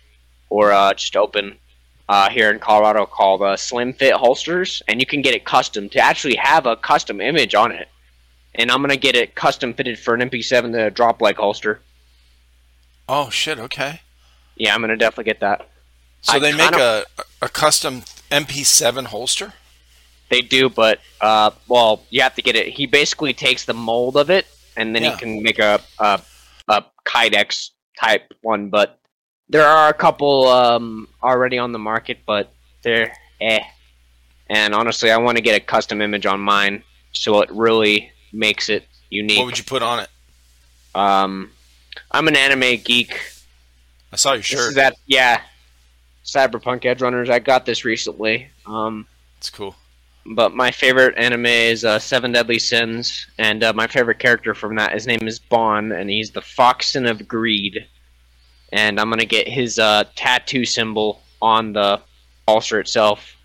or 0.49 0.71
uh, 0.71 0.93
just 0.93 1.15
open. 1.15 1.57
Uh, 2.09 2.29
here 2.29 2.51
in 2.51 2.59
Colorado, 2.59 3.05
called 3.05 3.41
uh, 3.41 3.55
Slim 3.55 3.93
Fit 3.93 4.13
holsters, 4.15 4.81
and 4.89 4.99
you 4.99 5.05
can 5.05 5.21
get 5.21 5.33
it 5.33 5.45
custom 5.45 5.87
to 5.87 5.99
actually 5.99 6.35
have 6.35 6.65
a 6.65 6.75
custom 6.75 7.21
image 7.21 7.55
on 7.55 7.71
it. 7.71 7.87
And 8.55 8.69
I'm 8.69 8.81
gonna 8.81 8.97
get 8.97 9.15
it 9.15 9.33
custom 9.33 9.73
fitted 9.73 9.97
for 9.97 10.13
an 10.13 10.29
MP7 10.29 10.73
to 10.73 10.89
drop 10.89 11.21
leg 11.21 11.37
holster. 11.37 11.79
Oh 13.13 13.29
shit. 13.29 13.59
Okay. 13.59 13.99
Yeah, 14.55 14.73
I'm 14.73 14.79
gonna 14.79 14.95
definitely 14.95 15.25
get 15.25 15.41
that. 15.41 15.67
So 16.21 16.33
I 16.33 16.39
they 16.39 16.53
make 16.53 16.75
a 16.75 17.03
a 17.41 17.49
custom 17.49 18.03
MP7 18.31 19.07
holster. 19.07 19.51
They 20.29 20.39
do, 20.39 20.69
but 20.69 20.99
uh, 21.19 21.51
well, 21.67 22.03
you 22.09 22.21
have 22.21 22.35
to 22.35 22.41
get 22.41 22.55
it. 22.55 22.67
He 22.69 22.85
basically 22.85 23.33
takes 23.33 23.65
the 23.65 23.73
mold 23.73 24.15
of 24.15 24.29
it, 24.29 24.45
and 24.77 24.95
then 24.95 25.03
Yeah. 25.03 25.11
he 25.11 25.17
can 25.17 25.43
make 25.43 25.59
a 25.59 25.81
a, 25.99 26.21
a 26.69 26.85
Kydex 27.05 27.71
type 27.99 28.31
one. 28.43 28.69
But 28.69 28.97
there 29.49 29.67
are 29.67 29.89
a 29.89 29.93
couple 29.93 30.47
um, 30.47 31.09
already 31.21 31.57
on 31.57 31.73
the 31.73 31.79
market, 31.79 32.19
but 32.25 32.53
they're 32.81 33.13
eh. 33.41 33.59
And 34.49 34.73
honestly, 34.73 35.11
I 35.11 35.17
want 35.17 35.37
to 35.37 35.41
get 35.43 35.55
a 35.55 35.59
custom 35.59 36.01
image 36.01 36.25
on 36.25 36.39
mine, 36.39 36.81
so 37.11 37.41
it 37.41 37.49
really 37.51 38.09
makes 38.31 38.69
it 38.69 38.85
unique. 39.09 39.37
What 39.37 39.47
would 39.47 39.57
you 39.57 39.65
put 39.65 39.81
on 39.81 39.99
it? 39.99 40.09
um, 40.95 41.51
I'm 42.11 42.27
an 42.27 42.35
anime 42.35 42.77
geek. 42.83 43.19
I 44.11 44.15
saw 44.17 44.33
your 44.33 44.43
shirt. 44.43 44.75
that, 44.75 44.95
yeah. 45.07 45.41
Cyberpunk 46.25 46.81
Edgerunners. 46.83 47.29
I 47.29 47.39
got 47.39 47.65
this 47.65 47.83
recently. 47.85 48.49
Um, 48.65 49.07
It's 49.37 49.49
cool. 49.49 49.75
but 50.25 50.53
my 50.53 50.69
favorite 50.71 51.17
anime 51.17 51.45
is 51.47 51.83
uh, 51.83 51.97
Seven 51.99 52.31
Deadly 52.31 52.59
Sins, 52.59 53.25
and 53.37 53.63
uh, 53.63 53.73
my 53.73 53.87
favorite 53.87 54.19
character 54.19 54.53
from 54.53 54.75
that, 54.75 54.93
his 54.93 55.07
name 55.07 55.27
is 55.27 55.39
Ban, 55.39 55.91
and 55.91 56.09
he's 56.09 56.31
the 56.31 56.41
Fox's 56.41 56.91
Sin 56.91 57.05
of 57.07 57.27
Greed. 57.27 57.87
And 58.71 58.99
I'm 58.99 59.09
gonna 59.09 59.25
get 59.25 59.47
his 59.47 59.79
uh, 59.79 60.03
tattoo 60.15 60.63
symbol 60.65 61.21
on 61.41 61.73
the 61.73 61.99
holster 62.47 62.79
itself, 62.79 63.35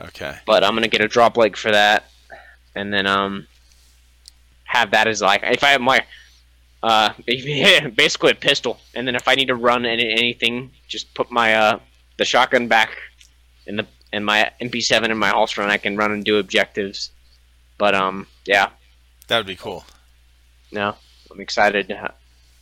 Okay. 0.00 0.36
but 0.46 0.62
I'm 0.62 0.74
gonna 0.74 0.86
get 0.88 1.00
a 1.00 1.08
drop 1.08 1.36
leg 1.36 1.56
for 1.56 1.70
that, 1.72 2.10
and 2.74 2.92
then 2.92 3.06
um, 3.06 3.46
have 4.64 4.90
that 4.92 5.08
as 5.08 5.22
like 5.22 5.40
if 5.44 5.64
I 5.64 5.68
have 5.70 5.80
my 5.80 6.04
uh, 6.82 7.12
basically 7.96 8.30
a 8.32 8.34
pistol, 8.34 8.78
and 8.94 9.06
then 9.06 9.14
if 9.16 9.26
I 9.28 9.34
need 9.34 9.48
to 9.48 9.54
run 9.54 9.84
any, 9.86 10.10
anything, 10.12 10.70
just 10.88 11.12
put 11.14 11.30
my 11.30 11.54
uh, 11.54 11.78
the 12.18 12.24
shotgun 12.24 12.68
back 12.68 12.90
in 13.66 13.76
the 13.76 13.86
in 14.12 14.24
my 14.24 14.50
MP7 14.60 15.10
in 15.10 15.18
my 15.18 15.28
holster, 15.30 15.62
and 15.62 15.70
I 15.70 15.78
can 15.78 15.96
run 15.96 16.12
and 16.12 16.24
do 16.24 16.38
objectives. 16.38 17.10
But 17.78 17.94
um, 17.94 18.26
yeah, 18.46 18.70
That 19.28 19.38
would 19.38 19.46
be 19.46 19.56
cool. 19.56 19.84
no, 20.72 20.94
I'm 21.30 21.40
excited. 21.40 21.92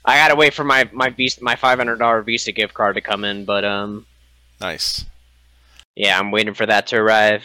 I 0.07 0.17
gotta 0.19 0.35
wait 0.37 0.55
for 0.55 0.65
my 0.65 0.89
my 0.93 1.11
Visa, 1.11 1.43
my 1.43 1.57
five 1.57 1.79
hundred 1.79 1.97
dollar 1.99 2.23
Visa 2.23 2.53
gift 2.53 2.75
card 2.75 2.95
to 2.97 3.01
come 3.01 3.25
in, 3.25 3.45
but 3.45 3.65
um, 3.65 4.07
Nice. 4.61 5.05
yeah, 5.97 6.19
I'm 6.19 6.31
waiting 6.31 6.55
for 6.55 6.67
that 6.67 6.87
to 6.89 6.97
arrive. 6.97 7.43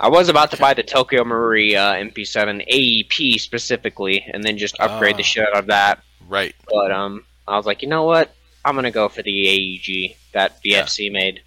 I 0.00 0.08
was 0.08 0.28
about 0.28 0.50
to 0.50 0.56
buy 0.56 0.74
the 0.74 0.82
Tokyo 0.82 1.22
Marui 1.24 1.74
uh, 1.76 1.94
MP7 1.94 2.66
AEP 2.68 3.38
specifically, 3.40 4.24
and 4.32 4.42
then 4.42 4.58
just 4.58 4.78
upgrade 4.80 5.16
the 5.16 5.22
Ah. 5.22 5.26
shit 5.26 5.48
out 5.48 5.56
of 5.56 5.66
that. 5.66 6.02
Right. 6.28 6.54
But 6.68 6.90
um, 6.90 7.24
I 7.46 7.56
was 7.56 7.64
like, 7.66 7.80
you 7.82 7.88
know 7.88 8.02
what? 8.04 8.34
I'm 8.64 8.74
gonna 8.74 8.90
go 8.90 9.08
for 9.08 9.22
the 9.22 9.46
AEG 9.46 10.16
that 10.32 10.60
VFC 10.64 11.12
made, 11.12 11.42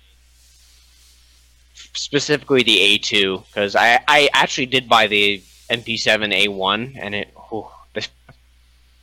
specifically 1.94 2.64
the 2.64 2.78
A2, 3.00 3.46
because 3.48 3.76
I 3.76 4.00
I 4.08 4.30
actually 4.34 4.68
did 4.68 4.88
buy 4.88 5.08
the 5.08 5.42
MP7 5.70 6.32
A1, 6.46 6.96
and 7.00 7.16
it. 7.16 7.30
whew, 7.50 7.68
this, 7.94 8.08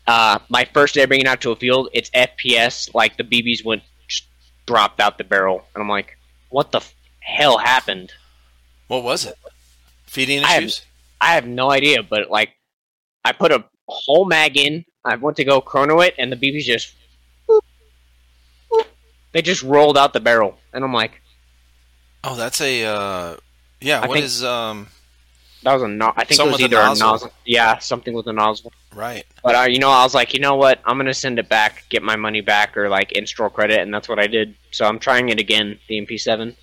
uh, 0.06 0.38
my 0.48 0.64
first 0.72 0.94
day 0.94 1.04
bringing 1.06 1.26
it 1.26 1.28
out 1.28 1.40
to 1.42 1.50
a 1.50 1.56
field, 1.56 1.88
its 1.92 2.08
FPS 2.10 2.94
like 2.94 3.16
the 3.16 3.24
BBs 3.24 3.64
went 3.64 3.82
just 4.08 4.24
dropped 4.66 5.00
out 5.00 5.18
the 5.18 5.24
barrel, 5.24 5.64
and 5.74 5.82
I'm 5.82 5.88
like, 5.88 6.16
what 6.50 6.70
the 6.72 6.78
f- 6.78 6.94
hell 7.20 7.58
happened? 7.58 8.12
What 8.88 9.02
was 9.02 9.24
it? 9.26 9.36
Feeding 10.06 10.44
I 10.44 10.48
have- 10.48 10.62
issues? 10.64 10.82
I 11.20 11.34
have 11.34 11.46
no 11.46 11.70
idea, 11.70 12.02
but 12.02 12.30
like, 12.30 12.50
I 13.24 13.32
put 13.32 13.50
a 13.50 13.64
whole 13.88 14.26
mag 14.26 14.56
in. 14.58 14.84
I 15.04 15.16
went 15.16 15.36
to 15.38 15.44
go 15.44 15.60
chrono 15.60 16.00
it, 16.00 16.14
and 16.18 16.30
the 16.30 16.36
BBs 16.36 16.64
just, 16.64 16.94
they 19.32 19.42
just 19.42 19.62
rolled 19.62 19.96
out 19.98 20.12
the 20.12 20.20
barrel, 20.20 20.58
and 20.72 20.84
I'm 20.84 20.92
like, 20.92 21.20
Oh, 22.26 22.36
that's 22.36 22.60
a. 22.62 22.84
Uh, 22.84 23.36
yeah. 23.82 24.00
I 24.00 24.06
What 24.06 24.18
is 24.18 24.42
um? 24.42 24.88
that 25.62 25.74
was 25.74 25.82
a 25.82 25.88
no. 25.88 26.12
I 26.16 26.24
think 26.24 26.40
it 26.40 26.44
was 26.44 26.52
with 26.52 26.60
a 26.62 26.64
either 26.64 26.76
a 26.78 26.84
nozzle. 26.86 27.10
nozzle. 27.10 27.30
Yeah, 27.44 27.76
something 27.78 28.14
with 28.14 28.26
a 28.28 28.32
nozzle. 28.32 28.72
Right. 28.94 29.24
But 29.42 29.54
uh, 29.54 29.62
you 29.68 29.78
know, 29.78 29.90
I 29.90 30.02
was 30.04 30.14
like, 30.14 30.32
you 30.32 30.40
know 30.40 30.56
what? 30.56 30.80
I'm 30.86 30.96
gonna 30.96 31.12
send 31.12 31.38
it 31.38 31.50
back, 31.50 31.84
get 31.90 32.02
my 32.02 32.16
money 32.16 32.40
back, 32.40 32.78
or 32.78 32.88
like 32.88 33.12
in-store 33.12 33.50
credit, 33.50 33.80
and 33.80 33.92
that's 33.92 34.08
what 34.08 34.18
I 34.18 34.26
did. 34.26 34.54
So 34.70 34.86
I'm 34.86 34.98
trying 34.98 35.28
it 35.28 35.38
again, 35.38 35.78
the 35.88 36.00
MP7. 36.00 36.54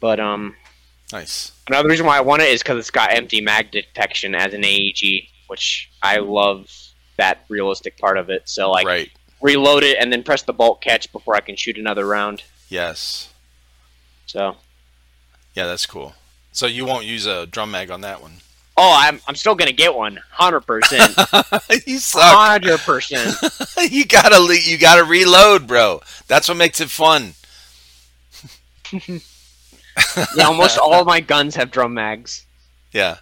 But 0.00 0.20
um, 0.20 0.54
Nice. 1.12 1.52
Another 1.68 1.88
reason 1.88 2.06
why 2.06 2.16
I 2.16 2.20
want 2.20 2.42
it 2.42 2.48
is 2.48 2.62
because 2.62 2.78
it's 2.78 2.90
got 2.90 3.12
empty 3.12 3.40
mag 3.40 3.70
detection 3.70 4.34
as 4.34 4.54
an 4.54 4.64
AEG, 4.64 5.28
which 5.46 5.90
I 6.02 6.18
love 6.18 6.70
that 7.16 7.44
realistic 7.48 7.98
part 7.98 8.18
of 8.18 8.28
it. 8.28 8.48
So 8.48 8.70
like 8.70 8.86
right. 8.86 9.10
reload 9.40 9.84
it 9.84 9.98
and 10.00 10.12
then 10.12 10.22
press 10.22 10.42
the 10.42 10.52
bolt 10.52 10.80
catch 10.80 11.10
before 11.12 11.34
I 11.36 11.40
can 11.40 11.56
shoot 11.56 11.78
another 11.78 12.06
round. 12.06 12.42
Yes. 12.68 13.32
So 14.26 14.56
Yeah, 15.54 15.66
that's 15.66 15.86
cool. 15.86 16.14
So 16.52 16.66
you 16.66 16.84
won't 16.84 17.06
use 17.06 17.26
a 17.26 17.46
drum 17.46 17.70
mag 17.70 17.90
on 17.90 18.00
that 18.00 18.20
one. 18.20 18.38
Oh, 18.78 18.94
I'm 18.94 19.20
I'm 19.26 19.36
still 19.36 19.54
gonna 19.54 19.72
get 19.72 19.94
one, 19.94 20.20
hundred 20.30 20.62
percent, 20.62 21.16
you 21.86 21.98
suck. 21.98 22.36
hundred 22.36 22.78
percent. 22.80 23.34
you 23.90 24.04
gotta 24.04 24.58
you 24.62 24.76
gotta 24.76 25.02
reload, 25.04 25.66
bro. 25.66 26.02
That's 26.26 26.46
what 26.46 26.58
makes 26.58 26.80
it 26.82 26.90
fun. 26.90 27.32
Yeah, 30.36 30.46
almost 30.46 30.78
all 30.78 31.04
my 31.04 31.20
guns 31.20 31.54
have 31.56 31.70
drum 31.70 31.94
mags. 31.94 32.46
Yeah. 32.92 33.16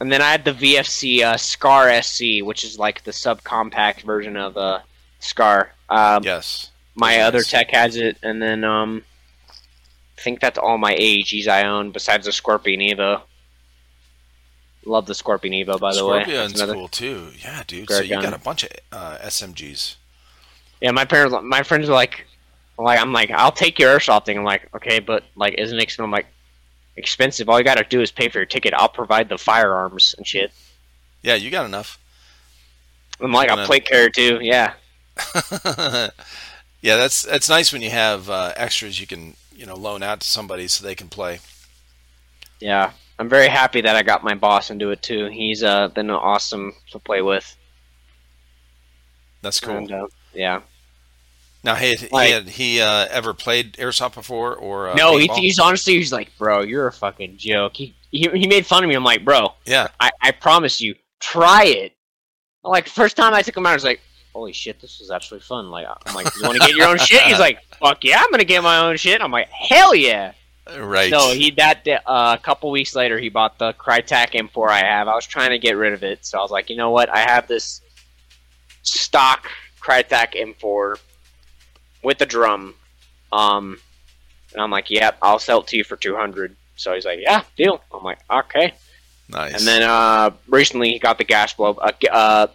And 0.00 0.10
then 0.10 0.22
I 0.22 0.30
had 0.30 0.44
the 0.44 0.52
VFC 0.52 1.22
uh, 1.22 1.36
Scar 1.36 2.02
SC, 2.02 2.42
which 2.42 2.64
is 2.64 2.78
like 2.78 3.04
the 3.04 3.10
subcompact 3.10 4.02
version 4.02 4.36
of 4.36 4.56
uh, 4.56 4.80
Scar. 5.18 5.72
Um, 5.88 6.22
Yes. 6.24 6.70
my 6.94 7.18
are 7.18 7.24
other 7.24 7.42
tech 7.42 7.70
has 7.70 7.96
it, 7.96 8.16
and 8.22 8.40
then 8.40 8.64
um, 8.64 9.02
I 10.18 10.20
think 10.22 10.40
that's 10.40 10.58
all 10.58 10.78
my 10.78 10.94
AEGs 10.94 11.48
I 11.48 11.66
own 11.66 11.90
besides 11.90 12.26
the 12.26 12.32
Scorpion 12.32 12.80
Evo. 12.80 13.22
Love 14.86 15.04
the 15.06 15.14
Scorpion 15.14 15.52
Evo, 15.52 15.78
by 15.78 15.94
the 15.94 16.06
way. 16.06 16.18
That's 16.18 16.30
Scorpion's 16.30 16.54
another- 16.60 16.72
cool 16.74 16.88
too. 16.88 17.28
Yeah, 17.42 17.62
dude. 17.66 17.86
Great 17.86 17.96
so 17.96 18.02
you 18.02 18.10
gun. 18.10 18.22
got 18.24 18.32
a 18.34 18.38
bunch 18.38 18.64
of 18.64 18.70
uh, 18.92 19.18
SMGs. 19.22 19.96
Yeah, 20.80 20.92
my 20.92 21.04
parents, 21.04 21.36
my 21.42 21.62
friends 21.62 21.88
are 21.90 21.92
like, 21.92 22.26
like 22.82 22.98
I'm 22.98 23.12
like, 23.12 23.30
I'll 23.30 23.52
take 23.52 23.78
your 23.78 23.96
airsoft 23.96 24.26
thing. 24.26 24.38
I'm 24.38 24.44
like, 24.44 24.68
okay, 24.74 24.98
but 25.00 25.24
like, 25.36 25.54
isn't 25.58 25.78
it? 25.78 25.96
I'm 25.98 26.10
like, 26.10 26.26
expensive. 26.96 27.48
All 27.48 27.58
you 27.58 27.64
gotta 27.64 27.84
do 27.88 28.00
is 28.00 28.10
pay 28.10 28.28
for 28.28 28.38
your 28.38 28.46
ticket. 28.46 28.74
I'll 28.74 28.88
provide 28.88 29.28
the 29.28 29.38
firearms 29.38 30.14
and 30.16 30.26
shit. 30.26 30.52
Yeah, 31.22 31.34
you 31.34 31.50
got 31.50 31.66
enough. 31.66 31.98
I'm 33.20 33.32
like, 33.32 33.48
Gonna- 33.48 33.62
I'll 33.62 33.66
plate 33.66 33.84
carrier 33.86 34.08
too. 34.10 34.38
Yeah, 34.40 34.74
yeah, 36.80 36.96
that's 36.96 37.22
that's 37.22 37.48
nice 37.48 37.72
when 37.72 37.82
you 37.82 37.90
have 37.90 38.30
uh, 38.30 38.52
extras 38.56 39.00
you 39.00 39.06
can 39.06 39.34
you 39.54 39.66
know 39.66 39.76
loan 39.76 40.02
out 40.02 40.20
to 40.20 40.26
somebody 40.26 40.68
so 40.68 40.84
they 40.84 40.94
can 40.94 41.08
play. 41.08 41.40
yeah. 42.60 42.92
I'm 43.18 43.28
very 43.28 43.48
happy 43.48 43.82
that 43.82 43.96
I 43.96 44.02
got 44.02 44.24
my 44.24 44.34
boss 44.34 44.70
into 44.70 44.92
it 44.92 45.02
too. 45.02 45.26
He's 45.26 45.62
uh 45.62 45.88
been 45.88 46.08
awesome 46.08 46.72
to 46.92 46.98
play 46.98 47.20
with. 47.20 47.54
That's 49.42 49.60
cool. 49.60 49.76
And, 49.76 49.92
uh, 49.92 50.06
yeah. 50.32 50.60
Now, 51.62 51.74
hey, 51.74 51.94
he 51.96 52.08
Like- 52.10 52.32
had 52.32 52.48
he 52.48 52.80
uh, 52.80 53.06
ever 53.10 53.34
played 53.34 53.74
airsoft 53.74 54.14
before 54.14 54.54
or 54.54 54.90
uh, 54.90 54.94
no, 54.94 55.16
he, 55.18 55.26
he's 55.28 55.58
honestly 55.58 55.94
he's 55.94 56.12
like, 56.12 56.30
bro, 56.38 56.62
you're 56.62 56.86
a 56.86 56.92
fucking 56.92 57.36
joke. 57.36 57.76
He 57.76 57.94
he, 58.10 58.28
he 58.32 58.46
made 58.46 58.66
fun 58.66 58.82
of 58.82 58.88
me. 58.88 58.94
I'm 58.94 59.04
like, 59.04 59.24
bro, 59.24 59.54
yeah, 59.66 59.88
I, 60.00 60.10
I 60.22 60.30
promise 60.32 60.80
you, 60.80 60.94
try 61.20 61.64
it. 61.64 61.94
Like 62.64 62.88
first 62.88 63.16
time 63.16 63.34
I 63.34 63.42
took 63.42 63.56
him 63.56 63.66
out, 63.66 63.70
I 63.70 63.74
was 63.74 63.84
like, 63.84 64.00
holy 64.32 64.52
shit, 64.52 64.80
this 64.80 65.00
was 65.00 65.10
actually 65.10 65.40
fun. 65.40 65.70
Like 65.70 65.86
I'm 66.06 66.14
like, 66.14 66.34
you 66.36 66.42
want 66.42 66.54
to 66.60 66.66
get 66.66 66.76
your 66.76 66.88
own 66.88 66.98
shit? 66.98 67.22
He's 67.22 67.38
like, 67.38 67.62
fuck 67.80 68.02
yeah, 68.04 68.20
I'm 68.20 68.30
gonna 68.30 68.44
get 68.44 68.62
my 68.62 68.78
own 68.78 68.96
shit. 68.96 69.20
I'm 69.20 69.30
like, 69.30 69.48
hell 69.48 69.94
yeah. 69.94 70.32
right. 70.78 71.10
So 71.12 71.34
he 71.34 71.50
that 71.52 71.86
uh, 71.86 72.36
a 72.38 72.42
couple 72.42 72.70
weeks 72.70 72.94
later, 72.94 73.18
he 73.18 73.28
bought 73.28 73.58
the 73.58 73.74
Krytac 73.74 74.32
M4 74.32 74.68
I 74.70 74.78
have. 74.84 75.08
I 75.08 75.14
was 75.14 75.26
trying 75.26 75.50
to 75.50 75.58
get 75.58 75.76
rid 75.76 75.92
of 75.92 76.02
it, 76.02 76.24
so 76.24 76.38
I 76.38 76.42
was 76.42 76.50
like, 76.50 76.70
you 76.70 76.76
know 76.76 76.90
what? 76.90 77.10
I 77.10 77.18
have 77.18 77.48
this 77.48 77.82
stock 78.82 79.46
Krytac 79.80 80.34
M4 80.34 80.98
with 82.02 82.18
the 82.18 82.26
drum. 82.26 82.74
Um, 83.32 83.78
and 84.52 84.62
I'm 84.62 84.70
like, 84.70 84.90
yep, 84.90 85.18
I'll 85.22 85.38
sell 85.38 85.60
it 85.60 85.68
to 85.68 85.76
you 85.76 85.84
for 85.84 85.96
200. 85.96 86.56
So 86.76 86.94
he's 86.94 87.04
like, 87.04 87.18
yeah, 87.20 87.42
deal. 87.56 87.82
I'm 87.92 88.02
like, 88.02 88.18
okay. 88.30 88.72
nice. 89.28 89.54
And 89.58 89.66
then 89.66 89.82
uh, 89.82 90.30
recently 90.48 90.90
he 90.90 90.98
got 90.98 91.18
the 91.18 91.24
gas 91.24 91.52
blow, 91.52 91.74
uh, 91.74 91.92
uh, 92.10 92.46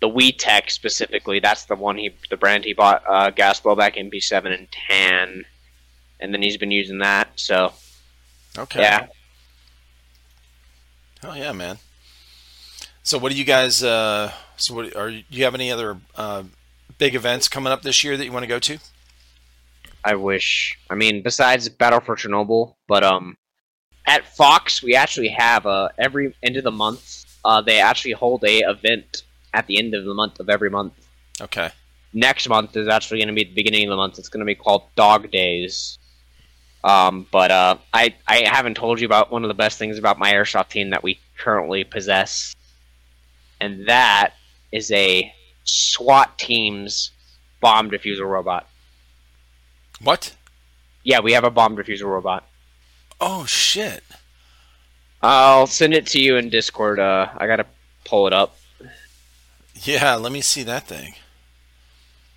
the 0.00 0.08
WeTech 0.08 0.70
specifically. 0.70 1.40
That's 1.40 1.64
the 1.64 1.76
one 1.76 1.96
he, 1.96 2.14
the 2.30 2.36
brand 2.36 2.64
he 2.64 2.72
bought, 2.72 3.02
uh, 3.06 3.30
gas 3.30 3.60
blowback 3.60 3.96
MP7 3.96 4.56
and 4.56 4.68
10. 4.88 5.44
And 6.20 6.32
then 6.32 6.42
he's 6.42 6.56
been 6.56 6.70
using 6.70 6.98
that. 6.98 7.28
So 7.36 7.72
okay. 8.56 8.80
yeah, 8.80 9.06
Oh 11.24 11.34
yeah, 11.34 11.52
man. 11.52 11.78
So 13.02 13.18
what 13.18 13.30
do 13.30 13.38
you 13.38 13.44
guys? 13.44 13.82
Uh, 13.82 14.32
so 14.56 14.74
what 14.74 14.96
are 14.96 15.08
you 15.08 15.44
have 15.44 15.54
any 15.54 15.70
other 15.70 15.98
uh, 16.16 16.44
big 16.98 17.14
events 17.14 17.48
coming 17.48 17.72
up 17.72 17.82
this 17.82 18.02
year 18.02 18.16
that 18.16 18.24
you 18.24 18.32
want 18.32 18.42
to 18.42 18.48
go 18.48 18.58
to? 18.58 18.78
I 20.04 20.14
wish. 20.16 20.78
I 20.90 20.94
mean, 20.94 21.22
besides 21.22 21.68
Battle 21.68 22.00
for 22.00 22.16
Chernobyl, 22.16 22.74
but 22.88 23.04
um, 23.04 23.36
at 24.06 24.26
Fox 24.26 24.82
we 24.82 24.94
actually 24.94 25.28
have 25.28 25.66
uh 25.66 25.88
every 25.98 26.34
end 26.42 26.56
of 26.56 26.64
the 26.64 26.70
month. 26.70 27.24
Uh, 27.44 27.60
they 27.60 27.80
actually 27.80 28.12
hold 28.12 28.44
a 28.44 28.58
event 28.60 29.24
at 29.52 29.66
the 29.66 29.78
end 29.78 29.94
of 29.94 30.04
the 30.04 30.14
month 30.14 30.38
of 30.38 30.48
every 30.48 30.70
month. 30.70 30.94
Okay. 31.40 31.70
Next 32.12 32.48
month 32.48 32.76
is 32.76 32.88
actually 32.88 33.18
going 33.18 33.28
to 33.28 33.34
be 33.34 33.44
the 33.44 33.54
beginning 33.54 33.84
of 33.84 33.90
the 33.90 33.96
month. 33.96 34.18
It's 34.18 34.28
going 34.28 34.40
to 34.40 34.46
be 34.46 34.54
called 34.54 34.84
Dog 34.94 35.30
Days. 35.30 35.98
Um, 36.84 37.26
but 37.30 37.50
uh, 37.50 37.76
I 37.92 38.14
I 38.26 38.48
haven't 38.48 38.74
told 38.74 39.00
you 39.00 39.06
about 39.06 39.30
one 39.30 39.44
of 39.44 39.48
the 39.48 39.54
best 39.54 39.78
things 39.78 39.98
about 39.98 40.18
my 40.18 40.32
airsoft 40.32 40.68
team 40.70 40.90
that 40.90 41.02
we 41.02 41.20
currently 41.38 41.84
possess, 41.84 42.54
and 43.60 43.86
that 43.88 44.34
is 44.72 44.90
a 44.90 45.32
SWAT 45.64 46.36
team's 46.38 47.12
bomb 47.60 47.90
diffuser 47.90 48.28
robot. 48.28 48.66
What? 50.02 50.34
Yeah, 51.04 51.20
we 51.20 51.32
have 51.32 51.44
a 51.44 51.50
bomb 51.50 51.76
diffuser 51.76 52.04
robot. 52.06 52.46
Oh 53.20 53.44
shit! 53.46 54.02
I'll 55.22 55.66
send 55.66 55.94
it 55.94 56.06
to 56.08 56.20
you 56.20 56.36
in 56.36 56.48
Discord. 56.48 56.98
Uh, 56.98 57.28
I 57.36 57.46
gotta 57.46 57.66
pull 58.04 58.26
it 58.26 58.32
up. 58.32 58.56
Yeah, 59.74 60.14
let 60.16 60.32
me 60.32 60.40
see 60.40 60.62
that 60.64 60.86
thing. 60.86 61.14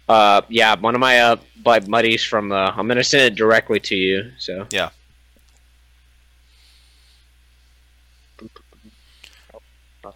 Uh, 0.07 0.41
yeah, 0.49 0.75
one 0.75 0.93
of 0.95 1.01
my 1.01 1.19
uh 1.19 1.35
bu- 1.57 1.81
buddies 1.89 2.23
from 2.23 2.49
the. 2.49 2.55
I'm 2.55 2.87
gonna 2.87 3.03
send 3.03 3.23
it 3.33 3.35
directly 3.35 3.79
to 3.81 3.95
you. 3.95 4.31
So 4.37 4.67
Yeah. 4.71 4.89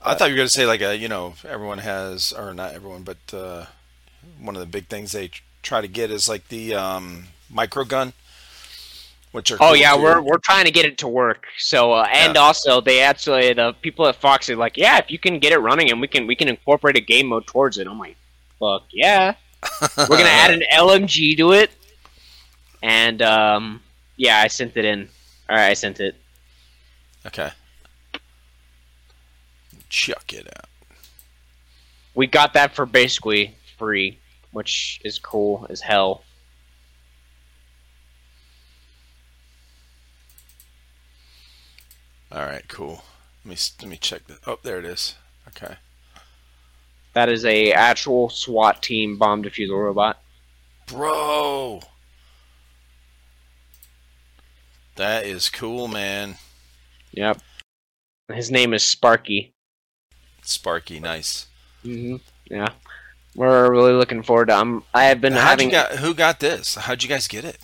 I 0.04 0.14
thought 0.14 0.26
you 0.30 0.34
were 0.34 0.38
going 0.38 0.48
to 0.48 0.54
say 0.54 0.66
like 0.66 0.82
a 0.82 0.96
you 0.96 1.08
know 1.08 1.34
everyone 1.44 1.80
has 1.80 2.32
or 2.32 2.54
not 2.54 2.74
everyone 2.74 3.04
but 3.04 3.18
uh, 3.34 3.66
one 4.40 4.56
of 4.56 4.60
the 4.60 4.68
big 4.68 4.88
things 4.88 5.12
they 5.12 5.32
try 5.64 5.82
to 5.82 5.88
get 5.88 6.12
is 6.12 6.30
like 6.30 6.48
the 6.50 6.76
um, 6.76 7.26
micro 7.50 7.84
gun, 7.84 8.14
which 9.32 9.52
are 9.52 9.58
Oh 9.62 9.74
cool, 9.74 9.76
yeah, 9.76 9.96
too. 9.96 10.02
we're 10.02 10.22
we're 10.22 10.38
trying 10.40 10.66
to 10.66 10.72
get 10.72 10.86
it 10.86 10.98
to 11.00 11.08
work. 11.08 11.46
So 11.58 11.94
uh, 11.94 12.08
and 12.12 12.36
Yeah. 12.36 12.42
also 12.42 12.82
they 12.82 13.02
actually 13.02 13.54
the 13.54 13.74
people 13.82 14.08
at 14.08 14.16
Fox 14.16 14.50
are 14.50 14.56
like, 14.56 14.78
yeah, 14.78 14.98
if 14.98 15.10
you 15.12 15.20
can 15.20 15.40
get 15.40 15.52
it 15.54 15.60
running 15.60 15.90
and 15.92 16.00
we 16.02 16.08
can 16.08 16.28
we 16.28 16.36
can 16.36 16.48
incorporate 16.48 16.98
a 16.98 17.02
game 17.02 17.28
mode 17.28 17.46
towards 17.48 17.78
it. 17.78 17.88
I'm 17.88 18.00
like, 18.00 18.18
fuck 18.60 18.84
yeah. 18.92 19.36
We're 19.98 20.08
gonna 20.18 20.30
add 20.30 20.52
an 20.52 20.64
LMG 20.74 21.36
to 21.38 21.52
it, 21.52 21.72
and 22.82 23.22
um, 23.22 23.82
yeah, 24.16 24.40
I 24.40 24.48
sent 24.48 24.78
it 24.78 24.86
in. 24.86 25.10
All 25.50 25.56
right, 25.58 25.70
I 25.70 25.74
sent 25.74 26.00
it. 26.00 26.16
okay. 27.26 27.52
Chuck 29.90 30.34
it 30.34 30.48
out. 30.48 30.70
We 32.16 32.28
got 32.28 32.54
that 32.54 32.76
for 32.76 32.86
basically 32.86 33.56
free, 33.78 34.20
which 34.52 35.02
is 35.04 35.18
cool 35.20 35.66
as 35.70 35.82
hell. 35.82 36.24
All 42.32 42.46
right, 42.46 42.68
cool. 42.68 43.04
Let 43.44 43.52
me 43.52 43.58
let 43.82 43.90
me 43.90 43.98
check 43.98 44.28
that. 44.28 44.40
Oh, 44.46 44.60
there 44.64 44.80
it 44.80 44.86
is. 44.86 45.16
Okay. 45.50 45.76
That 47.14 47.30
is 47.30 47.44
a 47.44 47.72
actual 47.74 48.30
SWAT 48.30 48.84
team 48.84 49.18
bomb 49.18 49.44
diffuser 49.44 49.72
robot. 49.84 50.22
Bro. 50.88 51.82
That 54.96 55.26
is 55.26 55.50
cool, 55.50 55.88
man. 55.88 56.36
Yep. 57.14 57.42
His 58.34 58.52
name 58.52 58.74
is 58.74 58.84
Sparky. 58.84 59.54
Sparky, 60.44 61.00
nice. 61.00 61.48
hmm 61.84 62.18
Yeah. 62.50 62.70
We're 63.36 63.72
really 63.72 63.94
looking 63.94 64.22
forward 64.24 64.50
to. 64.50 64.58
Um, 64.58 64.84
I 64.94 65.06
have 65.06 65.22
been 65.22 65.34
How'd 65.34 65.44
having 65.44 65.70
got, 65.70 65.92
who 65.94 66.14
got 66.14 66.40
this? 66.40 66.76
How'd 66.76 67.02
you 67.04 67.10
guys 67.10 67.28
get 67.28 67.46
it? 67.46 67.58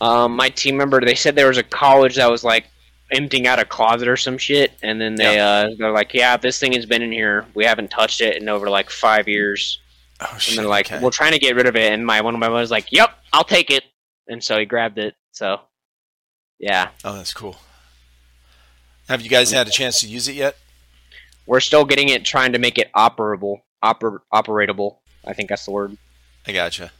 um, 0.00 0.36
my 0.36 0.48
team 0.48 0.76
member. 0.76 1.00
They 1.00 1.14
said 1.14 1.34
there 1.34 1.48
was 1.48 1.58
a 1.58 1.62
college 1.62 2.16
that 2.16 2.30
was 2.30 2.44
like 2.44 2.66
emptying 3.14 3.46
out 3.46 3.58
a 3.58 3.64
closet 3.64 4.08
or 4.08 4.16
some 4.16 4.36
shit, 4.38 4.72
and 4.82 5.00
then 5.00 5.14
they 5.14 5.38
uh, 5.38 5.68
they're 5.78 5.92
like, 5.92 6.12
"Yeah, 6.14 6.36
this 6.36 6.58
thing 6.58 6.72
has 6.72 6.86
been 6.86 7.02
in 7.02 7.12
here. 7.12 7.46
We 7.54 7.64
haven't 7.64 7.90
touched 7.90 8.20
it 8.20 8.40
in 8.40 8.48
over 8.48 8.68
like 8.68 8.90
five 8.90 9.28
years." 9.28 9.80
Oh 10.20 10.28
And 10.32 10.42
shit! 10.42 10.56
they're 10.56 10.66
like, 10.66 10.86
okay. 10.92 11.02
"We're 11.02 11.10
trying 11.10 11.32
to 11.32 11.38
get 11.38 11.56
rid 11.56 11.66
of 11.66 11.76
it." 11.76 11.92
And 11.92 12.04
my 12.04 12.20
one 12.20 12.34
of 12.34 12.40
my 12.40 12.48
was 12.48 12.70
like, 12.70 12.92
"Yep, 12.92 13.10
I'll 13.32 13.44
take 13.44 13.70
it." 13.70 13.84
And 14.28 14.42
so 14.42 14.58
he 14.58 14.64
grabbed 14.64 14.98
it. 14.98 15.14
So, 15.32 15.60
yeah, 16.58 16.88
oh, 17.04 17.14
that's 17.16 17.32
cool. 17.34 17.56
Have 19.08 19.20
you 19.20 19.28
guys 19.28 19.50
had 19.50 19.66
a 19.66 19.70
chance 19.70 20.00
to 20.00 20.08
use 20.08 20.28
it 20.28 20.34
yet? 20.34 20.56
we're 21.46 21.60
still 21.60 21.84
getting 21.84 22.08
it, 22.08 22.24
trying 22.24 22.52
to 22.52 22.58
make 22.58 22.78
it 22.78 22.90
operable, 22.96 23.60
oper- 23.84 24.20
operatable. 24.32 24.96
I 25.26 25.34
think 25.34 25.50
that's 25.50 25.66
the 25.66 25.72
word. 25.72 25.96
I 26.46 26.52
gotcha. 26.52 26.90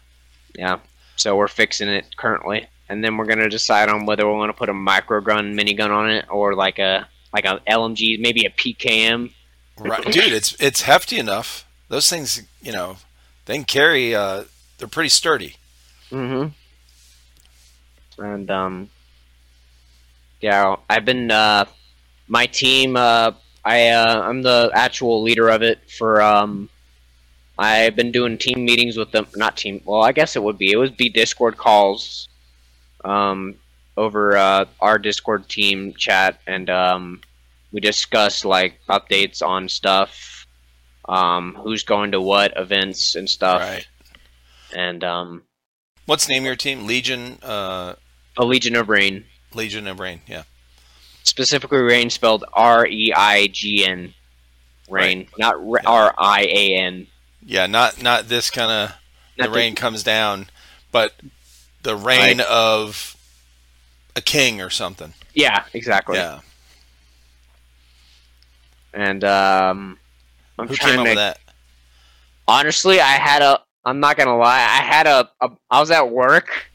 Yeah. 0.55 0.81
So 1.17 1.35
we're 1.37 1.49
fixing 1.49 1.89
it 1.89 2.15
currently, 2.17 2.67
and 2.89 3.03
then 3.03 3.17
we're 3.17 3.27
gonna 3.27 3.49
decide 3.49 3.89
on 3.89 4.07
whether 4.07 4.27
we 4.27 4.35
want 4.35 4.51
to 4.51 4.59
put 4.59 4.69
a 4.69 4.75
micro 4.75 5.21
gun 5.21 5.55
minigun 5.55 5.91
on 5.91 6.11
it 6.11 6.27
or 6.31 6.55
like 6.55 6.79
a 6.79 7.09
like 7.33 7.45
a 7.45 7.61
LMG, 7.69 8.21
maybe 8.21 8.45
a 8.45 8.51
PKM. 8.51 9.33
Right, 9.79 10.05
dude. 10.05 10.33
It's 10.33 10.55
it's 10.61 10.83
hefty 10.83 11.19
enough. 11.19 11.67
Those 11.89 12.09
things, 12.09 12.43
you 12.63 12.73
know, 12.73 12.97
they 13.47 13.57
can 13.57 13.65
carry. 13.65 14.15
Uh, 14.15 14.45
they're 14.79 14.89
pretty 14.89 15.09
sturdy. 15.09 15.57
Mm-hmm. 16.11 16.49
And 18.23 18.51
um, 18.51 18.91
yeah, 20.41 20.77
I've 20.89 21.05
been 21.05 21.31
uh, 21.31 21.65
my 22.29 22.47
team, 22.47 22.97
uh, 22.97 23.33
I 23.65 23.89
uh, 23.89 24.21
I'm 24.23 24.43
the 24.43 24.71
actual 24.75 25.23
leader 25.23 25.49
of 25.49 25.63
it 25.63 25.91
for. 25.91 26.23
Um, 26.23 26.69
I've 27.57 27.95
been 27.95 28.11
doing 28.11 28.37
team 28.37 28.65
meetings 28.65 28.97
with 28.97 29.13
them. 29.13 29.27
Not 29.37 29.57
team. 29.57 29.81
Well, 29.85 30.03
I 30.03 30.13
guess 30.13 30.35
it 30.35 30.43
would 30.43 30.59
be. 30.59 30.73
It 30.73 30.77
would 30.77 30.97
be 30.97 31.09
Discord 31.09 31.57
calls, 31.57 32.29
um, 33.05 33.57
over 33.97 34.37
uh, 34.37 34.65
our 34.81 34.99
Discord 34.99 35.49
team 35.49 35.95
chat, 35.95 36.41
and 36.47 36.69
um, 36.71 37.21
we 37.73 37.81
discuss 37.81 38.45
like 38.45 38.81
updates 38.89 39.43
on 39.47 39.69
stuff, 39.69 40.47
um, 41.09 41.55
who's 41.63 41.83
going 41.85 42.13
to 42.13 42.21
what 42.21 42.53
events 42.57 43.15
and 43.15 43.29
stuff, 43.29 43.61
Right. 43.61 43.87
and 44.75 45.05
um, 45.05 45.43
What's 46.07 46.27
the 46.27 46.35
name 46.35 46.43
of 46.43 46.47
your 46.47 46.57
team? 46.57 46.87
Legion. 46.87 47.39
Uh, 47.43 47.95
a 48.37 48.45
Legion 48.45 48.77
of 48.77 48.89
Reign. 48.89 49.25
Legion 49.55 49.87
of 49.87 50.01
Reign. 50.01 50.21
Yeah. 50.27 50.43
specifically 51.23 51.79
reign 51.79 52.11
spelled 52.11 52.45
R 52.53 52.87
E 52.87 53.13
I 53.17 53.47
G 53.47 53.87
N. 53.87 54.13
Reign, 54.91 55.29
not 55.39 55.55
R 55.87 56.15
I 56.19 56.43
A 56.43 56.77
N. 56.77 57.07
Yeah. 57.43 57.67
Not 57.67 58.03
not 58.03 58.29
this 58.29 58.51
kind 58.51 58.71
of 58.71 58.93
the- 59.39 59.51
rain 59.51 59.75
comes 59.75 60.03
down, 60.03 60.49
but 60.93 61.15
the 61.85 61.95
reign 61.97 62.39
Like- 62.39 62.47
of 62.51 63.17
a 64.17 64.21
king 64.21 64.61
or 64.61 64.71
something. 64.71 65.15
Yeah, 65.35 65.65
exactly. 65.73 66.17
Yeah. 66.17 66.41
And 68.93 69.25
um, 69.25 69.99
I'm 70.59 70.69
Who 70.69 70.75
trying 70.77 70.91
came 70.93 71.01
up 71.01 71.05
to. 71.07 71.11
with 71.11 71.19
that? 71.19 71.39
Honestly, 72.47 73.01
I 73.01 73.13
had 73.13 73.43
a. 73.43 73.61
I'm 73.85 74.01
not 74.01 74.17
gonna 74.17 74.37
lie. 74.37 74.61
I 74.61 74.83
had 74.83 75.07
a. 75.07 75.29
a 75.41 75.51
I 75.71 75.81
was 75.81 75.91
at 75.91 76.11
work, 76.11 76.67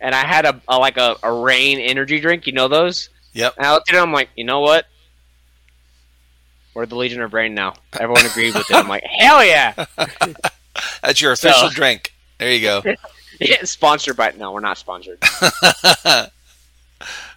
and 0.00 0.14
I 0.14 0.24
had 0.24 0.44
a, 0.44 0.60
a 0.68 0.78
like 0.78 0.96
a, 0.96 1.16
a 1.22 1.32
Reign 1.32 1.78
energy 1.80 2.20
drink. 2.20 2.46
You 2.46 2.52
know 2.52 2.68
those? 2.68 3.08
Yep. 3.32 3.54
And 3.56 3.66
I 3.66 3.72
looked 3.74 3.88
at 3.90 3.96
it. 3.96 4.00
I'm 4.00 4.12
like, 4.12 4.28
you 4.36 4.44
know 4.44 4.60
what? 4.60 4.86
We're 6.74 6.86
the 6.86 6.96
Legion 6.96 7.22
of 7.22 7.32
Reign 7.32 7.54
now. 7.54 7.74
Everyone 7.98 8.24
agreed 8.26 8.54
with 8.54 8.70
it. 8.70 8.74
I'm 8.76 8.88
like, 8.88 9.02
hell 9.04 9.44
yeah! 9.44 9.84
That's 11.02 11.20
your 11.20 11.32
official 11.32 11.68
So- 11.68 11.74
drink. 11.74 12.12
There 12.38 12.52
you 12.52 12.60
go. 12.60 12.82
Yeah, 13.40 13.64
sponsored 13.64 14.16
by. 14.16 14.32
No, 14.38 14.52
we're 14.52 14.60
not 14.60 14.78
sponsored. 14.78 15.18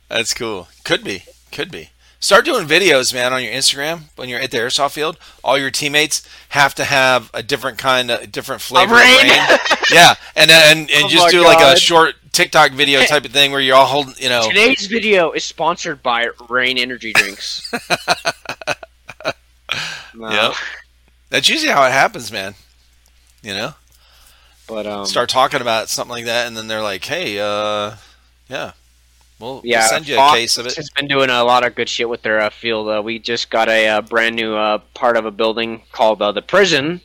That's 0.09 0.33
cool. 0.33 0.67
Could 0.83 1.03
be. 1.03 1.23
Could 1.51 1.71
be. 1.71 1.89
Start 2.19 2.45
doing 2.45 2.65
videos, 2.67 3.13
man, 3.13 3.33
on 3.33 3.43
your 3.43 3.51
Instagram 3.51 4.03
when 4.15 4.29
you're 4.29 4.39
at 4.39 4.51
the 4.51 4.57
airsoft 4.57 4.91
field. 4.91 5.17
All 5.43 5.57
your 5.57 5.69
teammates 5.69 6.27
have 6.49 6.73
to 6.75 6.83
have 6.83 7.29
a 7.33 7.43
different 7.43 7.77
kind 7.77 8.09
of 8.09 8.31
different 8.31 8.61
flavor 8.61 8.95
of 8.95 8.99
Reign? 9.01 9.17
Reign. 9.29 9.59
yeah, 9.91 10.15
and 10.35 10.49
uh, 10.49 10.53
and 10.65 10.79
and 10.91 11.05
Oh 11.05 11.07
just 11.09 11.29
do 11.29 11.43
like 11.43 11.61
a 11.61 11.77
short 11.77 12.15
TikTok 12.31 12.71
video 12.71 13.03
type 13.03 13.25
of 13.25 13.31
thing 13.31 13.51
where 13.51 13.61
you're 13.61 13.75
all 13.75 13.85
holding, 13.85 14.15
you 14.17 14.29
know. 14.29 14.47
Today's 14.47 14.87
video 14.87 15.31
is 15.31 15.43
sponsored 15.43 16.01
by 16.01 16.27
Reign 16.49 16.77
Energy 16.77 17.13
Drinks. 17.13 17.71
No, 20.17 20.29
Yep. 20.29 20.53
That's 21.29 21.49
usually 21.49 21.71
how 21.71 21.85
it 21.85 21.91
happens, 21.91 22.31
man. 22.31 22.55
You 23.43 23.53
know, 23.53 23.73
But 24.67 24.85
um, 24.85 25.05
start 25.05 25.29
talking 25.29 25.61
about 25.61 25.89
something 25.89 26.11
like 26.11 26.25
that, 26.25 26.45
and 26.47 26.57
then 26.57 26.67
they're 26.67 26.81
like, 26.81 27.05
"Hey, 27.05 27.39
uh, 27.39 27.95
yeah, 28.49 28.73
we'll, 29.39 29.61
yeah, 29.63 29.79
we'll 29.79 29.89
send 29.89 30.07
you 30.07 30.19
a 30.19 30.31
case 30.31 30.57
of 30.57 30.67
it." 30.67 30.75
has 30.75 30.89
been 30.89 31.07
doing 31.07 31.29
a 31.29 31.43
lot 31.43 31.65
of 31.65 31.73
good 31.73 31.87
shit 31.87 32.09
with 32.09 32.21
their 32.21 32.41
uh, 32.41 32.49
field. 32.49 32.89
Uh, 32.89 33.01
we 33.01 33.17
just 33.17 33.49
got 33.49 33.69
a 33.69 33.87
uh, 33.87 34.01
brand 34.01 34.35
new 34.35 34.55
uh, 34.55 34.79
part 34.93 35.15
of 35.15 35.25
a 35.25 35.31
building 35.31 35.83
called 35.93 36.21
uh, 36.21 36.33
the 36.33 36.41
prison. 36.41 36.99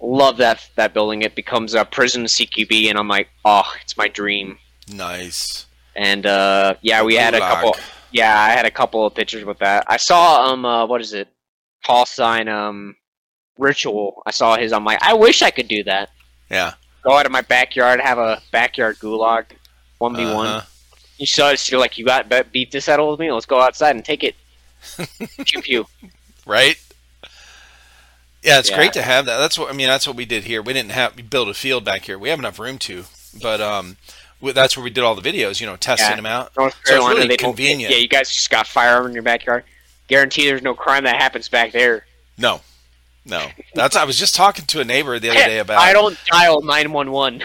Love 0.00 0.36
that 0.38 0.68
that 0.74 0.92
building. 0.92 1.22
It 1.22 1.36
becomes 1.36 1.74
a 1.74 1.84
prison 1.84 2.24
CQB, 2.24 2.90
and 2.90 2.98
I'm 2.98 3.08
like, 3.08 3.28
oh, 3.44 3.72
it's 3.80 3.96
my 3.96 4.08
dream. 4.08 4.58
Nice. 4.92 5.66
And 5.94 6.26
uh, 6.26 6.74
yeah, 6.82 7.04
we 7.04 7.14
had 7.14 7.34
a 7.34 7.40
Gulag. 7.40 7.48
couple. 7.48 7.76
Yeah, 8.10 8.36
I 8.36 8.50
had 8.50 8.66
a 8.66 8.70
couple 8.70 9.06
of 9.06 9.14
pictures 9.14 9.44
with 9.44 9.58
that. 9.58 9.84
I 9.86 9.96
saw 9.96 10.50
um, 10.50 10.64
uh, 10.64 10.86
what 10.86 11.00
is 11.00 11.12
it? 11.12 11.28
Call 11.84 12.04
sign 12.04 12.48
um, 12.48 12.96
ritual. 13.58 14.22
I 14.26 14.32
saw 14.32 14.56
his. 14.56 14.72
I'm 14.72 14.84
like, 14.84 14.98
I 15.02 15.14
wish 15.14 15.42
I 15.42 15.50
could 15.50 15.68
do 15.68 15.84
that. 15.84 16.10
Yeah. 16.50 16.74
Go 17.02 17.16
out 17.16 17.26
of 17.26 17.32
my 17.32 17.42
backyard, 17.42 18.00
have 18.00 18.18
a 18.18 18.40
backyard 18.50 18.98
gulag, 18.98 19.46
one 19.98 20.16
v 20.16 20.24
one. 20.24 20.46
Uh-huh. 20.46 20.66
You 21.18 21.26
saw 21.26 21.50
it. 21.50 21.70
You're 21.70 21.80
like, 21.80 21.96
you 21.98 22.04
got 22.04 22.30
beat 22.52 22.70
this 22.72 22.86
settle 22.86 23.10
with 23.10 23.20
me. 23.20 23.30
Let's 23.30 23.46
go 23.46 23.60
outside 23.60 23.94
and 23.94 24.04
take 24.04 24.24
it. 24.24 24.34
pew 25.46 25.62
pew. 25.62 25.86
right? 26.46 26.76
Yeah, 28.42 28.58
it's 28.58 28.68
Yeah. 28.70 28.76
great 28.76 28.92
to 28.94 29.02
have 29.02 29.26
that. 29.26 29.38
That's 29.38 29.58
what 29.58 29.70
I 29.70 29.74
mean. 29.74 29.86
That's 29.86 30.06
what 30.06 30.16
we 30.16 30.24
did 30.24 30.44
here. 30.44 30.60
We 30.60 30.72
didn't 30.72 30.90
have 30.92 31.16
we 31.16 31.22
built 31.22 31.48
a 31.48 31.54
field 31.54 31.84
back 31.84 32.02
here. 32.04 32.18
We 32.18 32.28
have 32.28 32.38
enough 32.38 32.58
room 32.58 32.78
to, 32.80 33.04
but 33.40 33.60
um, 33.60 33.96
that's 34.42 34.76
where 34.76 34.84
we 34.84 34.90
did 34.90 35.02
all 35.04 35.14
the 35.14 35.22
videos. 35.22 35.60
You 35.60 35.66
know, 35.66 35.76
testing 35.76 36.10
Yeah. 36.10 36.16
them 36.16 36.26
out. 36.26 36.52
North 36.56 36.74
So 36.74 36.78
it's 36.80 36.90
Carolina, 36.90 37.14
really 37.16 37.28
they 37.28 37.36
convenient. 37.36 37.92
Yeah, 37.92 37.98
you 38.00 38.08
guys 38.08 38.28
just 38.30 38.50
got 38.50 38.66
firearm 38.66 39.06
in 39.06 39.12
your 39.12 39.22
backyard. 39.22 39.64
Guarantee 40.08 40.46
there's 40.46 40.62
no 40.62 40.74
crime 40.74 41.04
that 41.04 41.16
happens 41.16 41.48
back 41.48 41.72
there. 41.72 42.04
No, 42.36 42.60
no. 43.24 43.46
That's 43.74 43.96
I 43.96 44.04
was 44.04 44.18
just 44.18 44.34
talking 44.34 44.64
to 44.66 44.80
a 44.80 44.84
neighbor 44.84 45.18
the 45.18 45.30
other 45.30 45.38
day 45.40 45.58
about. 45.58 45.78
I 45.78 45.92
don't 45.92 46.18
dial 46.30 46.62
nine 46.62 46.92
one 46.92 47.10
one. 47.10 47.42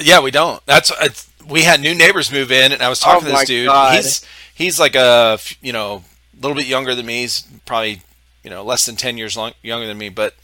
Yeah, 0.00 0.20
we 0.20 0.30
don't. 0.30 0.64
That's 0.66 0.90
it's, 1.00 1.30
we 1.46 1.62
had 1.62 1.80
new 1.80 1.94
neighbors 1.94 2.32
move 2.32 2.50
in, 2.50 2.72
and 2.72 2.82
I 2.82 2.88
was 2.88 2.98
talking 3.00 3.28
Oh 3.28 3.30
to 3.32 3.36
this 3.36 3.46
dude. 3.46 3.66
God. 3.68 3.94
He's 3.96 4.24
he's 4.54 4.80
like 4.80 4.94
a 4.94 5.38
you 5.60 5.72
know 5.72 6.04
a 6.36 6.40
little 6.40 6.56
bit 6.56 6.66
younger 6.66 6.94
than 6.94 7.06
me. 7.06 7.22
He's 7.22 7.42
probably 7.66 8.02
you 8.42 8.50
know 8.50 8.64
less 8.64 8.86
than 8.86 8.96
ten 8.96 9.16
years 9.18 9.36
long, 9.36 9.52
younger 9.62 9.86
than 9.86 9.98
me. 9.98 10.08
But 10.08 10.34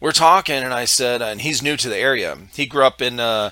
we're 0.00 0.12
talking, 0.12 0.56
and 0.56 0.74
I 0.74 0.84
said, 0.84 1.22
and 1.22 1.40
he's 1.40 1.62
new 1.62 1.76
to 1.76 1.88
the 1.88 1.96
area. 1.96 2.36
He 2.54 2.66
grew 2.66 2.84
up 2.84 3.00
in 3.00 3.20
uh, 3.20 3.50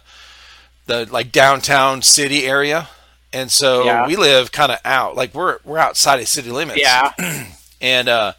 the 0.87 1.07
like 1.11 1.31
downtown 1.33 2.03
city 2.03 2.45
area, 2.47 2.89
and 3.33 3.51
so 3.53 3.85
Yeah. 3.85 4.07
we 4.07 4.17
live 4.17 4.51
kind 4.53 4.73
of 4.73 4.79
out. 4.85 5.15
Like 5.17 5.33
we're 5.35 5.59
we're 5.65 5.79
outside 5.79 6.21
of 6.21 6.29
city 6.29 6.51
limits. 6.51 6.81
Yeah, 6.81 7.13
And 7.81 8.09
uh, 8.09 8.33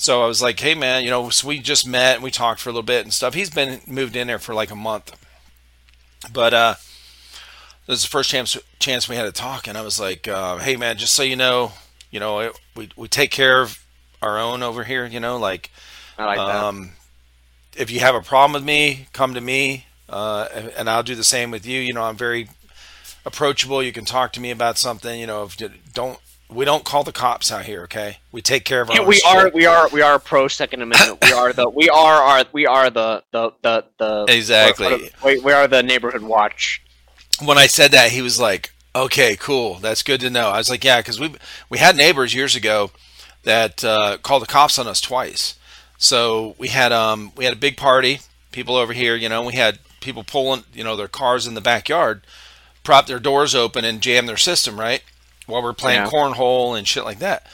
so 0.00 0.22
I 0.22 0.26
was 0.26 0.40
like, 0.40 0.58
hey, 0.58 0.74
man, 0.74 1.04
you 1.04 1.10
know, 1.10 1.28
so 1.28 1.46
we 1.46 1.58
just 1.58 1.86
met 1.86 2.14
and 2.14 2.24
we 2.24 2.30
talked 2.30 2.58
for 2.58 2.70
a 2.70 2.72
little 2.72 2.82
bit 2.82 3.04
and 3.04 3.12
stuff. 3.12 3.34
He's 3.34 3.50
been 3.50 3.82
moved 3.86 4.16
in 4.16 4.28
there 4.28 4.38
for 4.38 4.54
like 4.54 4.70
a 4.70 4.74
month. 4.74 5.14
But 6.32 6.54
uh, 6.54 6.74
this 7.86 7.98
is 7.98 8.02
the 8.04 8.08
first 8.08 8.30
chance, 8.30 8.56
chance 8.78 9.10
we 9.10 9.16
had 9.16 9.24
to 9.24 9.32
talk. 9.32 9.68
And 9.68 9.76
I 9.76 9.82
was 9.82 10.00
like, 10.00 10.26
uh, 10.26 10.56
hey, 10.56 10.76
man, 10.76 10.96
just 10.96 11.12
so 11.12 11.22
you 11.22 11.36
know, 11.36 11.72
you 12.10 12.18
know, 12.18 12.38
it, 12.40 12.58
we, 12.74 12.88
we 12.96 13.08
take 13.08 13.30
care 13.30 13.60
of 13.60 13.84
our 14.22 14.38
own 14.38 14.62
over 14.62 14.84
here, 14.84 15.04
you 15.04 15.20
know, 15.20 15.36
like, 15.36 15.70
I 16.16 16.24
like 16.24 16.38
that. 16.38 16.64
um, 16.64 16.92
if 17.76 17.90
you 17.90 18.00
have 18.00 18.14
a 18.14 18.22
problem 18.22 18.54
with 18.54 18.64
me, 18.64 19.06
come 19.12 19.34
to 19.34 19.40
me, 19.42 19.84
uh, 20.08 20.48
and, 20.54 20.68
and 20.78 20.88
I'll 20.88 21.02
do 21.02 21.14
the 21.14 21.24
same 21.24 21.50
with 21.50 21.66
you. 21.66 21.78
You 21.78 21.92
know, 21.92 22.04
I'm 22.04 22.16
very 22.16 22.48
approachable. 23.26 23.82
You 23.82 23.92
can 23.92 24.06
talk 24.06 24.32
to 24.32 24.40
me 24.40 24.50
about 24.50 24.78
something. 24.78 25.20
You 25.20 25.26
know, 25.26 25.44
if 25.44 25.58
don't 25.92 26.18
we 26.52 26.64
don't 26.64 26.84
call 26.84 27.04
the 27.04 27.12
cops 27.12 27.52
out 27.52 27.64
here. 27.64 27.82
Okay, 27.82 28.18
we 28.32 28.42
take 28.42 28.64
care 28.64 28.80
of 28.82 28.90
our. 28.90 28.96
Yeah, 28.96 29.02
own 29.02 29.08
we 29.08 29.16
shit. 29.16 29.36
are 29.36 29.50
we 29.50 29.66
are 29.66 29.88
we 29.88 30.02
are 30.02 30.18
pro 30.18 30.48
Second 30.48 30.82
Amendment. 30.82 31.18
We 31.22 31.32
are 31.32 31.52
the 31.52 31.68
we 31.68 31.88
are 31.88 32.22
our 32.22 32.44
we 32.52 32.66
are 32.66 32.90
the 32.90 33.22
the 33.30 33.52
the, 33.62 33.84
the 33.98 34.26
Exactly. 34.28 35.10
We, 35.24 35.40
we 35.40 35.52
are 35.52 35.68
the 35.68 35.82
neighborhood 35.82 36.22
watch. 36.22 36.82
When 37.42 37.58
I 37.58 37.66
said 37.66 37.92
that, 37.92 38.10
he 38.10 38.22
was 38.22 38.38
like, 38.40 38.72
"Okay, 38.94 39.36
cool. 39.36 39.74
That's 39.76 40.02
good 40.02 40.20
to 40.20 40.30
know." 40.30 40.48
I 40.48 40.58
was 40.58 40.70
like, 40.70 40.84
"Yeah," 40.84 41.00
because 41.00 41.20
we 41.20 41.34
we 41.68 41.78
had 41.78 41.96
neighbors 41.96 42.34
years 42.34 42.56
ago 42.56 42.90
that 43.44 43.84
uh, 43.84 44.18
called 44.18 44.42
the 44.42 44.46
cops 44.46 44.78
on 44.78 44.86
us 44.86 45.00
twice. 45.00 45.54
So 45.98 46.54
we 46.58 46.68
had 46.68 46.92
um 46.92 47.32
we 47.36 47.44
had 47.44 47.54
a 47.54 47.58
big 47.58 47.76
party, 47.76 48.20
people 48.52 48.76
over 48.76 48.92
here. 48.92 49.14
You 49.14 49.28
know, 49.28 49.42
we 49.42 49.54
had 49.54 49.78
people 50.00 50.24
pulling 50.24 50.64
you 50.72 50.84
know 50.84 50.96
their 50.96 51.08
cars 51.08 51.46
in 51.46 51.54
the 51.54 51.60
backyard, 51.60 52.22
prop 52.82 53.06
their 53.06 53.20
doors 53.20 53.54
open 53.54 53.84
and 53.84 54.00
jam 54.00 54.26
their 54.26 54.36
system 54.36 54.80
right 54.80 55.02
while 55.50 55.62
we're 55.62 55.72
playing 55.72 56.02
Yeah. 56.04 56.10
cornhole 56.10 56.76
and 56.78 56.86
shit 56.88 57.04
like 57.04 57.18
that. 57.18 57.46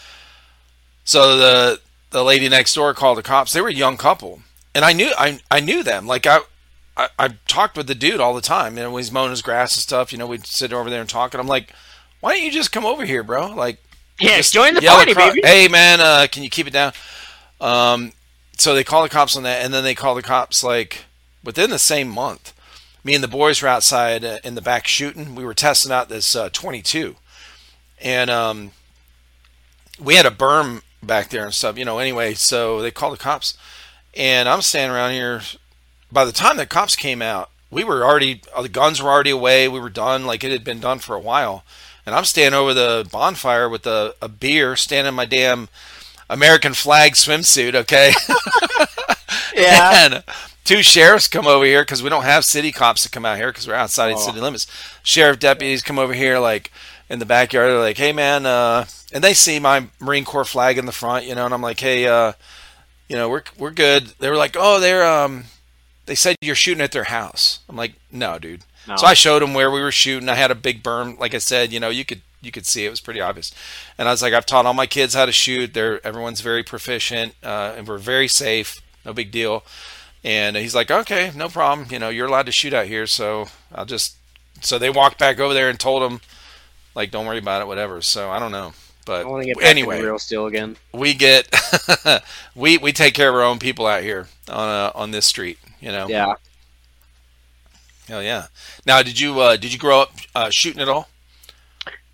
So 1.04 1.36
the 1.36 1.80
the 2.10 2.22
lady 2.24 2.48
next 2.48 2.74
door 2.74 2.94
called 2.94 3.18
the 3.18 3.22
cops. 3.22 3.52
They 3.52 3.60
were 3.60 3.68
a 3.68 3.72
young 3.72 3.96
couple, 3.96 4.40
and 4.74 4.84
I 4.84 4.92
knew 4.92 5.12
I 5.18 5.40
I 5.50 5.60
knew 5.60 5.82
them. 5.82 6.06
Like 6.06 6.26
I. 6.26 6.40
I, 6.98 7.08
I 7.18 7.28
talked 7.46 7.76
with 7.76 7.88
the 7.88 7.94
dude 7.94 8.20
all 8.20 8.32
the 8.34 8.40
time. 8.40 8.78
You 8.78 8.84
know, 8.84 8.90
when 8.90 9.02
he's 9.02 9.12
mowing 9.12 9.28
his 9.28 9.42
grass 9.42 9.76
and 9.76 9.82
stuff. 9.82 10.12
You 10.12 10.18
know, 10.18 10.26
we'd 10.26 10.46
sit 10.46 10.72
over 10.72 10.88
there 10.88 11.02
and 11.02 11.10
talk. 11.10 11.34
And 11.34 11.42
I'm 11.42 11.46
like, 11.46 11.74
"Why 12.20 12.32
don't 12.32 12.42
you 12.42 12.50
just 12.50 12.72
come 12.72 12.86
over 12.86 13.04
here, 13.04 13.22
bro? 13.22 13.48
Like, 13.48 13.84
Yeah, 14.18 14.40
join 14.40 14.72
the 14.72 14.80
party, 14.80 15.12
across- 15.12 15.34
baby. 15.34 15.46
Hey, 15.46 15.68
man, 15.68 16.00
uh, 16.00 16.26
can 16.32 16.42
you 16.42 16.48
keep 16.48 16.66
it 16.66 16.72
down? 16.72 16.94
Um, 17.60 18.12
so 18.56 18.74
they 18.74 18.82
call 18.82 19.02
the 19.02 19.10
cops 19.10 19.36
on 19.36 19.42
that, 19.42 19.62
and 19.62 19.74
then 19.74 19.84
they 19.84 19.94
call 19.94 20.14
the 20.14 20.22
cops 20.22 20.64
like 20.64 21.04
within 21.44 21.68
the 21.68 21.78
same 21.78 22.08
month. 22.08 22.54
Me 23.04 23.14
and 23.14 23.22
the 23.22 23.28
boys 23.28 23.60
were 23.60 23.68
outside 23.68 24.24
uh, 24.24 24.38
in 24.42 24.54
the 24.54 24.62
back 24.62 24.86
shooting. 24.86 25.34
We 25.34 25.44
were 25.44 25.52
testing 25.52 25.92
out 25.92 26.08
this 26.08 26.34
uh, 26.34 26.48
22, 26.50 27.16
and 28.00 28.30
um, 28.30 28.70
we 29.98 30.14
had 30.16 30.26
a 30.26 30.30
berm 30.30 30.82
back 31.02 31.30
there 31.30 31.44
and 31.44 31.54
stuff. 31.54 31.78
You 31.78 31.84
know, 31.84 31.98
anyway, 31.98 32.34
so 32.34 32.82
they 32.82 32.90
called 32.90 33.14
the 33.14 33.18
cops, 33.22 33.56
and 34.14 34.48
I'm 34.48 34.62
standing 34.62 34.94
around 34.94 35.12
here. 35.12 35.42
By 36.12 36.24
the 36.24 36.32
time 36.32 36.56
the 36.56 36.66
cops 36.66 36.94
came 36.96 37.20
out, 37.20 37.50
we 37.70 37.82
were 37.84 38.04
already 38.04 38.42
uh, 38.54 38.62
the 38.62 38.68
guns 38.68 39.02
were 39.02 39.10
already 39.10 39.30
away. 39.30 39.68
We 39.68 39.80
were 39.80 39.90
done, 39.90 40.26
like 40.26 40.44
it 40.44 40.52
had 40.52 40.64
been 40.64 40.80
done 40.80 40.98
for 40.98 41.14
a 41.16 41.20
while. 41.20 41.64
And 42.04 42.14
I'm 42.14 42.24
standing 42.24 42.56
over 42.56 42.72
the 42.72 43.08
bonfire 43.10 43.68
with 43.68 43.84
a, 43.86 44.14
a 44.22 44.28
beer, 44.28 44.76
standing 44.76 45.08
in 45.08 45.14
my 45.14 45.24
damn 45.24 45.68
American 46.30 46.72
flag 46.72 47.14
swimsuit. 47.14 47.74
Okay, 47.74 48.12
Yeah. 49.54 49.90
and 50.06 50.24
two 50.64 50.82
sheriffs 50.82 51.26
come 51.28 51.46
over 51.46 51.64
here 51.64 51.82
because 51.82 52.02
we 52.02 52.08
don't 52.08 52.22
have 52.24 52.44
city 52.44 52.70
cops 52.72 53.02
to 53.02 53.10
come 53.10 53.24
out 53.24 53.36
here 53.38 53.48
because 53.50 53.66
we're 53.66 53.74
outside 53.74 54.10
of 54.12 54.18
Oh. 54.18 54.20
city 54.20 54.40
limits. 54.40 54.66
Sheriff 55.02 55.38
deputies 55.40 55.82
come 55.82 55.98
over 55.98 56.12
here 56.14 56.38
like, 56.38 56.70
in 57.08 57.18
the 57.18 57.26
backyard. 57.26 57.70
They're 57.70 57.78
like, 57.78 57.98
"Hey, 57.98 58.12
man," 58.12 58.46
uh, 58.46 58.86
and 59.12 59.22
they 59.22 59.34
see 59.34 59.58
my 59.58 59.88
Marine 60.00 60.24
Corps 60.24 60.44
flag 60.44 60.78
in 60.78 60.86
the 60.86 60.92
front, 60.92 61.26
you 61.26 61.34
know, 61.34 61.44
and 61.44 61.54
I'm 61.54 61.62
like, 61.62 61.80
"Hey, 61.80 62.06
uh, 62.06 62.32
you 63.08 63.16
know, 63.16 63.28
we're 63.28 63.44
we're 63.58 63.70
good." 63.70 64.14
They 64.18 64.30
were 64.30 64.36
like, 64.36 64.56
"Oh, 64.58 64.80
they're 64.80 65.04
um, 65.04 65.44
they 66.06 66.14
said 66.14 66.36
you're 66.40 66.54
shooting 66.54 66.82
at 66.82 66.92
their 66.92 67.04
house." 67.04 67.60
I'm 67.68 67.76
like, 67.76 67.94
"No, 68.10 68.38
dude." 68.38 68.62
No. 68.88 68.96
So 68.96 69.06
I 69.06 69.14
showed 69.14 69.42
them 69.42 69.54
where 69.54 69.70
we 69.70 69.80
were 69.80 69.92
shooting. 69.92 70.28
I 70.28 70.34
had 70.34 70.50
a 70.50 70.54
big 70.54 70.82
berm, 70.82 71.18
like 71.18 71.34
I 71.34 71.38
said, 71.38 71.72
you 71.72 71.80
know, 71.80 71.88
you 71.88 72.04
could 72.04 72.22
you 72.40 72.52
could 72.52 72.66
see 72.66 72.86
it 72.86 72.90
was 72.90 73.00
pretty 73.00 73.20
obvious. 73.20 73.52
And 73.98 74.08
I 74.08 74.12
was 74.12 74.22
like, 74.22 74.32
I've 74.32 74.46
taught 74.46 74.66
all 74.66 74.74
my 74.74 74.86
kids 74.86 75.14
how 75.14 75.26
to 75.26 75.32
shoot. 75.32 75.74
They're 75.74 76.04
everyone's 76.06 76.40
very 76.40 76.62
proficient, 76.62 77.34
uh, 77.42 77.74
and 77.76 77.86
we're 77.88 77.98
very 77.98 78.28
safe. 78.28 78.80
No 79.04 79.12
big 79.12 79.30
deal. 79.30 79.64
And 80.24 80.56
he's 80.56 80.74
like, 80.74 80.90
okay, 80.90 81.30
no 81.34 81.48
problem. 81.48 81.88
You 81.90 81.98
know, 81.98 82.08
you're 82.08 82.26
allowed 82.26 82.46
to 82.46 82.52
shoot 82.52 82.74
out 82.74 82.86
here, 82.86 83.06
so 83.06 83.46
I'll 83.74 83.84
just. 83.84 84.16
So 84.62 84.78
they 84.78 84.88
walked 84.88 85.18
back 85.18 85.38
over 85.38 85.52
there 85.52 85.68
and 85.68 85.78
told 85.78 86.10
him, 86.10 86.20
like, 86.96 87.12
don't 87.12 87.26
worry 87.26 87.38
about 87.38 87.60
it, 87.62 87.68
whatever. 87.68 88.00
So 88.02 88.30
I 88.30 88.40
don't 88.40 88.50
know, 88.50 88.72
but 89.04 89.26
I 89.26 89.44
get 89.44 89.58
back 89.58 89.66
anyway, 89.66 90.02
real 90.02 90.18
steel 90.18 90.46
again. 90.46 90.76
we 90.92 91.14
get 91.14 91.46
we 92.56 92.78
we 92.78 92.92
take 92.92 93.14
care 93.14 93.28
of 93.28 93.34
our 93.36 93.42
own 93.44 93.60
people 93.60 93.86
out 93.86 94.02
here 94.02 94.26
on 94.48 94.68
uh, 94.68 94.90
on 94.94 95.12
this 95.12 95.26
street. 95.26 95.58
You 95.80 95.92
know, 95.92 96.08
Yeah. 96.08 96.34
hell 98.08 98.22
yeah. 98.22 98.46
Now, 98.86 99.02
did 99.02 99.20
you 99.20 99.38
uh, 99.38 99.56
did 99.56 99.72
you 99.72 99.78
grow 99.78 100.00
up 100.00 100.12
uh, 100.34 100.50
shooting 100.50 100.82
at 100.82 100.88
all? 100.88 101.08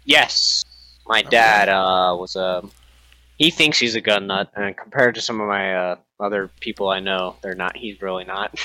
Yes, 0.04 0.64
my 1.06 1.22
dad 1.22 1.68
uh, 1.68 2.16
was 2.18 2.36
a. 2.36 2.62
He 3.38 3.50
thinks 3.50 3.78
he's 3.78 3.94
a 3.94 4.00
gun 4.00 4.26
nut, 4.26 4.50
and 4.54 4.76
compared 4.76 5.14
to 5.14 5.20
some 5.20 5.40
of 5.40 5.46
my 5.48 5.74
uh, 5.74 5.96
other 6.20 6.50
people 6.60 6.88
I 6.88 7.00
know, 7.00 7.36
they're 7.42 7.54
not. 7.54 7.76
He's 7.76 8.02
really 8.02 8.24
not. 8.24 8.58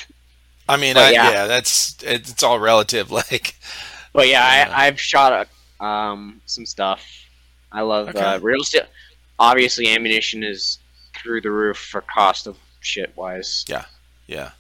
I 0.70 0.78
mean, 0.78 0.98
I, 0.98 1.12
yeah. 1.12 1.32
yeah. 1.32 1.48
that's 1.48 1.96
it's, 2.04 2.32
it's 2.32 2.44
all 2.44 2.60
relative. 2.60 3.12
Like, 3.18 3.56
But 4.14 4.28
yeah, 4.28 4.68
Yeah. 4.68 4.76
I, 4.76 4.88
I've 4.88 5.00
shot 5.00 5.32
a, 5.32 5.48
um, 5.80 6.42
some 6.46 6.66
stuff. 6.66 7.06
I 7.72 7.82
love 7.82 8.16
uh, 8.16 8.40
real 8.42 8.64
steel. 8.64 8.84
Obviously, 9.40 9.88
ammunition 9.90 10.44
is 10.44 10.80
through 11.22 11.42
the 11.42 11.52
roof 11.52 11.78
for 11.78 12.02
cost 12.02 12.48
of 12.48 12.58
shit 12.80 13.12
wise. 13.16 13.66
yeah, 13.68 13.86
yeah. 14.28 14.52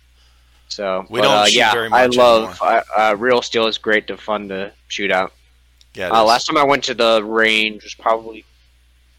So 0.69 1.06
We 1.10 1.22
but, 1.22 1.23
don't 1.23 1.38
uh, 1.38 1.45
shoot 1.45 1.57
yeah, 1.57 1.72
very 1.73 1.89
much. 1.89 2.18
I 2.18 2.22
love 2.22 2.60
uh, 2.61 2.81
uh, 2.95 3.15
real 3.18 3.41
steel 3.41 3.68
is 3.68 3.77
great 3.77 4.07
to 4.07 4.18
fun 4.18 4.49
to 4.49 4.72
shoot 4.89 5.11
out. 5.11 5.31
yeah. 5.94 6.10
Uh, 6.10 6.23
last 6.23 6.45
time 6.45 6.57
I 6.57 6.64
went 6.64 6.84
to 6.85 6.94
the 6.94 7.23
range 7.23 7.84
was 7.84 7.94
probably 7.94 8.44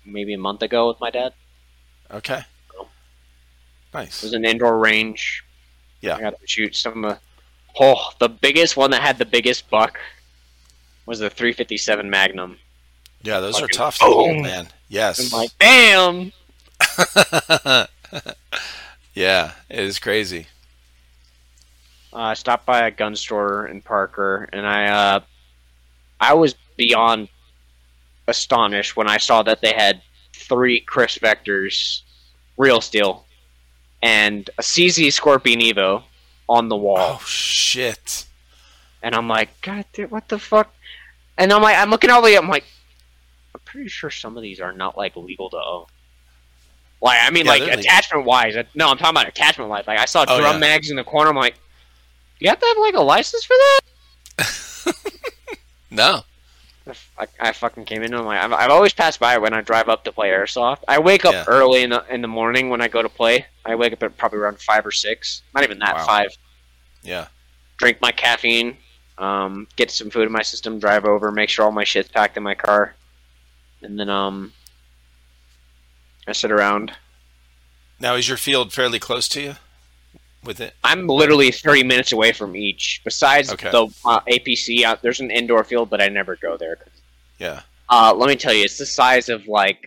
maybe 0.04 0.34
a 0.34 0.38
month 0.38 0.62
ago 0.62 0.88
with 0.88 1.00
my 1.00 1.10
dad. 1.10 1.32
okay, 2.10 2.42
It 2.78 2.86
nice. 3.94 4.22
was 4.22 4.34
an 4.34 4.44
indoor 4.44 4.78
range. 4.78 5.42
Yeah. 6.02 6.16
I 6.16 6.20
got 6.20 6.38
to 6.40 6.46
shoot 6.46 6.76
some. 6.76 7.04
Uh, 7.04 7.16
oh, 7.80 8.10
the 8.20 8.28
biggest 8.28 8.76
one 8.76 8.90
that 8.92 9.02
had 9.02 9.18
the 9.18 9.24
biggest 9.26 9.68
buck 9.70 9.98
was 11.08 11.20
the 11.20 11.30
357 11.30 12.10
Magnum. 12.10 12.58
Yeah, 13.22 13.40
those 13.40 13.60
are 13.62 13.66
tough 13.66 13.98
to 13.98 14.04
hold, 14.04 14.42
man. 14.42 14.68
Yes. 14.88 15.32
I'm 15.32 15.38
like, 15.38 15.58
bam! 15.58 16.32
yeah, 19.14 19.52
it 19.70 19.80
is 19.80 19.98
crazy. 19.98 20.46
Uh, 22.12 22.16
I 22.18 22.34
stopped 22.34 22.66
by 22.66 22.86
a 22.86 22.90
gun 22.90 23.16
store 23.16 23.66
in 23.68 23.80
Parker, 23.80 24.48
and 24.52 24.66
I 24.66 24.86
uh, 24.86 25.20
I 26.20 26.34
was 26.34 26.54
beyond 26.76 27.28
astonished 28.26 28.96
when 28.96 29.08
I 29.08 29.16
saw 29.16 29.42
that 29.42 29.62
they 29.62 29.72
had 29.72 30.02
three 30.34 30.84
Kriss 30.84 31.18
Vectors, 31.18 32.02
real 32.58 32.82
steel, 32.82 33.24
and 34.02 34.48
a 34.58 34.62
CZ 34.62 35.12
Scorpion 35.12 35.60
Evo 35.60 36.02
on 36.48 36.68
the 36.68 36.76
wall. 36.76 37.18
Oh 37.20 37.24
shit. 37.24 38.26
And 39.02 39.14
I'm 39.14 39.28
like, 39.28 39.60
God, 39.62 39.84
what 40.08 40.28
the 40.28 40.38
fuck? 40.38 40.72
And 41.38 41.52
I'm 41.52 41.62
like, 41.62 41.76
I'm 41.78 41.88
looking 41.90 42.10
all 42.10 42.20
the 42.20 42.26
way. 42.26 42.36
I'm 42.36 42.48
like, 42.48 42.64
I'm 43.54 43.60
pretty 43.64 43.88
sure 43.88 44.10
some 44.10 44.36
of 44.36 44.42
these 44.42 44.60
are 44.60 44.72
not 44.72 44.96
like 44.98 45.16
legal 45.16 45.48
to 45.50 45.56
own. 45.56 45.86
Like, 47.00 47.18
I 47.22 47.30
mean, 47.30 47.46
Yeah, 47.46 47.52
like 47.52 47.62
attachment 47.62 48.24
wise. 48.26 48.54
No, 48.74 48.88
I'm 48.90 48.98
talking 48.98 49.10
about 49.16 49.28
attachment 49.28 49.70
wise. 49.70 49.86
Like, 49.86 49.98
I 50.00 50.04
saw 50.04 50.24
Oh, 50.28 50.40
drum 50.40 50.54
yeah. 50.56 50.58
mags 50.60 50.90
in 50.90 50.96
the 50.96 51.04
corner. 51.04 51.30
I'm 51.30 51.36
like, 51.36 51.54
you 52.40 52.48
have 52.48 52.58
to 52.58 52.66
have 52.66 52.76
like 52.78 52.94
a 52.94 53.00
license 53.02 53.44
for 53.44 53.54
that? 53.54 53.80
No. 55.90 56.20
I, 57.18 57.26
I 57.40 57.52
fucking 57.52 57.84
came 57.86 58.02
in. 58.02 58.12
and 58.12 58.16
I'm 58.20 58.24
like, 58.26 58.40
I've, 58.42 58.52
I've 58.52 58.70
always 58.70 58.92
passed 58.92 59.18
by 59.20 59.36
when 59.38 59.52
I 59.54 59.60
drive 59.62 59.88
up 59.88 60.04
to 60.04 60.12
play 60.12 60.28
airsoft. 60.28 60.78
I 60.86 60.98
wake 60.98 61.24
up 61.24 61.32
Yeah. 61.32 61.44
early 61.46 61.82
in 61.82 61.90
the 61.90 62.04
in 62.12 62.20
the 62.22 62.28
morning 62.28 62.68
when 62.70 62.80
I 62.82 62.88
go 62.88 63.00
to 63.02 63.08
play. 63.08 63.46
I 63.64 63.74
wake 63.74 63.92
up 63.94 64.02
at 64.02 64.16
probably 64.18 64.38
around 64.38 64.58
five 64.60 64.84
or 64.86 64.90
six. 64.92 65.42
Not 65.54 65.64
even 65.64 65.78
that 65.80 65.96
Wow. 65.96 66.06
five. 66.06 66.28
Yeah. 67.02 67.28
drink 67.78 68.00
my 68.02 68.10
caffeine, 68.12 68.76
um, 69.18 69.66
get 69.76 69.90
some 69.90 70.10
food 70.10 70.26
in 70.26 70.32
my 70.32 70.42
system, 70.42 70.78
drive 70.78 71.04
over, 71.04 71.30
make 71.32 71.48
sure 71.48 71.64
all 71.64 71.72
my 71.72 71.84
shit's 71.84 72.08
packed 72.10 72.36
in 72.36 72.42
my 72.42 72.54
car, 72.54 72.94
and 73.82 73.98
then 73.98 74.08
um, 74.08 74.52
I 76.26 76.32
sit 76.32 76.50
around. 76.50 76.92
Now, 78.00 78.14
is 78.14 78.28
your 78.28 78.36
field 78.36 78.72
fairly 78.72 78.98
close 78.98 79.28
to 79.28 79.40
you? 79.40 79.54
With 80.44 80.60
it? 80.60 80.72
I'm 80.84 81.08
literally 81.08 81.50
30 81.50 81.82
minutes 81.82 82.12
away 82.12 82.30
from 82.30 82.54
each. 82.54 83.00
Besides 83.04 83.52
Okay. 83.52 83.70
the 83.72 83.86
uh, 84.04 84.20
APC, 84.20 84.84
uh, 84.84 84.96
there's 85.02 85.18
an 85.18 85.32
indoor 85.32 85.64
field, 85.64 85.90
but 85.90 86.00
I 86.00 86.08
never 86.08 86.36
go 86.36 86.56
there. 86.56 86.78
Yeah. 87.38 87.62
Uh, 87.90 88.14
let 88.16 88.28
me 88.28 88.36
tell 88.36 88.52
you, 88.52 88.62
it's 88.64 88.78
the 88.78 88.86
size 88.86 89.28
of 89.28 89.48
like 89.48 89.84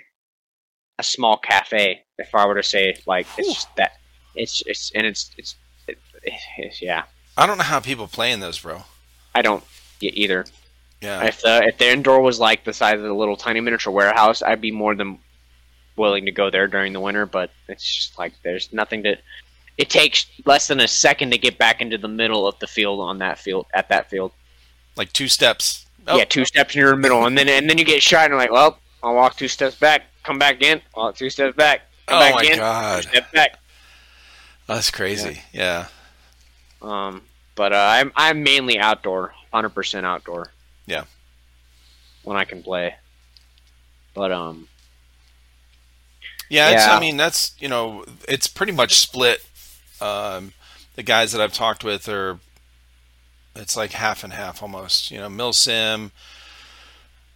a 0.99 1.03
small 1.03 1.38
cafe. 1.38 2.03
If 2.18 2.36
I 2.36 2.45
were 2.45 2.56
to 2.56 2.64
say 2.64 2.95
like 3.08 3.28
it's 3.38 3.48
just 3.53 3.76
that, 3.78 3.94
it's 4.36 4.62
it's 4.66 4.91
and 4.94 5.08
it's 5.08 5.32
it's, 5.38 5.56
it, 5.88 5.98
it's 6.58 6.82
yeah. 6.82 7.03
I 7.38 7.45
don't 7.45 7.58
know 7.58 7.64
how 7.64 7.80
people 7.80 8.08
play 8.08 8.32
in 8.32 8.41
those, 8.41 8.60
bro. 8.60 8.84
I 9.36 9.41
don't 9.41 9.64
get 9.99 10.16
either. 10.16 10.45
Yeah. 11.02 11.24
If 11.26 11.41
the 11.41 11.64
if 11.66 11.78
the 11.78 11.90
indoor 11.91 12.22
was 12.22 12.40
like 12.40 12.64
the 12.64 12.74
size 12.74 12.95
of 12.95 13.02
the 13.03 13.14
little 13.14 13.36
tiny 13.38 13.60
miniature 13.60 13.91
warehouse, 13.94 14.41
I'd 14.41 14.62
be 14.62 14.72
more 14.72 14.94
than 14.95 15.20
willing 15.95 16.26
to 16.26 16.32
go 16.32 16.49
there 16.49 16.68
during 16.68 16.94
the 16.94 16.99
winter. 16.99 17.26
But 17.26 17.52
it's 17.68 17.84
just 17.84 18.20
like 18.20 18.34
there's 18.44 18.72
nothing 18.72 19.03
to. 19.03 19.18
It 19.78 19.90
takes 19.90 20.28
less 20.45 20.68
than 20.68 20.80
a 20.80 20.88
second 20.88 21.32
to 21.32 21.38
get 21.38 21.58
back 21.58 21.82
into 21.82 21.98
the 21.98 22.08
middle 22.08 22.45
of 22.48 22.60
the 22.60 22.68
field 22.68 22.99
on 22.99 23.18
that 23.20 23.40
field 23.40 23.66
at 23.74 23.90
that 23.90 24.10
field. 24.10 24.32
Like 24.95 25.12
two 25.14 25.28
steps. 25.28 25.86
Oh, 26.08 26.18
Yeah, 26.18 26.26
two 26.26 26.45
steps 26.45 26.76
in 26.76 26.82
your 26.82 26.95
middle, 26.95 27.26
and 27.26 27.38
then 27.38 27.48
and 27.49 27.70
then 27.70 27.78
you 27.78 27.86
get 27.86 28.03
shot, 28.03 28.26
and 28.26 28.32
you're 28.32 28.40
like, 28.40 28.52
well, 28.52 28.78
I'll 29.02 29.16
walk 29.16 29.38
two 29.38 29.48
steps 29.48 29.76
back, 29.76 30.03
come 30.24 30.38
back 30.38 30.62
in, 30.62 30.82
walk 30.95 31.16
two 31.16 31.30
steps 31.30 31.56
back, 31.56 31.82
come 32.06 32.18
Oh 32.18 32.20
back 32.22 32.36
my 32.36 32.44
in, 32.44 32.58
God. 32.58 33.03
two 33.03 33.10
steps 33.10 33.32
back. 33.32 33.60
That's 34.68 34.91
crazy. 34.91 35.41
Yeah. 35.53 35.88
Um, 36.82 37.22
but 37.56 37.73
uh, 37.73 37.88
I'm 37.91 38.11
I'm 38.15 38.44
mainly 38.44 38.80
outdoor, 38.80 39.34
hundred 39.53 39.69
percent 39.69 40.06
outdoor. 40.06 40.52
Yeah. 40.86 41.03
When 42.23 42.38
I 42.38 42.44
can 42.45 42.61
play, 42.64 42.95
but 44.14 44.32
um, 44.32 44.68
Yeah, 46.49 46.69
it's, 46.72 46.86
Yeah. 46.86 46.95
I 46.95 46.99
mean 46.99 47.18
that's 47.18 47.53
you 47.60 47.68
know 47.69 48.06
it's 48.28 48.48
pretty 48.48 48.72
much 48.72 48.95
split. 48.95 49.45
Um, 49.99 50.53
the 50.95 51.03
guys 51.03 51.32
that 51.32 51.41
I've 51.41 51.53
talked 51.53 51.84
with 51.84 52.07
are 52.10 52.40
it's 53.56 53.76
like 53.76 53.91
half 53.91 54.23
and 54.23 54.34
half 54.34 54.61
almost. 54.61 55.11
You 55.11 55.19
know, 55.19 55.30
milsim 55.30 56.11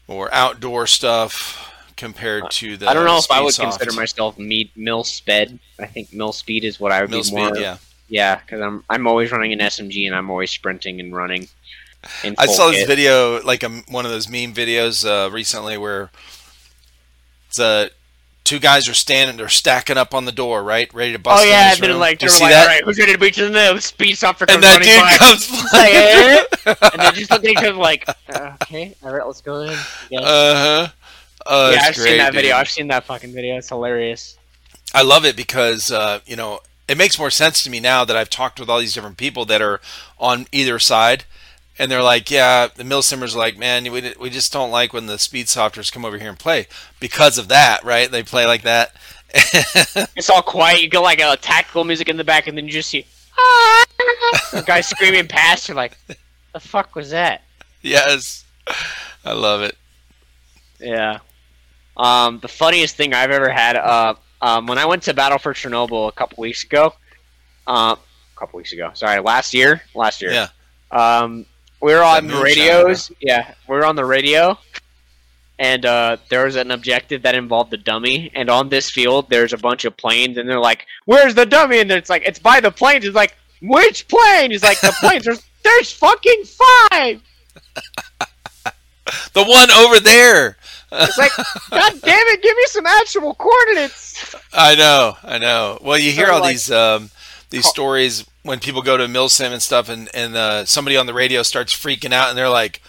or 0.07 0.33
outdoor 0.33 0.87
stuff 0.87 1.71
compared 1.97 2.49
to 2.51 2.77
the. 2.77 2.87
I 2.87 2.93
don't 2.93 3.05
know 3.05 3.17
if 3.17 3.29
I 3.31 3.41
would 3.41 3.53
Speedsoft. 3.53 3.79
consider 3.79 3.93
myself 3.93 4.37
me, 4.37 4.71
mill 4.75 5.03
sped. 5.03 5.59
I 5.79 5.85
think 5.87 6.13
mill 6.13 6.31
speed 6.33 6.63
is 6.63 6.79
what 6.79 6.91
I 6.91 7.01
would 7.01 7.09
mill 7.09 7.19
be 7.19 7.23
speed. 7.23 7.35
more. 7.37 7.57
Yeah, 7.57 7.77
yeah, 8.07 8.39
because 8.39 8.61
I'm 8.61 8.83
I'm 8.89 9.07
always 9.07 9.31
running 9.31 9.53
an 9.53 9.59
SMG 9.59 10.05
and 10.07 10.15
I'm 10.15 10.29
always 10.29 10.51
sprinting 10.51 10.99
and 10.99 11.15
running. 11.15 11.47
I 12.37 12.45
saw 12.45 12.69
this 12.69 12.85
video, 12.85 13.41
like 13.41 13.63
a, 13.63 13.69
one 13.89 14.05
of 14.05 14.11
those 14.11 14.29
meme 14.29 14.53
videos 14.53 15.05
uh, 15.05 15.31
recently, 15.31 15.75
where 15.75 16.11
uh, 17.59 17.87
two 18.43 18.59
guys 18.59 18.87
are 18.87 18.93
standing, 18.93 19.37
they're 19.37 19.49
stacking 19.49 19.97
up 19.97 20.13
on 20.13 20.25
the 20.25 20.31
door, 20.31 20.63
right, 20.63 20.91
ready 20.93 21.11
to 21.13 21.19
bust. 21.19 21.43
Oh 21.43 21.49
yeah, 21.49 21.73
and 21.73 21.81
then 21.81 21.89
room. 21.91 21.99
like 21.99 22.19
they're 22.19 22.29
like, 22.29 22.39
that? 22.39 22.61
all 22.61 22.67
right, 22.67 22.83
who's 22.83 22.97
ready 22.99 23.13
to 23.13 23.17
beat 23.17 23.33
to 23.33 23.45
the 23.45 23.51
middle 23.51 23.81
speed 23.81 24.15
softer 24.15 24.45
and 24.47 24.63
that 24.63 24.81
dude 24.81 25.01
by. 25.01 25.17
comes 25.17 25.49
Like, 25.73 25.93
eh? 25.93 26.43
flying. 26.57 26.91
and 26.93 27.01
they're 27.01 27.11
just 27.11 27.31
looking 27.31 27.57
at 27.57 27.63
each 27.63 27.69
other 27.69 27.73
like, 27.73 28.07
uh, 28.29 28.55
okay, 28.63 28.95
all 29.03 29.13
right, 29.13 29.25
let's 29.25 29.41
go 29.41 29.61
in. 29.61 29.77
Yeah, 30.09 30.19
uh 30.21 30.55
huh. 30.55 30.87
Oh, 31.47 31.71
yeah 31.71 31.79
I've 31.83 31.95
great, 31.95 32.07
seen 32.07 32.17
that 32.19 32.33
video. 32.33 32.55
I've 32.55 32.69
seen 32.69 32.87
that 32.87 33.03
fucking 33.03 33.33
video. 33.33 33.57
It's 33.57 33.69
hilarious. 33.69 34.37
I 34.93 35.01
love 35.01 35.25
it 35.25 35.35
because 35.35 35.91
uh, 35.91 36.19
you 36.25 36.35
know 36.35 36.59
it 36.87 36.97
makes 36.97 37.17
more 37.17 37.31
sense 37.31 37.63
to 37.63 37.69
me 37.69 37.79
now 37.79 38.05
that 38.05 38.15
I've 38.15 38.29
talked 38.29 38.59
with 38.59 38.69
all 38.69 38.79
these 38.79 38.93
different 38.93 39.17
people 39.17 39.45
that 39.45 39.61
are 39.61 39.81
on 40.19 40.47
either 40.51 40.79
side, 40.79 41.25
and 41.77 41.91
they're 41.91 42.03
like, 42.03 42.29
"Yeah, 42.29 42.67
the 42.73 42.83
milsimmers 42.83 43.35
are 43.35 43.39
like, 43.39 43.57
man, 43.57 43.91
we 43.91 44.13
we 44.19 44.29
just 44.29 44.53
don't 44.53 44.71
like 44.71 44.93
when 44.93 45.07
the 45.07 45.17
speed 45.17 45.49
softers 45.49 45.91
come 45.91 46.05
over 46.05 46.17
here 46.17 46.29
and 46.29 46.39
play 46.39 46.67
because 46.99 47.37
of 47.37 47.47
that, 47.49 47.83
right? 47.83 48.09
They 48.09 48.23
play 48.23 48.45
like 48.45 48.63
that." 48.63 48.95
It's 50.15 50.29
all 50.29 50.41
quiet. 50.41 50.81
You 50.81 50.89
get 50.89 50.99
like 50.99 51.19
a 51.19 51.35
tactical 51.35 51.83
music 51.83 52.07
in 52.07 52.17
the 52.17 52.23
back, 52.23 52.47
and 52.47 52.57
then 52.57 52.65
you 52.65 52.71
just 52.71 52.89
see 52.89 53.05
ah! 53.37 53.85
the 54.53 54.61
guy 54.61 54.81
screaming 54.81 55.27
past. 55.27 55.67
You're 55.67 55.75
like, 55.75 55.97
the 56.53 56.59
fuck 56.59 56.95
was 56.95 57.09
that? 57.09 57.41
yes, 57.81 58.45
I 59.23 59.33
love 59.33 59.61
it. 59.61 59.77
Yeah. 60.79 61.19
Um, 61.97 62.39
the 62.39 62.47
funniest 62.47 62.95
thing 62.95 63.13
I've 63.13 63.31
ever 63.31 63.49
had, 63.49 63.75
uh, 63.75 64.15
um, 64.45 64.67
when 64.67 64.77
I 64.77 64.85
went 64.85 65.01
to 65.03 65.13
Battle 65.15 65.39
for 65.39 65.53
Chernobyl 65.53 66.07
a 66.07 66.11
couple 66.11 66.39
weeks 66.41 66.63
ago, 66.63 66.93
uh, 67.65 67.95
a 67.95 68.39
couple 68.39 68.57
weeks 68.57 68.73
ago, 68.73 68.91
sorry, 68.93 69.19
last 69.19 69.55
year, 69.55 69.81
last 69.95 70.21
year. 70.21 70.31
Yeah. 70.31 70.47
Um, 70.91 71.47
we 71.81 71.93
were 71.93 72.03
on 72.03 72.27
the 72.27 72.39
radios. 72.39 73.11
Yeah, 73.19 73.55
we 73.67 73.75
were 73.75 73.85
on 73.85 73.95
the 73.95 74.05
radio, 74.05 74.57
and 75.57 75.83
uh, 75.83 76.17
there 76.29 76.45
was 76.45 76.57
an 76.57 76.69
objective 76.69 77.23
that 77.23 77.33
involved 77.33 77.71
the 77.71 77.77
dummy. 77.77 78.31
And 78.35 78.51
on 78.51 78.69
this 78.69 78.91
field, 78.91 79.31
there's 79.31 79.51
a 79.51 79.57
bunch 79.57 79.83
of 79.83 79.97
planes, 79.97 80.37
and 80.37 80.47
they're 80.47 80.59
like, 80.59 80.85
"Where's 81.05 81.33
the 81.33 81.47
dummy?" 81.47 81.79
And 81.79 81.91
it's 81.91 82.09
like, 82.09 82.21
"It's 82.25 82.39
by 82.39 82.59
the 82.59 82.71
planes." 82.71 83.03
It's 83.03 83.15
like, 83.15 83.35
"Which 83.63 84.07
plane?" 84.07 84.51
He's 84.51 84.63
like, 84.63 84.79
"The 84.79 84.95
planes." 84.99 85.25
There's 85.25 85.43
there's 85.63 85.91
fucking 85.91 86.43
five. 86.45 87.21
The 89.33 89.43
one 89.43 89.69
over 89.69 89.99
there. 89.99 90.57
It's 90.97 91.17
like, 91.17 91.31
God 91.69 92.01
damn 92.01 92.27
it, 92.27 92.41
give 92.41 92.55
me 92.55 92.63
some 92.67 92.85
actual 92.85 93.33
coordinates. 93.35 94.35
I 94.53 94.75
know, 94.75 95.17
I 95.23 95.37
know. 95.37 95.77
Well, 95.81 95.97
you 95.97 96.11
hear 96.11 96.27
So, 96.27 96.33
all 96.33 96.39
like- 96.41 96.53
these 96.53 96.71
um, 96.71 97.09
these 97.49 97.67
stories 97.67 98.25
when 98.43 98.59
people 98.59 98.81
go 98.81 98.97
to 98.97 99.05
Milsim 99.05 99.51
and 99.51 99.61
stuff, 99.61 99.89
and 99.89 100.09
and 100.13 100.35
uh, 100.35 100.65
somebody 100.65 100.97
on 100.97 101.05
the 101.05 101.13
radio 101.13 101.43
starts 101.43 101.73
freaking 101.73 102.11
out, 102.13 102.29
and 102.29 102.37
they're 102.37 102.49
like, 102.49 102.81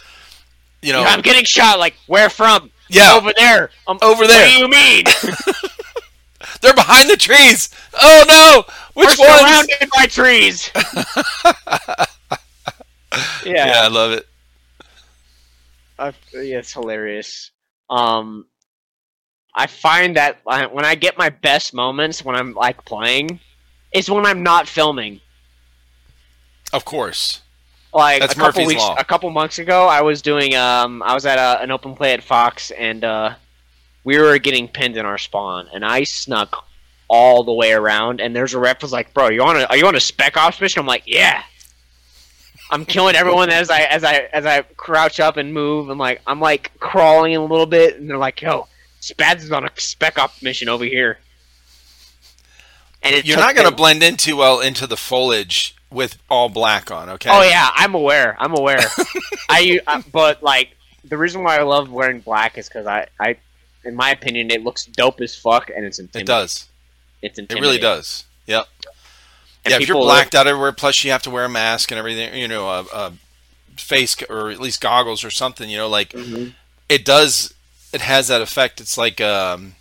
you 0.83 0.93
know, 0.93 1.03
I'm 1.03 1.21
getting 1.23 1.45
shot. 1.45 1.79
Like, 1.79 1.95
where 2.07 2.29
from? 2.31 2.71
Yeah. 2.89 3.15
over 3.17 3.33
there. 3.37 3.71
Um, 3.89 3.99
Over 4.03 4.27
there. 4.27 4.47
What 4.47 4.55
do 4.55 4.59
you 4.61 4.69
mean? 4.69 5.05
they're 6.61 6.75
behind 6.75 7.11
the 7.11 7.17
trees. 7.17 7.69
Oh 8.01 8.25
no, 8.29 8.65
which 8.95 9.19
We're 9.19 9.27
ones? 9.27 9.41
surrounded 9.41 9.89
by 9.97 10.07
trees. 10.07 10.71
yeah, 13.45 13.67
Yeah, 13.67 13.81
I 13.83 13.89
love 13.89 14.13
it. 14.13 14.27
I, 15.99 16.09
yeah, 16.35 16.59
it's 16.59 16.73
hilarious. 16.73 17.51
Um, 17.89 18.47
I 19.55 19.67
find 19.67 20.17
that 20.17 20.39
when 20.45 20.85
I 20.85 20.95
get 20.95 21.17
my 21.17 21.31
best 21.31 21.73
moments 21.73 22.25
when 22.25 22.37
I'm 22.37 22.55
like 22.55 22.85
playing, 22.85 23.41
is 23.93 24.11
when 24.11 24.27
I'm 24.27 24.43
not 24.43 24.69
filming. 24.69 25.21
Of 26.73 26.85
course. 26.85 27.41
Like 27.95 28.21
That's 28.21 28.35
a 28.35 28.37
couple 28.37 28.61
Murphy's 28.63 28.67
weeks, 28.67 28.83
Law. 28.83 28.97
a 28.99 29.05
couple 29.05 29.31
months 29.31 29.59
ago, 29.59 29.87
I 29.87 30.03
was 30.03 30.21
doing 30.21 30.55
um, 30.55 31.03
I 31.03 31.15
was 31.15 31.25
at 31.25 31.39
a, 31.39 31.63
an 31.63 31.71
open 31.71 31.95
play 31.95 32.13
at 32.13 32.23
Fox, 32.23 32.71
and 32.73 33.03
uh, 33.03 33.35
we 34.05 34.19
were 34.19 34.39
getting 34.39 34.69
pinned 34.69 34.99
in 34.99 35.07
our 35.07 35.17
spawn, 35.17 35.69
and 35.73 35.83
I 35.85 36.05
snuck 36.05 36.67
all 37.09 37.43
the 37.43 37.55
way 37.55 37.73
around, 37.73 38.21
and 38.21 38.37
there's 38.37 38.53
a 38.53 38.59
rep 38.59 38.83
was 38.83 38.93
like, 38.93 39.15
"Bro, 39.15 39.29
you 39.31 39.43
on 39.43 39.57
a 39.57 39.65
are 39.65 39.77
you 39.79 39.87
on 39.87 39.97
a 39.97 40.01
spec 40.01 40.37
ops 40.37 40.61
mission?" 40.61 40.81
I'm 40.81 40.87
like, 40.87 41.05
"Yeah." 41.07 41.43
I'm 42.71 42.85
killing 42.85 43.15
everyone 43.15 43.51
as 43.51 43.71
I 43.71 43.83
as 43.83 44.05
I 44.05 44.29
as 44.33 44.45
I 44.45 44.63
crouch 44.63 45.21
up 45.21 45.37
and 45.37 45.55
move, 45.55 45.89
and 45.91 45.99
like 45.99 46.21
I'm 46.27 46.41
like 46.41 46.73
crawling 46.81 47.37
a 47.37 47.45
little 47.45 47.67
bit, 47.67 47.97
and 47.97 48.09
they're 48.09 48.19
like, 48.19 48.43
"Yo, 48.43 48.67
Spaz 49.01 49.37
is 49.37 49.53
on 49.53 49.65
a 49.65 49.71
spec 49.77 50.19
op 50.19 50.43
mission 50.43 50.69
over 50.69 50.85
here." 50.85 51.19
And 53.03 53.15
it 53.15 53.25
You're 53.25 53.37
not 53.37 53.55
going 53.55 53.67
to 53.67 53.71
them- 53.71 53.77
blend 53.77 54.03
in 54.03 54.17
too 54.17 54.37
well 54.37 54.61
into 54.61 54.87
the 54.87 54.97
foliage 54.97 55.77
with 55.91 56.19
all 56.29 56.49
black 56.49 56.91
on. 56.91 57.09
Okay. 57.11 57.31
Oh 57.33 57.43
yeah, 57.43 57.71
I'm 57.75 57.95
aware. 57.95 58.37
I'm 58.39 58.57
aware. 58.57 58.81
I, 59.49 59.81
I 59.87 60.03
but 60.13 60.43
like 60.43 60.77
the 61.05 61.17
reason 61.17 61.43
why 61.43 61.59
I 61.59 61.63
love 61.63 61.91
wearing 61.91 62.21
black 62.21 62.59
is 62.59 62.69
because 62.69 62.87
I, 62.87 63.07
I, 63.21 63.37
in 63.85 63.95
my 63.95 64.11
opinion, 64.11 64.51
it 64.51 64.65
looks 64.65 64.87
dope 64.87 65.21
as 65.21 65.37
fuck, 65.37 65.71
and 65.71 65.85
it's 65.85 65.99
It 65.99 66.27
does. 66.27 66.69
It's 67.23 67.39
It 67.39 67.53
really 67.53 67.79
does. 67.79 68.25
Yep. 68.47 68.67
And 69.67 69.73
yeah, 69.73 69.81
if 69.83 69.89
you're 69.89 69.97
blacked 69.99 70.35
out 70.35 70.47
everywhere, 70.47 70.73
plus 70.73 71.03
you 71.05 71.11
have 71.11 71.23
to 71.23 71.31
wear 71.31 71.45
a 71.45 71.49
mask 71.49 71.91
and 71.91 71.99
everything, 71.99 72.35
you 72.41 72.49
know, 72.49 72.69
a, 72.69 72.81
a 72.93 73.13
face 73.77 74.17
or 74.31 74.51
at 74.51 74.61
least 74.61 74.81
goggles 74.81 75.23
or 75.25 75.31
something, 75.31 75.69
you 75.69 75.77
know, 75.77 75.89
like 75.89 76.11
Mhm. 76.11 76.55
it 76.89 77.05
does. 77.05 77.53
It 77.93 78.01
has 78.01 78.29
that 78.29 78.41
effect. 78.43 78.81
It's 78.81 78.97
like, 78.99 79.21
um, 79.21 79.75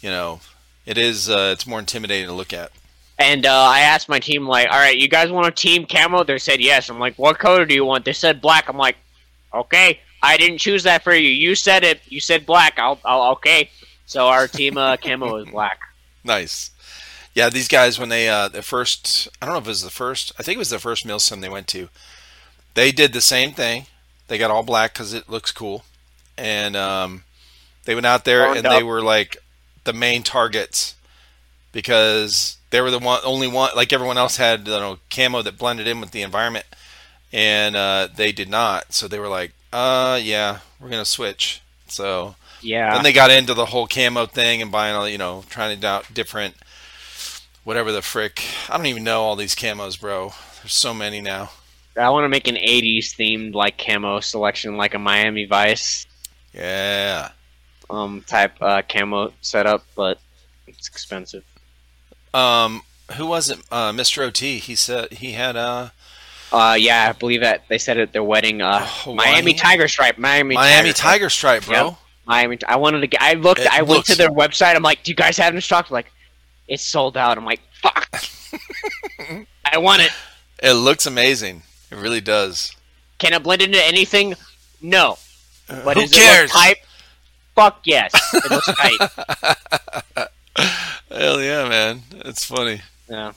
you 0.00 0.10
know, 0.10 0.40
it 0.86 0.98
is. 0.98 1.28
Uh, 1.28 1.50
it's 1.52 1.66
more 1.66 1.78
intimidating 1.78 2.26
to 2.26 2.32
look 2.32 2.52
at. 2.52 2.70
And 3.18 3.46
uh, 3.46 3.52
I 3.64 3.80
asked 3.80 4.08
my 4.08 4.18
team, 4.18 4.46
like, 4.48 4.68
"All 4.70 4.78
right, 4.78 4.96
you 4.98 5.08
guys 5.08 5.30
want 5.30 5.46
a 5.46 5.50
team 5.52 5.86
camo?" 5.86 6.24
They 6.24 6.38
said 6.38 6.60
yes. 6.60 6.88
I'm 6.88 6.98
like, 6.98 7.14
"What 7.16 7.38
color 7.38 7.64
do 7.64 7.74
you 7.74 7.84
want?" 7.84 8.04
They 8.04 8.12
said 8.12 8.40
black. 8.40 8.68
I'm 8.68 8.76
like, 8.78 8.96
"Okay, 9.54 10.00
I 10.22 10.36
didn't 10.36 10.58
choose 10.58 10.82
that 10.82 11.04
for 11.04 11.14
you. 11.14 11.28
You 11.28 11.54
said 11.54 11.84
it. 11.84 12.00
You 12.08 12.20
said 12.20 12.44
black. 12.46 12.78
I'll, 12.78 12.98
I'll 13.04 13.30
okay." 13.32 13.70
So 14.06 14.26
our 14.26 14.48
team 14.48 14.76
uh, 14.76 14.96
camo 14.96 15.36
is 15.36 15.48
black. 15.48 15.78
Nice. 16.24 16.70
Yeah, 17.34 17.48
these 17.48 17.68
guys 17.68 17.98
when 17.98 18.08
they 18.10 18.28
uh, 18.28 18.48
the 18.48 18.62
first, 18.62 19.28
I 19.40 19.46
don't 19.46 19.54
know 19.54 19.60
if 19.60 19.66
it 19.66 19.70
was 19.70 19.82
the 19.82 19.90
first. 19.90 20.32
I 20.38 20.42
think 20.42 20.56
it 20.56 20.58
was 20.58 20.70
the 20.70 20.78
first 20.78 21.06
milsim 21.06 21.40
they 21.40 21.48
went 21.48 21.68
to. 21.68 21.88
They 22.74 22.92
did 22.92 23.12
the 23.12 23.20
same 23.20 23.52
thing. 23.52 23.86
They 24.28 24.38
got 24.38 24.50
all 24.50 24.62
black 24.62 24.94
because 24.94 25.12
it 25.12 25.28
looks 25.28 25.52
cool, 25.52 25.84
and 26.36 26.76
um, 26.76 27.24
they 27.84 27.94
went 27.94 28.06
out 28.06 28.24
there 28.24 28.44
and 28.54 28.64
they 28.70 28.82
were 28.82 29.02
like 29.02 29.36
the 29.84 29.92
main 29.92 30.22
targets 30.22 30.94
because 31.72 32.58
they 32.70 32.80
were 32.80 32.90
the 32.90 32.98
one 32.98 33.20
only 33.24 33.48
one 33.48 33.70
like 33.76 33.92
everyone 33.92 34.18
else 34.18 34.36
had 34.36 34.66
you 34.66 34.74
know 34.74 34.98
camo 35.10 35.42
that 35.42 35.58
blended 35.58 35.86
in 35.86 36.00
with 36.00 36.12
the 36.12 36.22
environment, 36.22 36.66
and 37.32 37.76
uh, 37.76 38.08
they 38.14 38.32
did 38.32 38.48
not. 38.48 38.92
So 38.92 39.08
they 39.08 39.18
were 39.18 39.28
like, 39.28 39.52
uh, 39.72 40.20
yeah, 40.22 40.60
we're 40.80 40.90
gonna 40.90 41.04
switch. 41.04 41.62
So 41.88 42.36
Yeah. 42.62 42.92
then 42.94 43.02
they 43.02 43.12
got 43.12 43.30
into 43.30 43.54
the 43.54 43.66
whole 43.66 43.86
camo 43.86 44.26
thing 44.26 44.62
and 44.62 44.70
buying 44.72 44.94
all, 44.94 45.08
you 45.08 45.18
know, 45.18 45.44
trying 45.48 45.78
to 45.78 45.86
out 45.86 46.12
different, 46.12 46.54
whatever 47.64 47.92
the 47.92 48.02
frick. 48.02 48.42
I 48.68 48.76
don't 48.76 48.86
even 48.86 49.04
know 49.04 49.22
all 49.22 49.36
these 49.36 49.54
camos, 49.54 50.00
bro. 50.00 50.32
There's 50.62 50.72
so 50.74 50.92
many 50.94 51.20
now. 51.20 51.50
I 51.98 52.08
want 52.10 52.24
to 52.24 52.28
make 52.28 52.48
an 52.48 52.56
'80s 52.56 53.14
themed 53.14 53.54
like 53.54 53.76
camo 53.78 54.20
selection, 54.20 54.76
like 54.76 54.94
a 54.94 54.98
Miami 54.98 55.44
Vice 55.44 56.06
Yeah. 56.54 57.30
um 57.90 58.22
type 58.26 58.52
uh, 58.60 58.82
camo 58.88 59.32
setup, 59.42 59.84
but 59.94 60.18
it's 60.66 60.88
expensive. 60.88 61.44
Um, 62.32 62.82
who 63.16 63.26
was 63.26 63.50
it? 63.50 63.58
Uh, 63.70 63.92
Mr. 63.92 64.22
OT. 64.26 64.58
He 64.58 64.74
said 64.74 65.12
he 65.12 65.32
had 65.32 65.54
uh, 65.56 65.90
Uh, 66.50 66.76
yeah, 66.78 67.10
I 67.10 67.12
believe 67.12 67.42
that 67.42 67.64
they 67.68 67.76
said 67.78 67.98
at 67.98 68.12
their 68.14 68.22
wedding. 68.24 68.62
Uh, 68.62 68.80
Hawaii? 68.86 69.16
Miami 69.16 69.52
Tiger 69.54 69.86
Stripe, 69.88 70.16
Miami, 70.16 70.54
Miami 70.54 70.88
Tiger, 70.90 70.96
Tiger 70.96 71.30
Stripe, 71.30 71.66
bro. 71.66 71.84
Yep. 71.88 71.94
Miami. 72.26 72.58
I 72.66 72.76
wanted 72.76 73.00
to 73.00 73.06
get. 73.06 73.20
I 73.20 73.34
looked. 73.34 73.60
It 73.60 73.72
I 73.72 73.82
went 73.82 74.06
to 74.06 74.14
their 74.16 74.30
website. 74.30 74.74
I'm 74.76 74.82
like, 74.82 75.02
do 75.02 75.10
you 75.10 75.14
guys 75.14 75.36
have 75.36 75.54
in 75.54 75.60
stock? 75.60 75.90
Like, 75.90 76.10
it's 76.68 76.82
sold 76.82 77.16
out. 77.16 77.38
I'm 77.38 77.44
like, 77.44 77.60
fuck. 77.80 78.08
I 79.64 79.78
want 79.78 80.02
it. 80.02 80.10
It 80.62 80.72
looks 80.74 81.06
amazing. 81.06 81.62
It 81.90 81.96
really 81.96 82.20
does. 82.20 82.74
Can 83.18 83.32
it 83.32 83.42
blend 83.42 83.62
into 83.62 83.82
anything? 83.84 84.34
No. 84.80 85.18
But 85.68 85.96
who 85.96 86.02
is 86.02 86.12
it 86.12 86.16
cares? 86.16 86.50
tight? 86.50 86.76
Fuck 87.54 87.80
yes. 87.84 88.12
It 88.34 88.50
looks 88.50 88.66
tight. 88.66 90.28
Hell 91.10 91.40
yeah, 91.40 91.68
man. 91.68 92.02
It's 92.24 92.44
funny. 92.44 92.80
Yeah. 93.08 93.32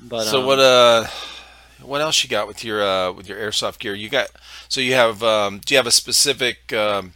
But 0.00 0.24
so 0.24 0.40
um, 0.40 0.46
what 0.46 0.58
uh 0.58 1.06
what 1.82 2.00
else 2.00 2.22
you 2.22 2.30
got 2.30 2.46
with 2.46 2.64
your 2.64 2.82
uh 2.82 3.12
with 3.12 3.28
your 3.28 3.38
airsoft 3.38 3.78
gear 3.78 3.94
you 3.94 4.08
got 4.08 4.28
so 4.68 4.80
you 4.80 4.94
have 4.94 5.22
um 5.22 5.60
do 5.64 5.74
you 5.74 5.78
have 5.78 5.86
a 5.86 5.90
specific 5.90 6.72
um 6.72 7.14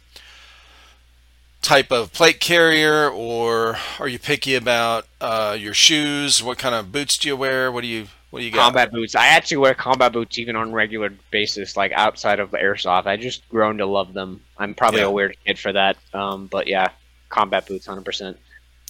type 1.61 1.91
of 1.91 2.13
plate 2.13 2.39
carrier 2.39 3.09
or 3.09 3.77
are 3.99 4.07
you 4.07 4.17
picky 4.17 4.55
about 4.55 5.05
uh 5.19 5.55
your 5.59 5.73
shoes 5.73 6.41
what 6.41 6.57
kind 6.57 6.73
of 6.73 6.89
boots 6.91 7.17
do 7.17 7.27
you 7.27 7.35
wear 7.35 7.69
what 7.71 7.81
do 7.81 7.87
you 7.87 8.07
what 8.29 8.39
do 8.39 8.45
you 8.45 8.51
got 8.51 8.61
combat 8.61 8.91
boots. 8.91 9.15
I 9.15 9.27
actually 9.27 9.57
wear 9.57 9.73
combat 9.73 10.13
boots 10.13 10.37
even 10.37 10.55
on 10.55 10.69
a 10.69 10.71
regular 10.71 11.09
basis, 11.31 11.75
like 11.75 11.91
outside 11.93 12.39
of 12.39 12.51
airsoft. 12.51 13.07
I 13.07 13.17
just 13.17 13.47
grown 13.49 13.79
to 13.79 13.87
love 13.87 14.13
them. 14.13 14.39
I'm 14.57 14.75
probably 14.75 14.99
Yeah. 15.01 15.07
a 15.07 15.11
weird 15.11 15.35
kid 15.47 15.57
for 15.57 15.73
that. 15.73 15.97
Um, 16.13 16.45
but 16.45 16.67
yeah, 16.67 16.89
combat 17.29 17.65
boots, 17.65 17.87
hundred 17.87 18.05
percent. 18.05 18.37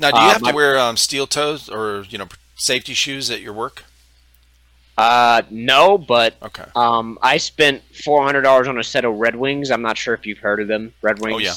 now 0.02 0.12
do 0.12 0.18
you 0.20 0.28
uh, 0.28 0.34
have 0.34 0.44
to 0.44 0.54
wear 0.54 0.78
um 0.78 0.98
steel 0.98 1.26
toes 1.26 1.70
or 1.70 2.04
you 2.10 2.18
know 2.18 2.28
safety 2.56 2.94
shoes 2.94 3.32
at 3.32 3.40
your 3.42 3.54
work 3.54 3.84
Uh, 4.98 5.42
no, 5.50 5.98
but 5.98 6.36
okay 6.44 6.66
um, 6.76 7.18
I 7.22 7.38
spent 7.38 7.82
four 8.04 8.24
hundred 8.26 8.42
dollars 8.42 8.68
on 8.68 8.78
a 8.78 8.84
set 8.84 9.06
of 9.06 9.16
Red 9.16 9.36
Wings. 9.38 9.72
I'm 9.72 9.82
not 9.82 9.98
sure 9.98 10.14
if 10.14 10.26
you've 10.26 10.40
heard 10.40 10.60
of 10.62 10.68
them. 10.68 10.94
Red 11.02 11.20
Wings. 11.22 11.36
Oh, 11.36 11.40
yeah. 11.40 11.54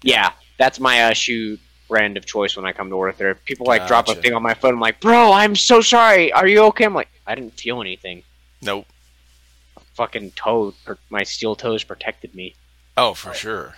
Yeah, 0.00 0.30
that's 0.58 0.78
my 0.80 1.04
uh, 1.04 1.12
shoe 1.12 1.58
brand 1.88 2.16
of 2.18 2.26
choice 2.26 2.56
when 2.56 2.66
I 2.66 2.72
come 2.72 2.90
to 2.90 2.96
work 2.96 3.16
there. 3.16 3.34
People 3.34 3.66
like 3.66 3.86
drop 3.88 4.08
a 4.08 4.14
thing 4.14 4.34
on 4.34 4.42
my 4.42 4.52
foot. 4.54 4.74
I'm 4.74 4.80
like, 4.80 5.00
bro, 5.00 5.32
I'm 5.32 5.56
so 5.56 5.80
sorry. 5.80 6.30
Are 6.32 6.46
you 6.46 6.62
okay? 6.64 6.84
I'm 6.84 6.94
like, 6.94 7.08
I 7.26 7.34
didn't 7.34 7.54
feel 7.54 7.80
anything. 7.80 8.22
nope 8.62 8.86
Fucking 9.94 10.30
toe, 10.32 10.74
my 11.10 11.22
steel 11.24 11.56
toes 11.56 11.82
protected 11.82 12.34
me. 12.34 12.54
oh 12.96 13.14
for 13.14 13.34
sure 13.34 13.74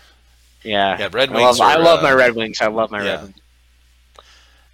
Yeah. 0.63 0.99
yeah 0.99 1.09
red 1.13 1.31
I 1.31 1.35
wings 1.35 1.59
love, 1.59 1.79
I 1.79 1.83
love 1.83 2.01
uh, 2.01 2.03
my 2.03 2.13
Red 2.13 2.35
Wings. 2.35 2.61
I 2.61 2.67
love 2.67 2.91
my 2.91 3.03
yeah. 3.03 3.11
Red 3.11 3.23
Wings. 3.23 3.35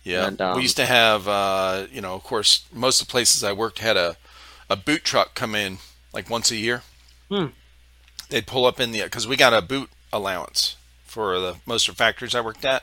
Yeah, 0.03 0.27
And, 0.29 0.41
um, 0.41 0.57
we 0.57 0.63
used 0.63 0.77
to 0.77 0.87
have, 0.87 1.27
uh, 1.27 1.87
you 1.91 2.01
know, 2.01 2.15
of 2.15 2.23
course, 2.23 2.65
most 2.73 3.01
of 3.01 3.09
the 3.09 3.11
places 3.11 3.43
I 3.43 3.53
worked 3.53 3.81
had 3.81 3.97
a, 3.97 4.17
a 4.71 4.77
boot 4.77 5.03
truck 5.03 5.35
come 5.35 5.55
in 5.57 5.79
like 6.13 6.31
once 6.31 6.53
a 6.53 6.57
year. 6.57 6.83
Hmm. 7.29 7.47
They'd 8.29 8.47
pull 8.47 8.67
up 8.67 8.79
in 8.79 8.93
the 8.93 9.03
because 9.03 9.27
we 9.27 9.37
got 9.37 9.53
a 9.53 9.61
boot 9.61 9.91
allowance 10.13 10.77
for 11.07 11.39
the 11.41 11.57
most 11.67 11.89
of 11.89 11.95
the 11.97 11.99
factories 11.99 12.35
I 12.35 12.41
worked 12.41 12.65
at. 12.65 12.83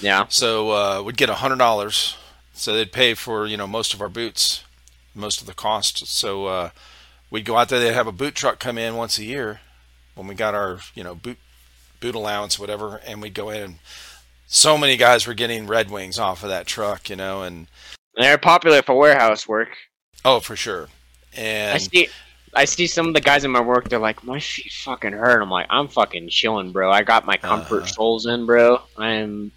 Yeah. 0.00 0.26
So 0.28 0.70
uh, 0.70 1.02
we'd 1.04 1.16
get 1.16 1.30
a 1.30 1.34
hundred 1.36 1.58
dollars. 1.58 2.16
So 2.52 2.72
they'd 2.72 2.92
pay 2.92 3.14
for 3.14 3.46
you 3.46 3.56
know 3.56 3.66
most 3.66 3.94
of 3.94 4.00
our 4.00 4.08
boots, 4.08 4.64
most 5.14 5.40
of 5.40 5.46
the 5.46 5.54
cost. 5.54 6.06
So 6.06 6.46
uh, 6.46 6.70
we'd 7.30 7.44
go 7.44 7.56
out 7.56 7.68
there. 7.68 7.80
They'd 7.80 7.92
have 7.92 8.06
a 8.06 8.12
boot 8.12 8.34
truck 8.34 8.58
come 8.60 8.78
in 8.78 8.94
once 8.96 9.18
a 9.18 9.24
year 9.24 9.60
when 10.14 10.26
we 10.28 10.34
got 10.34 10.54
our 10.54 10.78
you 10.94 11.02
know 11.02 11.14
boot 11.14 11.38
boot 12.00 12.14
allowance, 12.14 12.58
whatever, 12.58 13.00
and 13.06 13.20
we'd 13.22 13.34
go 13.34 13.50
in 13.50 13.62
and 13.62 13.74
so 14.46 14.76
many 14.78 14.96
guys 14.96 15.26
were 15.26 15.34
getting 15.34 15.66
Red 15.66 15.90
Wings 15.90 16.18
off 16.18 16.42
of 16.42 16.48
that 16.50 16.66
truck, 16.66 17.08
you 17.08 17.16
know, 17.16 17.42
and 17.42 17.66
They're 18.14 18.38
popular 18.38 18.82
for 18.82 18.94
warehouse 18.94 19.48
work. 19.48 19.70
oh 20.24 20.38
for 20.40 20.54
sure. 20.54 20.88
I 21.36 21.40
And 21.40 21.82
see. 21.82 22.08
I 22.56 22.64
see 22.64 22.86
some 22.86 23.08
of 23.08 23.14
the 23.14 23.20
guys 23.20 23.44
in 23.44 23.50
my 23.50 23.60
work. 23.60 23.88
They're 23.88 23.98
like, 23.98 24.22
my 24.24 24.38
feet 24.40 24.72
fucking 24.72 25.12
hurt. 25.12 25.40
I'm 25.42 25.50
like, 25.50 25.66
I'm 25.70 25.88
fucking 25.88 26.28
chilling, 26.28 26.72
bro. 26.72 26.90
I 26.90 27.02
got 27.02 27.24
my 27.26 27.36
comfort 27.36 27.78
Uh-huh. 27.82 27.86
soles 27.86 28.26
in, 28.26 28.46
bro. 28.46 28.80
I'm 28.96 29.50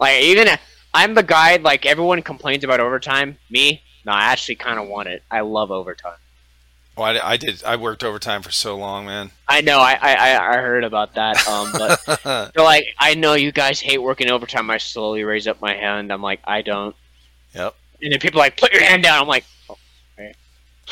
like, 0.00 0.22
even 0.22 0.48
I'm 0.94 1.14
the 1.14 1.22
guy. 1.22 1.56
Like 1.56 1.84
everyone 1.86 2.22
complains 2.22 2.64
about 2.64 2.80
overtime. 2.80 3.36
Me, 3.50 3.82
no, 4.04 4.12
I 4.12 4.24
actually 4.24 4.56
kind 4.56 4.78
of 4.78 4.88
want 4.88 5.08
it. 5.08 5.22
I 5.30 5.40
love 5.40 5.70
overtime. 5.70 6.14
Well, 6.96 7.06
I, 7.22 7.32
I 7.32 7.36
did. 7.36 7.62
I 7.64 7.76
worked 7.76 8.02
overtime 8.04 8.40
for 8.40 8.50
so 8.50 8.74
long, 8.76 9.04
man. 9.04 9.30
I 9.48 9.60
know. 9.60 9.78
I 9.80 9.98
I, 10.00 10.54
I 10.54 10.56
heard 10.62 10.84
about 10.84 11.14
that. 11.14 11.36
Um, 11.48 11.70
but 11.72 12.52
they're 12.54 12.64
like, 12.64 12.86
I 12.98 13.14
know 13.14 13.34
you 13.34 13.52
guys 13.52 13.80
hate 13.80 13.98
working 13.98 14.30
overtime. 14.30 14.70
I 14.70 14.78
slowly 14.78 15.22
raise 15.24 15.46
up 15.46 15.60
my 15.60 15.74
hand. 15.74 16.10
I'm 16.12 16.22
like, 16.22 16.40
I 16.44 16.62
don't. 16.62 16.96
Yep. 17.54 17.74
And 18.02 18.12
then 18.12 18.18
people 18.20 18.40
are 18.40 18.44
like, 18.44 18.56
put 18.58 18.72
your 18.72 18.82
hand 18.82 19.02
down. 19.02 19.20
I'm 19.20 19.28
like, 19.28 19.44
oh. 19.44 19.55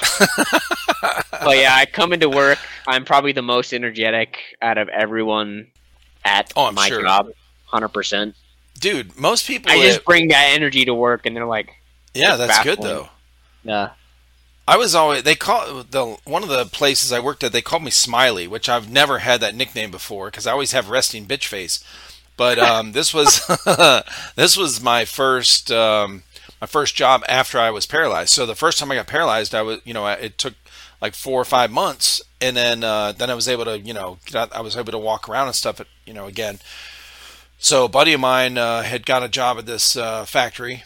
But 0.01 1.57
yeah, 1.57 1.75
I 1.75 1.87
come 1.91 2.12
into 2.12 2.29
work. 2.29 2.59
I'm 2.87 3.05
probably 3.05 3.33
the 3.33 3.43
most 3.43 3.73
energetic 3.73 4.39
out 4.61 4.79
of 4.79 4.89
everyone 4.89 5.69
at 6.25 6.53
Oh, 6.57 6.71
my 6.73 6.89
sure. 6.89 7.03
job. 7.03 7.29
Hundred 7.66 7.89
percent. 7.89 8.35
Dude, 8.81 9.16
most 9.19 9.47
people. 9.47 9.71
I 9.71 9.81
just 9.81 10.05
bring 10.05 10.29
that 10.29 10.51
energy 10.55 10.85
to 10.85 10.95
work, 10.95 11.27
and 11.27 11.37
they're 11.37 11.47
like, 11.47 11.71
yeah, 12.12 12.37
that's 12.37 12.62
good 12.62 12.81
though. 12.83 13.09
Yeah. 13.62 13.91
I 14.66 14.77
was 14.79 14.95
always 14.95 15.23
they 15.25 15.35
call 15.35 15.85
the 15.85 16.16
one 16.25 16.43
of 16.43 16.49
the 16.49 16.65
places 16.65 17.12
I 17.12 17.21
worked 17.21 17.45
at. 17.45 17.53
They 17.53 17.61
called 17.62 17.83
me 17.83 17.91
Smiley, 17.91 18.47
which 18.49 18.69
I've 18.69 18.91
never 18.91 19.19
had 19.19 19.41
that 19.43 19.55
nickname 19.55 19.91
before 19.91 20.31
because 20.31 20.47
I 20.47 20.53
always 20.53 20.73
have 20.73 20.89
resting 20.89 21.27
bitch 21.27 21.47
face. 21.47 21.85
But 22.37 22.59
um, 22.59 22.93
this 22.93 23.12
was 23.12 23.47
this 24.37 24.57
was 24.57 24.83
my 24.83 25.05
first 25.05 25.71
um, 25.71 26.23
my 26.65 26.66
first 26.66 26.95
job 26.95 27.23
after 27.28 27.59
I 27.59 27.70
was 27.70 27.85
paralyzed. 27.85 28.31
So 28.31 28.47
the 28.47 28.55
first 28.55 28.78
time 28.78 28.91
I 28.91 28.95
got 28.95 29.07
paralyzed, 29.07 29.55
I 29.55 29.61
was 29.61 29.81
you 29.85 29.93
know 29.93 30.07
it 30.07 30.39
took 30.39 30.55
like 31.03 31.12
four 31.15 31.39
or 31.39 31.45
five 31.45 31.70
months, 31.70 32.23
and 32.41 32.57
then 32.57 32.82
uh, 32.82 33.12
then 33.12 33.28
I 33.28 33.35
was 33.35 33.49
able 33.49 33.66
to 33.66 33.78
you 33.78 33.93
know 33.93 34.16
I 34.35 34.62
was 34.62 34.74
able 34.74 34.93
to 34.93 34.99
walk 34.99 35.28
around 35.28 35.49
and 35.49 35.55
stuff. 35.55 35.82
You 36.07 36.15
know 36.15 36.24
again. 36.24 36.61
So 37.59 37.85
a 37.85 37.89
buddy 37.89 38.15
of 38.15 38.20
mine 38.20 38.57
uh, 38.57 38.82
had 38.82 39.05
got 39.05 39.23
a 39.23 39.28
job 39.28 39.59
at 39.59 39.66
this 39.66 39.95
uh, 39.95 40.24
factory, 40.24 40.85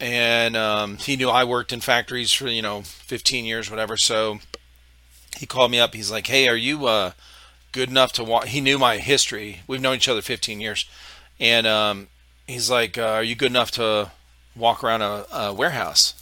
and 0.00 0.56
um, 0.56 0.96
he 0.96 1.14
knew 1.14 1.28
I 1.28 1.44
worked 1.44 1.74
in 1.74 1.80
factories 1.80 2.32
for 2.32 2.48
you 2.48 2.62
know 2.62 2.80
15 2.80 3.44
years, 3.44 3.70
whatever. 3.70 3.98
So 3.98 4.38
he 5.36 5.44
called 5.44 5.70
me 5.70 5.78
up. 5.78 5.92
He's 5.92 6.10
like, 6.10 6.26
"Hey, 6.26 6.48
are 6.48 6.56
you 6.56 6.86
uh, 6.86 7.10
good 7.72 7.90
enough 7.90 8.12
to 8.14 8.24
walk?" 8.24 8.46
He 8.46 8.62
knew 8.62 8.78
my 8.78 8.96
history. 8.96 9.60
We've 9.66 9.82
known 9.82 9.96
each 9.96 10.08
other 10.08 10.22
15 10.22 10.58
years, 10.58 10.86
and 11.38 11.66
um, 11.66 12.08
he's 12.46 12.70
like, 12.70 12.96
uh, 12.96 13.20
"Are 13.20 13.22
you 13.22 13.34
good 13.34 13.52
enough 13.52 13.70
to 13.72 14.12
walk 14.58 14.82
around 14.84 15.02
a, 15.02 15.26
a 15.32 15.52
warehouse 15.52 16.14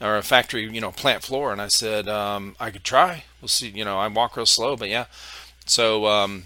or 0.00 0.16
a 0.16 0.22
factory, 0.22 0.68
you 0.68 0.80
know, 0.80 0.92
plant 0.92 1.22
floor?" 1.22 1.52
And 1.52 1.60
I 1.62 1.68
said, 1.68 2.08
um, 2.08 2.56
"I 2.60 2.70
could 2.70 2.84
try. 2.84 3.24
We'll 3.40 3.48
see. 3.48 3.68
You 3.68 3.84
know, 3.84 3.98
I 3.98 4.08
walk 4.08 4.36
real 4.36 4.46
slow, 4.46 4.76
but 4.76 4.88
yeah." 4.88 5.06
So 5.66 6.06
um, 6.06 6.44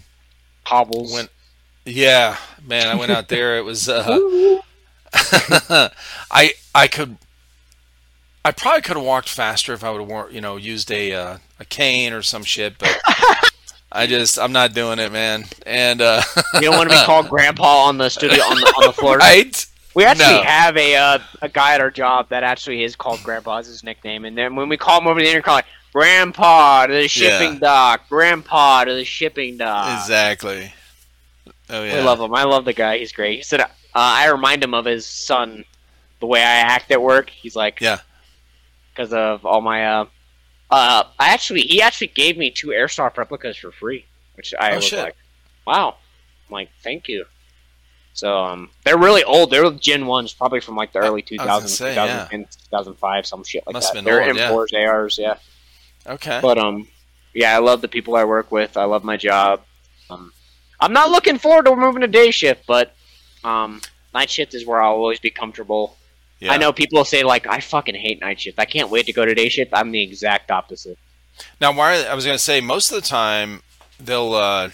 Hobbles. 0.66 1.12
when 1.12 1.28
yeah, 1.84 2.36
man, 2.64 2.86
I 2.88 2.94
went 2.94 3.10
out 3.12 3.28
there. 3.30 3.56
It 3.58 3.64
was 3.64 3.88
uh, 3.88 4.60
I 6.30 6.52
I 6.74 6.86
could 6.88 7.16
I 8.44 8.50
probably 8.52 8.82
could 8.82 8.96
have 8.96 9.04
walked 9.04 9.28
faster 9.28 9.72
if 9.74 9.84
I 9.84 9.90
would 9.90 10.08
have 10.08 10.32
you 10.32 10.40
know 10.40 10.56
used 10.56 10.90
a 10.90 11.12
uh, 11.12 11.38
a 11.58 11.64
cane 11.64 12.12
or 12.12 12.22
some 12.22 12.44
shit, 12.44 12.78
but 12.78 12.98
I 13.92 14.06
just 14.06 14.38
I'm 14.38 14.52
not 14.52 14.74
doing 14.74 14.98
it, 14.98 15.12
man. 15.12 15.44
And 15.66 16.00
uh, 16.00 16.22
you 16.54 16.62
don't 16.62 16.76
want 16.76 16.90
to 16.90 16.96
be 16.96 17.04
called 17.04 17.28
grandpa 17.28 17.84
on 17.84 17.98
the 17.98 18.08
studio 18.08 18.42
on 18.44 18.56
the, 18.56 18.66
on 18.78 18.86
the 18.86 18.92
floor. 18.92 19.16
right? 19.16 19.66
We 19.98 20.04
actually 20.04 20.36
No. 20.36 20.42
have 20.44 20.76
a 20.76 20.94
uh, 20.94 21.18
a 21.42 21.48
guy 21.48 21.74
at 21.74 21.80
our 21.80 21.90
job 21.90 22.28
that 22.28 22.44
actually 22.44 22.84
is 22.84 22.94
called 22.94 23.20
Grandpa. 23.24 23.58
Is 23.58 23.66
his 23.66 23.82
nickname. 23.82 24.24
And 24.26 24.38
then 24.38 24.54
when 24.54 24.68
we 24.68 24.76
call 24.76 25.00
him 25.00 25.08
over 25.08 25.18
the 25.18 25.28
intercom, 25.28 25.54
like, 25.56 25.64
Grandpa 25.92 26.86
to 26.86 26.92
the 26.92 27.08
shipping 27.08 27.54
Yeah. 27.54 27.58
dock. 27.58 28.08
Grandpa 28.08 28.84
to 28.84 28.94
the 28.94 29.04
shipping 29.04 29.56
dock. 29.56 30.00
Exactly. 30.00 30.72
Oh 31.68 31.82
yeah. 31.82 31.96
I 31.96 32.00
love 32.02 32.20
him. 32.20 32.32
I 32.32 32.44
love 32.44 32.64
the 32.64 32.72
guy. 32.72 32.98
He's 32.98 33.10
great. 33.10 33.38
He 33.38 33.42
said, 33.42 33.60
uh, 33.60 33.66
I 33.92 34.28
remind 34.28 34.62
him 34.62 34.72
of 34.72 34.84
his 34.84 35.04
son, 35.04 35.64
the 36.20 36.26
way 36.26 36.42
I 36.42 36.58
act 36.60 36.92
at 36.92 37.02
work. 37.02 37.28
He's 37.30 37.56
like, 37.56 37.80
Yeah. 37.80 37.98
because 38.94 39.12
of 39.12 39.44
all 39.44 39.60
my. 39.60 39.84
Uh, 39.84 40.04
uh, 40.70 41.02
I 41.18 41.30
actually, 41.34 41.62
he 41.62 41.82
actually 41.82 42.12
gave 42.14 42.38
me 42.38 42.52
two 42.52 42.68
airsoft 42.68 43.16
replicas 43.16 43.56
for 43.56 43.72
free, 43.72 44.04
which 44.36 44.54
I 44.60 44.74
Oh, 44.74 44.76
was 44.76 44.84
shit. 44.84 45.00
like, 45.00 45.16
wow. 45.66 45.96
I'm 46.48 46.52
like, 46.52 46.70
thank 46.84 47.08
you. 47.08 47.24
So 48.18 48.36
um, 48.36 48.70
they're 48.84 48.98
really 48.98 49.22
old. 49.22 49.50
They're 49.50 49.70
Gen 49.70 50.06
ones, 50.06 50.32
probably 50.32 50.58
from 50.60 50.74
like 50.74 50.92
the 50.92 50.98
early 50.98 51.24
I 51.38 51.44
was 51.44 51.46
gonna 51.46 51.60
2000s, 51.60 51.68
say, 51.68 51.94
2010, 51.94 52.46
2005, 52.70 53.26
some 53.26 53.44
shit 53.44 53.64
like 53.64 53.74
Must 53.74 53.92
that. 53.92 53.94
been 53.94 54.04
They're 54.04 54.24
old, 54.24 54.36
yeah. 54.36 54.50
M4s, 54.50 54.88
ARs, 54.88 55.18
yeah. 55.18 55.36
Okay. 56.04 56.40
But 56.42 56.58
um, 56.58 56.88
yeah, 57.32 57.54
I 57.54 57.58
love 57.58 57.80
the 57.80 57.86
people 57.86 58.16
I 58.16 58.24
work 58.24 58.50
with. 58.50 58.76
I 58.76 58.86
love 58.86 59.04
my 59.04 59.16
job. 59.16 59.62
Um, 60.10 60.32
I'm 60.80 60.92
not 60.92 61.10
looking 61.10 61.38
forward 61.38 61.66
to 61.66 61.76
moving 61.76 62.00
to 62.00 62.08
day 62.08 62.32
shift, 62.32 62.66
but 62.66 62.92
um, 63.44 63.80
night 64.12 64.30
shift 64.30 64.52
is 64.52 64.66
where 64.66 64.82
I'll 64.82 64.94
always 64.94 65.20
be 65.20 65.30
comfortable. 65.30 65.96
Yeah. 66.40 66.52
I 66.52 66.56
know 66.56 66.72
people 66.72 67.04
say 67.04 67.22
like, 67.22 67.46
I 67.46 67.60
fucking 67.60 67.94
hate 67.94 68.20
night 68.20 68.40
shift. 68.40 68.58
I 68.58 68.64
can't 68.64 68.90
wait 68.90 69.06
to 69.06 69.12
go 69.12 69.24
to 69.24 69.32
day 69.32 69.48
shift. 69.48 69.70
I'm 69.72 69.92
the 69.92 70.02
exact 70.02 70.50
opposite. 70.50 70.98
Now, 71.60 71.72
why 71.72 72.02
I 72.02 72.14
was 72.14 72.24
going 72.24 72.36
to 72.36 72.42
say 72.42 72.60
most 72.60 72.90
of 72.90 73.00
the 73.00 73.06
time 73.06 73.62
they'll 74.00 74.34
uh, 74.34 74.70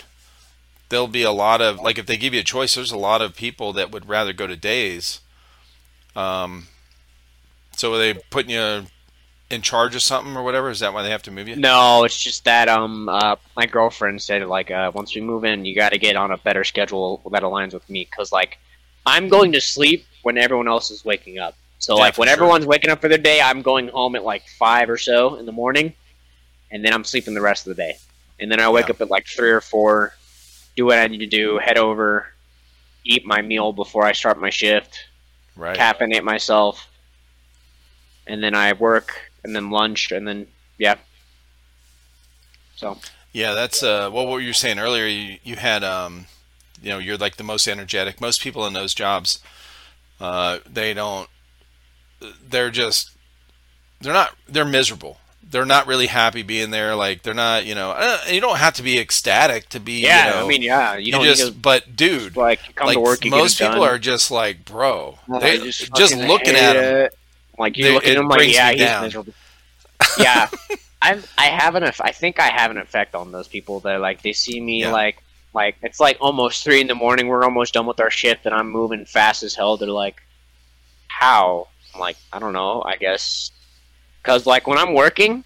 there'll 0.95 1.09
be 1.09 1.23
a 1.23 1.33
lot 1.33 1.61
of 1.61 1.81
like 1.81 1.99
if 1.99 2.07
they 2.07 2.17
give 2.17 2.33
you 2.33 2.41
a 2.41 2.45
choice, 2.45 2.77
there's 2.77 2.93
a 2.93 2.97
lot 2.97 3.21
of 3.21 3.35
people 3.35 3.73
that 3.73 3.91
would 3.91 4.09
rather 4.09 4.33
go 4.33 4.47
to 4.47 4.55
days. 4.55 5.21
Um, 6.15 6.69
so 7.73 7.95
are 7.95 7.99
they 7.99 8.15
putting 8.15 8.53
you 8.53 8.87
in 9.51 9.61
charge 9.63 9.97
of 9.97 10.03
something 10.03 10.37
or 10.37 10.45
whatever? 10.45 10.71
Is 10.71 10.79
that 10.79 10.95
why 10.95 11.03
they 11.03 11.11
have 11.11 11.23
to 11.25 11.33
move 11.33 11.49
you? 11.49 11.57
No, 11.57 12.05
it's 12.05 12.17
just 12.23 12.45
that 12.45 12.69
um, 12.69 13.09
uh, 13.09 13.35
my 13.57 13.67
girlfriend 13.67 14.23
said 14.23 14.47
like, 14.47 14.71
uh, 14.71 14.93
once 14.95 15.17
we 15.17 15.21
move 15.21 15.45
in, 15.45 15.65
you 15.65 15.75
got 15.75 15.91
to 15.91 15.99
get 15.99 16.15
on 16.15 16.31
a 16.31 16.39
better 16.39 16.63
schedule 16.63 17.21
that 17.33 17.43
aligns 17.43 17.75
with 17.75 17.89
me, 17.91 18.07
because 18.09 18.31
like, 18.31 18.59
I'm 19.05 19.29
going 19.29 19.51
to 19.53 19.61
sleep 19.61 20.07
when 20.23 20.39
everyone 20.39 20.69
else 20.69 20.93
is 20.93 21.05
waking 21.05 21.41
up. 21.41 21.57
So 21.79 21.97
Yeah, 21.97 22.05
like 22.05 22.19
when 22.19 22.29
sure. 22.29 22.33
everyone's 22.35 22.67
waking 22.67 22.91
up 22.91 23.01
for 23.01 23.09
their 23.09 23.19
day, 23.19 23.41
I'm 23.41 23.63
going 23.63 23.89
home 23.89 24.15
at 24.15 24.23
like 24.23 24.45
five 24.61 24.89
or 24.89 24.97
so 24.97 25.35
in 25.35 25.45
the 25.45 25.53
morning, 25.53 25.93
and 26.71 26.85
then 26.85 26.93
I'm 26.93 27.03
sleeping 27.03 27.35
the 27.35 27.41
rest 27.43 27.67
of 27.67 27.77
the 27.77 27.83
day. 27.83 27.97
And 28.39 28.51
then 28.51 28.61
I 28.61 28.69
wake 28.69 28.87
Yeah. 28.87 28.93
up 28.93 29.01
at 29.01 29.11
like 29.11 29.27
three 29.27 29.51
or 29.51 29.61
four, 29.61 30.15
do 30.77 30.87
what 30.87 30.99
I 30.99 31.07
need 31.07 31.19
to 31.19 31.27
do, 31.27 31.59
head 31.59 31.79
over, 31.79 32.27
eat 33.05 33.25
my 33.27 33.43
meal 33.43 33.73
before 33.73 34.05
I 34.05 34.13
start 34.13 34.41
my 34.41 34.51
shift, 34.51 35.07
Right. 35.57 35.79
caffeinate 35.79 36.25
myself, 36.25 36.89
and 38.27 38.43
then 38.43 38.55
I 38.55 38.73
work, 38.73 39.31
and 39.45 39.55
then 39.55 39.71
lunch, 39.71 40.11
and 40.11 40.27
then 40.27 40.47
yeah. 40.79 40.97
So 42.77 42.99
Yeah, 43.33 43.55
that's 43.55 43.83
uh. 43.83 44.11
Well, 44.13 44.27
what 44.27 44.39
you 44.39 44.49
were 44.49 44.53
saying 44.53 44.79
earlier, 44.79 45.07
you 45.07 45.39
you 45.45 45.57
had 45.57 45.85
um, 45.85 46.27
you 46.83 46.91
know, 46.91 46.99
you're 46.99 47.17
like 47.17 47.37
the 47.37 47.45
most 47.45 47.67
energetic. 47.69 48.21
Most 48.21 48.41
people 48.43 48.67
in 48.67 48.73
those 48.73 48.95
jobs, 48.95 49.39
uh, 50.21 50.59
they 50.71 50.93
don't. 50.95 51.29
They're 52.49 52.71
just. 52.71 53.11
They're 54.01 54.13
not. 54.13 54.35
They're 54.49 54.65
miserable. 54.65 55.19
They're 55.55 55.65
not 55.65 55.87
really 55.87 56.09
happy 56.09 56.43
being 56.43 56.73
there. 56.73 56.97
Like 56.97 57.23
they're 57.23 57.33
not. 57.33 57.65
You 57.65 57.77
know. 57.77 57.93
Uh, 57.93 58.19
you 58.29 58.41
don't 58.41 58.57
have 58.57 58.75
to 58.75 58.83
be 58.83 58.99
ecstatic 58.99 59.69
to 59.69 59.79
be. 59.79 60.01
yeah, 60.03 60.27
you 60.27 60.35
know, 60.35 60.45
I 60.45 60.49
mean 60.49 60.63
yeah, 60.63 60.97
you, 60.97 61.07
you, 61.07 61.13
don't 61.13 61.25
just. 61.25 61.45
need 61.45 61.63
but 61.63 61.95
dude, 61.95 62.37
like 62.37 62.75
come 62.75 62.89
like 62.89 62.95
to 62.97 63.01
work. 63.01 63.25
Most 63.25 63.61
people 63.61 63.77
done. 63.77 63.89
are 63.89 63.99
just 64.01 64.33
like, 64.33 64.65
bro. 64.65 65.17
They 65.29 65.53
I 65.53 65.57
just, 65.59 66.17
looking 66.17 66.57
at 66.57 66.75
him. 66.75 66.83
it. 66.83 67.15
Like 67.57 67.77
you 67.77 67.93
look 67.93 68.03
at 68.03 68.11
it 68.11 68.19
him 68.19 68.27
like, 68.27 68.53
yeah, 68.53 68.73
he's 68.73 68.81
down. 68.81 69.05
miserable. 69.05 69.33
Yeah, 70.19 70.51
I'm. 71.01 71.23
I 71.39 71.45
have 71.47 71.77
an 71.77 71.85
I 71.85 72.11
think 72.11 72.41
I 72.41 72.49
have 72.49 72.73
an 72.73 72.79
effect 72.79 73.15
on 73.15 73.31
those 73.31 73.47
people 73.47 73.79
that 73.81 74.01
like 74.01 74.23
they 74.23 74.33
see 74.33 74.61
me 74.61 74.81
Yeah. 74.81 74.91
like 74.91 75.23
like 75.55 75.77
it's 75.83 76.01
like 76.01 76.17
almost 76.21 76.65
three 76.65 76.81
in 76.81 76.89
the 76.89 76.97
morning. 76.97 77.29
We're 77.29 77.45
almost 77.45 77.75
done 77.75 77.87
with 77.87 78.01
our 78.01 78.11
shift, 78.11 78.45
and 78.45 78.53
I'm 78.53 78.71
moving 78.71 79.05
fast 79.05 79.45
as 79.45 79.55
hell. 79.55 79.77
They're 79.77 79.89
like, 79.89 80.21
how? 81.07 81.69
I'm 81.95 82.01
like, 82.01 82.17
I 82.33 82.41
don't 82.41 82.55
know. 82.55 82.83
I 82.85 82.97
guess 82.97 83.53
because 84.25 84.47
like 84.47 84.67
when 84.67 84.79
I'm 84.79 84.95
working. 84.95 85.45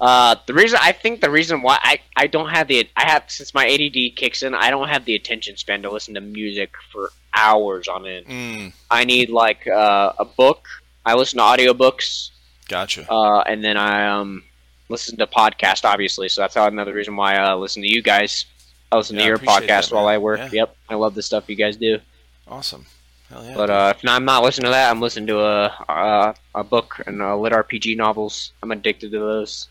Uh, 0.00 0.34
the 0.46 0.52
reason 0.52 0.76
I 0.82 0.90
think 0.90 1.20
the 1.20 1.30
reason 1.30 1.62
why 1.62 1.78
I, 1.80 2.00
I 2.16 2.26
don't 2.26 2.48
have 2.50 2.66
the 2.66 2.86
I 2.96 3.08
have 3.08 3.24
since 3.28 3.54
my 3.54 3.64
ADD 3.66 4.16
kicks 4.16 4.42
in 4.42 4.52
I 4.52 4.68
don't 4.68 4.88
have 4.88 5.04
the 5.04 5.14
attention 5.14 5.56
span 5.56 5.82
to 5.82 5.90
listen 5.90 6.14
to 6.14 6.20
music 6.20 6.74
for 6.90 7.10
hours 7.32 7.86
on 7.86 8.04
end. 8.04 8.26
Mm, 8.26 8.72
I 8.90 9.04
need 9.04 9.30
like 9.30 9.66
uh, 9.68 10.12
a 10.18 10.24
book. 10.24 10.66
I 11.06 11.14
listen 11.14 11.38
to 11.38 11.44
audiobooks, 11.44 12.30
gotcha. 12.68 13.10
uh, 13.10 13.42
and 13.42 13.62
then 13.64 13.76
I 13.76 14.06
um, 14.08 14.42
listen 14.88 15.16
to 15.18 15.28
podcast. 15.28 15.84
Obviously, 15.84 16.28
so 16.28 16.40
that's 16.40 16.56
how 16.56 16.66
another 16.66 16.92
reason 16.92 17.14
why 17.14 17.36
I 17.36 17.54
listen 17.54 17.80
to 17.82 17.88
you 17.90 18.02
guys. 18.02 18.46
I 18.90 18.96
listen 18.96 19.14
Yeah, 19.16 19.22
to 19.22 19.28
your 19.28 19.38
podcast 19.38 19.90
that, 19.90 19.92
while. 19.92 20.08
I 20.08 20.18
work. 20.18 20.38
Yeah. 20.40 20.50
Yep, 20.52 20.76
I 20.90 20.94
love 20.96 21.14
the 21.14 21.22
stuff 21.22 21.48
you 21.48 21.56
guys 21.56 21.76
do. 21.76 22.00
Awesome. 22.48 22.84
Yeah. 23.30 23.54
But 23.54 23.70
uh, 23.70 23.94
if 23.96 24.04
not, 24.04 24.16
I'm 24.16 24.24
not 24.24 24.42
listening 24.42 24.66
to 24.66 24.70
that, 24.70 24.90
I'm 24.90 25.00
listening 25.00 25.26
to 25.28 25.40
a 25.40 25.64
a, 25.88 26.34
a 26.54 26.64
book 26.64 27.00
and 27.06 27.20
uh, 27.20 27.36
LitRPG 27.36 27.96
novels. 27.96 28.52
I'm 28.62 28.70
addicted 28.70 29.10
to 29.12 29.18
those. 29.18 29.68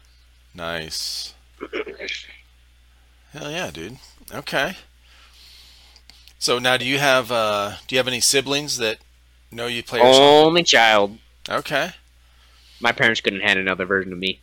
Nice. 0.54 1.34
Hell 3.32 3.50
yeah, 3.52 3.72
dude. 3.72 3.98
Okay. 4.32 4.76
So 6.40 6.60
now, 6.60 6.78
do 6.78 6.86
you 6.86 7.00
have 7.00 7.32
uh, 7.32 7.76
do 7.88 7.96
you 7.96 8.00
have 8.00 8.08
any 8.08 8.20
siblings 8.20 8.78
that 8.78 8.98
know 9.52 9.68
you 9.68 9.82
play? 9.82 10.02
Only 10.02 10.64
child. 10.64 11.18
Okay. 11.50 11.92
My 12.80 12.92
parents 12.92 13.22
couldn't 13.22 13.42
hand 13.42 13.60
another 13.60 13.86
version 13.86 14.12
of 14.12 14.20
me. 14.20 14.42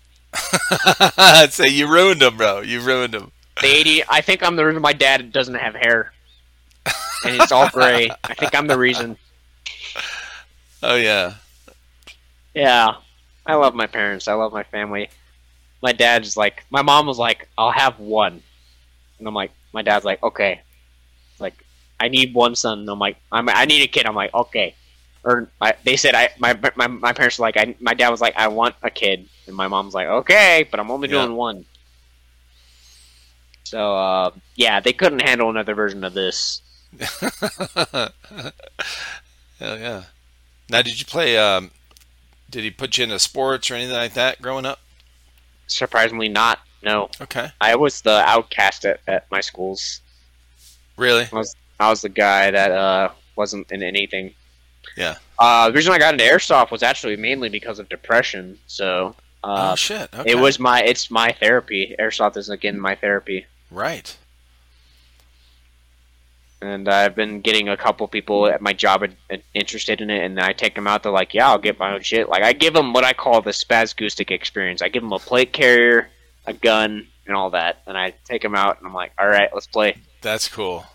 I'd 1.19 1.53
say 1.53 1.69
you 1.69 1.87
ruined 1.93 2.23
them, 2.23 2.37
bro. 2.37 2.61
You 2.61 2.81
ruined 2.81 3.15
them. 3.15 3.33
The 3.61 3.67
80. 3.67 4.05
I 4.09 4.21
think 4.23 4.43
I'm 4.43 4.57
the 4.57 4.65
reason 4.65 4.81
my 4.81 4.93
dad 4.93 5.33
doesn't 5.33 5.57
have 5.57 5.75
hair, 5.75 6.13
and 7.25 7.35
it's 7.35 7.53
all 7.53 7.69
gray. 7.69 8.19
I 8.29 8.35
think 8.35 8.55
I'm 8.55 8.67
the 8.67 8.79
reason. 8.79 9.17
Oh 10.83 10.97
yeah. 10.97 11.35
Yeah, 12.55 12.97
I 13.47 13.55
love 13.55 13.75
my 13.75 13.87
parents. 13.87 14.29
I 14.29 14.35
love 14.35 14.53
my 14.53 14.65
family. 14.65 15.09
My 15.83 15.93
dad's 15.93 16.37
like, 16.37 16.65
my 16.71 16.83
mom 16.83 17.07
was 17.07 17.19
like, 17.19 17.49
"I'll 17.59 17.71
have 17.73 17.99
one," 17.99 18.43
and 19.19 19.29
I'm 19.29 19.35
like, 19.35 19.53
my 19.73 19.83
dad's 19.83 20.05
like, 20.05 20.23
"Okay." 20.23 20.61
Like, 21.39 21.65
I 22.01 22.09
need 22.09 22.35
one 22.35 22.55
son. 22.57 22.81
And 22.81 22.91
I'm 22.91 22.99
like, 22.99 23.17
I'm, 23.33 23.49
I 23.49 23.65
need 23.67 23.83
a 23.83 23.89
kid. 23.89 24.07
I'm 24.07 24.15
like, 24.15 24.35
okay. 24.35 24.75
Or 25.25 25.51
I, 25.61 25.75
they 25.85 25.97
said 25.97 26.15
I 26.15 26.31
my, 26.39 26.59
my 26.77 26.87
my 26.87 27.13
parents 27.13 27.39
were 27.39 27.43
like 27.45 27.57
I 27.59 27.75
my 27.81 27.95
dad 27.95 28.09
was 28.11 28.21
like 28.23 28.37
I 28.37 28.49
want 28.49 28.75
a 28.83 28.91
kid 28.91 29.29
and 29.47 29.55
my 29.57 29.69
mom's 29.69 29.93
like 29.95 30.07
okay 30.09 30.67
but 30.71 30.81
I'm 30.81 30.91
only 30.91 31.09
Yeah. 31.09 31.27
doing 31.27 31.35
one. 31.37 31.67
So 33.65 33.95
uh, 33.97 34.31
yeah, 34.57 34.81
they 34.81 34.93
couldn't 34.93 35.21
handle 35.21 35.51
another 35.51 35.75
version 35.75 36.05
of 36.05 36.15
this. 36.15 36.63
Hell 39.59 39.79
yeah. 39.79 40.03
Now, 40.69 40.83
did 40.83 40.99
you 40.99 41.05
play? 41.07 41.37
Um, 41.39 41.71
did 42.49 42.65
he 42.65 42.71
put 42.71 42.99
you 42.99 43.05
into 43.05 43.19
sports 43.19 43.71
or 43.71 43.75
anything 43.75 43.95
like 43.97 44.15
that 44.15 44.41
growing 44.43 44.67
up? 44.67 44.81
Surprisingly, 45.67 46.29
not. 46.29 46.61
No, 46.83 47.11
Okay. 47.21 47.51
I 47.61 47.77
was 47.77 48.01
the 48.01 48.23
outcast 48.27 48.87
at, 48.87 49.01
at 49.07 49.31
my 49.31 49.41
schools. 49.43 50.01
Really? 50.97 51.27
I 51.31 51.37
was 51.37 51.55
I 51.79 51.91
was 51.91 52.01
the 52.03 52.09
guy 52.09 52.51
that 52.51 52.71
uh, 52.71 53.11
wasn't 53.37 53.71
in 53.71 53.83
anything. 53.83 54.33
Yeah. 54.97 55.17
Uh, 55.39 55.69
the 55.69 55.75
reason 55.75 55.93
I 55.93 55.99
got 55.99 56.15
into 56.15 56.25
airsoft 56.25 56.71
was 56.71 56.83
actually 56.83 57.17
mainly 57.17 57.51
because 57.51 57.79
of 57.79 57.89
depression. 57.91 58.59
So 58.67 59.15
uh, 59.45 59.73
oh 59.73 59.77
shit. 59.77 60.09
Okay. 60.15 60.31
it 60.31 60.37
was 60.37 60.59
my 60.59 60.81
it's 60.83 61.11
my 61.11 61.33
therapy. 61.33 61.95
Airsoft 61.99 62.37
is 62.39 62.49
again 62.49 62.81
my 62.81 62.95
therapy, 62.95 63.45
right. 63.71 64.17
And 66.63 66.89
I've 66.89 67.15
been 67.15 67.41
getting 67.41 67.69
a 67.69 67.77
couple 67.77 68.07
people 68.09 68.47
at 68.47 68.61
my 68.61 68.73
job 68.73 69.03
in- 69.03 69.17
in- 69.29 69.43
interested 69.55 70.01
in 70.01 70.11
it, 70.11 70.25
and 70.25 70.37
then 70.37 70.45
I 70.45 70.53
take 70.53 70.75
them 70.75 70.87
out. 70.87 71.03
They're 71.03 71.13
like, 71.13 71.35
"Yeah, 71.35 71.49
I'll 71.49 71.59
get 71.59 71.79
my 71.79 71.95
own 71.95 72.03
shit." 72.03 72.29
Like 72.29 72.43
I 72.43 72.53
give 72.53 72.75
them 72.75 72.93
what 72.93 73.05
I 73.05 73.13
call 73.13 73.41
the 73.41 73.51
Spaz 73.51 73.95
Goostic 73.95 74.31
experience. 74.31 74.83
I 74.83 74.89
give 74.89 75.03
them 75.03 75.13
a 75.13 75.19
plate 75.19 75.53
carrier, 75.53 76.11
a 76.47 76.53
gun, 76.53 77.07
and 77.27 77.37
all 77.37 77.51
that, 77.51 77.83
and 77.87 77.97
I 77.97 78.15
take 78.25 78.43
them 78.43 78.55
out, 78.55 78.79
and 78.79 78.87
I'm 78.87 78.95
like, 78.95 79.13
"All 79.19 79.29
right, 79.29 79.49
let's 79.55 79.67
play." 79.67 79.97
That's 80.21 80.49
cool. 80.49 80.87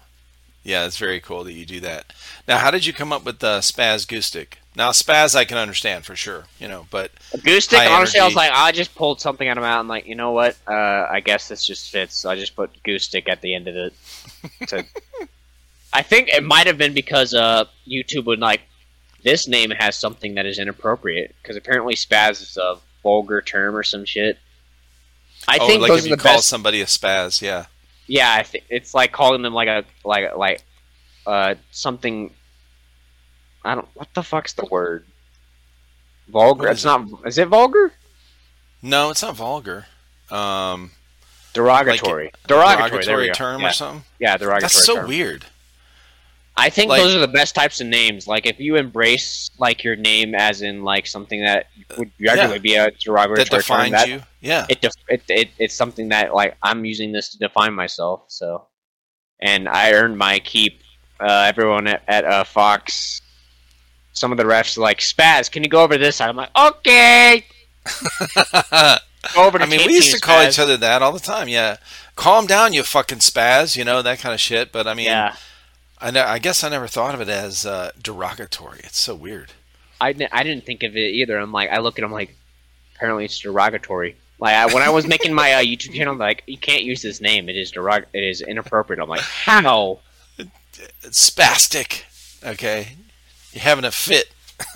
Yeah, 0.64 0.86
it's 0.88 0.98
very 0.98 1.20
cool 1.20 1.44
that 1.44 1.54
you 1.54 1.66
do 1.66 1.80
that. 1.82 2.12
Now, 2.48 2.58
how 2.58 2.72
did 2.72 2.86
you 2.88 2.94
come 2.94 3.14
up 3.14 3.24
with 3.24 3.40
the 3.40 3.60
Goostic? 3.60 4.54
Now, 4.76 4.90
Spaz 4.92 5.36
I 5.36 5.46
can 5.46 5.58
understand 5.58 6.06
for 6.06 6.16
sure, 6.16 6.46
you 6.60 6.68
know, 6.68 6.86
but 6.90 7.12
A 7.34 7.38
goose 7.38 7.66
stick, 7.66 7.80
High 7.80 7.94
honestly, 7.94 8.20
I 8.20 8.26
was 8.26 8.36
like, 8.36 8.52
I 8.52 8.72
just 8.74 8.94
pulled 8.94 9.22
something 9.22 9.48
out 9.48 9.58
of 9.58 9.62
my 9.62 9.70
mouth. 9.70 9.80
I'm 9.80 9.88
like, 9.88 10.06
you 10.06 10.16
know 10.16 10.32
what? 10.32 10.58
Uh, 10.68 11.08
I 11.10 11.22
guess 11.22 11.48
this 11.48 11.66
just 11.66 11.92
fits. 11.92 12.16
So 12.16 12.30
I 12.30 12.36
just 12.36 12.56
put 12.56 12.84
goose 12.84 13.06
stick 13.06 13.30
at 13.30 13.42
the 13.42 13.56
end 13.56 13.70
of 13.70 13.76
it. 13.76 13.94
So, 14.68 14.82
I 15.96 16.02
think 16.02 16.28
it 16.28 16.44
might 16.44 16.68
have 16.68 16.78
been 16.78 16.94
because 16.94 17.34
uh, 17.34 17.66
YouTube 17.88 18.26
would 18.26 18.40
like 18.40 18.62
this 19.24 19.48
name 19.48 19.72
has 19.72 19.96
something 19.96 20.36
that 20.36 20.46
is 20.46 20.60
inappropriate 20.60 21.34
because 21.42 21.56
apparently 21.56 21.96
spaz 21.96 22.42
is 22.42 22.58
a 22.58 22.76
vulgar 23.02 23.42
term 23.42 23.78
or 23.78 23.84
some 23.84 24.04
shit. 24.04 24.38
I 25.48 25.58
oh, 25.62 25.68
think 25.68 25.82
like 25.82 25.92
those 25.92 26.06
if 26.06 26.12
you 26.12 26.18
call 26.18 26.36
best. 26.36 26.50
somebody 26.50 26.82
a 26.82 26.86
Spaz, 26.86 27.42
yeah. 27.42 27.68
Yeah, 28.08 28.34
I 28.34 28.44
think 28.44 28.66
it's 28.70 28.94
like 28.94 29.14
calling 29.14 29.42
them 29.42 29.54
like 29.54 29.70
a 29.70 29.86
like 30.04 30.36
like 30.36 30.64
uh 31.26 31.56
something. 31.72 32.32
I 33.64 33.76
don't. 33.76 33.88
What 33.94 34.14
the 34.14 34.24
fuck's 34.24 34.54
the 34.54 34.66
word? 34.66 35.06
Vulgar. 36.28 36.68
It's 36.68 36.82
is 36.82 36.86
not. 36.86 37.08
Is 37.26 37.38
it 37.38 37.48
vulgar? 37.48 37.94
No, 38.82 39.12
it's 39.12 39.22
not 39.22 39.36
vulgar. 39.36 39.86
Um, 40.30 40.92
Derogatory. 41.54 42.32
derogatory. 42.48 43.04
derogatory 43.04 43.26
there 43.26 43.34
term 43.34 43.62
yeah. 43.62 43.70
or 43.70 43.72
something. 43.72 44.04
Yeah, 44.20 44.38
derogatory. 44.38 44.62
That's 44.62 44.84
so 44.84 44.96
term. 44.96 45.08
weird. 45.08 45.46
I 46.58 46.70
think 46.70 46.90
Like- 46.90 47.02
those 47.02 47.14
are 47.16 47.20
the 47.20 47.28
best 47.28 47.54
types 47.54 47.82
of 47.82 47.88
names. 47.88 48.28
Like 48.28 48.46
if 48.46 48.60
you 48.60 48.78
embrace 48.78 49.50
like 49.60 49.84
your 49.84 49.96
name 49.98 50.34
as 50.34 50.62
in 50.62 50.84
like 50.84 51.06
something 51.06 51.42
that 51.44 51.68
would 51.98 52.12
regularly 52.20 52.60
be 52.60 52.76
a 52.76 52.92
derogatory 52.92 53.44
That 53.44 53.50
defines 53.50 53.92
term, 53.92 53.92
that, 53.92 54.08
you. 54.08 54.22
Yeah. 54.40 54.66
It, 54.70 54.80
def- 54.82 54.94
it, 55.10 55.24
it 55.28 55.50
it's 55.60 55.74
something 55.76 56.10
that 56.10 56.34
like 56.34 56.56
I'm 56.64 56.86
using 56.86 57.12
this 57.12 57.30
to 57.34 57.38
define 57.40 57.74
myself. 57.74 58.24
So, 58.28 58.68
and 59.42 59.68
I 59.68 59.92
earned 59.94 60.18
my 60.18 60.40
keep. 60.40 60.82
Uh, 61.20 61.46
everyone 61.48 61.88
at, 61.88 62.04
at 62.10 62.26
uh, 62.26 62.44
Fox, 62.44 63.22
some 64.14 64.32
of 64.34 64.38
the 64.38 64.44
refs 64.44 64.78
are 64.78 64.82
like 64.82 65.00
Spaz. 65.00 65.50
Can 65.52 65.64
you 65.64 65.70
go 65.70 65.82
over 65.82 65.98
this? 65.98 66.18
side?" 66.18 66.30
I'm 66.30 66.36
like, 66.36 66.50
okay. 66.58 67.46
I 67.86 69.00
Go 69.34 69.46
over 69.48 69.58
to 69.58 69.66
mean, 69.66 69.82
we 69.88 69.94
used 69.94 70.14
to 70.14 70.20
call 70.22 70.38
Spaz. 70.44 70.50
each 70.50 70.60
other 70.60 70.78
that 70.78 71.02
all 71.02 71.12
the 71.12 71.20
time. 71.20 71.48
Yeah. 71.48 71.78
Calm 72.16 72.46
down, 72.48 72.74
you 72.74 72.84
fucking 72.84 73.18
spaz. 73.20 73.76
You 73.76 73.84
know 73.84 74.02
that 74.02 74.20
kind 74.20 74.34
of 74.34 74.40
shit. 74.40 74.72
But 74.72 74.88
I 74.88 74.94
mean, 74.94 75.06
Yeah, 75.08 75.36
I, 76.00 76.10
I 76.20 76.40
guess 76.40 76.64
I 76.64 76.70
never 76.70 76.88
thought 76.88 77.16
of 77.16 77.22
it 77.22 77.30
as 77.30 77.66
uh, 77.66 77.92
derogatory. 78.02 78.80
It's 78.84 78.98
so 79.00 79.16
weird. 79.16 79.52
I, 80.02 80.14
di- 80.14 80.28
I 80.32 80.44
didn't 80.44 80.66
think 80.66 80.84
of 80.84 80.96
it 80.96 81.12
either. 81.14 81.38
I'm 81.38 81.52
like, 81.52 81.70
I 81.70 81.80
look 81.80 81.98
at 81.98 82.04
him 82.04 82.12
like, 82.12 82.36
apparently 82.96 83.26
it's 83.26 83.40
derogatory. 83.40 84.18
Like 84.40 84.54
I, 84.56 84.66
when 84.74 84.84
I 84.84 84.90
was 84.90 85.08
making 85.08 85.34
my 85.34 85.54
uh, 85.54 85.60
YouTube 85.64 85.94
channel, 85.94 86.14
I'm 86.14 86.20
like, 86.20 86.44
you 86.46 86.58
can't 86.58 86.84
use 86.84 87.02
this 87.02 87.22
name. 87.22 87.48
It 87.48 87.56
is 87.56 87.72
derog. 87.72 88.06
It 88.14 88.24
is 88.24 88.42
inappropriate. 88.42 89.02
I'm 89.02 89.08
like, 89.08 89.22
how? 89.22 90.00
It's 90.38 91.30
spastic. 91.30 92.04
Okay. 92.46 92.90
You're 93.54 93.62
having 93.64 93.86
a 93.86 93.92
fit. 93.92 94.30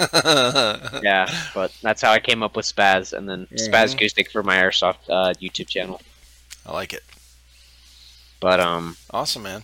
Yeah, 1.02 1.30
but 1.54 1.74
that's 1.82 2.02
how 2.02 2.12
I 2.12 2.20
came 2.20 2.44
up 2.44 2.56
with 2.58 2.66
Spaz, 2.66 3.14
and 3.14 3.30
then 3.30 3.48
Spaz 3.54 3.94
Acoustic 3.94 4.30
for 4.30 4.44
my 4.44 4.58
Airsoft 4.58 4.98
uh, 5.10 5.34
YouTube 5.42 5.70
channel. 5.70 6.02
I 6.66 6.74
like 6.74 6.92
it. 6.94 7.04
But 8.42 8.60
um, 8.60 8.98
Awesome, 9.12 9.44
man. 9.44 9.64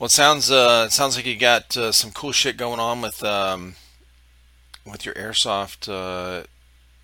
Well, 0.00 0.06
it 0.06 0.12
sounds 0.12 0.50
uh, 0.50 0.84
it 0.86 0.92
sounds 0.92 1.14
like 1.14 1.26
you 1.26 1.36
got 1.36 1.76
uh, 1.76 1.92
some 1.92 2.10
cool 2.10 2.32
shit 2.32 2.56
going 2.56 2.80
on 2.80 3.02
with 3.02 3.22
um, 3.22 3.74
with 4.86 5.04
your 5.04 5.12
airsoft 5.12 5.92
uh, 5.92 6.46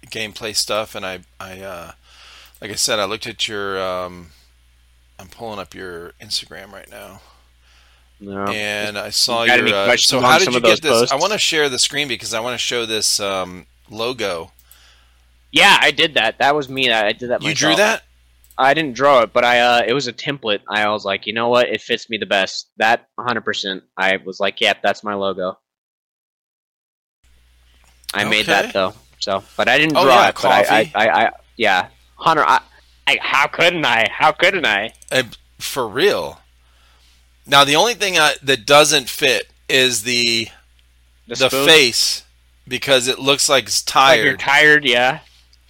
gameplay 0.06 0.56
stuff, 0.56 0.94
and 0.94 1.04
I 1.04 1.18
I 1.38 1.60
uh, 1.60 1.92
like 2.62 2.70
I 2.70 2.74
said, 2.74 2.98
I 2.98 3.04
looked 3.04 3.26
at 3.26 3.48
your 3.48 3.78
um, 3.78 4.28
I'm 5.18 5.28
pulling 5.28 5.58
up 5.58 5.74
your 5.74 6.12
Instagram 6.22 6.72
right 6.72 6.90
now, 6.90 7.20
no. 8.18 8.46
and 8.46 8.96
I 8.96 9.10
saw 9.10 9.42
any 9.42 9.68
your. 9.68 9.76
Uh, 9.76 9.96
so 9.98 10.20
how 10.20 10.38
did 10.38 10.54
you 10.54 10.60
get 10.62 10.80
this? 10.80 11.12
I 11.12 11.16
want 11.16 11.34
to 11.34 11.38
share 11.38 11.68
the 11.68 11.78
screen 11.78 12.08
because 12.08 12.32
I 12.32 12.40
want 12.40 12.54
to 12.54 12.58
show 12.58 12.86
this 12.86 13.20
um, 13.20 13.66
logo. 13.90 14.52
yeah, 15.52 15.76
I 15.82 15.90
did 15.90 16.14
that. 16.14 16.38
That 16.38 16.54
was 16.54 16.70
me. 16.70 16.90
I 16.90 17.08
I 17.08 17.12
did 17.12 17.28
that. 17.28 17.42
You 17.42 17.48
myself. 17.48 17.58
drew 17.58 17.76
that? 17.76 18.04
I 18.58 18.72
didn't 18.74 18.94
draw 18.94 19.20
it, 19.20 19.32
but 19.32 19.44
I 19.44 19.60
uh, 19.60 19.82
it 19.86 19.92
was 19.92 20.06
a 20.06 20.12
template. 20.12 20.60
I 20.68 20.88
was 20.88 21.04
like, 21.04 21.26
you 21.26 21.32
know 21.34 21.48
what? 21.48 21.68
It 21.68 21.80
fits 21.82 22.08
me 22.08 22.16
the 22.18 22.26
best. 22.26 22.70
That 22.78 23.06
100. 23.16 23.40
percent 23.42 23.82
I 23.96 24.16
was 24.24 24.40
like, 24.40 24.60
yep, 24.60 24.78
that's 24.82 25.04
my 25.04 25.14
logo. 25.14 25.58
I 28.14 28.24
made 28.24 28.46
that 28.46 28.72
though. 28.72 28.94
So, 29.18 29.42
but 29.56 29.68
I 29.68 29.78
didn't 29.78 29.96
Oh, 29.96 30.04
draw 30.04 30.14
yeah, 30.22 30.28
it. 30.28 30.34
But 30.40 30.46
I, 30.46 30.60
I. 30.60 30.92
I, 30.94 31.24
I, 31.26 31.30
yeah, 31.56 31.88
Hunter. 32.16 32.44
I, 32.46 32.60
I, 33.06 33.18
how 33.20 33.46
couldn't 33.46 33.84
I? 33.84 34.08
How 34.10 34.32
couldn't 34.32 34.66
I? 34.66 34.92
Uh, 35.10 35.24
for 35.58 35.86
real. 35.88 36.40
Now 37.46 37.64
the 37.64 37.76
only 37.76 37.94
thing 37.94 38.18
I, 38.18 38.34
that 38.42 38.66
doesn't 38.66 39.08
fit 39.08 39.48
is 39.68 40.02
the 40.02 40.48
the 41.26 41.36
spoon? 41.36 41.66
face 41.66 42.24
because 42.68 43.06
it 43.08 43.18
looks 43.18 43.48
like 43.48 43.64
it's 43.64 43.94
Like 43.94 44.18
you're 44.22 44.36
tired, 44.36 44.82
tired, 44.82 44.84
yeah. 44.84 45.20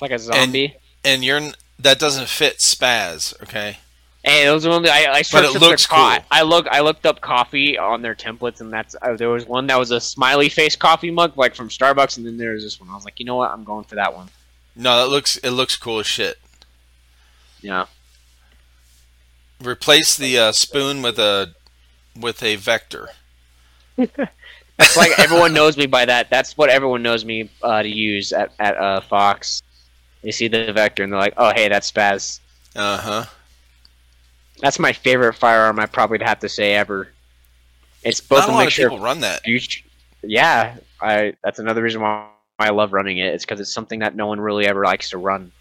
Like 0.01 0.11
a 0.11 0.19
zombie. 0.19 0.77
and 1.05 1.25
you're 1.25 1.39
n- 1.39 1.55
that 1.79 1.99
doesn't 1.99 2.29
fit 2.29 2.59
spaz. 2.59 3.41
Okay, 3.43 3.79
Hey, 4.25 4.45
those 4.45 4.67
are 4.67 4.71
only 4.73 4.91
I, 4.91 5.13
I 5.13 5.23
searched 5.23 5.51
it 5.51 5.55
up 5.57 5.61
their 5.61 5.71
looks 5.71 5.87
co- 5.87 5.97
cool. 5.97 6.25
I 6.33 6.43
look 6.43 6.67
I 6.69 6.81
looked 6.81 7.07
up 7.07 7.21
coffee 7.21 7.79
on 7.79 8.03
their 8.03 8.15
templates, 8.17 8.61
and 8.61 8.73
that's 8.73 8.97
uh, 9.01 9.15
there 9.17 9.29
was 9.29 9.47
one 9.47 9.69
that 9.69 9.79
was 9.79 9.93
a 9.93 10.01
smiley 10.01 10.49
face 10.49 10.75
coffee 10.75 11.11
mug, 11.13 11.37
like 11.37 11.55
from 11.55 11.69
Starbucks, 11.69 12.17
and 12.17 12.27
then 12.27 12.37
there 12.37 12.53
was 12.53 12.65
this 12.65 12.81
one. 12.81 12.91
I 12.91 12.95
was 12.95 13.05
like, 13.05 13.21
you 13.21 13.25
know 13.27 13.37
what, 13.37 13.53
I'm 13.53 13.63
going 13.63 13.85
for 13.85 13.95
that 13.95 14.15
one. 14.17 14.29
no, 14.75 14.97
that 14.99 15.09
looks 15.11 15.37
it 15.39 15.51
looks 15.51 15.77
cool 15.77 16.01
as 16.01 16.07
shit. 16.07 16.39
Yeah, 17.61 17.87
Replace 19.63 20.17
the 20.17 20.39
uh, 20.39 20.53
spoon 20.53 21.03
with 21.03 21.19
a 21.19 21.55
with 22.19 22.43
a 22.43 22.57
vector. 22.57 23.11
it's 23.97 24.97
like 24.97 25.19
everyone 25.19 25.55
knows 25.55 25.77
me 25.77 25.87
by 25.87 26.05
that. 26.05 26.31
That's 26.31 26.57
what 26.57 26.69
everyone 26.69 27.03
knows 27.03 27.25
me 27.25 27.49
uh, 27.63 27.83
to 27.83 27.89
use 27.89 28.33
at 28.33 28.53
at 28.59 28.77
uh, 28.77 29.01
Fox. 29.01 29.63
They 30.23 30.31
see 30.31 30.49
the 30.49 30.73
vector 30.73 31.03
and 31.03 31.13
they're 31.13 31.21
like, 31.21 31.35
oh 31.37 31.53
hey, 31.55 31.69
that's 31.69 31.91
Spaz. 31.91 32.41
Uh 32.75 32.99
huh. 32.99 33.25
That's 34.61 34.79
my 34.79 34.93
favorite 34.93 35.35
firearm. 35.35 35.79
I 35.79 35.87
probably 35.87 36.19
have 36.25 36.41
to 36.41 36.49
say 36.49 36.75
ever. 36.75 37.09
It's 38.03 38.21
both 38.21 38.41
Not 38.41 38.49
a 38.49 38.53
a 38.53 38.55
lot 38.55 38.67
of 38.69 38.73
people 38.73 39.01
run 39.01 39.21
that. 39.21 39.43
Sh- 39.47 39.83
yeah, 40.23 40.77
I. 41.01 41.35
That's 41.43 41.59
another 41.59 41.83
reason 41.83 42.01
why 42.01 42.29
I 42.59 42.71
love 42.71 42.93
running 42.93 43.19
it. 43.19 43.35
It's 43.35 43.45
because 43.45 43.61
it's 43.61 43.73
something 43.73 44.01
that 44.01 44.15
no 44.15 44.27
one 44.27 44.41
really 44.41 44.67
ever 44.67 44.85
likes 44.85 45.11
to 45.11 45.19
run. 45.19 45.53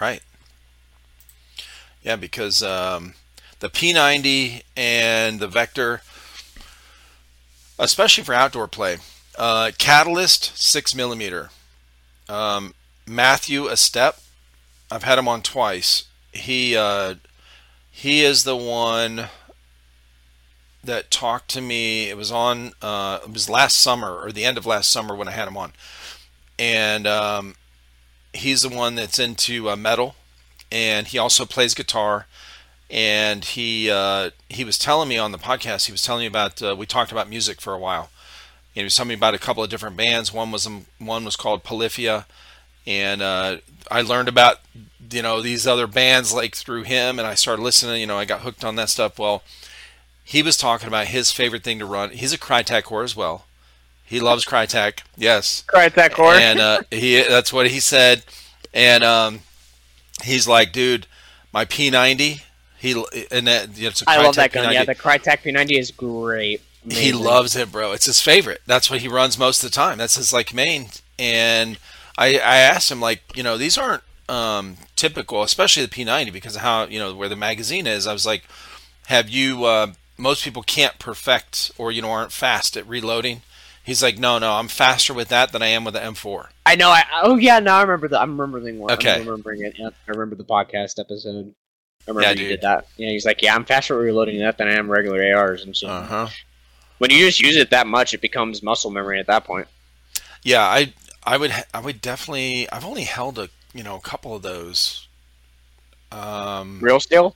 Right. 0.00 0.22
Yeah, 2.02 2.16
because 2.16 2.62
um, 2.62 3.14
the 3.60 3.70
P90 3.70 4.62
and 4.76 5.40
the 5.40 5.48
Vector, 5.48 6.02
especially 7.78 8.22
for 8.22 8.34
outdoor 8.34 8.68
play, 8.68 8.98
uh, 9.38 9.70
Catalyst 9.78 10.56
six 10.56 10.94
millimeter, 10.94 11.48
um, 12.28 12.74
Matthew 13.06 13.66
a 13.66 13.76
step. 13.76 14.20
I've 14.90 15.02
had 15.04 15.18
him 15.18 15.28
on 15.28 15.42
twice. 15.42 16.04
He 16.32 16.76
uh, 16.76 17.14
he 17.90 18.22
is 18.22 18.44
the 18.44 18.56
one 18.56 19.28
that 20.82 21.10
talked 21.10 21.48
to 21.50 21.60
me. 21.60 22.08
It 22.08 22.16
was 22.16 22.30
on 22.30 22.72
uh, 22.82 23.20
it 23.24 23.32
was 23.32 23.48
last 23.48 23.78
summer 23.78 24.12
or 24.16 24.32
the 24.32 24.44
end 24.44 24.58
of 24.58 24.66
last 24.66 24.90
summer 24.90 25.14
when 25.14 25.28
I 25.28 25.32
had 25.32 25.48
him 25.48 25.56
on, 25.56 25.72
and 26.58 27.06
um, 27.06 27.54
he's 28.32 28.62
the 28.62 28.68
one 28.68 28.94
that's 28.94 29.18
into 29.18 29.70
uh, 29.70 29.76
metal, 29.76 30.16
and 30.70 31.06
he 31.08 31.18
also 31.18 31.44
plays 31.46 31.74
guitar. 31.74 32.26
And 32.90 33.44
he 33.44 33.90
uh, 33.90 34.30
he 34.48 34.64
was 34.64 34.78
telling 34.78 35.08
me 35.08 35.18
on 35.18 35.32
the 35.32 35.38
podcast. 35.38 35.86
He 35.86 35.92
was 35.92 36.02
telling 36.02 36.20
me 36.20 36.26
about. 36.26 36.62
Uh, 36.62 36.76
we 36.78 36.86
talked 36.86 37.12
about 37.12 37.28
music 37.28 37.60
for 37.60 37.72
a 37.72 37.78
while. 37.78 38.10
And 38.74 38.80
he 38.80 38.84
was 38.84 38.96
telling 38.96 39.08
me 39.08 39.14
about 39.14 39.34
a 39.34 39.38
couple 39.38 39.62
of 39.62 39.70
different 39.70 39.96
bands. 39.96 40.32
One 40.32 40.50
was 40.50 40.66
um, 40.66 40.86
one 40.98 41.24
was 41.24 41.36
called 41.36 41.64
Polyphia, 41.64 42.26
and 42.86 43.22
uh, 43.22 43.58
I 43.90 44.02
learned 44.02 44.28
about 44.28 44.60
you 45.10 45.22
know 45.22 45.40
these 45.40 45.66
other 45.66 45.86
bands 45.86 46.32
like 46.32 46.54
through 46.54 46.82
him, 46.82 47.18
and 47.18 47.26
I 47.26 47.34
started 47.34 47.62
listening. 47.62 48.00
You 48.00 48.06
know, 48.06 48.18
I 48.18 48.24
got 48.24 48.40
hooked 48.40 48.64
on 48.64 48.76
that 48.76 48.88
stuff. 48.88 49.18
Well, 49.18 49.42
he 50.24 50.42
was 50.42 50.56
talking 50.56 50.88
about 50.88 51.08
his 51.08 51.30
favorite 51.30 51.62
thing 51.62 51.78
to 51.78 51.86
run. 51.86 52.10
He's 52.10 52.32
a 52.32 52.38
Krytac 52.38 52.84
whore 52.84 53.04
as 53.04 53.14
well. 53.14 53.44
He 54.04 54.20
loves 54.20 54.44
Krytac. 54.44 55.00
Yes, 55.16 55.64
Krytac 55.66 56.10
whore. 56.10 56.38
and 56.38 56.60
uh, 56.60 56.82
he 56.90 57.22
that's 57.22 57.52
what 57.52 57.70
he 57.70 57.80
said. 57.80 58.24
And 58.72 59.04
um, 59.04 59.40
he's 60.22 60.48
like, 60.48 60.72
dude, 60.72 61.06
my 61.52 61.64
P90. 61.64 62.42
He 62.78 63.04
and 63.30 63.46
that 63.46 63.76
you 63.76 63.84
know, 63.84 63.88
it's 63.88 64.02
a 64.02 64.04
I 64.10 64.22
love 64.22 64.34
that 64.34 64.52
gun. 64.52 64.66
P90. 64.66 64.72
Yeah, 64.74 64.84
the 64.84 64.94
Krytac 64.94 65.42
P90 65.42 65.78
is 65.78 65.90
great. 65.90 66.60
He 66.86 67.12
loves 67.12 67.56
it, 67.56 67.72
bro. 67.72 67.92
It's 67.92 68.04
his 68.04 68.20
favorite. 68.20 68.60
That's 68.66 68.90
what 68.90 69.00
he 69.00 69.08
runs 69.08 69.38
most 69.38 69.64
of 69.64 69.70
the 69.70 69.74
time. 69.74 69.96
That's 69.96 70.16
his 70.16 70.34
like 70.34 70.52
main. 70.52 70.88
And 71.18 71.78
I, 72.16 72.34
I 72.38 72.56
asked 72.58 72.90
him 72.90 73.00
like, 73.00 73.22
you 73.36 73.42
know, 73.42 73.56
these 73.58 73.76
aren't 73.76 74.02
um, 74.28 74.76
typical, 74.96 75.42
especially 75.42 75.84
the 75.84 75.90
P90 75.90 76.32
because 76.32 76.56
of 76.56 76.62
how 76.62 76.84
you 76.84 76.98
know 76.98 77.14
where 77.14 77.28
the 77.28 77.36
magazine 77.36 77.86
is. 77.86 78.06
I 78.06 78.12
was 78.12 78.24
like, 78.26 78.44
have 79.06 79.28
you? 79.28 79.64
Uh, 79.64 79.88
most 80.16 80.44
people 80.44 80.62
can't 80.62 80.98
perfect 80.98 81.72
or 81.76 81.90
you 81.90 82.00
know 82.00 82.10
aren't 82.10 82.32
fast 82.32 82.76
at 82.76 82.86
reloading. 82.86 83.42
He's 83.82 84.02
like, 84.02 84.16
no, 84.18 84.38
no, 84.38 84.52
I'm 84.52 84.68
faster 84.68 85.12
with 85.12 85.28
that 85.28 85.52
than 85.52 85.60
I 85.60 85.66
am 85.66 85.84
with 85.84 85.92
the 85.94 86.00
M4. 86.00 86.48
I 86.64 86.74
know. 86.76 86.88
I, 86.88 87.04
oh 87.22 87.36
yeah, 87.36 87.58
now 87.58 87.78
I 87.78 87.82
remember 87.82 88.08
the. 88.08 88.20
I'm 88.20 88.40
remembering 88.40 88.78
one. 88.78 88.92
Okay. 88.92 89.16
I'm 89.16 89.26
remembering 89.28 89.62
it. 89.62 89.74
Yeah, 89.78 89.90
I 90.08 90.10
remember 90.12 90.36
the 90.36 90.44
podcast 90.44 90.98
episode. 90.98 91.54
I 92.06 92.10
remember 92.10 92.22
Yeah, 92.22 92.30
you 92.30 92.36
dude. 92.36 92.48
did 92.48 92.60
that. 92.62 92.86
Yeah, 92.96 93.10
he's 93.10 93.26
like, 93.26 93.42
yeah, 93.42 93.54
I'm 93.54 93.64
faster 93.64 93.94
at 93.94 94.02
reloading 94.02 94.38
that 94.38 94.56
than 94.56 94.68
I 94.68 94.74
am 94.74 94.90
regular 94.90 95.36
ARs, 95.36 95.64
and 95.64 95.76
so 95.76 95.88
Uh 95.88 96.06
huh. 96.06 96.28
when 96.98 97.10
you 97.10 97.18
just 97.26 97.40
use 97.40 97.56
it 97.56 97.70
that 97.70 97.86
much, 97.86 98.14
it 98.14 98.20
becomes 98.22 98.62
muscle 98.62 98.90
memory 98.90 99.18
at 99.20 99.26
that 99.26 99.44
point. 99.44 99.68
Yeah, 100.42 100.62
I 100.62 100.92
I 101.26 101.36
would 101.36 101.52
I 101.72 101.80
would 101.80 102.00
definitely. 102.00 102.70
I've 102.70 102.84
only 102.84 103.04
held 103.04 103.38
a 103.38 103.48
you 103.72 103.82
know 103.82 103.96
a 103.96 104.00
couple 104.00 104.34
of 104.34 104.42
those. 104.42 105.08
Um, 106.12 106.78
Real 106.80 107.00
steel 107.00 107.34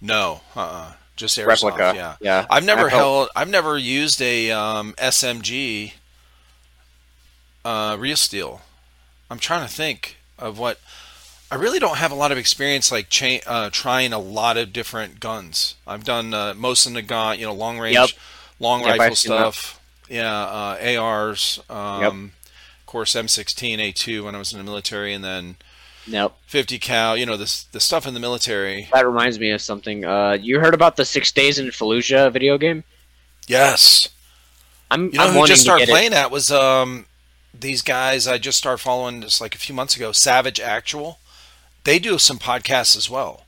no, 0.00 0.40
uh, 0.56 0.60
uh 0.60 0.92
just 1.16 1.36
airsoft. 1.38 1.46
replica. 1.76 1.92
Yeah. 1.94 2.16
yeah. 2.20 2.46
I've 2.50 2.64
never 2.64 2.86
I've 2.86 2.90
held- 2.90 3.02
held. 3.02 3.28
I've 3.36 3.50
never 3.50 3.76
used 3.78 4.20
a 4.22 4.50
um, 4.50 4.94
SMG 4.98 5.92
uh, 7.64 7.96
real 7.98 8.16
steel. 8.16 8.62
I'm 9.30 9.38
trying 9.38 9.66
to 9.66 9.72
think 9.72 10.16
of 10.38 10.58
what. 10.58 10.80
I 11.50 11.56
really 11.56 11.78
don't 11.78 11.98
have 11.98 12.10
a 12.10 12.14
lot 12.14 12.32
of 12.32 12.38
experience 12.38 12.90
like 12.90 13.10
cha- 13.10 13.40
uh, 13.46 13.68
trying 13.70 14.14
a 14.14 14.18
lot 14.18 14.56
of 14.56 14.72
different 14.72 15.20
guns. 15.20 15.74
I've 15.86 16.02
done 16.02 16.32
uh, 16.32 16.54
most 16.56 16.86
of 16.86 16.94
the 16.94 17.02
gun, 17.02 17.38
you 17.38 17.44
know, 17.44 17.52
long 17.52 17.78
range, 17.78 17.94
Yep. 17.94 18.08
long 18.58 18.80
Yep, 18.80 18.88
rifle 18.88 19.02
I've 19.04 19.10
that. 19.10 19.16
stuff. 19.16 19.80
Yeah, 20.08 20.34
uh, 20.34 20.96
ARs. 20.98 21.60
Um, 21.68 21.72
Of 22.04 22.41
course, 22.92 23.14
M16 23.14 23.78
A2 23.78 24.24
when 24.24 24.34
I 24.34 24.38
was 24.38 24.52
in 24.52 24.58
the 24.58 24.64
military, 24.64 25.14
and 25.14 25.24
then 25.24 25.56
Nope. 26.06 26.36
50 26.46 26.78
cal. 26.78 27.16
You 27.16 27.26
know, 27.26 27.36
this 27.36 27.64
the 27.64 27.80
stuff 27.80 28.06
in 28.06 28.14
the 28.14 28.20
military. 28.20 28.88
That 28.92 29.06
reminds 29.06 29.38
me 29.38 29.50
of 29.50 29.60
something. 29.60 30.04
Uh, 30.04 30.36
you 30.40 30.60
heard 30.60 30.74
about 30.74 30.96
the 30.96 31.04
Six 31.04 31.32
Days 31.32 31.58
in 31.58 31.68
Fallujah 31.68 32.32
video 32.32 32.58
game? 32.58 32.84
Yes. 33.46 34.08
I'm. 34.90 35.06
You 35.06 35.12
know 35.12 35.24
I'm 35.24 35.34
who 35.34 35.46
just 35.46 35.62
started 35.62 35.88
it. 35.88 35.92
playing 35.92 36.10
that 36.10 36.30
was 36.30 36.50
um 36.50 37.06
these 37.58 37.82
guys 37.82 38.26
I 38.26 38.38
just 38.38 38.58
started 38.58 38.78
following 38.78 39.22
just 39.22 39.40
like 39.40 39.54
a 39.54 39.58
few 39.58 39.74
months 39.74 39.96
ago, 39.96 40.12
Savage 40.12 40.60
Actual. 40.60 41.18
They 41.84 41.98
do 41.98 42.18
some 42.18 42.38
podcasts 42.38 42.96
as 42.96 43.08
well. 43.08 43.44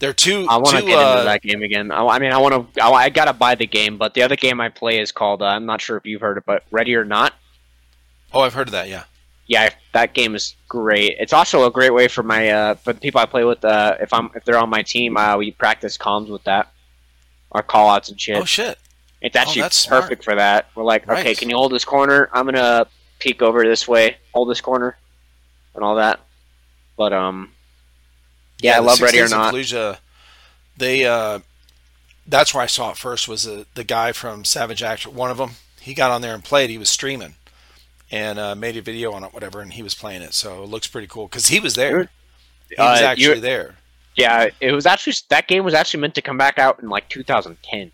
They're 0.00 0.12
two. 0.12 0.46
I 0.48 0.56
want 0.56 0.76
to 0.76 0.82
get 0.82 0.98
uh, 0.98 1.12
into 1.12 1.24
that 1.24 1.42
game 1.42 1.62
again. 1.62 1.90
I, 1.90 2.04
I 2.04 2.18
mean, 2.18 2.32
I 2.32 2.38
want 2.38 2.74
to. 2.74 2.82
I, 2.82 2.90
I 2.90 3.08
gotta 3.08 3.32
buy 3.32 3.54
the 3.54 3.66
game, 3.66 3.96
but 3.96 4.14
the 4.14 4.22
other 4.22 4.36
game 4.36 4.60
I 4.60 4.68
play 4.68 4.98
is 4.98 5.12
called. 5.12 5.40
Uh, 5.42 5.46
I'm 5.46 5.64
not 5.64 5.80
sure 5.80 5.96
if 5.96 6.04
you've 6.04 6.20
heard 6.20 6.36
it, 6.38 6.44
but 6.44 6.64
Ready 6.70 6.94
or 6.94 7.04
Not. 7.04 7.32
Oh, 8.34 8.40
I've 8.40 8.54
heard 8.54 8.68
of 8.68 8.72
that. 8.72 8.88
Yeah. 8.88 9.04
Yeah, 9.46 9.70
that 9.92 10.14
game 10.14 10.34
is 10.34 10.56
great. 10.68 11.16
It's 11.20 11.32
also 11.34 11.66
a 11.66 11.70
great 11.70 11.92
way 11.92 12.08
for 12.08 12.22
my 12.22 12.48
uh, 12.50 12.74
for 12.76 12.92
the 12.94 13.00
people 13.00 13.20
I 13.20 13.26
play 13.26 13.44
with. 13.44 13.62
Uh, 13.64 13.96
if 14.00 14.12
I'm 14.12 14.30
if 14.34 14.44
they're 14.44 14.56
on 14.58 14.70
my 14.70 14.82
team, 14.82 15.16
uh, 15.18 15.36
we 15.36 15.50
practice 15.50 15.98
comms 15.98 16.30
with 16.30 16.42
that, 16.44 16.72
or 17.50 17.62
call 17.62 17.90
outs 17.90 18.08
and 18.08 18.18
shit. 18.18 18.36
Oh 18.36 18.44
shit. 18.46 18.78
it's 19.20 19.36
actually 19.36 19.60
that's 19.62 19.76
smart. 19.76 20.02
perfect 20.04 20.24
for 20.24 20.34
that. 20.34 20.68
We're 20.74 20.82
like, 20.84 21.06
Right. 21.06 21.20
okay, 21.20 21.34
can 21.34 21.50
you 21.50 21.56
hold 21.56 21.72
this 21.72 21.84
corner? 21.84 22.30
I'm 22.32 22.46
gonna 22.46 22.86
peek 23.18 23.42
over 23.42 23.64
this 23.64 23.86
way, 23.86 24.16
hold 24.32 24.48
this 24.48 24.62
corner, 24.62 24.96
and 25.74 25.84
all 25.84 25.96
that. 25.96 26.20
But 26.96 27.12
um, 27.12 27.52
Yeah, 28.62 28.76
I 28.76 28.78
love 28.80 28.98
Ready 29.02 29.20
or 29.20 29.28
Not. 29.28 29.52
Fallujah, 29.52 29.98
they. 30.78 31.04
uh 31.04 31.40
That's 32.26 32.54
where 32.54 32.62
I 32.62 32.66
saw 32.66 32.92
it 32.92 32.96
first. 32.96 33.28
Was 33.28 33.42
the 33.44 33.66
the 33.74 33.84
guy 33.84 34.12
from 34.12 34.46
Savage 34.46 34.82
Actual? 34.82 35.12
One 35.12 35.30
of 35.30 35.36
them. 35.36 35.50
He 35.82 35.92
got 35.92 36.10
on 36.10 36.22
there 36.22 36.32
and 36.34 36.42
played. 36.42 36.70
He 36.70 36.78
was 36.78 36.88
streaming, 36.88 37.34
and 38.14 38.38
uh, 38.38 38.54
made 38.54 38.76
a 38.76 38.82
video 38.82 39.12
on 39.12 39.24
it, 39.24 39.34
whatever, 39.34 39.60
and 39.60 39.72
he 39.72 39.82
was 39.82 39.94
playing 39.94 40.22
it. 40.22 40.34
So 40.34 40.62
it 40.62 40.68
looks 40.68 40.86
pretty 40.86 41.08
cool 41.08 41.26
because 41.26 41.48
he 41.48 41.58
was 41.60 41.74
there. 41.74 42.10
He 42.68 42.76
was 42.78 43.00
Uh, 43.02 43.04
actually 43.04 43.40
there. 43.40 43.74
yeah, 44.16 44.48
it 44.60 44.72
was 44.72 44.86
actually 44.86 45.14
that 45.28 45.48
game 45.48 45.64
was 45.64 45.74
actually 45.74 46.00
meant 46.00 46.14
to 46.14 46.22
come 46.22 46.38
back 46.38 46.58
out 46.58 46.80
in 46.80 46.88
like 46.88 47.08
2010. 47.08 47.90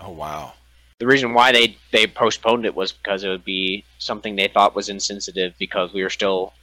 Oh 0.00 0.10
wow. 0.10 0.54
the 0.98 1.06
reason 1.06 1.34
why 1.34 1.52
they 1.52 1.76
they 1.92 2.06
postponed 2.06 2.64
it 2.64 2.74
was 2.74 2.90
because 2.92 3.22
it 3.24 3.28
would 3.28 3.44
be 3.44 3.84
something 3.98 4.34
they 4.36 4.48
thought 4.48 4.74
was 4.74 4.88
insensitive 4.88 5.52
because 5.58 5.92
we 5.92 6.02
were 6.02 6.08
still 6.10 6.54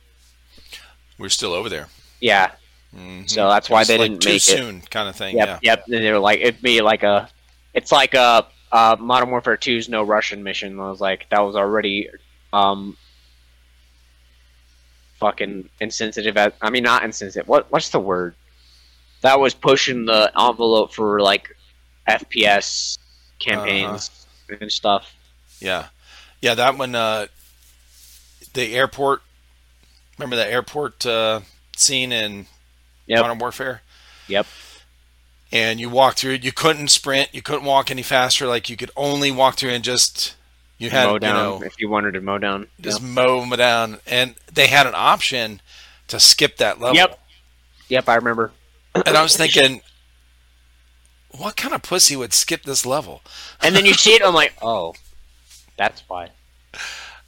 We're 1.20 1.30
still 1.30 1.54
over 1.54 1.70
there. 1.70 1.88
yeah 2.20 2.52
Mhm. 2.95 3.28
So 3.30 3.48
that's 3.50 3.70
why 3.72 3.84
they 3.84 3.98
like 3.98 4.12
didn't 4.12 4.26
make 4.26 4.36
it. 4.36 4.41
soon, 4.41 4.82
kind 4.82 5.08
of 5.10 5.16
thing. 5.16 5.36
yep 5.38 5.48
Yeah. 5.48 5.60
yep 5.62 5.86
and 5.86 6.04
they 6.04 6.12
were 6.12 6.20
like 6.20 6.40
it'd 6.41 6.62
be 6.62 6.82
like 6.82 7.04
a 7.04 7.30
it's 7.74 7.91
like 7.91 8.14
a, 8.14 8.45
uh 8.72 8.95
Modern 9.00 9.30
Warfare 9.32 9.58
2's 9.58 9.90
no 9.90 10.04
Russian 10.04 10.44
mission 10.44 10.80
I 10.80 10.90
was 10.90 11.02
like 11.02 11.28
that 11.30 11.40
was 11.41 11.56
already 11.56 12.08
um 12.53 12.95
fucking 15.19 15.69
insensitive 15.80 16.38
as, 16.38 16.53
I 16.61 16.69
mean 16.69 16.84
not 16.84 17.03
insensitive 17.03 17.47
what 17.47 17.71
what's 17.71 17.89
the 17.89 17.99
word 17.99 18.35
that 19.21 19.39
was 19.39 19.53
pushing 19.53 20.05
the 20.05 20.31
envelope 20.38 20.93
for 20.93 21.21
like 21.21 21.55
FPS 22.07 22.97
campaigns 23.39 24.09
Uh-huh. 24.49 24.57
and 24.61 24.71
stuff 24.71 25.13
Yeah, 25.59 25.88
yeah. 26.41 26.55
That 26.55 26.77
one, 26.77 26.93
uh, 26.93 27.27
the 28.53 28.75
airport. 28.75 29.21
Remember 30.17 30.35
that 30.35 30.49
airport 30.49 31.05
uh, 31.05 31.39
scene 31.77 32.11
in 32.11 32.47
Yep. 33.07 33.21
Modern 33.21 33.39
Warfare? 33.39 33.81
Yep. 34.27 34.45
And 35.53 35.80
you 35.80 35.89
walk 35.89 36.15
through 36.15 36.34
it. 36.34 36.43
You 36.43 36.51
couldn't 36.51 36.89
sprint. 36.89 37.30
You 37.31 37.41
couldn't 37.41 37.63
walk 37.63 37.89
any 37.89 38.01
faster. 38.03 38.45
Like 38.45 38.69
you 38.69 38.75
could 38.75 38.91
only 38.97 39.31
walk 39.31 39.55
through 39.55 39.69
and 39.71 39.84
just 39.85 40.35
you 40.84 40.89
had 40.89 41.05
mow 41.05 41.14
you 41.14 41.19
know 41.19 41.64
if 41.64 41.80
you 41.80 41.89
wanted 41.89 42.14
to 42.14 42.22
mow 42.22 42.38
down 42.38 42.68
just 42.80 43.01
mow 43.01 43.39
them 43.39 43.57
down. 43.57 43.99
And 44.05 44.35
they 44.51 44.68
had 44.68 44.85
an 44.88 44.93
option 44.95 45.61
to 46.07 46.19
skip 46.19 46.57
that 46.57 46.80
level. 46.80 46.95
Yep. 46.95 47.19
Yep, 47.89 48.10
I 48.10 48.15
remember. 48.15 48.51
And 48.95 49.18
I 49.18 49.23
was 49.23 49.35
thinking, 49.35 49.81
what 51.31 51.55
kind 51.55 51.73
of 51.73 51.81
pussy 51.81 52.15
would 52.15 52.34
skip 52.34 52.64
this 52.64 52.85
level? 52.85 53.22
And 53.61 53.76
then 53.76 53.85
you 53.85 53.93
see 53.93 54.11
it, 54.11 54.22
I'm 54.23 54.34
like, 54.34 54.53
oh, 54.61 54.93
that's 55.77 56.03
why. 56.07 56.30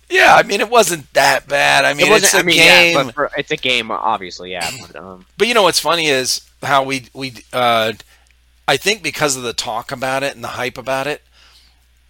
Yeah, 0.09 0.35
I 0.35 0.43
mean, 0.43 0.61
it 0.61 0.69
wasn't 0.69 1.11
that 1.13 1.47
bad. 1.47 1.83
I 1.83 1.93
mean, 1.93 2.07
it 2.07 2.09
wasn't. 2.11 2.25
it's 2.25 2.33
a 2.35 2.39
I 2.39 2.43
mean, 2.43 2.57
game. 2.57 2.95
yeah, 2.95 3.03
but 3.03 3.13
for, 3.15 3.31
it's 3.37 3.49
a 3.49 3.57
game, 3.57 3.89
obviously, 3.89 4.51
yeah. 4.51 4.69
But, 4.85 4.95
um, 4.95 5.25
But 5.37 5.47
you 5.47 5.55
know 5.55 5.63
what's 5.63 5.79
funny 5.79 6.07
is 6.07 6.41
how 6.61 6.83
we 6.83 7.07
we 7.13 7.33
uh, 7.51 7.93
I 8.67 8.77
think 8.77 9.01
because 9.01 9.35
of 9.35 9.41
the 9.41 9.53
talk 9.53 9.91
about 9.91 10.21
it 10.21 10.35
and 10.35 10.43
the 10.43 10.49
hype 10.49 10.77
about 10.77 11.07
it, 11.07 11.23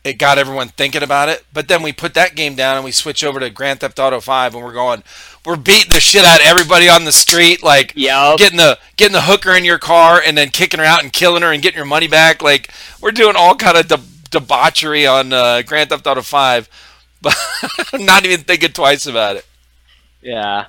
it 0.06 0.14
got 0.20 0.38
everyone 0.38 0.70
thinking 0.70 1.04
about 1.04 1.28
it. 1.30 1.44
But 1.52 1.68
then 1.68 1.82
we 1.84 1.92
put 1.92 2.14
that 2.14 2.36
game 2.36 2.56
down 2.56 2.76
and 2.78 2.86
we 2.86 2.92
switch 2.92 3.24
over 3.24 3.40
to 3.42 3.50
Grand 3.50 3.82
Theft 3.82 4.00
Auto 4.00 4.22
Five, 4.22 4.54
and 4.56 4.64
we're 4.64 4.72
going, 4.72 5.04
we're 5.46 5.56
beating 5.58 5.92
the 5.92 6.00
shit 6.00 6.24
out 6.24 6.40
of 6.40 6.46
everybody 6.46 6.88
on 6.88 7.04
the 7.06 7.12
street, 7.12 7.62
like 7.64 7.92
yeah, 7.96 8.36
getting 8.38 8.58
the 8.58 8.78
getting 8.96 9.14
the 9.14 9.22
hooker 9.22 9.52
in 9.54 9.66
your 9.66 9.80
car 9.80 10.22
and 10.26 10.38
then 10.38 10.50
kicking 10.50 10.80
her 10.80 10.86
out 10.86 11.04
and 11.04 11.12
killing 11.12 11.42
her 11.42 11.52
and 11.52 11.62
getting 11.62 11.78
your 11.78 11.86
money 11.86 12.08
back. 12.08 12.42
Like 12.42 12.72
we're 13.02 13.12
doing 13.12 13.36
all 13.36 13.56
kind 13.56 13.78
of 13.78 13.88
de- 13.88 14.00
debauchery 14.30 15.06
on 15.08 15.34
uh, 15.34 15.64
Grand 15.64 15.90
Theft 15.90 16.06
Auto 16.08 16.22
Five, 16.22 16.70
but 17.22 17.36
I'm 17.92 18.06
not 18.06 18.24
even 18.26 18.42
thinking 18.46 18.72
twice 18.72 19.08
about 19.08 19.36
it. 19.38 19.46
yeah. 20.22 20.68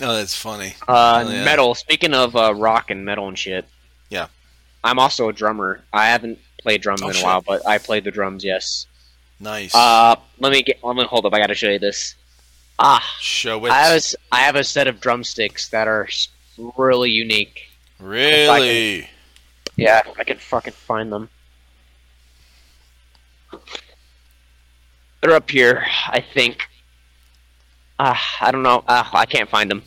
No, 0.00 0.14
that's 0.16 0.34
funny. 0.34 0.74
Uh, 0.88 1.24
Oh, 1.26 1.30
yeah. 1.30 1.44
Metal. 1.44 1.74
Speaking 1.74 2.14
of 2.14 2.34
uh, 2.34 2.54
rock 2.54 2.90
and 2.90 3.04
metal 3.04 3.28
and 3.28 3.38
shit, 3.38 3.66
Yeah. 4.08 4.28
I'm 4.82 4.98
also 4.98 5.28
a 5.28 5.32
drummer. 5.34 5.82
I 5.92 6.06
haven't 6.06 6.38
played 6.62 6.80
drums 6.82 7.02
Oh, 7.02 7.06
in 7.06 7.10
a 7.10 7.14
shit. 7.14 7.24
while, 7.24 7.40
but 7.42 7.66
I 7.66 7.78
played 7.78 8.04
the 8.04 8.10
drums. 8.10 8.44
Yes. 8.44 8.86
Nice. 9.40 9.74
Uh, 9.74 10.16
let 10.38 10.52
me 10.52 10.62
get. 10.62 10.78
Let 10.82 10.96
me 10.96 11.04
hold 11.04 11.24
up. 11.26 11.32
I 11.34 11.38
got 11.38 11.46
to 11.48 11.54
show 11.54 11.68
you 11.70 11.78
this. 11.78 12.14
Ah, 12.78 13.02
Show 13.20 13.64
it. 13.66 13.70
I 13.70 13.78
have 13.82 13.96
a, 14.02 14.16
I 14.32 14.38
have 14.40 14.56
a 14.56 14.64
set 14.64 14.86
of 14.88 15.00
drumsticks 15.00 15.68
that 15.68 15.86
are 15.88 16.08
really 16.76 17.10
unique. 17.10 17.68
really? 17.98 19.08
Yeah, 19.76 20.02
I 20.18 20.24
can 20.24 20.38
fucking 20.38 20.72
find 20.72 21.12
them. 21.12 21.28
They're 25.20 25.32
up 25.34 25.50
here, 25.50 25.84
I 26.08 26.20
think. 26.34 26.62
Ah, 27.98 28.20
I 28.40 28.50
don't 28.50 28.62
know. 28.62 28.82
Ah, 28.88 29.10
I 29.14 29.26
can't 29.26 29.50
find 29.50 29.70
them. 29.70 29.82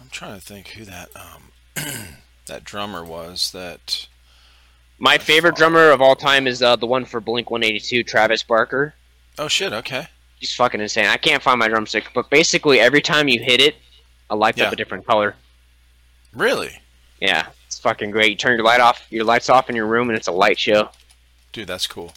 I'm 0.00 0.08
trying 0.08 0.38
to 0.38 0.44
think 0.44 0.68
who 0.68 0.84
that 0.86 1.10
um 1.14 1.52
that 2.46 2.64
drummer 2.64 3.04
was. 3.04 3.50
That 3.52 4.06
My 4.98 5.18
favorite 5.18 5.56
drummer 5.56 5.90
of 5.90 6.00
all 6.00 6.16
time 6.16 6.46
is 6.46 6.62
uh, 6.62 6.76
the 6.76 6.86
one 6.86 7.04
for 7.04 7.20
Blink 7.20 7.50
182, 7.50 8.02
Travis 8.02 8.42
Barker. 8.42 8.94
oh 9.38 9.48
shit. 9.48 9.72
Okay. 9.72 10.06
He's 10.38 10.54
fucking 10.54 10.80
insane. 10.80 11.06
I 11.06 11.16
can't 11.16 11.42
find 11.42 11.58
my 11.58 11.68
drumstick, 11.68 12.10
but 12.14 12.28
basically 12.30 12.80
every 12.80 13.00
time 13.00 13.26
you 13.28 13.40
hit 13.42 13.60
it, 13.60 13.76
it 14.30 14.34
lights 14.34 14.58
Yeah. 14.58 14.64
up 14.66 14.72
a 14.72 14.76
different 14.76 15.06
color. 15.06 15.34
Really, 16.34 16.78
Yeah, 17.20 17.46
it's 17.66 17.78
fucking 17.78 18.10
great. 18.10 18.30
You 18.30 18.36
turn 18.36 18.56
your 18.58 18.64
light 18.64 18.80
off, 18.80 19.06
your 19.10 19.24
lights 19.24 19.48
off 19.48 19.70
in 19.70 19.76
your 19.76 19.86
room, 19.86 20.10
and 20.10 20.16
it's 20.16 20.26
a 20.28 20.32
light 20.32 20.58
show. 20.58 20.90
dude. 21.52 21.66
That's 21.68 21.86
cool. 21.86 22.12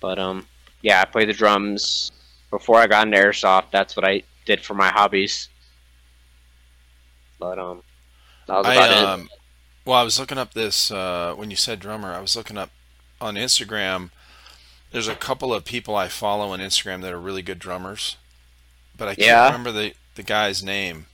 But 0.00 0.18
um, 0.18 0.46
yeah, 0.82 1.00
I 1.00 1.06
play 1.06 1.24
the 1.24 1.32
drums 1.32 2.12
before 2.50 2.78
I 2.78 2.86
got 2.86 3.06
into 3.06 3.16
airsoft. 3.18 3.70
That's 3.70 3.96
what 3.96 4.04
I 4.04 4.22
did 4.44 4.60
for 4.60 4.74
my 4.74 4.88
hobbies. 4.90 5.48
But 7.38 7.58
um, 7.58 7.82
that 8.46 8.58
was 8.58 8.66
I 8.66 8.74
about 8.74 9.20
it. 9.20 9.28
Well, 9.84 9.96
I 9.98 10.02
was 10.02 10.18
looking 10.18 10.38
up 10.38 10.54
this 10.54 10.90
uh, 10.90 11.34
when 11.36 11.50
you 11.50 11.56
said 11.56 11.80
drummer. 11.80 12.12
I 12.12 12.20
was 12.20 12.36
looking 12.36 12.56
up 12.58 12.70
on 13.20 13.34
Instagram. 13.34 14.10
There's 14.92 15.08
a 15.08 15.14
couple 15.16 15.52
of 15.52 15.64
people 15.64 15.96
I 15.96 16.08
follow 16.08 16.50
on 16.50 16.60
Instagram 16.60 17.02
that 17.02 17.12
are 17.12 17.20
really 17.20 17.42
good 17.42 17.58
drummers, 17.58 18.16
but 18.96 19.08
I 19.08 19.14
can't 19.14 19.26
Yeah. 19.26 19.46
remember 19.46 19.72
the 19.72 19.94
the 20.14 20.22
guy's 20.22 20.62
name. 20.62 21.06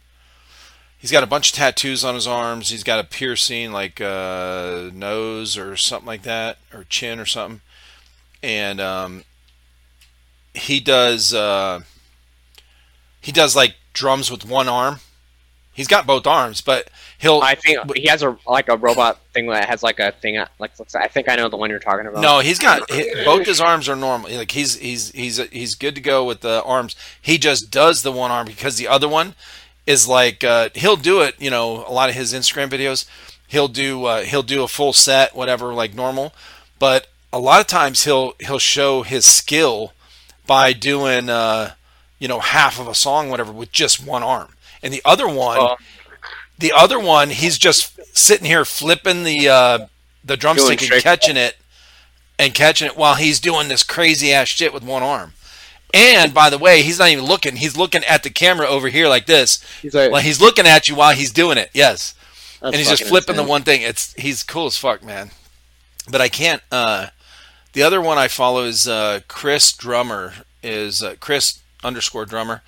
He's 0.98 1.10
got 1.10 1.22
a 1.22 1.26
bunch 1.26 1.51
of 1.51 1.56
tattoos 1.56 2.05
on 2.05 2.14
his 2.14 2.26
arms. 2.26 2.68
He's 2.68 2.84
got 2.84 2.98
a 3.01 3.05
piercing, 3.05 3.72
like 3.72 4.02
uh, 4.02 4.90
nose 4.92 5.56
or 5.56 5.74
something 5.76 6.06
like 6.06 6.22
that, 6.24 6.59
or 6.74 6.84
chin 6.84 7.18
or 7.18 7.24
something. 7.24 7.62
And 8.42 8.78
um, 8.82 9.24
he 10.52 10.78
does 10.80 11.32
uh, 11.32 11.80
he 13.22 13.32
does 13.32 13.56
like 13.56 13.76
drums 13.94 14.30
with 14.30 14.44
one 14.44 14.68
arm. 14.68 15.01
He's 15.72 15.86
got 15.88 16.06
both 16.06 16.26
arms, 16.26 16.60
but 16.60 16.90
he'll 17.18 17.40
I 17.40 17.55
think 17.55 17.97
he 17.97 18.09
has 18.09 18.22
a 18.22 18.36
like 18.47 18.68
a 18.68 18.76
robot 18.76 19.20
thing 19.32 19.47
that 19.47 19.68
has 19.68 19.82
like 19.82 19.98
a 20.01 20.12
thing 20.12 20.42
like 20.59 20.78
looks. 20.78 20.94
I 20.94 21.06
think 21.09 21.28
I 21.28 21.36
know 21.36 21.48
the 21.48 21.56
one 21.56 21.70
you're 21.70 21.78
talking 21.78 22.06
about. 22.06 22.20
No, 22.20 22.40
he's 22.40 22.59
got 22.59 22.90
he- 22.90 23.12
both 23.24 23.47
his 23.47 23.60
arms 23.60 23.88
are 23.88 23.97
normal. 23.97 24.30
Like 24.30 24.51
he's 24.51 24.74
he's 24.76 25.10
he's 25.12 25.36
he's 25.51 25.74
good 25.76 25.94
to 25.94 26.01
go 26.01 26.24
with 26.24 26.40
the 26.40 26.62
arms. 26.64 26.97
He 27.20 27.38
just 27.38 27.70
does 27.70 28.02
the 28.02 28.12
one 28.12 28.30
arm 28.30 28.47
because 28.47 28.76
the 28.76 28.88
other 28.88 29.09
one 29.09 29.34
is 29.86 30.06
like 30.09 30.44
uh, 30.44 30.68
he'll 30.74 30.97
do 30.97 31.20
it. 31.22 31.34
You 31.38 31.51
know, 31.51 31.84
a 31.86 31.92
lot 31.92 32.09
of 32.10 32.14
his 32.14 32.34
Instagram 32.34 32.68
videos, 32.68 33.06
he'll 33.48 33.68
do 33.68 34.05
uh, 34.05 34.22
he'll 34.22 34.42
do 34.42 34.62
a 34.62 34.68
full 34.68 34.92
set, 34.92 35.34
whatever, 35.34 35.72
like 35.72 35.94
normal. 35.94 36.34
But 36.78 37.06
a 37.32 37.38
lot 37.38 37.60
of 37.60 37.66
times 37.68 38.05
he'll 38.05 38.34
he'll 38.40 38.59
show 38.59 39.02
his 39.02 39.24
skill 39.24 39.92
by 40.47 40.72
doing 40.72 41.30
uh, 41.30 41.74
you 42.18 42.28
know 42.28 42.40
half 42.40 42.80
of 42.80 42.88
a 42.88 42.94
song, 42.94 43.30
whatever, 43.30 43.52
with 43.52 43.72
just 43.72 44.05
one 44.05 44.22
arm, 44.22 44.55
and 44.82 44.93
the 44.93 45.02
other 45.05 45.28
one. 45.28 45.59
Oh. 45.61 45.77
The 46.59 46.73
other 46.73 46.98
one, 46.98 47.31
he's 47.31 47.57
just 47.57 47.98
sitting 48.16 48.44
here 48.47 48.65
flipping 48.66 49.24
the 49.24 49.48
uh, 49.48 49.86
the 50.23 50.36
drumstick 50.36 50.82
and 50.82 51.02
catching 51.02 51.36
it 51.39 51.57
and 52.39 52.52
catching 52.55 52.86
it 52.86 52.97
while 52.97 53.15
he's 53.15 53.40
doing 53.40 53.69
this 53.69 53.82
crazy 53.82 54.32
ass 54.32 54.48
shit 54.48 54.73
with 54.74 54.82
one 54.82 55.02
arm. 55.02 55.32
And 55.93 56.32
by 56.32 56.51
the 56.51 56.59
way, 56.59 56.82
he's 56.82 56.98
not 56.98 57.09
even 57.09 57.24
looking. 57.24 57.57
He's 57.57 57.77
looking 57.77 58.05
at 58.05 58.23
the 58.23 58.31
camera 58.31 58.66
over 58.66 58.89
here 58.89 59.09
like 59.09 59.27
this. 59.27 59.65
he's 59.82 59.94
like, 59.94 60.12
Well, 60.12 60.20
he's 60.23 60.40
looking 60.40 60.66
at 60.66 60.86
you 60.89 60.94
while 60.94 61.15
he's 61.15 61.32
doing 61.32 61.59
it. 61.59 61.70
Yes. 61.73 62.15
and 62.62 62.74
he's 62.74 62.89
just 62.89 63.05
flipping 63.05 63.35
insane. 63.35 63.47
the 63.47 63.51
one 63.51 63.62
thing. 63.62 63.82
It's 63.82 64.12
he's 64.15 64.43
cool 64.43 64.66
as 64.66 64.77
fuck, 64.77 65.02
man. 65.02 65.31
But 66.11 66.20
I 66.20 66.28
can't 66.28 66.62
uh 66.70 67.09
the 67.73 67.82
other 67.82 68.01
one 68.01 68.19
I 68.19 68.28
follow 68.28 68.65
is 68.65 68.86
uh 68.86 69.20
Chris 69.28 69.73
Drummer 69.73 70.35
is 70.62 71.02
uh, 71.02 71.15
Chris 71.20 71.61
underscore 71.82 72.27
drummer 72.27 72.62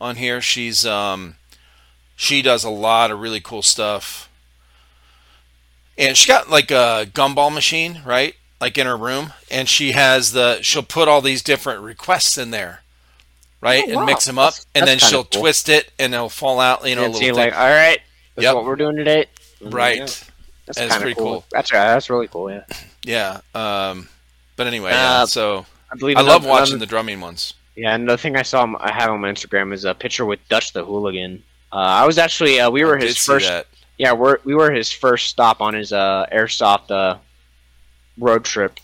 on 0.00 0.16
here. 0.16 0.40
She's 0.40 0.84
um 0.86 1.36
she 2.16 2.42
does 2.42 2.64
a 2.64 2.70
lot 2.70 3.10
of 3.10 3.20
really 3.20 3.40
cool 3.40 3.62
stuff. 3.62 4.28
And 5.96 6.16
she 6.16 6.26
got 6.28 6.50
like 6.50 6.70
a 6.70 7.06
gumball 7.12 7.52
machine, 7.52 8.02
right? 8.04 8.34
Like 8.60 8.78
in 8.78 8.86
her 8.86 8.96
room, 8.96 9.32
and 9.50 9.68
she 9.68 9.92
has 9.92 10.32
the 10.32 10.60
she'll 10.62 10.82
put 10.82 11.06
all 11.08 11.20
these 11.20 11.42
different 11.42 11.82
requests 11.82 12.38
in 12.38 12.50
there, 12.50 12.82
right, 13.60 13.84
Oh, 13.86 13.90
and 13.90 13.96
wow. 13.96 14.04
mix 14.06 14.24
them 14.24 14.38
up, 14.38 14.54
That's- 14.54 14.66
and 14.74 14.86
then 14.88 14.98
she'll 14.98 15.24
cool. 15.24 15.40
twist 15.42 15.68
it, 15.68 15.92
and 15.98 16.14
it'll 16.14 16.28
fall 16.30 16.60
out, 16.60 16.86
you 16.88 16.94
know, 16.96 17.02
a 17.02 17.04
And 17.06 17.14
so 17.14 17.20
little 17.20 17.36
like, 17.36 17.52
all 17.54 17.68
right, 17.68 18.00
that's 18.34 18.44
Yep. 18.44 18.54
what 18.54 18.64
we're 18.64 18.76
doing 18.76 18.96
today. 18.96 19.26
right? 19.60 19.96
Yeah, 19.98 20.02
that's 20.04 20.24
That's 20.66 20.78
kind 20.78 20.92
of 20.92 21.00
pretty 21.02 21.14
cool. 21.14 21.24
cool. 21.26 21.44
That's 21.52 21.72
right. 21.72 21.86
That's 21.92 22.08
really 22.10 22.28
cool. 22.28 22.50
Yeah, 22.50 22.62
Yeah. 23.04 23.40
Um, 23.54 24.08
but 24.56 24.66
anyway, 24.66 24.90
yeah, 24.92 25.22
Uh, 25.22 25.26
so 25.26 25.66
I 25.92 25.96
believe 25.96 26.16
I 26.16 26.20
love 26.22 26.42
another- 26.42 26.48
watching 26.48 26.62
another- 26.74 26.78
the 26.80 26.86
drumming 26.86 27.20
ones. 27.20 27.54
Yeah, 27.76 27.94
and 27.94 28.08
the 28.08 28.16
thing 28.16 28.36
I 28.36 28.42
saw 28.42 28.66
I 28.80 28.92
have 28.92 29.10
on 29.10 29.20
my 29.20 29.30
Instagram 29.30 29.72
is 29.74 29.84
a 29.84 29.94
picture 29.94 30.24
with 30.24 30.46
Dutch 30.48 30.72
the 30.72 30.84
Hooligan. 30.84 31.42
Uh, 31.74 31.78
I 31.78 32.06
was 32.06 32.18
actually 32.18 32.60
uh, 32.60 32.70
we 32.70 32.84
were 32.84 32.96
I 32.96 33.02
his 33.02 33.18
first. 33.18 33.50
Yeah, 33.98 34.12
we're, 34.12 34.38
we 34.44 34.54
were 34.54 34.72
his 34.72 34.90
first 34.90 35.26
stop 35.28 35.60
on 35.60 35.74
his 35.74 35.92
uh, 35.92 36.26
airsoft 36.32 36.90
uh, 36.90 37.18
road 38.18 38.44
trip. 38.44 38.78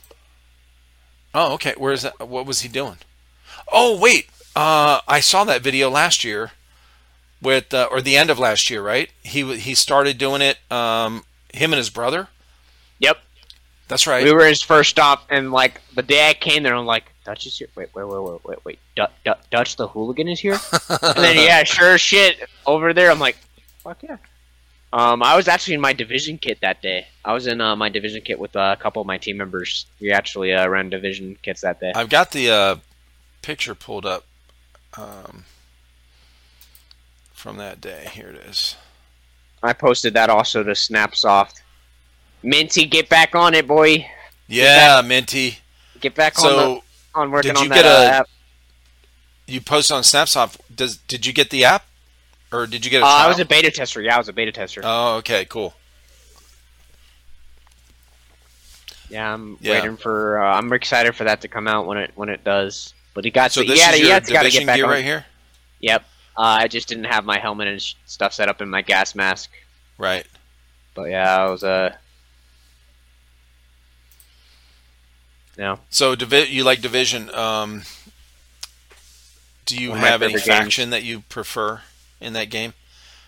Oh, 1.35 1.55
okay. 1.55 1.75
Where 1.77 1.93
is 1.93 2.03
that? 2.03 2.29
What 2.29 2.47
was 2.47 2.63
he 2.63 2.69
doing? 2.69 2.97
Oh, 3.73 3.99
wait. 3.99 4.29
Uh, 4.57 5.01
I 5.07 5.21
saw 5.21 5.45
that 5.45 5.63
video 5.63 5.89
last 5.89 6.25
year, 6.25 6.51
with 7.41 7.73
uh, 7.73 7.89
or 7.91 8.01
the 8.01 8.17
end 8.17 8.31
of 8.31 8.39
last 8.39 8.71
year, 8.71 8.83
right? 8.83 9.09
He 9.23 9.57
he 9.57 9.75
started 9.75 10.19
doing 10.19 10.43
it. 10.43 10.59
Um, 10.71 11.25
him 11.53 11.73
and 11.73 11.79
his 11.79 11.91
brother. 11.91 12.29
Yep, 12.99 13.19
That's 13.89 14.07
right. 14.07 14.25
we 14.25 14.33
were 14.33 14.47
his 14.47 14.63
first 14.63 14.91
stop, 14.91 15.25
and 15.31 15.53
like 15.53 15.81
the 15.95 16.03
day 16.03 16.29
I 16.29 16.35
came 16.35 16.63
there, 16.63 16.75
I'm 16.75 16.87
like, 16.87 17.13
Dutch 17.31 17.47
is 17.47 17.57
here. 17.57 17.69
Wait, 17.77 17.95
wait, 17.95 18.09
wait, 18.09 18.23
wait, 18.23 18.45
wait, 18.45 18.65
wait. 18.65 18.79
Du- 18.97 19.07
Du- 19.25 19.39
Dutch 19.53 19.77
the 19.77 19.87
Hooligan 19.87 20.27
is 20.27 20.41
here. 20.41 20.59
and 20.89 21.17
then 21.17 21.37
yeah, 21.37 21.63
sure 21.63 21.97
shit 21.97 22.41
over 22.67 22.93
there. 22.93 23.09
I'm 23.09 23.21
like, 23.21 23.37
fuck 23.85 24.03
yeah. 24.03 24.17
Um, 24.93 25.23
I 25.23 25.37
was 25.37 25.47
actually 25.47 25.75
in 25.75 25.81
my 25.81 25.93
division 25.93 26.39
kit 26.39 26.59
that 26.63 26.83
day. 26.83 27.07
I 27.25 27.33
was 27.33 27.47
in 27.47 27.61
uh, 27.61 27.77
my 27.77 27.89
division 27.89 28.23
kit 28.23 28.41
with 28.41 28.57
uh, 28.57 28.75
a 28.77 28.83
couple 28.83 29.01
of 29.01 29.07
my 29.07 29.17
team 29.17 29.37
members. 29.37 29.87
We 30.01 30.11
actually 30.11 30.53
uh, 30.53 30.69
ran 30.69 30.91
division 30.91 31.37
kits 31.41 31.61
that 31.61 31.79
day. 31.79 31.93
I've 31.95 32.09
got 32.09 32.33
the 32.33 32.51
uh, 32.51 32.77
picture 33.43 33.77
pulled 33.77 34.07
up 34.07 34.27
um, 34.99 35.45
from 37.33 37.59
that 37.59 37.81
day. 37.81 38.09
Here 38.13 38.31
it 38.31 38.45
is. 38.45 38.75
I 39.63 39.73
posted 39.73 40.15
that 40.15 40.31
also 40.31 40.65
to 40.65 40.73
Snapsoft. 40.73 41.61
Minty, 42.43 42.87
get 42.87 43.09
back 43.09 43.37
on 43.37 43.55
it, 43.55 43.69
boy. 43.69 44.05
Yeah, 44.49 45.01
Minty. 45.05 45.59
Get 46.01 46.17
back 46.17 46.37
on 46.39 46.43
So 46.43 46.57
the, 46.57 46.81
on 47.15 47.31
working 47.31 47.51
did 47.53 47.59
on 47.59 47.63
you 47.65 47.69
that 47.71 47.75
get 47.83 47.85
a- 47.87 47.89
uh, 47.89 48.11
app. 48.21 48.29
you 49.47 49.61
posted 49.61 49.97
on 49.97 50.03
Snapsoft. 50.03 50.59
Does 50.75 50.97
did 50.97 51.27
you 51.27 51.33
get 51.33 51.51
the 51.51 51.65
app, 51.65 51.85
or 52.53 52.67
did 52.67 52.85
you 52.85 52.91
get 52.91 53.03
a 53.03 53.07
Uh. 53.07 53.09
I 53.09 53.29
was 53.29 53.39
a 53.39 53.45
beta 53.45 53.71
tester. 53.71 54.01
Yeah, 54.03 54.15
I 54.15 54.19
was 54.19 54.29
a 54.29 54.33
beta 54.33 54.53
tester. 54.53 54.81
oh, 54.85 55.17
okay, 55.17 55.45
cool. 55.47 55.75
yeah, 59.09 59.33
I'm 59.35 59.57
Yeah. 59.61 59.75
waiting 59.75 59.97
for. 59.97 60.41
Uh, 60.41 60.55
I'm 60.57 60.73
excited 60.73 61.17
for 61.17 61.25
that 61.25 61.41
to 61.43 61.49
come 61.49 61.67
out 61.67 61.87
when 61.87 61.99
it 61.99 62.13
when 62.15 62.29
it 62.29 62.45
does. 62.45 62.95
But 63.15 63.25
he 63.25 63.31
got 63.31 63.51
So 63.53 63.63
to. 63.63 63.69
this 63.69 63.79
Yeah, 63.79 63.93
is 63.93 64.01
your 64.01 64.21
to 64.21 64.27
division 64.27 64.61
get 64.61 64.67
back 64.67 64.77
gear 64.77 64.85
on. 64.87 64.91
right 64.93 65.05
here. 65.05 65.27
Yep. 65.81 66.03
Uh, 66.37 66.43
I 66.43 66.69
just 66.69 66.87
didn't 66.89 67.05
have 67.05 67.25
my 67.25 67.39
helmet 67.39 67.67
and 67.67 67.83
sh- 67.83 67.95
stuff 68.07 68.33
set 68.33 68.49
up 68.49 68.63
in 68.63 68.71
my 68.71 68.83
gas 68.83 69.15
mask. 69.17 69.51
Right. 69.99 70.25
But 70.95 71.11
yeah, 71.11 71.37
I 71.37 71.51
was 71.51 71.65
uh. 71.65 71.95
No. 75.61 75.79
So 75.91 76.15
divi- 76.17 76.49
you 76.51 76.65
like 76.65 76.81
division? 76.81 77.29
Um, 77.35 77.83
do 79.67 79.77
you 79.77 79.91
One 79.91 79.99
have 80.01 80.23
any 80.23 80.33
favorite 80.33 80.47
games. 80.47 80.59
faction 80.59 80.91
that 80.91 81.03
you 81.03 81.21
prefer 81.29 81.83
in 82.19 82.33
that 82.33 82.49
game? 82.49 82.73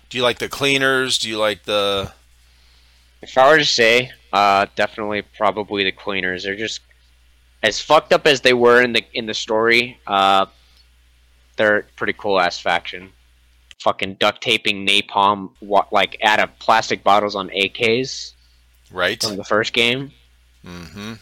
Do 0.08 0.16
you 0.16 0.24
like 0.24 0.38
the 0.38 0.48
cleaners? 0.48 1.18
Do 1.18 1.28
you 1.28 1.36
like 1.36 1.64
the? 1.64 2.10
If 3.20 3.36
I 3.36 3.50
were 3.50 3.58
to 3.58 3.64
say, 3.66 4.10
uh, 4.32 4.66
definitely 4.76 5.20
probably 5.22 5.84
the 5.84 5.92
cleaners. 5.92 6.44
They're 6.44 6.56
just 6.56 6.80
as 7.62 7.80
fucked 7.80 8.14
up 8.14 8.26
as 8.26 8.40
they 8.40 8.54
were 8.54 8.80
in 8.80 8.94
the 8.94 9.04
in 9.12 9.26
the 9.26 9.34
story. 9.34 9.98
Uh, 10.06 10.46
they're 11.56 11.82
pretty 11.96 12.14
cool 12.14 12.40
ass 12.40 12.58
faction. 12.58 13.12
Fucking 13.80 14.14
duct 14.14 14.40
taping 14.42 14.86
napalm, 14.86 15.50
wa- 15.60 15.86
like 15.92 16.16
out 16.22 16.40
of 16.40 16.58
plastic 16.60 17.04
bottles 17.04 17.34
on 17.36 17.50
AKs 17.50 18.32
Right. 18.90 19.20
from 19.22 19.36
the 19.36 19.44
first 19.44 19.72
game. 19.74 20.12
Mm-hmm. 20.64 21.14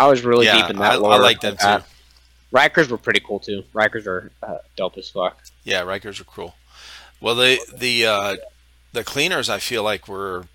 I 0.00 0.06
was 0.08 0.24
really 0.24 0.46
yeah, 0.46 0.62
deep 0.62 0.70
in 0.70 0.78
that 0.78 0.92
I, 0.92 0.96
lore. 0.96 1.12
I 1.12 1.18
like 1.18 1.40
them 1.40 1.58
too. 1.58 1.84
Rikers 2.54 2.88
were 2.88 2.96
pretty 2.96 3.20
cool 3.20 3.38
too. 3.38 3.64
Rikers 3.74 4.06
are 4.06 4.32
uh, 4.42 4.58
dope 4.74 4.96
as 4.96 5.10
fuck. 5.10 5.38
Yeah, 5.62 5.82
Rikers 5.82 6.18
are 6.20 6.24
cool. 6.24 6.54
Well, 7.20 7.34
the 7.34 7.60
the 7.76 8.06
uh, 8.06 8.36
the 8.94 9.04
cleaners, 9.04 9.50
I 9.50 9.58
feel 9.58 9.82
like 9.82 10.08
were 10.08 10.46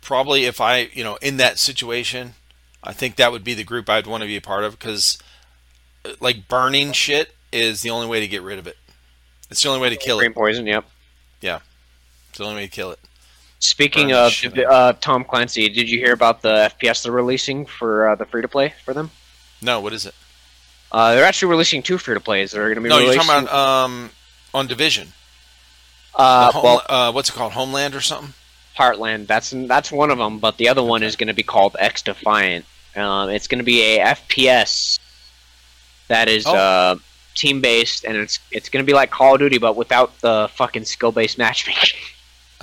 probably 0.00 0.46
if 0.46 0.62
I 0.62 0.88
you 0.94 1.04
know 1.04 1.16
in 1.16 1.36
that 1.36 1.58
situation, 1.58 2.34
I 2.82 2.94
think 2.94 3.16
that 3.16 3.32
would 3.32 3.44
be 3.44 3.52
the 3.52 3.64
group 3.64 3.90
I'd 3.90 4.06
want 4.06 4.22
to 4.22 4.26
be 4.26 4.36
a 4.36 4.40
part 4.40 4.64
of 4.64 4.78
because 4.78 5.18
like 6.20 6.48
burning 6.48 6.92
shit 6.92 7.34
is 7.52 7.82
the 7.82 7.90
only 7.90 8.06
way 8.06 8.20
to 8.20 8.26
get 8.26 8.40
rid 8.40 8.58
of 8.58 8.66
it. 8.66 8.78
It's 9.50 9.62
the 9.62 9.68
only 9.68 9.82
way 9.82 9.90
to 9.90 9.96
kill 9.96 10.18
Green 10.18 10.30
it. 10.30 10.34
poison. 10.34 10.66
Yep. 10.66 10.86
Yeah. 11.42 11.60
It's 12.30 12.38
the 12.38 12.44
only 12.44 12.56
way 12.56 12.66
to 12.66 12.72
kill 12.72 12.92
it. 12.92 12.98
Speaking 13.64 14.12
of 14.12 14.32
uh, 14.68 14.92
Tom 15.00 15.24
Clancy, 15.24 15.68
did 15.70 15.88
you 15.88 15.98
hear 15.98 16.12
about 16.12 16.42
the 16.42 16.70
FPS 16.78 17.02
they're 17.02 17.12
releasing 17.12 17.64
for 17.64 18.10
uh, 18.10 18.14
the 18.14 18.26
free 18.26 18.42
to 18.42 18.48
play 18.48 18.74
for 18.84 18.92
them? 18.92 19.10
No, 19.62 19.80
what 19.80 19.92
is 19.94 20.04
it? 20.04 20.14
Uh, 20.92 21.14
they're 21.14 21.24
actually 21.24 21.48
releasing 21.50 21.82
two 21.82 21.96
free 21.96 22.14
to 22.14 22.20
plays. 22.20 22.52
They're 22.52 22.64
going 22.64 22.74
to 22.76 22.80
be 22.82 22.88
No, 22.90 22.98
you're 22.98 23.14
talking 23.14 23.46
about 23.46 23.52
um 23.52 24.10
on 24.52 24.66
Division. 24.66 25.12
uh, 26.14 26.52
home, 26.52 26.62
well, 26.62 26.82
uh, 26.88 27.10
what's 27.12 27.30
it 27.30 27.32
called? 27.32 27.52
Homeland 27.52 27.94
or 27.94 28.00
something? 28.02 28.34
Heartland. 28.78 29.26
That's 29.28 29.50
that's 29.50 29.90
one 29.90 30.10
of 30.10 30.18
them, 30.18 30.38
but 30.40 30.58
the 30.58 30.68
other 30.68 30.82
one 30.82 31.02
is 31.02 31.16
going 31.16 31.28
to 31.28 31.34
be 31.34 31.42
called 31.42 31.74
X 31.78 32.02
Defiant. 32.02 32.66
Um, 32.94 33.30
it's 33.30 33.46
going 33.48 33.58
to 33.60 33.64
be 33.64 33.80
a 33.96 34.04
FPS 34.04 34.98
that 36.08 36.28
is 36.28 36.44
Oh. 36.46 36.54
uh, 36.54 36.94
team 37.34 37.60
based, 37.62 38.04
and 38.04 38.16
it's 38.16 38.38
it's 38.50 38.68
going 38.68 38.84
to 38.84 38.86
be 38.86 38.94
like 38.94 39.10
Call 39.10 39.34
of 39.34 39.40
Duty, 39.40 39.58
but 39.58 39.74
without 39.74 40.20
the 40.20 40.48
fucking 40.54 40.84
skill 40.84 41.12
based 41.12 41.38
matchmaking. 41.44 41.98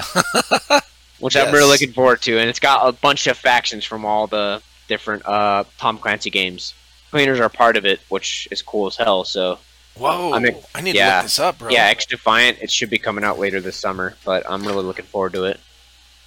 Which 1.19 1.35
I'm 1.37 1.53
really 1.53 1.67
looking 1.67 1.93
forward 1.93 2.21
to, 2.23 2.39
and 2.39 2.49
it's 2.49 2.59
got 2.59 2.87
a 2.87 2.91
bunch 2.91 3.27
of 3.27 3.37
factions 3.37 3.85
from 3.85 4.05
all 4.05 4.25
the 4.25 4.61
different 4.87 5.23
uh, 5.25 5.65
Tom 5.77 5.99
Clancy 5.99 6.31
games. 6.31 6.73
Cleaners 7.11 7.39
are 7.39 7.49
part 7.49 7.77
of 7.77 7.85
it, 7.85 7.99
which 8.09 8.47
is 8.49 8.61
cool 8.63 8.87
as 8.87 8.95
hell. 8.95 9.23
So 9.23 9.59
Whoa! 9.95 10.31
I 10.31 10.37
I, 10.37 10.39
mean, 10.39 10.55
need 10.83 10.93
to 10.93 10.97
yeah. 10.97 11.17
look 11.17 11.25
this 11.25 11.39
up, 11.39 11.59
bro. 11.59 11.69
yeah, 11.69 11.85
X 11.85 12.05
Defiant. 12.05 12.57
It 12.61 12.71
should 12.71 12.89
be 12.89 12.97
coming 12.97 13.23
out 13.23 13.37
later 13.37 13.59
this 13.59 13.75
summer, 13.75 14.15
but 14.25 14.49
I'm 14.49 14.65
really 14.65 14.83
looking 14.83 15.05
forward 15.05 15.33
to 15.33 15.43
it. 15.43 15.59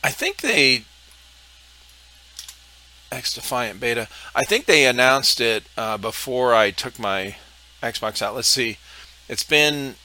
I 0.03 0.11
think 0.11 0.39
they 0.39 0.85
X 3.11 3.35
Defiant 3.35 3.81
beta. 3.81 4.09
I 4.35 4.45
think 4.45 4.67
they 4.67 4.87
announced 4.87 5.41
it 5.41 5.65
uh, 5.77 5.97
before 5.97 6.55
I 6.55 6.71
took 6.71 6.99
my 6.99 7.37
Xbox 7.83 8.21
out. 8.21 8.35
Let's 8.35 8.49
see. 8.49 8.79
It's 9.29 9.45
been. 9.45 9.97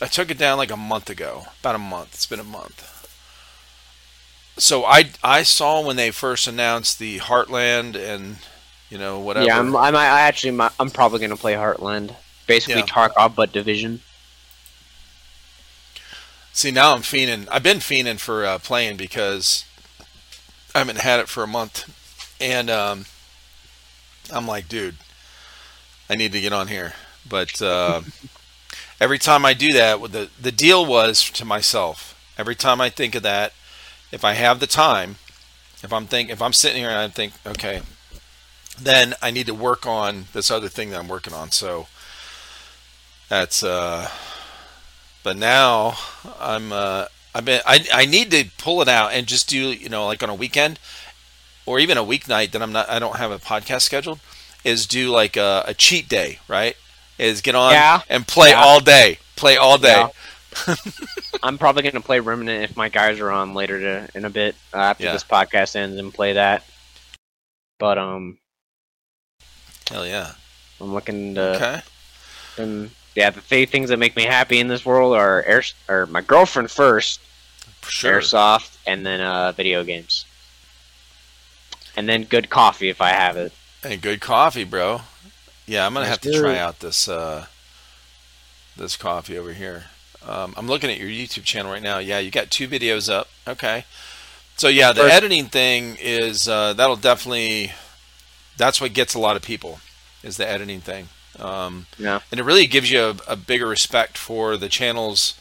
I, 0.00 0.06
took 0.06 0.30
it 0.30 0.38
down 0.38 0.58
like 0.58 0.70
a 0.70 0.76
month 0.76 1.10
ago. 1.10 1.46
About 1.60 1.74
a 1.74 1.78
month. 1.78 2.14
It's 2.14 2.26
been 2.26 2.40
a 2.40 2.44
month. 2.44 2.94
So 4.58 4.84
I 4.84 5.10
I 5.22 5.44
saw 5.44 5.86
when 5.86 5.96
they 5.96 6.10
first 6.10 6.48
announced 6.48 6.98
the 6.98 7.18
Heartland 7.18 7.94
and 7.94 8.38
you 8.90 8.98
know 8.98 9.20
whatever. 9.20 9.46
Yeah, 9.46 9.58
I'm, 9.58 9.76
I'm, 9.76 9.94
I 9.94 10.22
actually, 10.22 10.58
I'm 10.80 10.90
probably 10.90 11.20
going 11.20 11.30
to 11.30 11.36
play 11.36 11.54
Heartland. 11.54 12.14
Basically, 12.46 12.80
Yeah. 12.80 12.86
Tarkov, 12.86 13.34
but 13.34 13.52
Division. 13.52 14.00
See, 16.52 16.70
now 16.72 16.94
I'm 16.94 17.02
fiending. 17.02 17.46
I've 17.52 17.62
been 17.62 17.78
fiending 17.78 18.18
for 18.18 18.44
uh, 18.44 18.58
playing 18.58 18.96
because 18.96 19.64
I 20.74 20.78
haven't 20.78 20.98
had 20.98 21.20
it 21.20 21.28
for 21.28 21.44
a 21.44 21.46
month, 21.46 21.84
and 22.40 22.68
um, 22.68 23.04
I'm 24.32 24.46
like, 24.48 24.68
dude, 24.68 24.96
I 26.10 26.16
need 26.16 26.32
to 26.32 26.40
get 26.40 26.52
on 26.52 26.66
here. 26.66 26.94
But 27.28 27.62
uh, 27.62 28.00
every 29.00 29.18
time 29.18 29.44
I 29.44 29.54
do 29.54 29.72
that, 29.72 30.00
the 30.12 30.30
the 30.40 30.52
deal 30.52 30.84
was 30.84 31.30
to 31.32 31.44
myself. 31.44 32.14
Every 32.36 32.54
time 32.54 32.80
I 32.80 32.90
think 32.90 33.14
of 33.14 33.22
that, 33.24 33.52
if 34.12 34.24
I 34.24 34.34
have 34.34 34.60
the 34.60 34.66
time, 34.66 35.16
if 35.82 35.92
I'm 35.92 36.06
think 36.06 36.30
if 36.30 36.42
I'm 36.42 36.52
sitting 36.52 36.78
here 36.78 36.90
and 36.90 36.98
I 36.98 37.08
think, 37.08 37.34
okay, 37.46 37.82
then 38.80 39.14
I 39.22 39.30
need 39.30 39.46
to 39.46 39.54
work 39.54 39.86
on 39.86 40.26
this 40.32 40.50
other 40.50 40.68
thing 40.68 40.90
that 40.90 41.00
I'm 41.00 41.08
working 41.08 41.34
on. 41.34 41.50
So 41.52 41.88
that's 43.28 43.62
uh 43.62 44.08
but 45.22 45.36
now 45.36 45.94
I'm 46.40 46.72
uh 46.72 47.06
I've 47.34 47.44
been 47.44 47.60
I 47.66 47.84
I 47.92 48.06
need 48.06 48.30
to 48.30 48.46
pull 48.58 48.82
it 48.82 48.88
out 48.88 49.12
and 49.12 49.26
just 49.26 49.48
do 49.48 49.72
you 49.72 49.88
know 49.88 50.06
like 50.06 50.22
on 50.22 50.30
a 50.30 50.34
weekend 50.34 50.78
or 51.66 51.78
even 51.78 51.98
a 51.98 52.04
weeknight 52.04 52.52
that 52.52 52.62
I'm 52.62 52.72
not 52.72 52.88
I 52.90 52.98
don't 52.98 53.16
have 53.16 53.30
a 53.30 53.38
podcast 53.38 53.82
scheduled 53.82 54.20
is 54.64 54.86
do 54.86 55.10
like 55.10 55.36
a, 55.36 55.64
a 55.66 55.74
cheat 55.74 56.08
day 56.08 56.40
right 56.48 56.76
is 57.18 57.40
get 57.40 57.54
on 57.54 57.72
Yeah. 57.72 58.00
and 58.08 58.26
play 58.26 58.50
Yeah. 58.50 58.62
all 58.62 58.80
day 58.80 59.18
play 59.36 59.56
all 59.56 59.78
day 59.78 60.06
Yeah. 60.66 60.74
I'm 61.42 61.58
probably 61.58 61.82
going 61.82 61.92
to 61.94 62.00
play 62.00 62.18
Remnant 62.20 62.64
if 62.64 62.76
my 62.76 62.88
guys 62.88 63.20
are 63.20 63.30
on 63.30 63.54
later 63.54 63.78
to, 63.78 64.08
in 64.18 64.24
a 64.24 64.30
bit 64.30 64.56
uh, 64.74 64.78
after 64.78 65.04
this 65.12 65.22
podcast 65.22 65.76
ends 65.76 65.96
and 65.98 66.12
play 66.12 66.32
that. 66.32 66.64
But 67.78 67.98
um, 67.98 68.38
hell 69.90 70.06
yeah 70.06 70.32
I'm 70.80 70.92
looking 70.92 71.34
to. 71.36 71.54
okay 71.54 71.80
And 72.56 72.90
yeah, 73.14 73.30
the 73.30 73.40
three 73.40 73.66
things 73.66 73.88
that 73.90 73.98
make 73.98 74.16
me 74.16 74.24
happy 74.24 74.58
in 74.60 74.68
this 74.68 74.84
world 74.86 75.14
are 75.14 75.42
air 75.44 75.62
or 75.88 76.06
my 76.06 76.20
girlfriend 76.20 76.70
first, 76.70 77.20
sure 77.86 78.20
airsoft, 78.20 78.76
and 78.86 79.04
then 79.04 79.20
uh, 79.20 79.52
video 79.52 79.82
games, 79.84 80.24
and 81.96 82.08
then 82.08 82.22
good 82.24 82.48
coffee 82.50 82.88
if 82.90 83.00
I 83.00 83.10
have 83.10 83.36
it. 83.36 83.52
and 83.82 84.00
good 84.00 84.20
coffee 84.20 84.64
bro 84.64 85.00
yeah 85.68 85.86
I'm 85.86 85.94
gonna 85.94 86.06
have 86.06 86.20
to 86.22 86.32
try 86.32 86.58
out 86.58 86.80
this 86.80 87.08
uh 87.08 87.46
this 88.76 88.96
coffee 88.96 89.36
over 89.38 89.52
here. 89.52 89.84
Um, 90.26 90.54
I'm 90.56 90.66
looking 90.66 90.90
at 90.90 90.98
your 90.98 91.08
YouTube 91.08 91.44
channel 91.44 91.70
right 91.72 91.82
now. 91.82 91.98
Yeah 91.98 92.18
you 92.18 92.30
got 92.30 92.50
two 92.50 92.66
videos 92.68 93.12
up. 93.12 93.28
Okay. 93.46 93.84
So 94.56 94.66
yeah, 94.68 94.92
the 94.92 95.02
First- 95.02 95.14
editing 95.14 95.46
thing 95.46 95.96
is 96.00 96.48
uh, 96.48 96.72
that'll 96.72 96.96
definitely 96.96 97.72
that's 98.56 98.80
what 98.80 98.92
gets 98.92 99.14
a 99.14 99.18
lot 99.20 99.36
of 99.36 99.42
people 99.42 99.78
is 100.24 100.36
the 100.36 100.48
editing 100.48 100.80
thing, 100.80 101.08
um, 101.38 101.86
Yeah, 101.96 102.18
and 102.32 102.40
it 102.40 102.42
really 102.42 102.66
gives 102.66 102.90
you 102.90 103.00
a, 103.00 103.16
a 103.28 103.36
bigger 103.36 103.68
respect 103.68 104.18
for 104.18 104.56
the 104.56 104.68
channels 104.68 105.38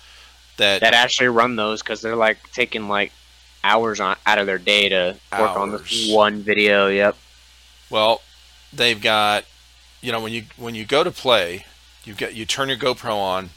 that, 0.58 0.82
that 0.82 0.94
actually 0.94 1.30
run 1.30 1.56
those 1.56 1.82
because 1.82 2.02
they're 2.02 2.16
like 2.16 2.38
taking 2.52 2.88
like 2.88 3.12
hours 3.64 4.00
on 4.00 4.18
out 4.28 4.38
of 4.38 4.46
their 4.46 4.60
day 4.60 4.90
to 4.90 5.16
work 5.32 5.58
on 5.58 5.72
this 5.72 6.12
one 6.12 6.42
video. 6.42 6.88
Yep. 6.90 7.16
well 7.90 8.22
they've 8.72 9.02
got 9.02 9.46
you 10.02 10.12
know 10.12 10.22
when 10.22 10.32
you 10.34 10.44
when 10.58 10.76
you 10.76 10.86
go 10.86 11.04
to 11.04 11.12
play 11.12 11.66
you 12.04 12.14
get 12.14 12.34
you 12.34 12.46
turn 12.46 12.70
your 12.70 12.78
GoPro 12.78 13.16
on 13.16 13.50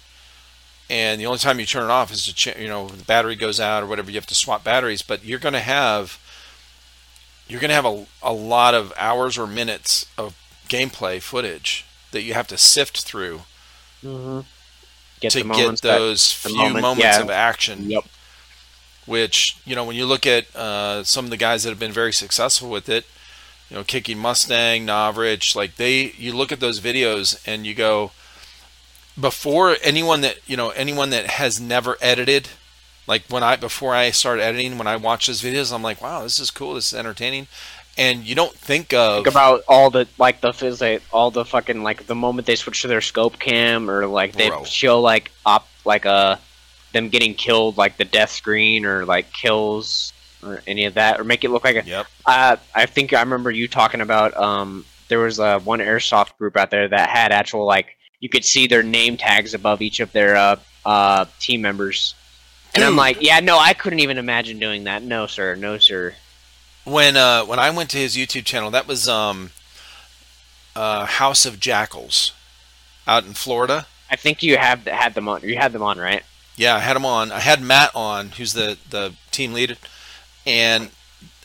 and 0.89 1.21
the 1.21 1.27
only 1.27 1.39
time 1.39 1.61
you 1.61 1.67
turn 1.67 1.85
it 1.85 1.91
off 1.91 2.11
is 2.13 2.25
to 2.25 2.35
ch- 2.35 2.57
you 2.59 2.67
know 2.69 2.89
the 2.89 3.05
battery 3.05 3.37
goes 3.37 3.61
out 3.61 3.83
or 3.83 3.87
whatever 3.87 4.11
you 4.11 4.17
have 4.17 4.27
to 4.27 4.35
swap 4.35 4.65
batteries 4.65 5.03
but 5.03 5.25
you're 5.25 5.39
going 5.39 5.53
to 5.53 5.61
have 5.61 6.19
you're 7.49 7.61
going 7.61 7.69
to 7.71 7.75
have 7.75 7.85
a, 7.87 8.07
a 8.23 8.33
lot 8.33 8.75
of 8.75 8.93
hours 8.97 9.37
or 9.39 9.47
minutes 9.47 10.07
of 10.17 10.37
gameplay 10.69 11.21
footage 11.21 11.85
that 12.13 12.23
you 12.23 12.35
have 12.35 12.47
to 12.49 12.59
sift 12.59 13.03
through 13.03 13.43
Mm-hmm. 14.03 14.41
Get 15.21 15.33
to 15.33 15.43
get 15.45 15.81
those 15.83 16.33
few 16.33 16.57
moment- 16.57 16.81
moments 16.81 17.05
yeah. 17.19 17.21
of 17.21 17.29
action 17.29 17.91
Yep. 17.91 18.05
which 19.07 19.59
you 19.67 19.75
know 19.77 19.85
when 19.85 19.95
you 19.97 20.07
look 20.07 20.27
at 20.27 20.55
uh, 20.57 21.05
some 21.05 21.27
of 21.27 21.31
the 21.31 21.37
guys 21.37 21.65
that 21.65 21.69
have 21.71 21.79
been 21.79 21.93
very 21.93 22.13
successful 22.13 22.71
with 22.71 22.89
it 22.89 23.05
you 23.71 23.77
know 23.77 23.85
kicking 23.85 24.19
mustang 24.19 24.87
Novritsch 24.87 25.55
like 25.55 25.77
they 25.77 26.13
you 26.13 26.33
look 26.33 26.53
at 26.53 26.61
those 26.61 26.81
videos 26.81 27.41
and 27.47 27.67
you 27.67 27.75
go 27.75 28.11
before 29.19 29.77
anyone 29.83 30.21
that 30.21 30.39
you 30.47 30.57
know 30.57 30.71
anyone 30.71 31.11
that 31.11 31.27
has 31.27 31.61
never 31.61 31.97
edited 32.01 32.49
like 33.07 33.23
when 33.29 33.43
i 33.43 33.57
before 33.57 33.95
i 33.95 34.11
started 34.11 34.43
editing 34.43 34.77
when 34.77 34.87
i 34.87 34.97
watch 34.97 35.27
those 35.27 35.43
videos 35.43 35.73
i'm 35.73 35.83
like 35.83 36.03
wow 36.03 36.23
this 36.23 36.39
is 36.39 36.51
cool 36.51 36.75
this 36.75 36.93
is 36.93 36.99
entertaining 36.99 37.47
and 37.99 38.25
you 38.25 38.35
don't 38.35 38.55
think 38.55 38.93
of 38.95 39.25
Think 39.25 39.35
about 39.35 39.63
all 39.69 39.91
the 39.91 40.09
like 40.17 40.41
the 40.41 40.51
phys- 40.51 40.81
like, 40.81 41.03
all 41.13 41.31
the 41.31 41.45
fucking 41.45 41.83
like 41.83 42.07
the 42.07 42.15
moment 42.15 42.47
they 42.47 42.57
switch 42.57 42.83
to 42.83 42.89
their 42.89 43.01
scope 43.01 43.39
cam 43.39 43.91
or 43.91 44.07
like 44.07 44.33
they 44.33 44.49
Bro. 44.49 44.65
show 44.65 45.01
like 45.01 45.31
op 45.45 45.69
like 45.85 46.07
uh 46.07 46.37
them 46.93 47.09
getting 47.09 47.35
killed 47.35 47.77
like 47.77 47.99
the 47.99 48.05
death 48.05 48.31
screen 48.31 48.85
or 48.85 49.05
like 49.05 49.33
kills 49.33 50.13
or 50.43 50.63
any 50.67 50.85
of 50.85 50.95
that 50.95 51.21
or 51.21 51.25
make 51.25 51.45
it 51.45 51.51
look 51.51 51.65
like 51.65 51.77
a 51.77 51.85
yep 51.85 52.07
uh, 52.27 52.57
I 52.75 52.87
think 52.87 53.13
I 53.13 53.21
remember 53.21 53.51
you 53.51 53.69
talking 53.69 54.01
about 54.01 54.37
um 54.37 54.85
there 55.09 55.19
was 55.19 55.41
uh, 55.41 55.59
one 55.61 55.81
airsoft 55.81 56.37
group 56.39 56.57
out 56.57 56.71
there 56.71 56.87
that 56.89 57.09
had 57.11 57.33
actual 57.33 57.67
like 57.67 57.97
you 58.21 58.29
could 58.29 58.45
see 58.45 58.67
their 58.67 58.83
name 58.83 59.17
tags 59.17 59.55
above 59.55 59.83
each 59.83 60.01
of 60.01 60.13
their 60.13 60.37
uh 60.37 60.57
uh 60.85 61.25
team 61.41 61.61
members. 61.63 62.15
And 62.75 62.85
I'm 62.85 62.95
like, 62.95 63.21
yeah, 63.21 63.41
no, 63.41 63.59
I 63.59 63.75
couldn't 63.75 63.99
even 63.99 64.17
imagine 64.17 64.61
doing 64.61 64.85
that. 64.85 65.03
No, 65.03 65.27
sir. 65.27 65.57
No, 65.57 65.77
sir. 65.79 66.15
when 66.85 67.17
uh 67.17 67.45
when 67.45 67.59
i 67.59 67.69
went 67.71 67.91
to 67.91 67.99
his 67.99 68.17
youtube 68.17 68.45
channel 68.45 68.71
that 68.71 68.87
was 68.89 69.07
um 69.09 69.51
uh 70.77 71.05
house 71.05 71.45
of 71.45 71.61
jackals 71.61 72.33
out 73.07 73.25
in 73.25 73.35
florida 73.35 73.87
I 74.13 74.17
think 74.17 74.43
you 74.43 74.57
have 74.57 74.87
had 74.87 75.15
them 75.15 75.29
on. 75.29 75.43
You 75.43 75.57
had 75.57 75.71
them 75.71 75.83
on, 75.83 75.97
right? 75.97 76.25
Yeah, 76.57 76.75
I 76.75 76.81
had 76.81 76.97
them 76.97 77.07
on. 77.07 77.31
I 77.31 77.39
had 77.39 77.63
Matt 77.63 77.93
on, 77.95 78.31
who's 78.31 78.55
the 78.55 78.77
the 78.91 79.15
team 79.31 79.53
leader, 79.53 79.77
and 80.47 80.91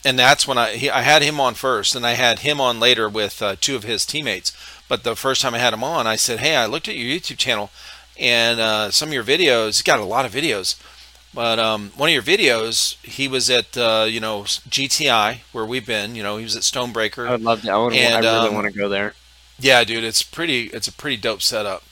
and 0.04 0.18
that's 0.20 0.48
when 0.48 0.58
I 0.58 0.76
he, 0.76 0.90
I 0.90 1.02
had 1.02 1.22
him 1.24 1.40
on 1.40 1.56
first, 1.56 1.96
and 1.96 2.06
I 2.06 2.14
had 2.14 2.40
him 2.40 2.62
on 2.62 2.80
later 2.80 3.10
with 3.10 3.42
uh, 3.42 3.56
two 3.60 3.76
of 3.76 3.84
his 3.84 4.06
teammates. 4.06 4.52
But 4.88 5.04
the 5.04 5.16
first 5.16 5.42
time 5.42 5.56
I 5.56 5.60
had 5.60 5.74
him 5.74 5.84
on, 5.84 6.08
I 6.08 6.16
said, 6.16 6.40
"Hey, 6.40 6.56
I 6.56 6.66
looked 6.66 6.88
at 6.88 6.96
your 6.96 7.08
YouTube 7.20 7.38
channel, 7.38 7.72
and 8.20 8.60
uh, 8.60 8.92
some 8.92 9.10
of 9.10 9.14
your 9.14 9.24
videos. 9.24 9.80
You 9.80 9.84
got 9.84 10.00
a 10.00 10.06
lot 10.06 10.26
of 10.26 10.34
videos, 10.34 10.76
but 11.34 11.60
um, 11.60 11.92
one 11.96 12.10
of 12.10 12.14
your 12.14 12.24
videos, 12.24 12.98
he 13.04 13.28
was 13.28 13.50
at 13.50 13.78
uh, 13.78 14.06
you 14.10 14.20
know 14.20 14.46
GTI 14.70 15.42
where 15.52 15.66
we've 15.66 15.86
been. 15.86 16.16
You 16.16 16.24
know, 16.24 16.38
he 16.38 16.44
was 16.44 16.56
at 16.56 16.64
Stonebreaker. 16.64 17.28
I 17.28 17.32
would 17.32 17.42
love 17.42 17.62
to. 17.62 17.72
I, 17.72 17.78
would, 17.78 17.94
I 17.94 17.98
And, 17.98 18.24
really 18.24 18.50
um, 18.50 18.54
want 18.54 18.66
to 18.68 18.74
go 18.74 18.90
there. 18.90 19.16
Yeah, 19.60 19.84
dude, 19.84 20.04
it's 20.04 20.24
pretty. 20.24 20.66
It's 20.66 20.88
a 20.88 20.94
pretty 20.94 21.18
dope 21.18 21.42
setup. 21.42 21.84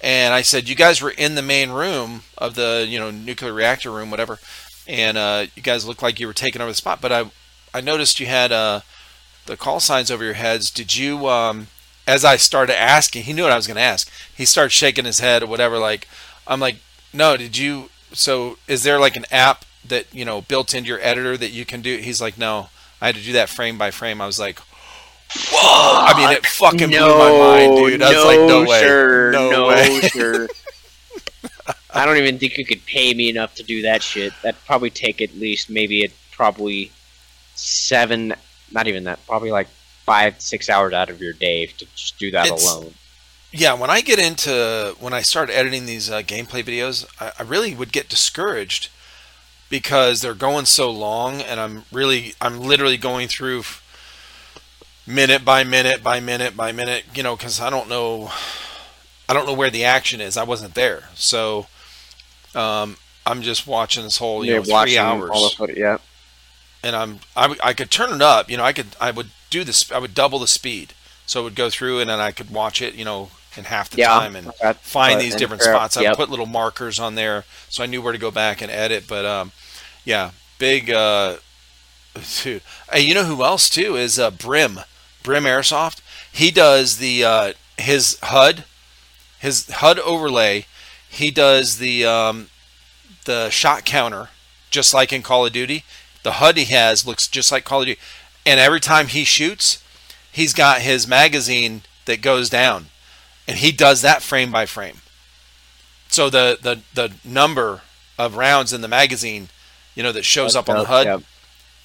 And 0.00 0.32
I 0.32 0.42
said, 0.42 0.68
you 0.68 0.74
guys 0.76 1.00
were 1.02 1.10
in 1.10 1.34
the 1.34 1.42
main 1.42 1.70
room 1.70 2.22
of 2.36 2.54
the 2.54 2.86
you 2.88 2.98
know 2.98 3.10
nuclear 3.10 3.52
reactor 3.52 3.90
room, 3.90 4.10
whatever, 4.10 4.38
and 4.88 5.16
uh, 5.18 5.46
you 5.54 5.62
guys 5.62 5.86
looked 5.86 6.02
like 6.02 6.18
you 6.18 6.26
were 6.26 6.32
taking 6.32 6.60
over 6.60 6.70
the 6.70 6.74
spot. 6.74 7.00
But 7.00 7.12
I 7.12 7.30
I 7.72 7.80
noticed 7.80 8.18
you 8.18 8.26
had 8.26 8.50
uh, 8.50 8.80
the 9.46 9.56
call 9.56 9.78
signs 9.78 10.10
over 10.10 10.24
your 10.24 10.34
heads. 10.34 10.70
Did 10.70 10.96
you 10.96 11.28
um, 11.28 11.68
as 12.08 12.24
I 12.24 12.36
started 12.38 12.80
asking, 12.80 13.24
he 13.24 13.34
knew 13.34 13.42
what 13.42 13.52
I 13.52 13.56
was 13.56 13.66
going 13.66 13.76
to 13.76 13.82
ask. 13.82 14.10
He 14.34 14.46
started 14.46 14.70
shaking 14.70 15.04
his 15.04 15.20
head 15.20 15.42
or 15.42 15.46
whatever. 15.46 15.78
Like, 15.78 16.08
I'm 16.46 16.58
like, 16.58 16.76
no, 17.12 17.36
did 17.36 17.58
you? 17.58 17.90
So, 18.14 18.56
is 18.66 18.82
there 18.82 18.98
like 18.98 19.14
an 19.14 19.26
app 19.30 19.66
that 19.86 20.12
you 20.12 20.24
know 20.24 20.40
built 20.40 20.72
into 20.74 20.88
your 20.88 21.00
editor 21.02 21.36
that 21.36 21.50
you 21.50 21.66
can 21.66 21.82
do? 21.82 21.98
He's 21.98 22.20
like, 22.20 22.38
no, 22.38 22.70
I 23.00 23.06
had 23.06 23.14
to 23.16 23.22
do 23.22 23.34
that 23.34 23.50
frame 23.50 23.76
by 23.76 23.90
frame. 23.90 24.22
I 24.22 24.26
was 24.26 24.38
like, 24.38 24.58
whoa! 25.50 26.06
I 26.06 26.14
mean, 26.16 26.30
it 26.30 26.46
fucking 26.46 26.88
no, 26.88 27.06
blew 27.06 27.18
my 27.18 27.38
mind, 27.38 27.76
dude. 27.76 28.02
I 28.02 28.08
was 28.08 28.16
no, 28.16 28.24
like, 28.24 28.48
no 28.48 28.70
way, 28.70 28.80
sir, 28.80 29.32
no, 29.32 29.50
no, 29.50 29.68
way. 29.68 30.00
sir. 30.08 30.48
I 31.98 32.06
don't 32.06 32.16
even 32.16 32.38
think 32.38 32.56
you 32.56 32.64
could 32.64 32.84
pay 32.86 33.12
me 33.14 33.28
enough 33.28 33.54
to 33.56 33.62
do 33.62 33.82
that 33.82 34.02
shit. 34.02 34.32
That'd 34.42 34.64
probably 34.66 34.90
take 34.90 35.20
at 35.20 35.34
least 35.34 35.68
maybe 35.68 36.02
it 36.04 36.12
probably 36.32 36.92
seven, 37.54 38.34
not 38.72 38.86
even 38.86 39.04
that, 39.04 39.24
probably 39.26 39.50
like 39.50 39.68
five, 40.06 40.40
six 40.40 40.70
hours 40.70 40.92
out 40.92 41.10
of 41.10 41.20
your 41.20 41.32
day 41.32 41.66
to 41.66 41.86
just 41.96 42.18
do 42.18 42.30
that 42.30 42.46
It's- 42.46 42.64
alone. 42.64 42.94
yeah, 43.50 43.72
when 43.74 43.90
I 43.90 44.00
get 44.00 44.18
into 44.18 44.94
when 45.00 45.12
I 45.12 45.22
start 45.22 45.50
editing 45.50 45.86
these 45.86 46.10
uh, 46.10 46.22
gameplay 46.22 46.62
videos, 46.62 47.04
I, 47.20 47.32
I 47.38 47.42
really 47.42 47.74
would 47.74 47.92
get 47.92 48.08
discouraged 48.08 48.88
because 49.70 50.20
they're 50.22 50.34
going 50.34 50.64
so 50.66 50.90
long, 50.90 51.42
and 51.42 51.58
I'm 51.60 51.84
really, 51.92 52.34
I'm 52.40 52.60
literally 52.60 52.96
going 52.96 53.28
through 53.28 53.64
minute 55.06 55.44
by 55.44 55.64
minute 55.64 56.02
by 56.02 56.20
minute 56.20 56.56
by 56.56 56.72
minute, 56.72 57.04
you 57.14 57.22
know, 57.22 57.36
because 57.36 57.60
I 57.60 57.70
don't 57.70 57.88
know, 57.88 58.30
I 59.28 59.34
don't 59.34 59.46
know 59.46 59.52
where 59.54 59.70
the 59.70 59.84
action 59.84 60.20
is. 60.20 60.36
I 60.36 60.44
wasn't 60.44 60.74
there, 60.74 61.08
so 61.14 61.66
um, 62.58 62.96
I'm 63.26 63.42
just 63.42 63.66
watching 63.66 64.04
this 64.04 64.18
whole, 64.18 64.44
you 64.44 64.54
You're 64.54 64.60
know, 64.60 64.64
three 64.64 64.98
hours 64.98 65.32
all 65.32 65.44
the 65.44 65.50
footage, 65.50 65.78
yeah. 65.78 65.98
and 66.82 66.94
I'm 66.96 67.20
I, 67.36 67.56
I 67.62 67.72
could 67.74 67.90
turn 67.90 68.12
it 68.12 68.22
up. 68.22 68.50
You 68.50 68.56
know, 68.56 68.64
I 68.64 68.72
could 68.72 68.96
I 69.00 69.10
would 69.10 69.30
do 69.50 69.64
this. 69.64 69.90
I 69.92 69.98
would 69.98 70.14
double 70.14 70.38
the 70.38 70.46
speed, 70.46 70.94
so 71.26 71.40
it 71.40 71.44
would 71.44 71.54
go 71.54 71.70
through, 71.70 72.00
and 72.00 72.10
then 72.10 72.20
I 72.20 72.32
could 72.32 72.50
watch 72.50 72.82
it. 72.82 72.94
You 72.94 73.04
know, 73.04 73.30
in 73.56 73.64
half 73.64 73.90
the 73.90 73.98
Yeah, 73.98 74.08
time, 74.08 74.36
and 74.36 74.52
find 74.80 75.20
these 75.20 75.36
different 75.36 75.62
fair- 75.62 75.74
spots. 75.74 75.96
I 75.96 76.02
yep. 76.02 76.16
put 76.16 76.30
little 76.30 76.46
markers 76.46 76.98
on 76.98 77.14
there, 77.14 77.44
so 77.68 77.82
I 77.82 77.86
knew 77.86 78.02
where 78.02 78.12
to 78.12 78.18
go 78.18 78.30
back 78.30 78.62
and 78.62 78.70
edit. 78.70 79.04
But 79.08 79.24
um, 79.24 79.52
yeah, 80.04 80.32
big. 80.58 80.90
Uh, 80.90 81.38
dude. 82.42 82.62
Hey, 82.92 83.00
you 83.00 83.14
know 83.14 83.24
who 83.24 83.44
else 83.44 83.68
too 83.68 83.96
is 83.96 84.18
uh, 84.18 84.30
Brim, 84.30 84.80
Brim 85.22 85.44
Airsoft. 85.44 86.00
He 86.32 86.50
does 86.50 86.98
the 86.98 87.24
uh, 87.24 87.52
his 87.76 88.18
HUD, 88.22 88.64
his 89.38 89.68
HUD 89.70 89.98
overlay. 90.00 90.66
He 91.08 91.30
does 91.30 91.78
the 91.78 92.04
um, 92.04 92.48
the 93.24 93.50
shot 93.50 93.84
counter, 93.84 94.28
just 94.70 94.92
like 94.94 95.12
in 95.12 95.22
Call 95.22 95.46
of 95.46 95.52
Duty. 95.52 95.84
The 96.22 96.32
HUD 96.32 96.56
he 96.58 96.64
has 96.74 97.06
looks 97.06 97.26
just 97.28 97.50
like 97.52 97.64
Call 97.64 97.80
of 97.82 97.86
Duty, 97.86 98.00
and 98.44 98.60
every 98.60 98.80
time 98.80 99.06
he 99.08 99.24
shoots, 99.24 99.82
he's 100.30 100.52
got 100.52 100.80
his 100.82 101.06
magazine 101.08 101.82
that 102.04 102.20
goes 102.22 102.50
down, 102.50 102.86
and 103.46 103.58
he 103.58 103.72
does 103.72 104.02
that 104.02 104.22
frame 104.22 104.50
by 104.52 104.66
frame. 104.66 104.98
So 106.08 106.28
the 106.30 106.58
the 106.60 106.80
the 106.94 107.14
number 107.24 107.82
of 108.18 108.36
rounds 108.36 108.72
in 108.72 108.80
the 108.80 108.88
magazine, 108.88 109.48
you 109.94 110.02
know, 110.02 110.12
that 110.12 110.24
shows 110.24 110.56
up 110.56 110.68
on 110.68 110.76
the 110.78 110.84
HUD, 110.84 111.06
Yep. 111.06 111.20
it 111.20 111.24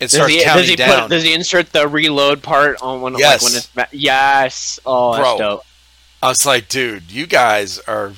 Does 0.05 0.11
starts 0.13 0.33
he, 0.33 0.43
counting 0.43 0.61
does 0.61 0.69
he 0.69 0.75
down. 0.75 1.01
put? 1.01 1.09
Does 1.11 1.23
he 1.23 1.33
insert 1.33 1.71
the 1.71 1.87
reload 1.87 2.41
part 2.43 2.81
on 2.81 3.01
when? 3.01 3.17
Yes. 3.17 3.43
Like 3.43 3.51
when 3.75 3.85
it's 3.85 3.93
yes. 3.93 4.79
Oh, 4.85 5.13
that's 5.13 5.23
Bro. 5.23 5.37
dope. 5.37 5.65
I 6.21 6.29
was 6.29 6.45
like, 6.45 6.67
dude, 6.69 7.11
you 7.11 7.27
guys 7.27 7.79
are. 7.79 8.13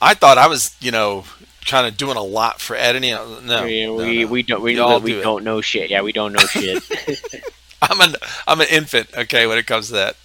I 0.00 0.14
thought 0.14 0.38
I 0.38 0.46
was, 0.46 0.76
you 0.80 0.90
know, 0.90 1.24
kind 1.66 1.86
of 1.86 1.96
doing 1.96 2.16
a 2.16 2.22
lot 2.22 2.60
for 2.60 2.76
editing. 2.76 3.10
No, 3.46 3.64
we 3.64 3.86
no, 3.86 3.94
we, 3.96 4.22
no. 4.24 4.28
we 4.28 4.42
don't 4.42 4.62
we, 4.62 4.76
Y'all 4.76 5.00
we 5.00 5.12
do 5.12 5.22
don't 5.22 5.44
know 5.44 5.60
shit. 5.60 5.90
Yeah, 5.90 6.02
we 6.02 6.12
don't 6.12 6.32
know 6.32 6.40
shit. 6.40 6.82
I'm 7.82 8.00
an 8.00 8.16
I'm 8.46 8.60
an 8.60 8.68
infant. 8.70 9.08
Okay, 9.16 9.46
when 9.46 9.58
it 9.58 9.66
comes 9.66 9.88
to 9.88 9.92
that. 9.94 10.16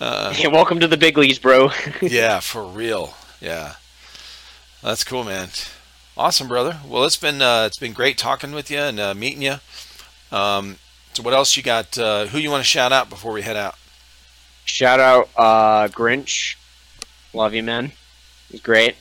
Uh, 0.00 0.32
Hey, 0.32 0.46
welcome 0.52 0.78
to 0.80 0.86
the 0.86 0.96
big 0.96 1.18
leagues, 1.18 1.38
bro. 1.38 1.70
yeah, 2.00 2.40
for 2.40 2.64
real. 2.64 3.14
Yeah, 3.40 3.74
that's 4.82 5.04
cool, 5.04 5.24
man. 5.24 5.48
Awesome, 6.16 6.48
brother. 6.48 6.78
Well, 6.86 7.04
it's 7.04 7.16
been 7.16 7.42
uh, 7.42 7.64
it's 7.66 7.78
been 7.78 7.92
great 7.92 8.18
talking 8.18 8.52
with 8.52 8.70
you 8.70 8.78
and 8.78 9.00
uh, 9.00 9.14
meeting 9.14 9.42
you. 9.42 9.56
Um, 10.30 10.76
so, 11.14 11.22
what 11.22 11.34
else 11.34 11.56
you 11.56 11.62
got? 11.62 11.96
Uh, 11.98 12.26
who 12.26 12.38
you 12.38 12.50
want 12.50 12.60
to 12.60 12.68
shout 12.68 12.92
out 12.92 13.08
before 13.10 13.32
we 13.32 13.42
head 13.42 13.56
out? 13.56 13.76
Shout 14.64 15.00
out 15.00 15.28
uh, 15.36 15.88
Grinch. 15.88 16.56
Love 17.32 17.54
you, 17.54 17.62
man. 17.62 17.92
He's 18.50 18.60
great. 18.60 18.96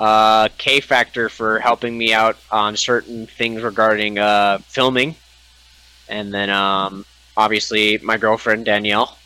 Uh, 0.00 0.48
K 0.58 0.80
Factor 0.80 1.28
for 1.28 1.58
helping 1.60 1.96
me 1.96 2.12
out 2.12 2.36
on 2.50 2.76
certain 2.76 3.26
things 3.26 3.62
regarding 3.62 4.18
uh, 4.18 4.58
filming. 4.58 5.14
And 6.08 6.34
then 6.34 6.50
um, 6.50 7.04
obviously 7.36 7.98
my 7.98 8.16
girlfriend 8.16 8.64
Danielle. 8.64 9.16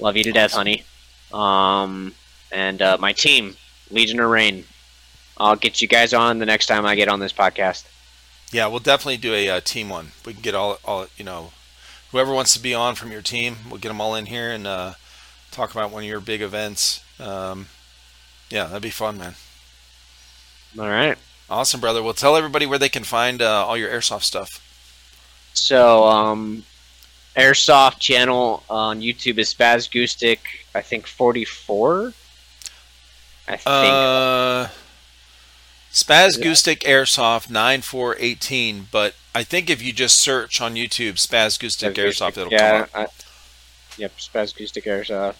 Love 0.00 0.16
you 0.16 0.24
to 0.24 0.32
death, 0.32 0.52
honey. 0.52 0.84
Um, 1.32 2.14
and 2.50 2.82
uh, 2.82 2.96
my 2.98 3.12
team, 3.12 3.56
Legion 3.90 4.20
of 4.20 4.30
Reign. 4.30 4.64
I'll 5.38 5.56
get 5.56 5.80
you 5.80 5.88
guys 5.88 6.12
on 6.12 6.38
the 6.38 6.46
next 6.46 6.66
time 6.66 6.84
I 6.84 6.94
get 6.94 7.08
on 7.08 7.20
this 7.20 7.32
podcast. 7.32 7.84
Yeah, 8.50 8.66
we'll 8.66 8.80
definitely 8.80 9.16
do 9.16 9.32
a 9.32 9.48
uh, 9.48 9.60
team 9.60 9.88
one. 9.88 10.08
We 10.26 10.34
can 10.34 10.42
get 10.42 10.54
all 10.54 10.78
all 10.84 11.06
you 11.16 11.24
know, 11.24 11.52
whoever 12.10 12.32
wants 12.32 12.52
to 12.54 12.60
be 12.60 12.74
on 12.74 12.94
from 12.94 13.10
your 13.10 13.22
team, 13.22 13.56
we'll 13.68 13.80
get 13.80 13.88
them 13.88 14.00
all 14.00 14.14
in 14.14 14.26
here 14.26 14.50
and 14.50 14.66
uh, 14.66 14.94
talk 15.50 15.70
about 15.72 15.90
one 15.90 16.02
of 16.02 16.08
your 16.08 16.20
big 16.20 16.42
events. 16.42 17.02
Um, 17.18 17.66
yeah, 18.52 18.66
that'd 18.66 18.82
be 18.82 18.90
fun, 18.90 19.16
man. 19.16 19.34
All 20.78 20.86
right. 20.86 21.16
Awesome, 21.48 21.80
brother. 21.80 22.02
Well, 22.02 22.12
tell 22.12 22.36
everybody 22.36 22.66
where 22.66 22.78
they 22.78 22.90
can 22.90 23.02
find 23.02 23.40
uh, 23.40 23.66
all 23.66 23.78
your 23.78 23.90
airsoft 23.90 24.24
stuff. 24.24 24.60
So, 25.54 26.04
um, 26.04 26.64
Airsoft 27.34 27.98
channel 27.98 28.62
on 28.68 29.00
YouTube 29.00 29.38
is 29.38 29.52
Spazgoostic. 29.52 30.38
I 30.74 30.82
think 30.82 31.06
44. 31.06 32.12
I 33.48 33.56
think. 33.56 33.66
Uh, 33.66 34.68
Yeah. 36.84 36.90
Airsoft 36.90 37.50
9418, 37.50 38.88
but 38.90 39.14
I 39.34 39.44
think 39.44 39.70
if 39.70 39.82
you 39.82 39.94
just 39.94 40.20
search 40.20 40.60
on 40.60 40.74
YouTube 40.74 41.14
Spazgoostic 41.14 41.94
Airsoft, 41.94 42.36
it'll 42.36 42.52
yeah, 42.52 42.86
come 42.86 43.02
up. 43.02 43.10
I, 43.10 43.22
yep, 43.96 44.16
Spazgoostic 44.18 44.84
Airsoft. 44.84 45.36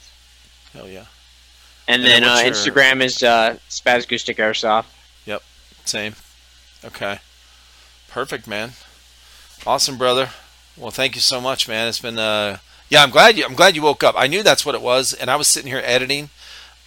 Hell 0.73 0.89
yeah. 0.89 1.05
And, 1.89 2.03
And 2.03 2.05
then, 2.05 2.23
then 2.23 2.31
uh, 2.31 2.41
your- 2.41 2.53
Instagram 2.53 3.03
is 3.03 3.23
uh, 3.23 3.59
Airsoft. 3.71 4.85
Same. 5.85 6.15
Okay. 6.85 7.19
Perfect, 8.09 8.47
man. 8.47 8.73
Awesome, 9.67 9.99
brother. 9.99 10.31
Well, 10.77 10.91
thank 10.91 11.15
you 11.15 11.21
so 11.21 11.41
much, 11.41 11.69
man. 11.69 11.89
It's 11.89 11.99
been 12.01 12.19
uh 12.19 12.59
yeah, 12.89 13.03
I'm 13.03 13.11
glad 13.11 13.37
you 13.37 13.45
I'm 13.45 13.55
glad 13.55 13.75
you 13.75 13.83
woke 13.83 14.03
up. 14.05 14.15
I 14.17 14.27
knew 14.27 14.43
that's 14.43 14.65
what 14.65 14.75
it 14.75 14.83
was 14.83 15.13
and 15.13 15.31
I 15.31 15.37
was 15.37 15.49
sitting 15.49 15.71
here 15.71 15.83
editing 15.85 16.31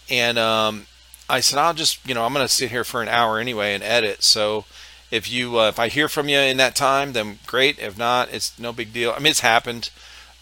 and 0.09 0.37
um 0.37 0.87
I 1.29 1.39
said 1.39 1.59
I'll 1.59 1.73
just, 1.73 2.07
you 2.07 2.13
know, 2.13 2.23
I'm 2.25 2.33
going 2.33 2.45
to 2.45 2.51
sit 2.53 2.69
here 2.69 2.83
for 2.83 3.01
an 3.01 3.07
hour 3.07 3.39
anyway 3.39 3.73
and 3.73 3.83
edit. 3.83 4.23
So 4.23 4.65
if 5.11 5.31
you 5.31 5.59
uh, 5.59 5.69
if 5.69 5.79
I 5.79 5.87
hear 5.87 6.07
from 6.07 6.29
you 6.29 6.37
in 6.39 6.57
that 6.57 6.75
time, 6.75 7.13
then 7.13 7.39
great. 7.47 7.79
If 7.79 7.97
not, 7.97 8.31
it's 8.31 8.57
no 8.59 8.71
big 8.71 8.93
deal. 8.93 9.11
I 9.11 9.19
mean, 9.19 9.31
it's 9.31 9.39
happened. 9.39 9.89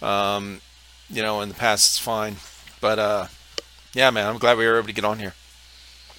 Um, 0.01 0.61
you 1.09 1.21
know, 1.21 1.41
in 1.41 1.49
the 1.49 1.55
past 1.55 1.91
it's 1.95 1.99
fine. 1.99 2.35
But 2.81 2.99
uh 2.99 3.27
yeah, 3.93 4.09
man, 4.09 4.27
I'm 4.27 4.37
glad 4.37 4.57
we 4.57 4.65
were 4.65 4.77
able 4.77 4.87
to 4.87 4.93
get 4.93 5.05
on 5.05 5.19
here. 5.19 5.33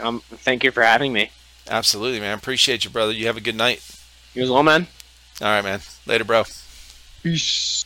Um, 0.01 0.21
thank 0.29 0.65
you 0.65 0.71
for 0.71 0.83
having 0.83 1.13
me. 1.13 1.31
Absolutely, 1.69 2.21
man. 2.21 2.37
Appreciate 2.37 2.85
you, 2.85 2.91
brother. 2.91 3.13
You 3.13 3.27
have 3.27 3.37
a 3.37 3.41
good 3.41 3.57
night. 3.57 3.83
You 4.35 4.43
as 4.43 4.51
well, 4.51 4.63
man. 4.63 4.87
All 5.41 5.49
right, 5.49 5.65
man. 5.65 5.81
Later, 6.07 6.25
bro. 6.25 6.45
Peace. 7.23 7.84